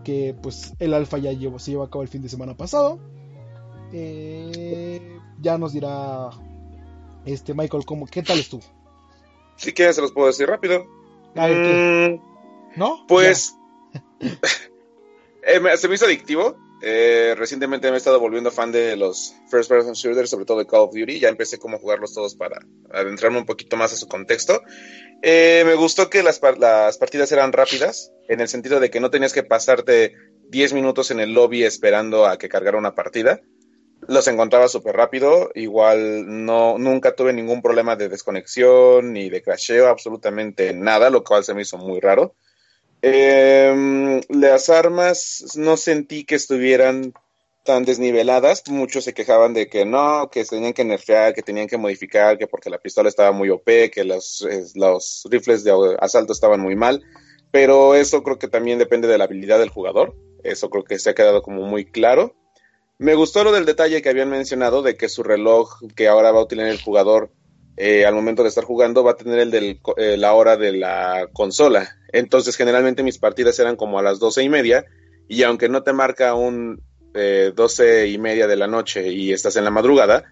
Que 0.02 0.34
pues 0.40 0.72
el 0.78 0.94
alfa 0.94 1.18
ya 1.18 1.30
se 1.58 1.70
llevó 1.70 1.82
a 1.82 1.90
cabo 1.90 2.02
el 2.02 2.08
fin 2.08 2.22
de 2.22 2.30
semana 2.30 2.56
pasado. 2.56 2.98
Eh, 3.92 5.18
ya 5.40 5.58
nos 5.58 5.72
dirá 5.72 6.30
este, 7.26 7.54
Michael, 7.54 7.84
¿cómo, 7.84 8.06
¿qué 8.06 8.22
tal 8.22 8.38
estuvo? 8.38 8.62
Si 9.56 9.72
quieres, 9.72 9.96
se 9.96 10.02
los 10.02 10.12
puedo 10.12 10.26
decir 10.26 10.48
rápido. 10.48 10.84
Mm, 11.34 12.20
¿No? 12.76 13.04
Pues. 13.06 13.54
Eh, 15.46 15.60
se 15.76 15.88
me 15.88 15.94
hizo 15.96 16.06
adictivo. 16.06 16.56
Eh, 16.80 17.34
recientemente 17.36 17.88
me 17.88 17.94
he 17.94 17.98
estado 17.98 18.18
volviendo 18.18 18.50
fan 18.50 18.72
de 18.72 18.96
los 18.96 19.34
first 19.50 19.68
person 19.68 19.92
shooters, 19.92 20.30
sobre 20.30 20.46
todo 20.46 20.58
de 20.58 20.66
Call 20.66 20.80
of 20.80 20.94
Duty. 20.94 21.20
Ya 21.20 21.28
empecé 21.28 21.58
como 21.58 21.76
a 21.76 21.80
jugarlos 21.80 22.14
todos 22.14 22.34
para 22.34 22.60
adentrarme 22.90 23.36
un 23.36 23.44
poquito 23.44 23.76
más 23.76 23.92
a 23.92 23.96
su 23.96 24.08
contexto. 24.08 24.62
Eh, 25.22 25.62
me 25.66 25.74
gustó 25.74 26.08
que 26.08 26.22
las, 26.22 26.40
las, 26.58 26.96
partidas 26.96 27.30
eran 27.30 27.52
rápidas, 27.52 28.10
en 28.28 28.40
el 28.40 28.48
sentido 28.48 28.80
de 28.80 28.90
que 28.90 29.00
no 29.00 29.10
tenías 29.10 29.34
que 29.34 29.42
pasarte 29.42 30.14
10 30.48 30.72
minutos 30.72 31.10
en 31.10 31.20
el 31.20 31.34
lobby 31.34 31.64
esperando 31.64 32.26
a 32.26 32.38
que 32.38 32.48
cargara 32.48 32.78
una 32.78 32.94
partida 32.94 33.42
los 34.08 34.28
encontraba 34.28 34.68
súper 34.68 34.96
rápido. 34.96 35.50
Igual 35.54 36.44
no, 36.44 36.78
nunca 36.78 37.14
tuve 37.14 37.32
ningún 37.32 37.62
problema 37.62 37.96
de 37.96 38.08
desconexión 38.08 39.12
ni 39.12 39.30
de 39.30 39.42
crasheo, 39.42 39.88
absolutamente 39.88 40.72
nada, 40.72 41.10
lo 41.10 41.24
cual 41.24 41.44
se 41.44 41.54
me 41.54 41.62
hizo 41.62 41.78
muy 41.78 42.00
raro. 42.00 42.34
Em, 43.02 44.20
las 44.30 44.70
armas 44.70 45.54
no 45.56 45.76
sentí 45.76 46.24
que 46.24 46.36
estuvieran 46.36 47.12
tan 47.64 47.84
desniveladas. 47.84 48.62
Muchos 48.68 49.04
se 49.04 49.14
quejaban 49.14 49.54
de 49.54 49.68
que 49.68 49.84
no, 49.84 50.30
que 50.30 50.44
tenían 50.44 50.72
que 50.72 50.84
nerfear, 50.84 51.34
que 51.34 51.42
tenían 51.42 51.66
que 51.66 51.76
modificar, 51.76 52.38
que 52.38 52.46
porque 52.46 52.70
la 52.70 52.78
pistola 52.78 53.08
estaba 53.08 53.32
muy 53.32 53.50
OP, 53.50 53.90
que 53.90 54.04
los, 54.04 54.46
los 54.74 55.26
rifles 55.30 55.64
de 55.64 55.96
asalto 56.00 56.32
estaban 56.32 56.60
muy 56.60 56.76
mal. 56.76 57.02
Pero 57.50 57.94
eso 57.94 58.22
creo 58.22 58.38
que 58.38 58.48
también 58.48 58.78
depende 58.78 59.08
de 59.08 59.18
la 59.18 59.24
habilidad 59.24 59.58
del 59.58 59.68
jugador. 59.68 60.14
Eso 60.42 60.70
creo 60.70 60.84
que 60.84 60.98
se 60.98 61.10
ha 61.10 61.14
quedado 61.14 61.42
como 61.42 61.62
muy 61.62 61.84
claro. 61.84 62.34
Me 62.98 63.14
gustó 63.14 63.42
lo 63.42 63.52
del 63.52 63.66
detalle 63.66 64.02
que 64.02 64.08
habían 64.08 64.30
mencionado 64.30 64.82
de 64.82 64.96
que 64.96 65.08
su 65.08 65.22
reloj 65.22 65.80
que 65.96 66.06
ahora 66.06 66.30
va 66.30 66.40
a 66.40 66.44
utilizar 66.44 66.70
el 66.70 66.80
jugador 66.80 67.30
eh, 67.76 68.06
al 68.06 68.14
momento 68.14 68.42
de 68.44 68.50
estar 68.50 68.64
jugando 68.64 69.02
va 69.02 69.12
a 69.12 69.16
tener 69.16 69.40
el 69.40 69.50
de 69.50 69.80
eh, 69.96 70.16
la 70.16 70.32
hora 70.34 70.56
de 70.56 70.72
la 70.72 71.28
consola. 71.32 71.96
Entonces 72.12 72.56
generalmente 72.56 73.02
mis 73.02 73.18
partidas 73.18 73.58
eran 73.58 73.76
como 73.76 73.98
a 73.98 74.02
las 74.02 74.20
doce 74.20 74.44
y 74.44 74.48
media 74.48 74.84
y 75.28 75.42
aunque 75.42 75.68
no 75.68 75.82
te 75.82 75.92
marca 75.92 76.34
un 76.34 76.82
eh, 77.14 77.52
doce 77.54 78.06
y 78.06 78.18
media 78.18 78.46
de 78.46 78.56
la 78.56 78.68
noche 78.68 79.10
y 79.10 79.32
estás 79.32 79.56
en 79.56 79.64
la 79.64 79.70
madrugada, 79.72 80.24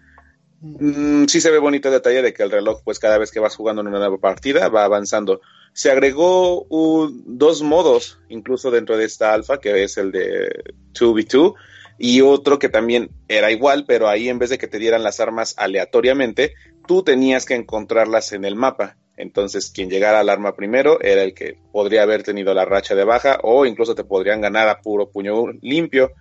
mm, 0.61 1.25
sí 1.25 1.41
se 1.41 1.51
ve 1.51 1.57
bonito 1.57 1.89
el 1.89 1.95
detalle 1.95 2.21
de 2.21 2.33
que 2.33 2.43
el 2.43 2.51
reloj 2.51 2.81
pues 2.85 2.97
cada 2.97 3.17
vez 3.17 3.31
que 3.31 3.41
vas 3.41 3.57
jugando 3.57 3.81
en 3.81 3.89
una 3.89 3.99
nueva 3.99 4.19
partida 4.19 4.69
va 4.69 4.85
avanzando. 4.85 5.41
Se 5.73 5.91
agregó 5.91 6.65
dos 6.69 7.61
modos 7.61 8.19
incluso 8.29 8.71
dentro 8.71 8.95
de 8.95 9.03
esta 9.03 9.33
alfa 9.33 9.59
que 9.59 9.83
es 9.83 9.97
el 9.97 10.13
de 10.13 10.63
2v2 10.93 11.55
y 11.97 12.21
otro 12.21 12.59
que 12.59 12.69
también 12.69 13.09
era 13.27 13.51
igual, 13.51 13.85
pero 13.87 14.09
ahí 14.09 14.29
en 14.29 14.39
vez 14.39 14.49
de 14.49 14.57
que 14.57 14.67
te 14.67 14.79
dieran 14.79 15.03
las 15.03 15.19
armas 15.19 15.53
aleatoriamente, 15.57 16.53
tú 16.87 17.03
tenías 17.03 17.45
que 17.45 17.55
encontrarlas 17.55 18.33
en 18.33 18.45
el 18.45 18.55
mapa. 18.55 18.97
Entonces, 19.15 19.69
quien 19.69 19.89
llegara 19.89 20.19
al 20.19 20.29
arma 20.29 20.55
primero 20.55 20.99
era 21.01 21.21
el 21.23 21.35
que 21.35 21.57
podría 21.71 22.01
haber 22.01 22.23
tenido 22.23 22.53
la 22.53 22.65
racha 22.65 22.95
de 22.95 23.03
baja 23.03 23.39
o 23.43 23.65
incluso 23.65 23.93
te 23.93 24.03
podrían 24.03 24.41
ganar 24.41 24.67
a 24.69 24.81
puro 24.81 25.09
puño 25.09 25.51
limpio. 25.61 26.11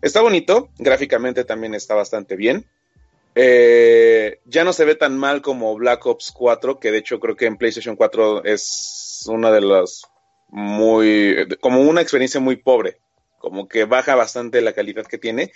Está 0.00 0.22
bonito, 0.22 0.70
gráficamente 0.78 1.44
también 1.44 1.74
está 1.74 1.94
bastante 1.94 2.36
bien. 2.36 2.64
Eh, 3.34 4.40
ya 4.46 4.64
no 4.64 4.72
se 4.72 4.84
ve 4.84 4.94
tan 4.94 5.16
mal 5.16 5.42
como 5.42 5.74
Black 5.76 6.06
Ops 6.06 6.32
4, 6.32 6.80
que 6.80 6.90
de 6.90 6.98
hecho 6.98 7.20
creo 7.20 7.36
que 7.36 7.46
en 7.46 7.56
PlayStation 7.56 7.96
4 7.96 8.44
es 8.44 9.24
una 9.28 9.50
de 9.50 9.60
las 9.60 10.02
muy, 10.48 11.46
como 11.60 11.82
una 11.82 12.00
experiencia 12.00 12.40
muy 12.40 12.56
pobre 12.56 12.98
como 13.42 13.66
que 13.66 13.84
baja 13.84 14.14
bastante 14.14 14.62
la 14.62 14.72
calidad 14.72 15.04
que 15.04 15.18
tiene. 15.18 15.52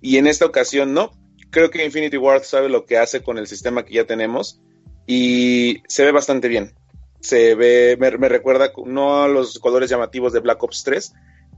Y 0.00 0.18
en 0.18 0.26
esta 0.26 0.44
ocasión 0.44 0.92
no. 0.92 1.10
Creo 1.50 1.70
que 1.70 1.84
Infinity 1.84 2.18
Ward 2.18 2.44
sabe 2.44 2.68
lo 2.68 2.84
que 2.84 2.98
hace 2.98 3.22
con 3.22 3.38
el 3.38 3.48
sistema 3.48 3.84
que 3.84 3.94
ya 3.94 4.04
tenemos 4.06 4.60
y 5.06 5.82
se 5.88 6.04
ve 6.04 6.12
bastante 6.12 6.46
bien. 6.46 6.74
Se 7.20 7.54
ve, 7.54 7.96
me, 7.98 8.28
recuerda 8.28 8.70
no 8.84 9.24
a 9.24 9.28
los 9.28 9.58
colores 9.58 9.90
llamativos 9.90 10.32
de 10.32 10.40
Black 10.40 10.62
Ops 10.62 10.84
3, 10.84 11.12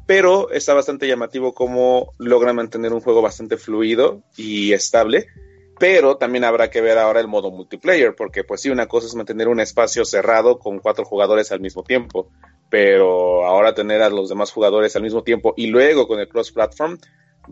pero 0.07 0.51
está 0.51 0.73
bastante 0.73 1.07
llamativo 1.07 1.53
cómo 1.53 2.13
logra 2.19 2.53
mantener 2.53 2.93
un 2.93 3.01
juego 3.01 3.21
bastante 3.21 3.57
fluido 3.57 4.23
y 4.37 4.73
estable. 4.73 5.27
Pero 5.79 6.17
también 6.17 6.45
habrá 6.45 6.71
que 6.71 6.81
ver 6.81 6.97
ahora 6.97 7.21
el 7.21 7.29
modo 7.29 7.51
multiplayer, 7.51 8.15
porque 8.15 8.45
pues 8.45 8.61
sí, 8.61 8.71
una 8.71 8.87
cosa 8.87 9.09
es 9.09 9.17
mantener 9.17 9.49
un 9.49 9.59
espacio 9.59 10.05
cerrado 10.05 10.61
con 10.61 10.79
cuatro 10.79 11.05
jugadores 11.05 11.51
al 11.51 11.61
mismo 11.61 11.83
tiempo 11.83 12.31
pero 12.73 13.45
ahora 13.45 13.75
tener 13.75 14.01
a 14.01 14.09
los 14.09 14.31
demás 14.31 14.51
jugadores 14.51 14.97
al 14.97 15.03
mismo 15.03 15.23
tiempo 15.23 15.53
y 15.59 15.67
luego 15.67 16.09
con 16.09 16.21
el 16.21 16.27
cross 16.27 16.53
platform 16.53 16.97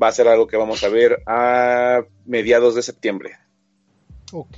va 0.03 0.09
a 0.09 0.13
ser 0.13 0.27
algo 0.27 0.47
que 0.47 0.57
vamos 0.57 0.83
a 0.83 0.89
ver 0.89 1.23
a 1.27 2.01
mediados 2.25 2.75
de 2.75 2.81
septiembre. 2.81 3.37
Ok. 4.33 4.57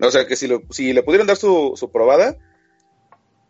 O 0.00 0.10
sea 0.10 0.26
que 0.26 0.36
si, 0.36 0.48
si 0.70 0.94
le 0.94 1.02
pudieron 1.02 1.26
dar 1.26 1.36
su, 1.36 1.74
su 1.76 1.92
probada, 1.92 2.38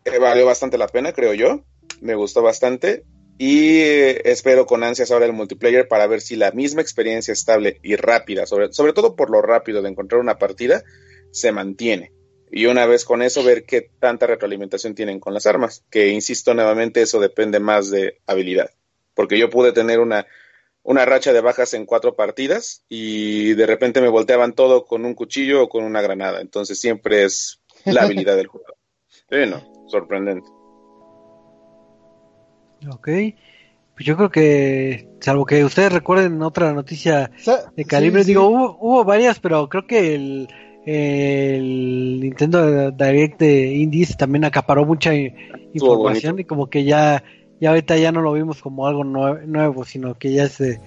eh, 0.03 0.19
valió 0.19 0.45
bastante 0.45 0.77
la 0.77 0.89
pena, 0.89 1.13
creo 1.13 1.33
yo. 1.35 1.63
Me 2.01 2.15
gustó 2.15 2.41
bastante. 2.41 3.05
Y 3.37 3.77
eh, 3.77 4.21
espero 4.25 4.65
con 4.65 4.83
ansias 4.83 5.09
ahora 5.09 5.25
el 5.25 5.31
multiplayer 5.31 5.87
para 5.87 6.05
ver 6.05 6.19
si 6.19 6.35
la 6.35 6.51
misma 6.51 6.81
experiencia 6.81 7.31
estable 7.31 7.79
y 7.81 7.95
rápida, 7.95 8.45
sobre, 8.45 8.73
sobre 8.73 8.91
todo 8.91 9.15
por 9.15 9.29
lo 9.29 9.41
rápido 9.41 9.81
de 9.81 9.87
encontrar 9.87 10.19
una 10.19 10.37
partida, 10.37 10.83
se 11.31 11.53
mantiene. 11.53 12.11
Y 12.51 12.65
una 12.65 12.85
vez 12.85 13.05
con 13.05 13.21
eso, 13.21 13.43
ver 13.43 13.63
qué 13.65 13.89
tanta 13.99 14.27
retroalimentación 14.27 14.93
tienen 14.93 15.21
con 15.21 15.33
las 15.33 15.45
armas. 15.45 15.85
Que 15.89 16.09
insisto 16.09 16.53
nuevamente, 16.53 17.01
eso 17.01 17.19
depende 17.19 17.59
más 17.61 17.89
de 17.89 18.19
habilidad. 18.27 18.71
Porque 19.13 19.39
yo 19.39 19.49
pude 19.49 19.71
tener 19.71 20.01
una, 20.01 20.27
una 20.83 21.05
racha 21.05 21.31
de 21.31 21.39
bajas 21.39 21.73
en 21.73 21.85
cuatro 21.85 22.15
partidas 22.15 22.83
y 22.89 23.53
de 23.53 23.65
repente 23.65 24.01
me 24.01 24.09
volteaban 24.09 24.53
todo 24.53 24.85
con 24.85 25.05
un 25.05 25.13
cuchillo 25.13 25.63
o 25.63 25.69
con 25.69 25.85
una 25.85 26.01
granada. 26.01 26.41
Entonces 26.41 26.79
siempre 26.79 27.23
es 27.23 27.61
la 27.85 28.03
habilidad 28.03 28.35
del 28.35 28.47
jugador. 28.47 28.75
Bueno, 29.29 29.87
sorprendente. 29.87 30.49
Ok. 32.91 33.07
Pues 33.93 34.05
yo 34.05 34.17
creo 34.17 34.29
que, 34.29 35.07
salvo 35.21 35.45
que 35.45 35.63
ustedes 35.63 35.93
recuerden 35.93 36.41
otra 36.41 36.73
noticia 36.73 37.31
de 37.75 37.85
calibre, 37.85 38.23
digo, 38.23 38.47
Hubo, 38.47 38.77
hubo 38.81 39.03
varias, 39.05 39.39
pero 39.39 39.69
creo 39.69 39.85
que 39.85 40.15
el, 40.15 40.47
el 40.85 42.19
Nintendo 42.19 42.91
Direct 42.91 43.39
de 43.39 43.73
Indies 43.75 44.17
también 44.17 44.45
acaparó 44.45 44.85
mucha 44.85 45.11
información 45.73 46.39
y 46.39 46.45
como 46.45 46.69
que 46.69 46.83
ya, 46.83 47.23
ya 47.59 47.69
ahorita 47.69 47.97
ya 47.97 48.11
no 48.11 48.21
lo 48.21 48.33
vimos 48.33 48.61
como 48.61 48.87
algo 48.87 49.03
nuevo, 49.03 49.85
sino 49.85 50.17
que 50.17 50.33
ya 50.33 50.43
es 50.43 50.57
de 50.57 50.79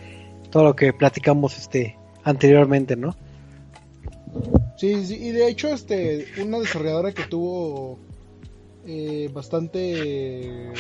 todo 0.51 0.65
lo 0.65 0.77
que 0.77 0.93
platicamos 0.93 1.59
este 1.59 1.97
anteriormente, 2.25 2.97
¿no? 2.97 3.15
Sí, 4.77 5.05
sí, 5.07 5.15
y 5.15 5.31
de 5.31 5.49
hecho 5.49 5.69
este 5.69 6.27
una 6.43 6.59
desarrolladora 6.59 7.13
que 7.13 7.25
tuvo 7.25 7.99
eh, 8.87 9.31
bastante 9.33 10.73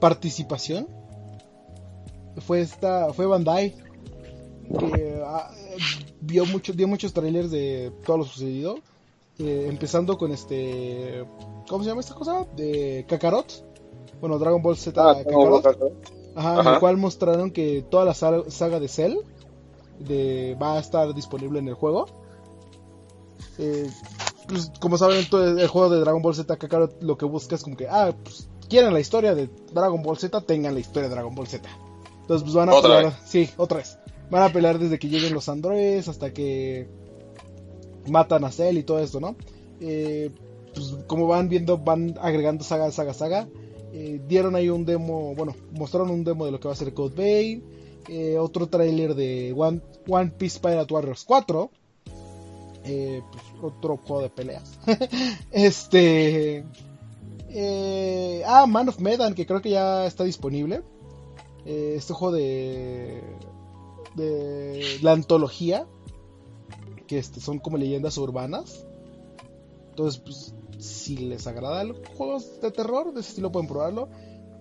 participación 0.00 0.88
fue 2.38 2.62
esta 2.62 3.12
fue 3.12 3.26
Bandai 3.26 3.74
que 4.64 5.22
ah, 5.24 5.50
vio 6.20 6.46
muchos 6.46 6.76
dio 6.76 6.88
muchos 6.88 7.12
trailers 7.12 7.50
de 7.50 7.92
todo 8.04 8.18
lo 8.18 8.24
sucedido 8.24 8.76
eh, 9.38 9.66
empezando 9.68 10.16
con 10.16 10.32
este 10.32 11.24
cómo 11.68 11.82
se 11.82 11.90
llama 11.90 12.00
esta 12.00 12.14
cosa 12.14 12.46
de 12.56 13.04
Kakarot. 13.08 13.64
Bueno 14.20 14.38
Dragon 14.38 14.62
Ball 14.62 14.76
Z 14.76 15.00
ah, 15.00 15.16
Kakarot. 15.16 15.66
Ajá, 16.36 16.60
en 16.60 16.66
el 16.66 16.80
cual 16.80 16.96
mostraron 16.96 17.50
que 17.50 17.84
toda 17.88 18.04
la 18.04 18.14
saga 18.14 18.80
de 18.80 18.88
Cell 18.88 19.18
de, 19.98 20.56
va 20.60 20.74
a 20.74 20.80
estar 20.80 21.14
disponible 21.14 21.58
en 21.58 21.68
el 21.68 21.74
juego. 21.74 22.06
Eh, 23.58 23.88
pues, 24.48 24.72
como 24.80 24.98
saben, 24.98 25.28
todo 25.28 25.58
el 25.58 25.68
juego 25.68 25.90
de 25.90 26.00
Dragon 26.00 26.22
Ball 26.22 26.34
Z, 26.34 26.56
Kakarot 26.56 27.02
lo 27.02 27.16
que 27.16 27.24
busca 27.24 27.54
es 27.54 27.62
como 27.62 27.76
que, 27.76 27.88
ah, 27.88 28.12
pues 28.22 28.48
quieren 28.68 28.92
la 28.92 29.00
historia 29.00 29.34
de 29.34 29.48
Dragon 29.72 30.02
Ball 30.02 30.18
Z, 30.18 30.40
tengan 30.42 30.74
la 30.74 30.80
historia 30.80 31.08
de 31.08 31.14
Dragon 31.14 31.34
Ball 31.34 31.46
Z. 31.46 31.68
Entonces, 32.22 32.42
pues 32.42 32.54
van 32.54 32.70
a 32.70 32.80
pelear, 32.80 33.18
sí, 33.24 33.50
otra 33.56 33.78
vez. 33.78 33.98
Van 34.30 34.42
a 34.42 34.52
pelear 34.52 34.78
desde 34.78 34.98
que 34.98 35.08
lleguen 35.08 35.34
los 35.34 35.48
androides 35.48 36.08
hasta 36.08 36.32
que 36.32 36.88
matan 38.08 38.44
a 38.44 38.50
Cell 38.50 38.78
y 38.78 38.82
todo 38.82 38.98
esto, 38.98 39.20
¿no? 39.20 39.36
Eh, 39.80 40.30
pues 40.74 40.96
como 41.06 41.26
van 41.26 41.48
viendo, 41.48 41.78
van 41.78 42.16
agregando 42.20 42.64
saga, 42.64 42.90
saga, 42.90 43.14
saga. 43.14 43.48
Eh, 43.92 44.20
dieron 44.26 44.56
ahí 44.56 44.68
un 44.68 44.84
demo, 44.84 45.34
bueno, 45.34 45.54
mostraron 45.72 46.10
un 46.10 46.24
demo 46.24 46.46
de 46.46 46.52
lo 46.52 46.58
que 46.58 46.68
va 46.68 46.74
a 46.74 46.76
ser 46.76 46.92
Code 46.94 47.14
Vein. 47.14 47.62
Eh, 48.08 48.38
otro 48.38 48.66
tráiler 48.66 49.14
de 49.14 49.54
One, 49.56 49.80
One 50.08 50.32
Piece 50.36 50.60
Pirate 50.60 50.92
Warriors 50.92 51.24
4 51.24 51.70
eh, 52.84 53.22
pues, 53.32 53.44
otro 53.62 53.96
juego 53.96 54.22
de 54.22 54.30
peleas. 54.30 54.78
este. 55.52 56.64
Eh, 57.48 58.42
ah, 58.46 58.66
Man 58.66 58.88
of 58.88 58.98
Medan, 58.98 59.34
que 59.34 59.46
creo 59.46 59.62
que 59.62 59.70
ya 59.70 60.06
está 60.06 60.24
disponible. 60.24 60.82
Este 61.64 62.12
juego 62.12 62.34
de. 62.34 63.22
De 64.14 64.98
la 65.02 65.12
antología. 65.12 65.86
Que 67.06 67.18
este, 67.18 67.40
son 67.40 67.58
como 67.58 67.76
leyendas 67.76 68.16
urbanas. 68.16 68.86
Entonces, 69.90 70.20
pues, 70.24 70.54
si 70.78 71.16
les 71.16 71.46
agrada 71.46 71.84
los 71.84 71.98
juegos 72.16 72.60
de 72.60 72.70
terror, 72.70 73.12
de 73.12 73.20
ese 73.20 73.30
estilo 73.30 73.52
pueden 73.52 73.68
probarlo. 73.68 74.08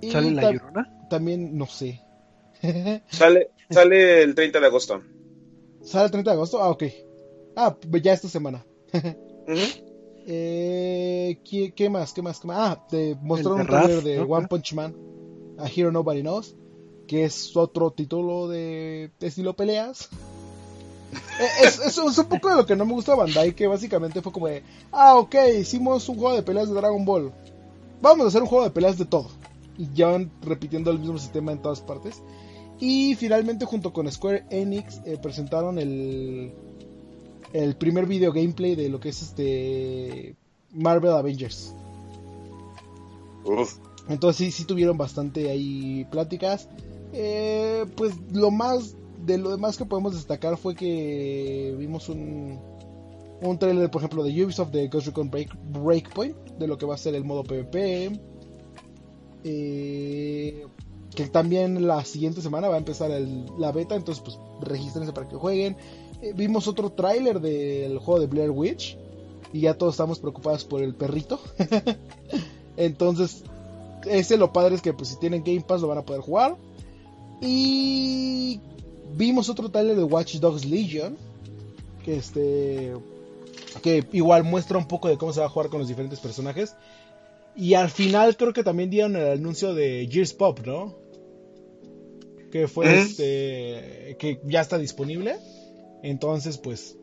Y 0.01 0.11
¿Sale 0.11 0.31
la 0.31 0.51
llorona? 0.51 1.07
También, 1.09 1.57
no 1.57 1.65
sé. 1.65 2.01
sale, 3.09 3.51
sale 3.69 4.23
el 4.23 4.35
30 4.35 4.59
de 4.59 4.65
agosto. 4.65 5.01
¿Sale 5.81 6.05
el 6.05 6.11
30 6.11 6.31
de 6.31 6.35
agosto? 6.35 6.61
Ah, 6.61 6.69
ok. 6.69 6.83
Ah, 7.55 7.75
ya 8.01 8.13
esta 8.13 8.27
semana. 8.27 8.65
eh, 10.27 11.39
¿qué, 11.43 11.89
más? 11.89 12.13
¿Qué 12.13 12.21
más? 12.21 12.39
¿Qué 12.39 12.47
más? 12.47 12.57
Ah, 12.59 12.87
te 12.89 13.15
mostraron 13.21 13.61
un 13.61 13.67
trailer 13.67 14.03
de 14.03 14.19
One 14.21 14.47
Punch 14.47 14.73
Man, 14.73 14.95
A 15.57 15.67
Hero 15.67 15.91
Nobody 15.91 16.21
Knows, 16.21 16.55
que 17.13 17.25
es 17.25 17.55
otro 17.55 17.91
título 17.91 18.47
de, 18.47 19.11
estilo 19.19 19.55
peleas. 19.55 20.09
Eh, 21.39 21.47
es, 21.63 21.77
es, 21.77 21.95
un 21.99 22.25
poco 22.25 22.49
de 22.49 22.55
lo 22.55 22.65
que 22.65 22.75
no 22.75 22.87
me 22.87 22.93
gusta 22.93 23.13
Bandai, 23.13 23.53
que 23.53 23.67
básicamente 23.67 24.23
fue 24.23 24.31
como 24.31 24.47
de, 24.47 24.63
ah, 24.91 25.17
ok, 25.17 25.35
hicimos 25.59 26.09
un 26.09 26.17
juego 26.17 26.35
de 26.35 26.41
peleas 26.41 26.69
de 26.69 26.73
Dragon 26.73 27.05
Ball. 27.05 27.31
Vamos 28.01 28.25
a 28.25 28.29
hacer 28.29 28.41
un 28.41 28.47
juego 28.47 28.63
de 28.63 28.71
peleas 28.71 28.97
de 28.97 29.05
todo. 29.05 29.27
Y 29.77 29.93
ya 29.93 30.07
van 30.07 30.31
repitiendo 30.41 30.89
el 30.89 30.97
mismo 30.97 31.19
sistema 31.19 31.51
en 31.51 31.61
todas 31.61 31.81
partes. 31.81 32.23
Y 32.79 33.13
finalmente 33.13 33.65
junto 33.65 33.93
con 33.93 34.11
Square 34.11 34.45
Enix 34.49 34.99
eh, 35.05 35.19
presentaron 35.21 35.77
el, 35.77 36.51
el 37.53 37.75
primer 37.75 38.07
video 38.07 38.33
gameplay 38.33 38.73
de 38.73 38.89
lo 38.89 38.99
que 38.99 39.09
es 39.09 39.21
este 39.21 40.35
Marvel 40.71 41.11
Avengers. 41.11 41.75
Entonces 44.09 44.47
sí, 44.47 44.51
sí 44.51 44.65
tuvieron 44.65 44.97
bastante 44.97 45.51
ahí 45.51 46.07
pláticas. 46.09 46.67
Eh, 47.13 47.85
pues 47.95 48.13
lo 48.31 48.51
más 48.51 48.95
de 49.25 49.37
lo 49.37 49.51
demás 49.51 49.77
que 49.77 49.85
podemos 49.85 50.15
destacar 50.15 50.57
fue 50.57 50.75
que 50.75 51.75
vimos 51.77 52.09
un 52.09 52.59
un 53.41 53.57
trailer, 53.57 53.89
por 53.91 54.01
ejemplo, 54.01 54.23
de 54.23 54.43
Ubisoft 54.43 54.71
de 54.71 54.87
Ghost 54.87 55.07
Recon 55.07 55.29
Breakpoint, 55.29 56.35
de 56.57 56.67
lo 56.67 56.77
que 56.77 56.85
va 56.85 56.95
a 56.95 56.97
ser 56.97 57.15
el 57.15 57.23
modo 57.23 57.43
PvP. 57.43 58.19
Eh, 59.43 60.65
que 61.13 61.27
también 61.27 61.85
la 61.85 62.03
siguiente 62.05 62.41
semana 62.41 62.69
va 62.69 62.75
a 62.75 62.79
empezar 62.79 63.11
la 63.57 63.71
beta, 63.71 63.95
entonces 63.95 64.23
pues 64.23 64.39
regístrense 64.61 65.13
para 65.13 65.27
que 65.27 65.35
jueguen. 65.35 65.77
Eh, 66.21 66.33
vimos 66.35 66.67
otro 66.67 66.91
tráiler 66.91 67.39
del 67.41 67.99
juego 67.99 68.19
de 68.19 68.27
Blair 68.27 68.49
Witch 68.49 68.97
y 69.51 69.61
ya 69.61 69.77
todos 69.77 69.93
estamos 69.93 70.19
preocupados 70.19 70.63
por 70.63 70.81
el 70.81 70.95
perrito. 70.95 71.39
Entonces, 72.77 73.43
ese 74.05 74.37
lo 74.37 74.53
padre 74.53 74.75
es 74.75 74.81
que 74.81 74.93
pues 74.93 75.09
si 75.09 75.19
tienen 75.19 75.43
Game 75.43 75.61
Pass 75.61 75.81
lo 75.81 75.89
van 75.89 75.99
a 75.99 76.05
poder 76.05 76.21
jugar. 76.21 76.55
Y 77.41 78.59
vimos 79.15 79.49
otro 79.49 79.69
tráiler 79.69 79.95
de 79.95 80.03
Watch 80.03 80.35
Dogs 80.35 80.65
Legion 80.65 81.17
que 82.03 82.17
este 82.17 82.93
que 83.81 84.05
igual 84.11 84.43
muestra 84.43 84.77
un 84.77 84.87
poco 84.87 85.07
de 85.09 85.17
cómo 85.17 85.33
se 85.33 85.39
va 85.39 85.47
a 85.47 85.49
jugar 85.49 85.69
con 85.69 85.79
los 85.79 85.87
diferentes 85.87 86.19
personajes. 86.19 86.75
Y 87.55 87.73
al 87.73 87.89
final 87.89 88.35
creo 88.37 88.53
que 88.53 88.63
también 88.63 88.89
dieron 88.89 89.15
el 89.15 89.27
anuncio 89.27 89.73
de 89.73 90.07
Gears 90.11 90.33
Pop, 90.33 90.59
¿no? 90.65 90.95
Que 92.51 92.67
fue 92.67 92.87
¿Eh? 92.87 92.99
este 92.99 94.17
que 94.19 94.39
ya 94.45 94.61
está 94.61 94.77
disponible. 94.77 95.37
Entonces, 96.03 96.57
pues, 96.57 96.97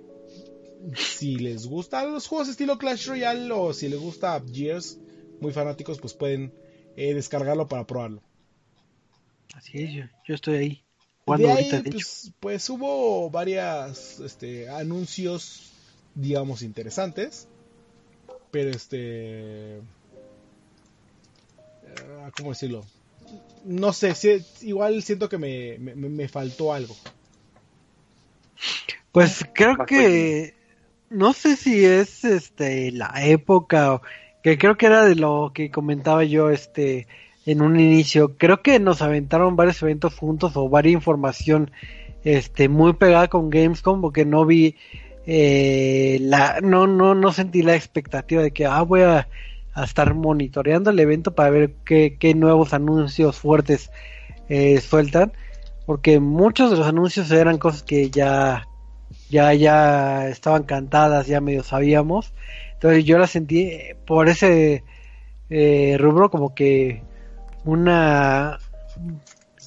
si 0.96 1.36
les 1.36 1.66
gustan 1.66 2.12
los 2.12 2.26
juegos 2.26 2.48
estilo 2.48 2.78
Clash 2.78 3.06
Royale 3.08 3.50
o 3.52 3.72
si 3.72 3.88
les 3.88 3.98
gusta 3.98 4.42
Gears, 4.52 4.98
muy 5.40 5.52
fanáticos, 5.52 5.98
pues 5.98 6.14
pueden 6.14 6.52
eh, 6.96 7.14
descargarlo 7.14 7.66
para 7.66 7.86
probarlo. 7.86 8.22
Así 9.54 9.82
es, 9.82 10.08
yo, 10.26 10.34
estoy 10.34 10.56
ahí. 10.56 10.82
pues, 11.24 12.32
pues, 12.40 12.70
hubo 12.70 13.30
varias 13.30 14.20
este, 14.20 14.68
anuncios, 14.68 15.72
digamos, 16.14 16.62
interesantes. 16.62 17.48
Pero 18.50 18.70
este... 18.70 19.80
Ah, 22.22 22.30
¿Cómo 22.36 22.50
decirlo? 22.50 22.84
No 23.64 23.92
sé, 23.92 24.14
si, 24.14 24.44
igual 24.62 25.02
siento 25.02 25.28
que 25.28 25.38
me, 25.38 25.78
me 25.78 26.28
faltó 26.28 26.72
algo. 26.72 26.96
Pues 29.12 29.44
creo 29.54 29.84
que 29.86 30.54
no 31.08 31.32
sé 31.32 31.56
si 31.56 31.84
es 31.84 32.24
este 32.24 32.92
la 32.92 33.12
época 33.24 34.00
que 34.42 34.56
creo 34.56 34.76
que 34.76 34.86
era 34.86 35.04
de 35.04 35.16
lo 35.16 35.50
que 35.52 35.70
comentaba 35.70 36.24
yo 36.24 36.50
este 36.50 37.08
en 37.46 37.62
un 37.62 37.78
inicio. 37.78 38.36
Creo 38.36 38.62
que 38.62 38.78
nos 38.80 39.02
aventaron 39.02 39.56
varios 39.56 39.82
eventos 39.82 40.14
juntos 40.14 40.52
o 40.56 40.68
varias 40.68 40.94
información 40.94 41.70
este 42.24 42.68
muy 42.68 42.92
pegada 42.92 43.28
con 43.28 43.50
Gamescom 43.50 44.00
porque 44.02 44.26
no 44.26 44.44
vi 44.44 44.76
eh, 45.26 46.18
la 46.20 46.60
no 46.60 46.86
no 46.86 47.14
no 47.14 47.32
sentí 47.32 47.62
la 47.62 47.74
expectativa 47.74 48.42
de 48.42 48.50
que 48.50 48.66
ah 48.66 48.82
voy 48.82 49.02
a, 49.02 49.28
estar 49.82 50.12
monitoreando 50.14 50.90
el 50.90 50.98
evento 50.98 51.34
para 51.34 51.48
ver 51.48 51.74
qué, 51.86 52.18
qué 52.20 52.34
nuevos 52.34 52.74
anuncios 52.74 53.38
fuertes 53.38 53.90
eh, 54.50 54.80
sueltan 54.80 55.32
porque 55.86 56.20
muchos 56.20 56.70
de 56.70 56.76
los 56.76 56.86
anuncios 56.86 57.30
eran 57.30 57.56
cosas 57.56 57.82
que 57.82 58.10
ya 58.10 58.66
ya, 59.30 59.54
ya 59.54 60.28
estaban 60.28 60.64
cantadas, 60.64 61.26
ya 61.26 61.40
medio 61.40 61.62
sabíamos. 61.62 62.32
Entonces 62.74 63.04
yo 63.04 63.18
la 63.18 63.26
sentí 63.26 63.62
eh, 63.62 63.96
por 64.06 64.28
ese 64.28 64.84
eh, 65.50 65.96
rubro 65.98 66.30
como 66.30 66.54
que 66.54 67.02
una, 67.64 68.58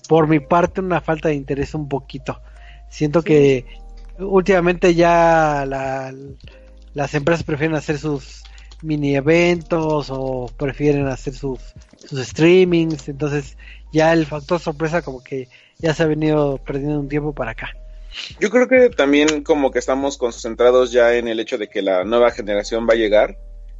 por 0.07 0.28
mi 0.28 0.40
parte, 0.40 0.82
una 0.82 1.02
falta 1.02 1.30
de 1.30 1.36
interés 1.36 1.74
un 1.74 1.88
poquito. 1.88 2.41
Siento 2.90 3.22
que 3.22 3.65
últimamente 4.20 4.94
ya 4.94 5.65
la, 5.68 6.14
las 6.94 7.14
empresas 7.14 7.44
prefieren 7.44 7.76
hacer 7.76 7.98
sus 7.98 8.44
mini 8.82 9.15
eventos 9.15 10.07
o 10.10 10.52
prefieren 10.57 11.07
hacer 11.07 11.34
sus, 11.34 11.60
sus 11.98 12.28
streamings. 12.28 13.10
Entonces 13.10 13.57
ya 13.91 14.14
el 14.14 14.26
factor 14.26 14.60
sorpresa 14.60 15.02
como 15.02 15.24
que 15.24 15.48
ya 15.80 15.94
se 15.94 16.03
ha 16.03 16.07
venido 16.07 16.57
perdiendo 16.57 16.99
un 16.99 17.10
tiempo 17.10 17.34
para 17.34 17.52
acá. 17.52 17.70
Yo 18.40 18.49
creo 18.49 18.68
que 18.68 18.90
también 18.90 19.44
como 19.44 19.72
que 19.72 19.80
estamos 19.80 20.18
concentrados 20.18 20.91
ya 20.91 21.15
en 21.15 21.28
el 21.28 21.40
hecho 21.40 21.57
de 21.57 21.68
que 21.68 21.82
la 21.82 22.03
nueva 22.03 22.32
generación 22.32 22.88
va 22.88 22.94
a 22.94 22.98
llegar 22.98 23.38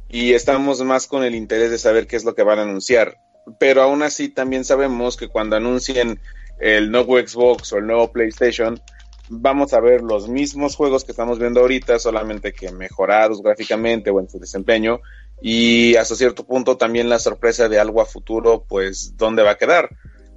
y 0.08 0.32
estamos 0.32 0.82
más 0.82 1.06
con 1.06 1.24
el 1.24 1.34
interés 1.34 1.70
de 1.70 1.78
saber 1.78 2.06
qué 2.06 2.16
es 2.16 2.24
lo 2.24 2.34
que 2.34 2.42
van 2.42 2.58
a 2.58 2.62
anunciar. 2.62 3.16
Pero 3.58 3.82
aún 3.82 4.02
así 4.02 4.28
también 4.28 4.64
sabemos 4.64 5.16
que 5.16 5.28
cuando 5.28 5.56
anuncien 5.56 6.20
el 6.60 6.90
nuevo 6.90 7.18
Xbox 7.18 7.72
o 7.72 7.78
el 7.78 7.86
nuevo 7.86 8.12
PlayStation, 8.12 8.80
vamos 9.28 9.72
a 9.72 9.80
ver 9.80 10.02
los 10.02 10.28
mismos 10.28 10.76
juegos 10.76 11.04
que 11.04 11.12
estamos 11.12 11.38
viendo 11.38 11.60
ahorita, 11.60 11.98
solamente 11.98 12.52
que 12.52 12.70
mejorados 12.72 13.42
gráficamente 13.42 14.10
o 14.10 14.20
en 14.20 14.28
su 14.28 14.38
desempeño. 14.38 15.00
Y 15.40 15.96
hasta 15.96 16.14
cierto 16.14 16.44
punto 16.44 16.76
también 16.76 17.08
la 17.08 17.18
sorpresa 17.18 17.68
de 17.68 17.78
algo 17.78 18.00
a 18.00 18.06
futuro, 18.06 18.64
pues, 18.68 19.16
¿dónde 19.16 19.42
va 19.42 19.52
a 19.52 19.58
quedar? 19.58 19.90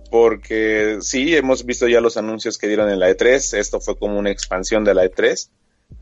Porque 0.10 0.98
sí, 1.02 1.36
hemos 1.36 1.66
visto 1.66 1.88
ya 1.88 2.02
los 2.02 2.18
anuncios 2.18 2.58
que 2.58 2.68
dieron 2.68 2.90
en 2.90 3.00
la 3.00 3.10
E3, 3.10 3.58
esto 3.58 3.80
fue 3.80 3.98
como 3.98 4.18
una 4.18 4.32
expansión 4.32 4.84
de 4.84 4.94
la 4.94 5.06
E3. 5.06 5.50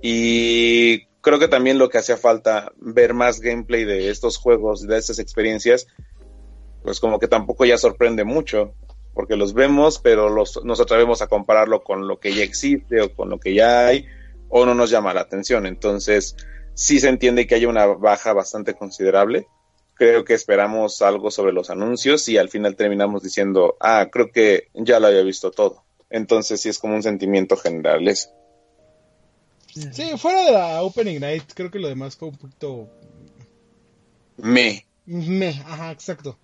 Y 0.02 1.06
creo 1.22 1.40
que 1.40 1.48
también 1.48 1.78
lo 1.78 1.90
que 1.90 1.98
hacía 1.98 2.18
falta, 2.18 2.72
ver 2.78 3.14
más 3.14 3.42
gameplay 3.42 3.84
de 3.84 4.10
estos 4.10 4.38
juegos, 4.38 4.88
de 4.88 4.98
estas 4.98 5.20
experiencias, 5.20 5.88
pues 6.86 7.00
como 7.00 7.20
que 7.20 7.28
tampoco 7.28 7.66
ya 7.66 7.78
sorprende 7.78 8.24
mucho 8.24 8.74
porque 9.16 9.38
los 9.38 9.54
vemos, 9.54 10.00
pero 10.00 10.30
los, 10.30 10.64
nos 10.66 10.80
atrevemos 10.80 11.22
a 11.22 11.28
compararlo 11.28 11.84
con 11.84 12.08
lo 12.08 12.20
que 12.20 12.34
ya 12.34 12.44
existe 12.44 13.02
o 13.02 13.16
con 13.16 13.30
lo 13.30 13.40
que 13.40 13.54
ya 13.54 13.88
hay, 13.88 14.06
o 14.50 14.66
no 14.66 14.76
nos 14.76 14.90
llama 14.92 15.14
la 15.14 15.22
atención. 15.22 15.66
Entonces, 15.66 16.36
sí 16.74 17.00
se 17.00 17.08
entiende 17.08 17.48
que 17.48 17.56
hay 17.56 17.66
una 17.66 17.86
baja 17.88 18.34
bastante 18.34 18.74
considerable. 18.74 19.48
Creo 19.94 20.26
que 20.26 20.34
esperamos 20.34 21.02
algo 21.02 21.32
sobre 21.32 21.54
los 21.54 21.70
anuncios 21.70 22.28
y 22.28 22.38
al 22.38 22.50
final 22.50 22.76
terminamos 22.76 23.24
diciendo, 23.24 23.78
ah, 23.80 24.10
creo 24.12 24.32
que 24.32 24.68
ya 24.74 25.00
lo 25.00 25.08
había 25.08 25.24
visto 25.24 25.50
todo. 25.50 25.86
Entonces, 26.10 26.62
sí 26.62 26.68
es 26.68 26.78
como 26.78 26.96
un 26.96 27.04
sentimiento 27.04 27.56
general 27.56 28.06
eso. 28.10 28.30
Sí, 29.68 30.18
fuera 30.18 30.44
de 30.44 30.52
la 30.52 30.84
Opening 30.84 31.22
Night, 31.22 31.52
creo 31.54 31.72
que 31.72 31.80
lo 31.80 31.88
demás 31.88 32.18
fue 32.18 32.28
un 32.28 32.38
poquito. 32.38 32.90
Me. 34.38 34.86
Me, 35.06 35.50
ajá, 35.66 35.92
exacto. 35.92 36.38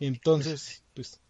Entonces, 0.00 0.82
pues, 0.94 1.20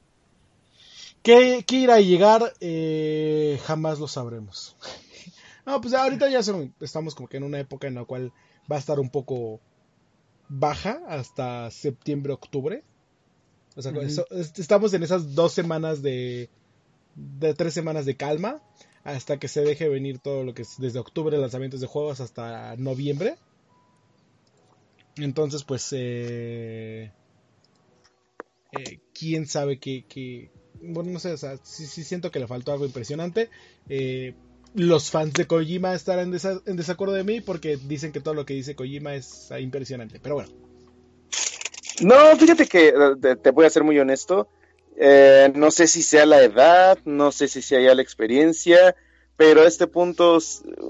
¿qué, 1.22 1.64
qué 1.66 1.76
irá 1.76 1.94
a 1.96 2.00
llegar? 2.00 2.54
Eh, 2.60 3.60
jamás 3.64 3.98
lo 3.98 4.08
sabremos. 4.08 4.76
no, 5.66 5.80
pues 5.80 5.92
ahorita 5.92 6.30
ya 6.30 6.40
estamos 6.80 7.14
como 7.14 7.28
que 7.28 7.36
en 7.36 7.42
una 7.42 7.58
época 7.58 7.88
en 7.88 7.96
la 7.96 8.04
cual 8.04 8.32
va 8.70 8.76
a 8.76 8.78
estar 8.78 9.00
un 9.00 9.10
poco 9.10 9.60
baja 10.48 11.02
hasta 11.08 11.70
septiembre, 11.70 12.32
octubre. 12.32 12.84
O 13.76 13.82
sea, 13.82 13.92
estamos 14.56 14.92
en 14.94 15.02
esas 15.02 15.34
dos 15.34 15.52
semanas 15.52 16.02
de, 16.02 16.48
de 17.14 17.54
tres 17.54 17.74
semanas 17.74 18.04
de 18.04 18.16
calma 18.16 18.62
hasta 19.04 19.38
que 19.38 19.48
se 19.48 19.62
deje 19.62 19.88
venir 19.88 20.18
todo 20.18 20.44
lo 20.44 20.54
que 20.54 20.62
es 20.62 20.76
desde 20.78 20.98
octubre 20.98 21.38
lanzamientos 21.38 21.80
de 21.80 21.86
juegos 21.86 22.20
hasta 22.20 22.76
noviembre. 22.76 23.36
Entonces, 25.16 25.64
pues, 25.64 25.88
eh, 25.92 27.12
eh, 28.72 29.00
quién 29.12 29.46
sabe 29.46 29.78
qué, 29.78 30.50
bueno, 30.82 31.10
no 31.10 31.18
sé, 31.18 31.32
o 31.32 31.36
sea, 31.36 31.58
sí, 31.62 31.86
siento 32.04 32.30
que 32.30 32.40
le 32.40 32.46
faltó 32.46 32.72
algo 32.72 32.86
impresionante. 32.86 33.50
Eh, 33.88 34.34
los 34.74 35.10
fans 35.10 35.32
de 35.32 35.46
Kojima 35.46 35.94
estarán 35.94 36.32
en, 36.66 36.76
desacuerdo 36.76 37.14
de 37.14 37.24
mí 37.24 37.40
porque 37.40 37.76
dicen 37.76 38.12
que 38.12 38.20
todo 38.20 38.34
lo 38.34 38.46
que 38.46 38.54
dice 38.54 38.76
Kojima 38.76 39.14
es 39.14 39.50
ah, 39.50 39.60
impresionante, 39.60 40.20
pero 40.22 40.36
bueno. 40.36 40.50
No, 42.02 42.36
fíjate 42.36 42.66
que 42.66 42.88
eh, 42.88 43.36
te, 43.36 43.50
voy 43.50 43.66
a 43.66 43.70
ser 43.70 43.84
muy 43.84 43.98
honesto. 43.98 44.48
no 45.54 45.70
sé 45.70 45.86
si 45.86 46.02
sea 46.02 46.24
la 46.24 46.42
edad, 46.42 46.98
no 47.04 47.32
sé 47.32 47.48
si 47.48 47.62
sea 47.62 47.80
ya 47.80 47.94
la 47.94 48.02
experiencia, 48.02 48.94
pero 49.36 49.62
a 49.62 49.66
este 49.66 49.86
punto, 49.86 50.38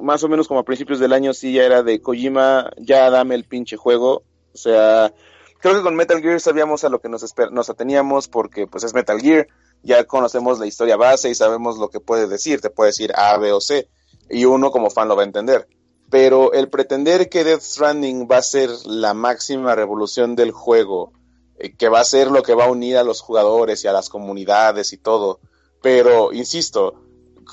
más 0.02 0.22
o 0.22 0.28
menos 0.28 0.46
como 0.46 0.60
a 0.60 0.64
principios 0.64 0.98
del 1.00 1.12
año, 1.12 1.32
sí 1.32 1.54
ya 1.54 1.64
era 1.64 1.82
de 1.82 2.00
Kojima, 2.00 2.70
ya 2.78 3.08
dame 3.08 3.34
el 3.34 3.44
pinche 3.44 3.76
juego. 3.76 4.24
O 4.52 4.58
sea, 4.58 5.12
creo 5.60 5.74
que 5.74 5.82
con 5.82 5.94
Metal 5.94 6.20
Gear 6.20 6.40
sabíamos 6.40 6.84
a 6.84 6.88
lo 6.88 7.00
que 7.00 7.08
nos, 7.08 7.24
nos 7.52 7.70
ateníamos 7.70 8.28
porque 8.28 8.66
pues 8.66 8.84
es 8.84 8.94
Metal 8.94 9.20
Gear, 9.20 9.46
ya 9.82 10.04
conocemos 10.04 10.58
la 10.58 10.66
historia 10.66 10.96
base 10.96 11.30
y 11.30 11.34
sabemos 11.34 11.78
lo 11.78 11.88
que 11.88 12.00
puede 12.00 12.26
decir, 12.26 12.60
te 12.60 12.70
puede 12.70 12.88
decir 12.88 13.12
A, 13.14 13.36
B 13.38 13.52
o 13.52 13.60
C, 13.60 13.88
y 14.28 14.44
uno 14.44 14.70
como 14.70 14.90
fan 14.90 15.08
lo 15.08 15.16
va 15.16 15.22
a 15.22 15.26
entender. 15.26 15.68
Pero 16.10 16.52
el 16.52 16.68
pretender 16.68 17.28
que 17.28 17.44
Death 17.44 17.62
Stranding 17.62 18.26
va 18.30 18.38
a 18.38 18.42
ser 18.42 18.70
la 18.84 19.14
máxima 19.14 19.74
revolución 19.74 20.34
del 20.34 20.50
juego, 20.50 21.12
eh, 21.58 21.74
que 21.76 21.88
va 21.88 22.00
a 22.00 22.04
ser 22.04 22.30
lo 22.30 22.42
que 22.42 22.54
va 22.54 22.64
a 22.64 22.70
unir 22.70 22.96
a 22.96 23.04
los 23.04 23.20
jugadores 23.20 23.84
y 23.84 23.88
a 23.88 23.92
las 23.92 24.08
comunidades 24.08 24.92
y 24.92 24.98
todo, 24.98 25.40
pero 25.82 26.32
insisto, 26.32 26.94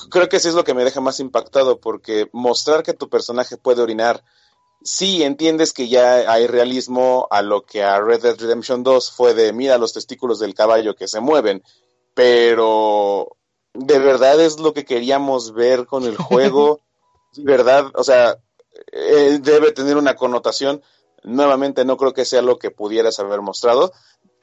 creo 0.10 0.28
que 0.28 0.38
eso 0.38 0.50
es 0.50 0.56
lo 0.56 0.64
que 0.64 0.74
me 0.74 0.84
deja 0.84 1.02
más 1.02 1.20
impactado 1.20 1.80
porque 1.80 2.30
mostrar 2.34 2.84
que 2.84 2.94
tu 2.94 3.10
personaje 3.10 3.58
puede 3.58 3.82
orinar 3.82 4.24
sí 4.88 5.22
entiendes 5.22 5.74
que 5.74 5.90
ya 5.90 6.32
hay 6.32 6.48
realismo 6.48 7.28
a 7.30 7.42
lo 7.42 7.66
que 7.66 7.84
a 7.84 8.00
Red 8.00 8.22
Dead 8.22 8.40
Redemption 8.40 8.84
2 8.84 9.12
fue 9.12 9.34
de 9.34 9.52
mira 9.52 9.78
los 9.78 9.92
testículos 9.92 10.40
del 10.40 10.54
caballo 10.54 10.96
que 10.96 11.10
se 11.10 11.20
mueven, 11.20 11.62
pero 12.14 13.36
de 13.74 14.00
verdad 14.00 14.40
es 14.40 14.62
lo 14.62 14.74
que 14.74 14.86
queríamos 14.86 15.54
ver 15.54 15.88
con 15.88 16.06
el 16.06 16.16
juego, 16.16 16.80
verdad, 17.38 17.92
o 17.96 18.04
sea, 18.06 18.38
eh, 18.94 19.40
debe 19.42 19.74
tener 19.74 19.98
una 19.98 20.16
connotación, 20.16 20.82
nuevamente 21.22 21.84
no 21.84 21.98
creo 21.98 22.14
que 22.14 22.24
sea 22.24 22.42
lo 22.42 22.58
que 22.58 22.72
pudieras 22.72 23.20
haber 23.20 23.42
mostrado. 23.42 23.92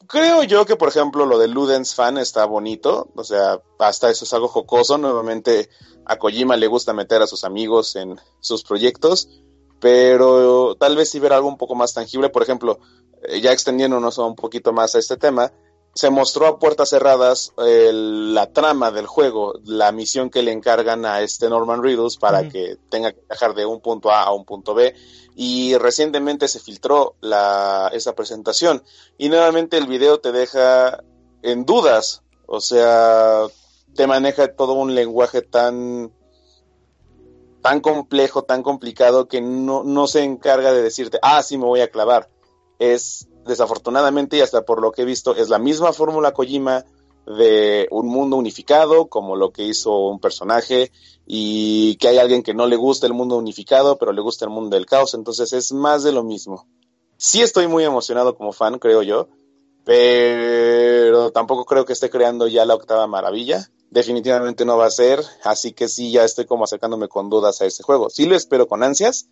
Creo 0.06 0.42
yo 0.42 0.66
que, 0.66 0.76
por 0.76 0.90
ejemplo, 0.90 1.24
lo 1.24 1.38
de 1.38 1.48
Ludens 1.48 1.94
fan 1.94 2.18
está 2.18 2.44
bonito, 2.44 3.08
o 3.16 3.24
sea, 3.24 3.62
hasta 3.78 4.10
eso 4.10 4.26
es 4.26 4.34
algo 4.34 4.48
jocoso. 4.48 4.98
Nuevamente, 4.98 5.70
a 6.04 6.18
Kojima 6.18 6.58
le 6.58 6.66
gusta 6.66 6.92
meter 6.92 7.22
a 7.22 7.26
sus 7.26 7.44
amigos 7.44 7.96
en 7.96 8.20
sus 8.40 8.62
proyectos 8.62 9.30
pero 9.84 10.76
tal 10.76 10.96
vez 10.96 11.10
sí 11.10 11.18
ver 11.18 11.34
algo 11.34 11.46
un 11.46 11.58
poco 11.58 11.74
más 11.74 11.92
tangible, 11.92 12.30
por 12.30 12.42
ejemplo, 12.42 12.78
eh, 13.22 13.42
ya 13.42 13.52
extendiéndonos 13.52 14.16
un 14.16 14.34
poquito 14.34 14.72
más 14.72 14.94
a 14.94 14.98
este 14.98 15.18
tema, 15.18 15.52
se 15.94 16.08
mostró 16.08 16.46
a 16.46 16.58
puertas 16.58 16.88
cerradas 16.88 17.52
la 17.58 18.50
trama 18.50 18.90
del 18.92 19.06
juego, 19.06 19.60
la 19.62 19.92
misión 19.92 20.30
que 20.30 20.42
le 20.42 20.52
encargan 20.52 21.04
a 21.04 21.20
este 21.20 21.50
Norman 21.50 21.82
Riddles 21.82 22.16
para 22.16 22.48
que 22.48 22.78
tenga 22.88 23.12
que 23.12 23.20
viajar 23.28 23.54
de 23.54 23.66
un 23.66 23.82
punto 23.82 24.10
A 24.10 24.22
a 24.22 24.32
un 24.32 24.46
punto 24.46 24.72
B. 24.72 24.94
Y 25.36 25.76
recientemente 25.76 26.48
se 26.48 26.60
filtró 26.60 27.16
la, 27.20 27.90
esa 27.92 28.14
presentación. 28.14 28.82
Y 29.18 29.28
nuevamente 29.28 29.76
el 29.76 29.86
video 29.86 30.18
te 30.18 30.32
deja 30.32 31.04
en 31.42 31.66
dudas. 31.66 32.22
O 32.46 32.62
sea, 32.62 33.42
te 33.94 34.06
maneja 34.06 34.56
todo 34.56 34.72
un 34.72 34.94
lenguaje 34.94 35.42
tan 35.42 36.10
tan 37.64 37.80
complejo, 37.80 38.44
tan 38.44 38.62
complicado, 38.62 39.26
que 39.26 39.40
no, 39.40 39.84
no 39.84 40.06
se 40.06 40.22
encarga 40.22 40.70
de 40.74 40.82
decirte, 40.82 41.18
ah, 41.22 41.42
sí, 41.42 41.56
me 41.56 41.64
voy 41.64 41.80
a 41.80 41.90
clavar. 41.90 42.28
Es, 42.78 43.26
desafortunadamente, 43.46 44.36
y 44.36 44.42
hasta 44.42 44.66
por 44.66 44.82
lo 44.82 44.92
que 44.92 45.00
he 45.00 45.06
visto, 45.06 45.34
es 45.34 45.48
la 45.48 45.58
misma 45.58 45.94
fórmula 45.94 46.34
Kojima 46.34 46.84
de 47.26 47.88
un 47.90 48.08
mundo 48.08 48.36
unificado, 48.36 49.06
como 49.06 49.34
lo 49.34 49.50
que 49.50 49.62
hizo 49.62 49.96
un 49.96 50.20
personaje, 50.20 50.92
y 51.26 51.96
que 51.96 52.08
hay 52.08 52.18
alguien 52.18 52.42
que 52.42 52.52
no 52.52 52.66
le 52.66 52.76
gusta 52.76 53.06
el 53.06 53.14
mundo 53.14 53.38
unificado, 53.38 53.96
pero 53.96 54.12
le 54.12 54.20
gusta 54.20 54.44
el 54.44 54.50
mundo 54.50 54.76
del 54.76 54.84
caos, 54.84 55.14
entonces 55.14 55.54
es 55.54 55.72
más 55.72 56.02
de 56.02 56.12
lo 56.12 56.22
mismo. 56.22 56.68
Sí 57.16 57.40
estoy 57.40 57.66
muy 57.66 57.82
emocionado 57.82 58.36
como 58.36 58.52
fan, 58.52 58.78
creo 58.78 59.00
yo, 59.00 59.28
pero 59.86 61.32
tampoco 61.32 61.64
creo 61.64 61.86
que 61.86 61.94
esté 61.94 62.10
creando 62.10 62.46
ya 62.46 62.66
la 62.66 62.74
octava 62.74 63.06
maravilla 63.06 63.70
definitivamente 63.94 64.64
no 64.64 64.76
va 64.76 64.86
a 64.86 64.90
ser, 64.90 65.20
así 65.44 65.72
que 65.72 65.86
sí, 65.88 66.10
ya 66.10 66.24
estoy 66.24 66.46
como 66.46 66.64
acercándome 66.64 67.06
con 67.06 67.30
dudas 67.30 67.60
a 67.60 67.64
ese 67.64 67.84
juego. 67.84 68.10
Sí 68.10 68.26
lo 68.26 68.34
espero 68.34 68.66
con 68.66 68.82
ansias, 68.82 69.28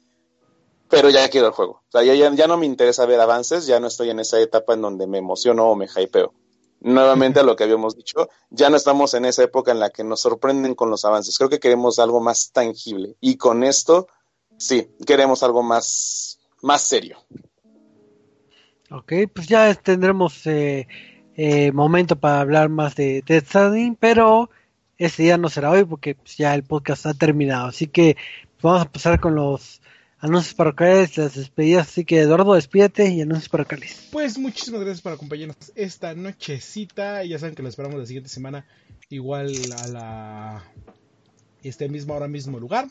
pero 0.88 1.10
ya 1.10 1.28
quiero 1.28 1.48
el 1.48 1.52
juego. 1.52 1.82
O 1.88 1.90
sea, 1.90 2.04
ya, 2.04 2.14
ya, 2.14 2.46
no 2.46 2.56
me 2.56 2.66
interesa 2.66 3.04
ver 3.04 3.20
avances, 3.20 3.66
ya 3.66 3.80
no 3.80 3.88
estoy 3.88 4.10
en 4.10 4.20
esa 4.20 4.38
etapa 4.38 4.74
en 4.74 4.82
donde 4.82 5.08
me 5.08 5.18
emociono 5.18 5.68
o 5.68 5.74
me 5.74 5.86
hypeo. 5.86 6.32
Nuevamente 6.78 7.40
a 7.40 7.42
lo 7.42 7.56
que 7.56 7.64
habíamos 7.64 7.96
dicho, 7.96 8.28
ya 8.50 8.70
no 8.70 8.76
estamos 8.76 9.14
en 9.14 9.24
esa 9.24 9.42
época 9.42 9.72
en 9.72 9.80
la 9.80 9.90
que 9.90 10.04
nos 10.04 10.20
sorprenden 10.20 10.76
con 10.76 10.90
los 10.90 11.04
avances. 11.04 11.36
Creo 11.36 11.50
que 11.50 11.58
queremos 11.58 11.98
algo 11.98 12.20
más 12.20 12.52
tangible. 12.52 13.16
Y 13.20 13.38
con 13.38 13.64
esto, 13.64 14.06
sí, 14.58 14.92
queremos 15.04 15.42
algo 15.42 15.64
más, 15.64 16.38
más 16.60 16.82
serio. 16.82 17.18
Ok, 18.92 19.12
pues 19.34 19.48
ya 19.48 19.74
tendremos 19.74 20.46
eh, 20.46 20.86
eh, 21.36 21.72
momento 21.72 22.16
para 22.16 22.40
hablar 22.40 22.68
más 22.68 22.94
de 22.94 23.22
Death 23.26 23.46
Stranding, 23.46 23.96
pero 23.96 24.50
ese 24.98 25.22
día 25.22 25.38
no 25.38 25.48
será 25.48 25.70
hoy 25.70 25.84
porque 25.84 26.14
pues, 26.14 26.36
ya 26.36 26.54
el 26.54 26.62
podcast 26.62 27.06
ha 27.06 27.14
terminado. 27.14 27.68
Así 27.68 27.86
que 27.86 28.14
pues, 28.14 28.62
vamos 28.62 28.82
a 28.82 28.92
pasar 28.92 29.20
con 29.20 29.34
los 29.34 29.80
anuncios 30.18 30.54
parroquiales, 30.54 31.16
las 31.16 31.34
despedidas. 31.34 31.88
Así 31.88 32.04
que 32.04 32.20
Eduardo, 32.20 32.54
despídete 32.54 33.08
y 33.08 33.20
anuncios 33.22 33.48
parroquiales. 33.48 34.08
Pues 34.12 34.38
muchísimas 34.38 34.80
gracias 34.80 35.02
por 35.02 35.12
acompañarnos 35.12 35.72
esta 35.74 36.14
nochecita. 36.14 37.24
Ya 37.24 37.38
saben 37.38 37.54
que 37.54 37.62
lo 37.62 37.68
esperamos 37.68 37.98
la 37.98 38.06
siguiente 38.06 38.28
semana, 38.28 38.66
igual 39.08 39.52
a 39.78 39.88
la 39.88 40.64
este 41.62 41.88
mismo 41.88 42.14
ahora 42.14 42.28
mismo 42.28 42.58
lugar. 42.58 42.88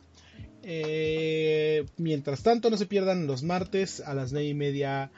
Eh, 0.64 1.86
mientras 1.98 2.44
tanto, 2.44 2.70
no 2.70 2.78
se 2.78 2.86
pierdan 2.86 3.28
los 3.28 3.44
martes 3.44 4.00
a 4.02 4.14
las 4.14 4.32
9 4.32 4.48
y 4.48 4.54
media 4.54 5.12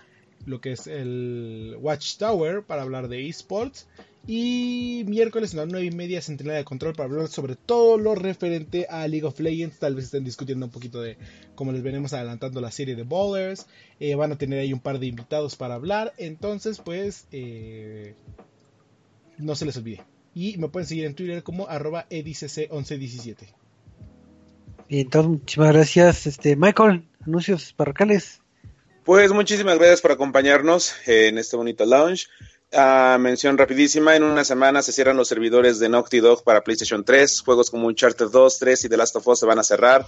lo 0.45 0.61
que 0.61 0.73
es 0.73 0.87
el 0.87 1.77
Watchtower 1.79 2.63
para 2.63 2.81
hablar 2.81 3.07
de 3.07 3.27
esports. 3.27 3.87
Y 4.25 5.03
miércoles 5.05 5.53
a 5.53 5.57
las 5.57 5.67
9 5.67 5.85
y 5.85 5.91
media 5.91 6.21
Centenaria 6.21 6.59
de 6.59 6.65
Control 6.65 6.93
para 6.95 7.09
hablar 7.09 7.27
sobre 7.27 7.57
todo 7.57 7.97
lo 7.97 8.15
referente 8.15 8.87
a 8.89 9.05
League 9.07 9.25
of 9.25 9.39
Legends. 9.39 9.79
Tal 9.79 9.95
vez 9.95 10.05
estén 10.05 10.23
discutiendo 10.23 10.65
un 10.65 10.71
poquito 10.71 11.01
de 11.01 11.17
cómo 11.55 11.73
les 11.73 11.83
venimos 11.83 12.13
adelantando 12.13 12.61
la 12.61 12.71
serie 12.71 12.95
de 12.95 13.03
Bowlers. 13.03 13.67
Eh, 13.99 14.15
van 14.15 14.31
a 14.31 14.37
tener 14.37 14.59
ahí 14.59 14.71
un 14.71 14.79
par 14.79 14.99
de 14.99 15.07
invitados 15.07 15.57
para 15.57 15.75
hablar. 15.75 16.13
Entonces, 16.17 16.79
pues, 16.79 17.27
eh, 17.33 18.15
no 19.37 19.55
se 19.55 19.65
les 19.65 19.75
olvide. 19.75 20.03
Y 20.33 20.57
me 20.57 20.69
pueden 20.69 20.87
seguir 20.87 21.03
en 21.03 21.15
Twitter 21.15 21.43
como 21.43 21.67
arroba 21.67 22.07
edicc1117. 22.09 23.35
Y 24.87 25.01
entonces, 25.01 25.31
muchísimas 25.31 25.73
gracias, 25.73 26.27
este 26.27 26.55
Michael. 26.55 27.03
Anuncios 27.25 27.73
parroquiales. 27.73 28.42
Pues 29.03 29.33
muchísimas 29.33 29.77
gracias 29.77 29.99
por 29.99 30.13
acompañarnos 30.13 30.95
en 31.07 31.37
este 31.37 31.57
bonito 31.57 31.85
lounge. 31.85 32.27
Uh, 32.71 33.19
mención 33.19 33.57
rapidísima, 33.57 34.15
en 34.15 34.23
una 34.23 34.45
semana 34.45 34.81
se 34.81 34.93
cierran 34.93 35.17
los 35.17 35.27
servidores 35.27 35.77
de 35.79 35.89
Naughty 35.89 36.21
Dog 36.21 36.45
para 36.45 36.63
PlayStation 36.63 37.03
3, 37.03 37.41
juegos 37.41 37.69
como 37.69 37.87
Uncharted 37.87 38.29
2, 38.31 38.59
3 38.59 38.85
y 38.85 38.89
The 38.89 38.95
Last 38.95 39.17
of 39.17 39.27
Us 39.27 39.41
se 39.41 39.45
van 39.45 39.59
a 39.59 39.63
cerrar, 39.63 40.07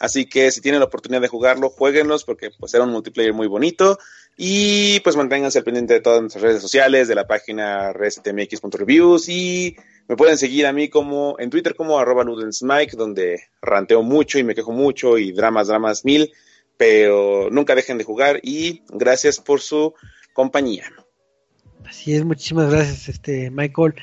así 0.00 0.26
que 0.26 0.50
si 0.50 0.60
tienen 0.60 0.80
la 0.80 0.86
oportunidad 0.86 1.20
de 1.20 1.28
jugarlo, 1.28 1.70
jueguenlos 1.70 2.24
porque 2.24 2.50
pues 2.58 2.74
era 2.74 2.82
un 2.82 2.90
multiplayer 2.90 3.32
muy 3.32 3.46
bonito. 3.46 3.98
Y 4.36 4.98
pues 5.00 5.14
manténganse 5.14 5.58
al 5.58 5.64
pendiente 5.64 5.94
de 5.94 6.00
todas 6.00 6.22
nuestras 6.22 6.42
redes 6.42 6.62
sociales, 6.62 7.06
de 7.06 7.14
la 7.14 7.26
página 7.26 7.92
restmx.reviews 7.92 9.28
y 9.28 9.76
me 10.08 10.16
pueden 10.16 10.38
seguir 10.38 10.66
a 10.66 10.72
mí 10.72 10.88
como 10.88 11.36
en 11.38 11.50
Twitter 11.50 11.76
como 11.76 11.98
arroba 11.98 12.24
donde 12.24 13.44
ranteo 13.60 14.02
mucho 14.02 14.38
y 14.38 14.44
me 14.44 14.54
quejo 14.54 14.72
mucho 14.72 15.18
y 15.18 15.32
dramas, 15.32 15.68
dramas 15.68 16.04
mil, 16.06 16.32
pero 16.82 17.48
nunca 17.48 17.76
dejen 17.76 17.96
de 17.96 18.02
jugar 18.02 18.40
y 18.42 18.82
gracias 18.88 19.38
por 19.38 19.60
su 19.60 19.94
compañía. 20.32 20.86
Así 21.86 22.12
es, 22.12 22.24
muchísimas 22.24 22.72
gracias, 22.72 23.08
este 23.08 23.52
Michael. 23.52 23.94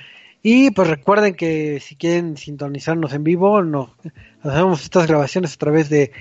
Y 0.41 0.72
pues 0.72 0.88
recuerden 0.88 1.35
que 1.35 1.81
si 1.81 1.97
quieren 1.97 2.38
sintonizarnos 2.38 3.11
en 3.11 3.26
vivo, 3.26 3.64
no, 3.64 3.97
hacemos 4.43 4.81
estas 4.81 5.07
grabaciones 5.07 5.56
a 5.56 5.57
través 5.57 5.89
de, 5.89 6.14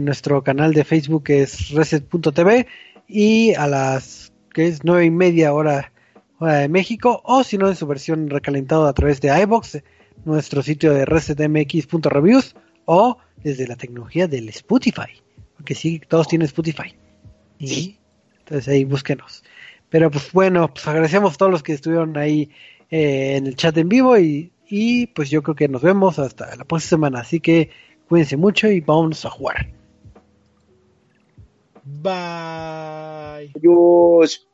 nuestro 0.00 0.42
canal 0.42 0.72
de 0.72 0.84
Facebook 0.84 1.24
que 1.24 1.42
es 1.42 1.68
reset.tv 1.68 2.66
y 3.06 3.52
a 3.52 3.66
las 3.66 4.32
que 4.54 4.68
es 4.68 4.84
nueve 4.84 5.04
y 5.04 5.10
media 5.10 5.52
hora, 5.52 5.92
hora 6.38 6.60
de 6.60 6.68
México 6.70 7.20
o 7.24 7.44
si 7.44 7.58
no 7.58 7.68
en 7.68 7.76
su 7.76 7.86
versión 7.86 8.30
recalentada 8.30 8.88
a 8.88 8.94
través 8.94 9.20
de 9.20 9.38
iBox, 9.42 9.82
nuestro 10.24 10.62
sitio 10.62 10.94
de 10.94 11.04
resetmx.reviews 11.04 12.56
o 12.86 13.18
desde 13.36 13.66
la 13.66 13.76
tecnología 13.76 14.28
del 14.28 14.48
Spotify, 14.48 15.22
porque 15.60 15.74
sí, 15.74 16.00
todos 16.08 16.26
tienen 16.26 16.46
Spotify. 16.46 16.94
Y 17.58 17.98
entonces 18.38 18.66
ahí 18.66 18.84
búsquenos. 18.84 19.44
Pero 19.90 20.10
pues 20.10 20.32
bueno, 20.32 20.72
pues 20.72 20.88
agradecemos 20.88 21.34
a 21.34 21.36
todos 21.36 21.52
los 21.52 21.62
que 21.62 21.74
estuvieron 21.74 22.16
ahí 22.16 22.48
eh, 22.90 23.36
en 23.36 23.46
el 23.46 23.56
chat 23.56 23.76
en 23.76 23.90
vivo 23.90 24.18
y, 24.18 24.52
y 24.70 25.08
pues 25.08 25.28
yo 25.28 25.42
creo 25.42 25.54
que 25.54 25.68
nos 25.68 25.82
vemos 25.82 26.18
hasta 26.18 26.56
la 26.56 26.64
próxima 26.64 26.88
semana. 26.88 27.20
Así 27.20 27.40
que 27.40 27.68
cuídense 28.08 28.38
mucho 28.38 28.70
y 28.70 28.80
vamos 28.80 29.26
a 29.26 29.30
jugar. 29.30 29.68
Bye. 31.84 33.52
Adiós. 33.54 34.48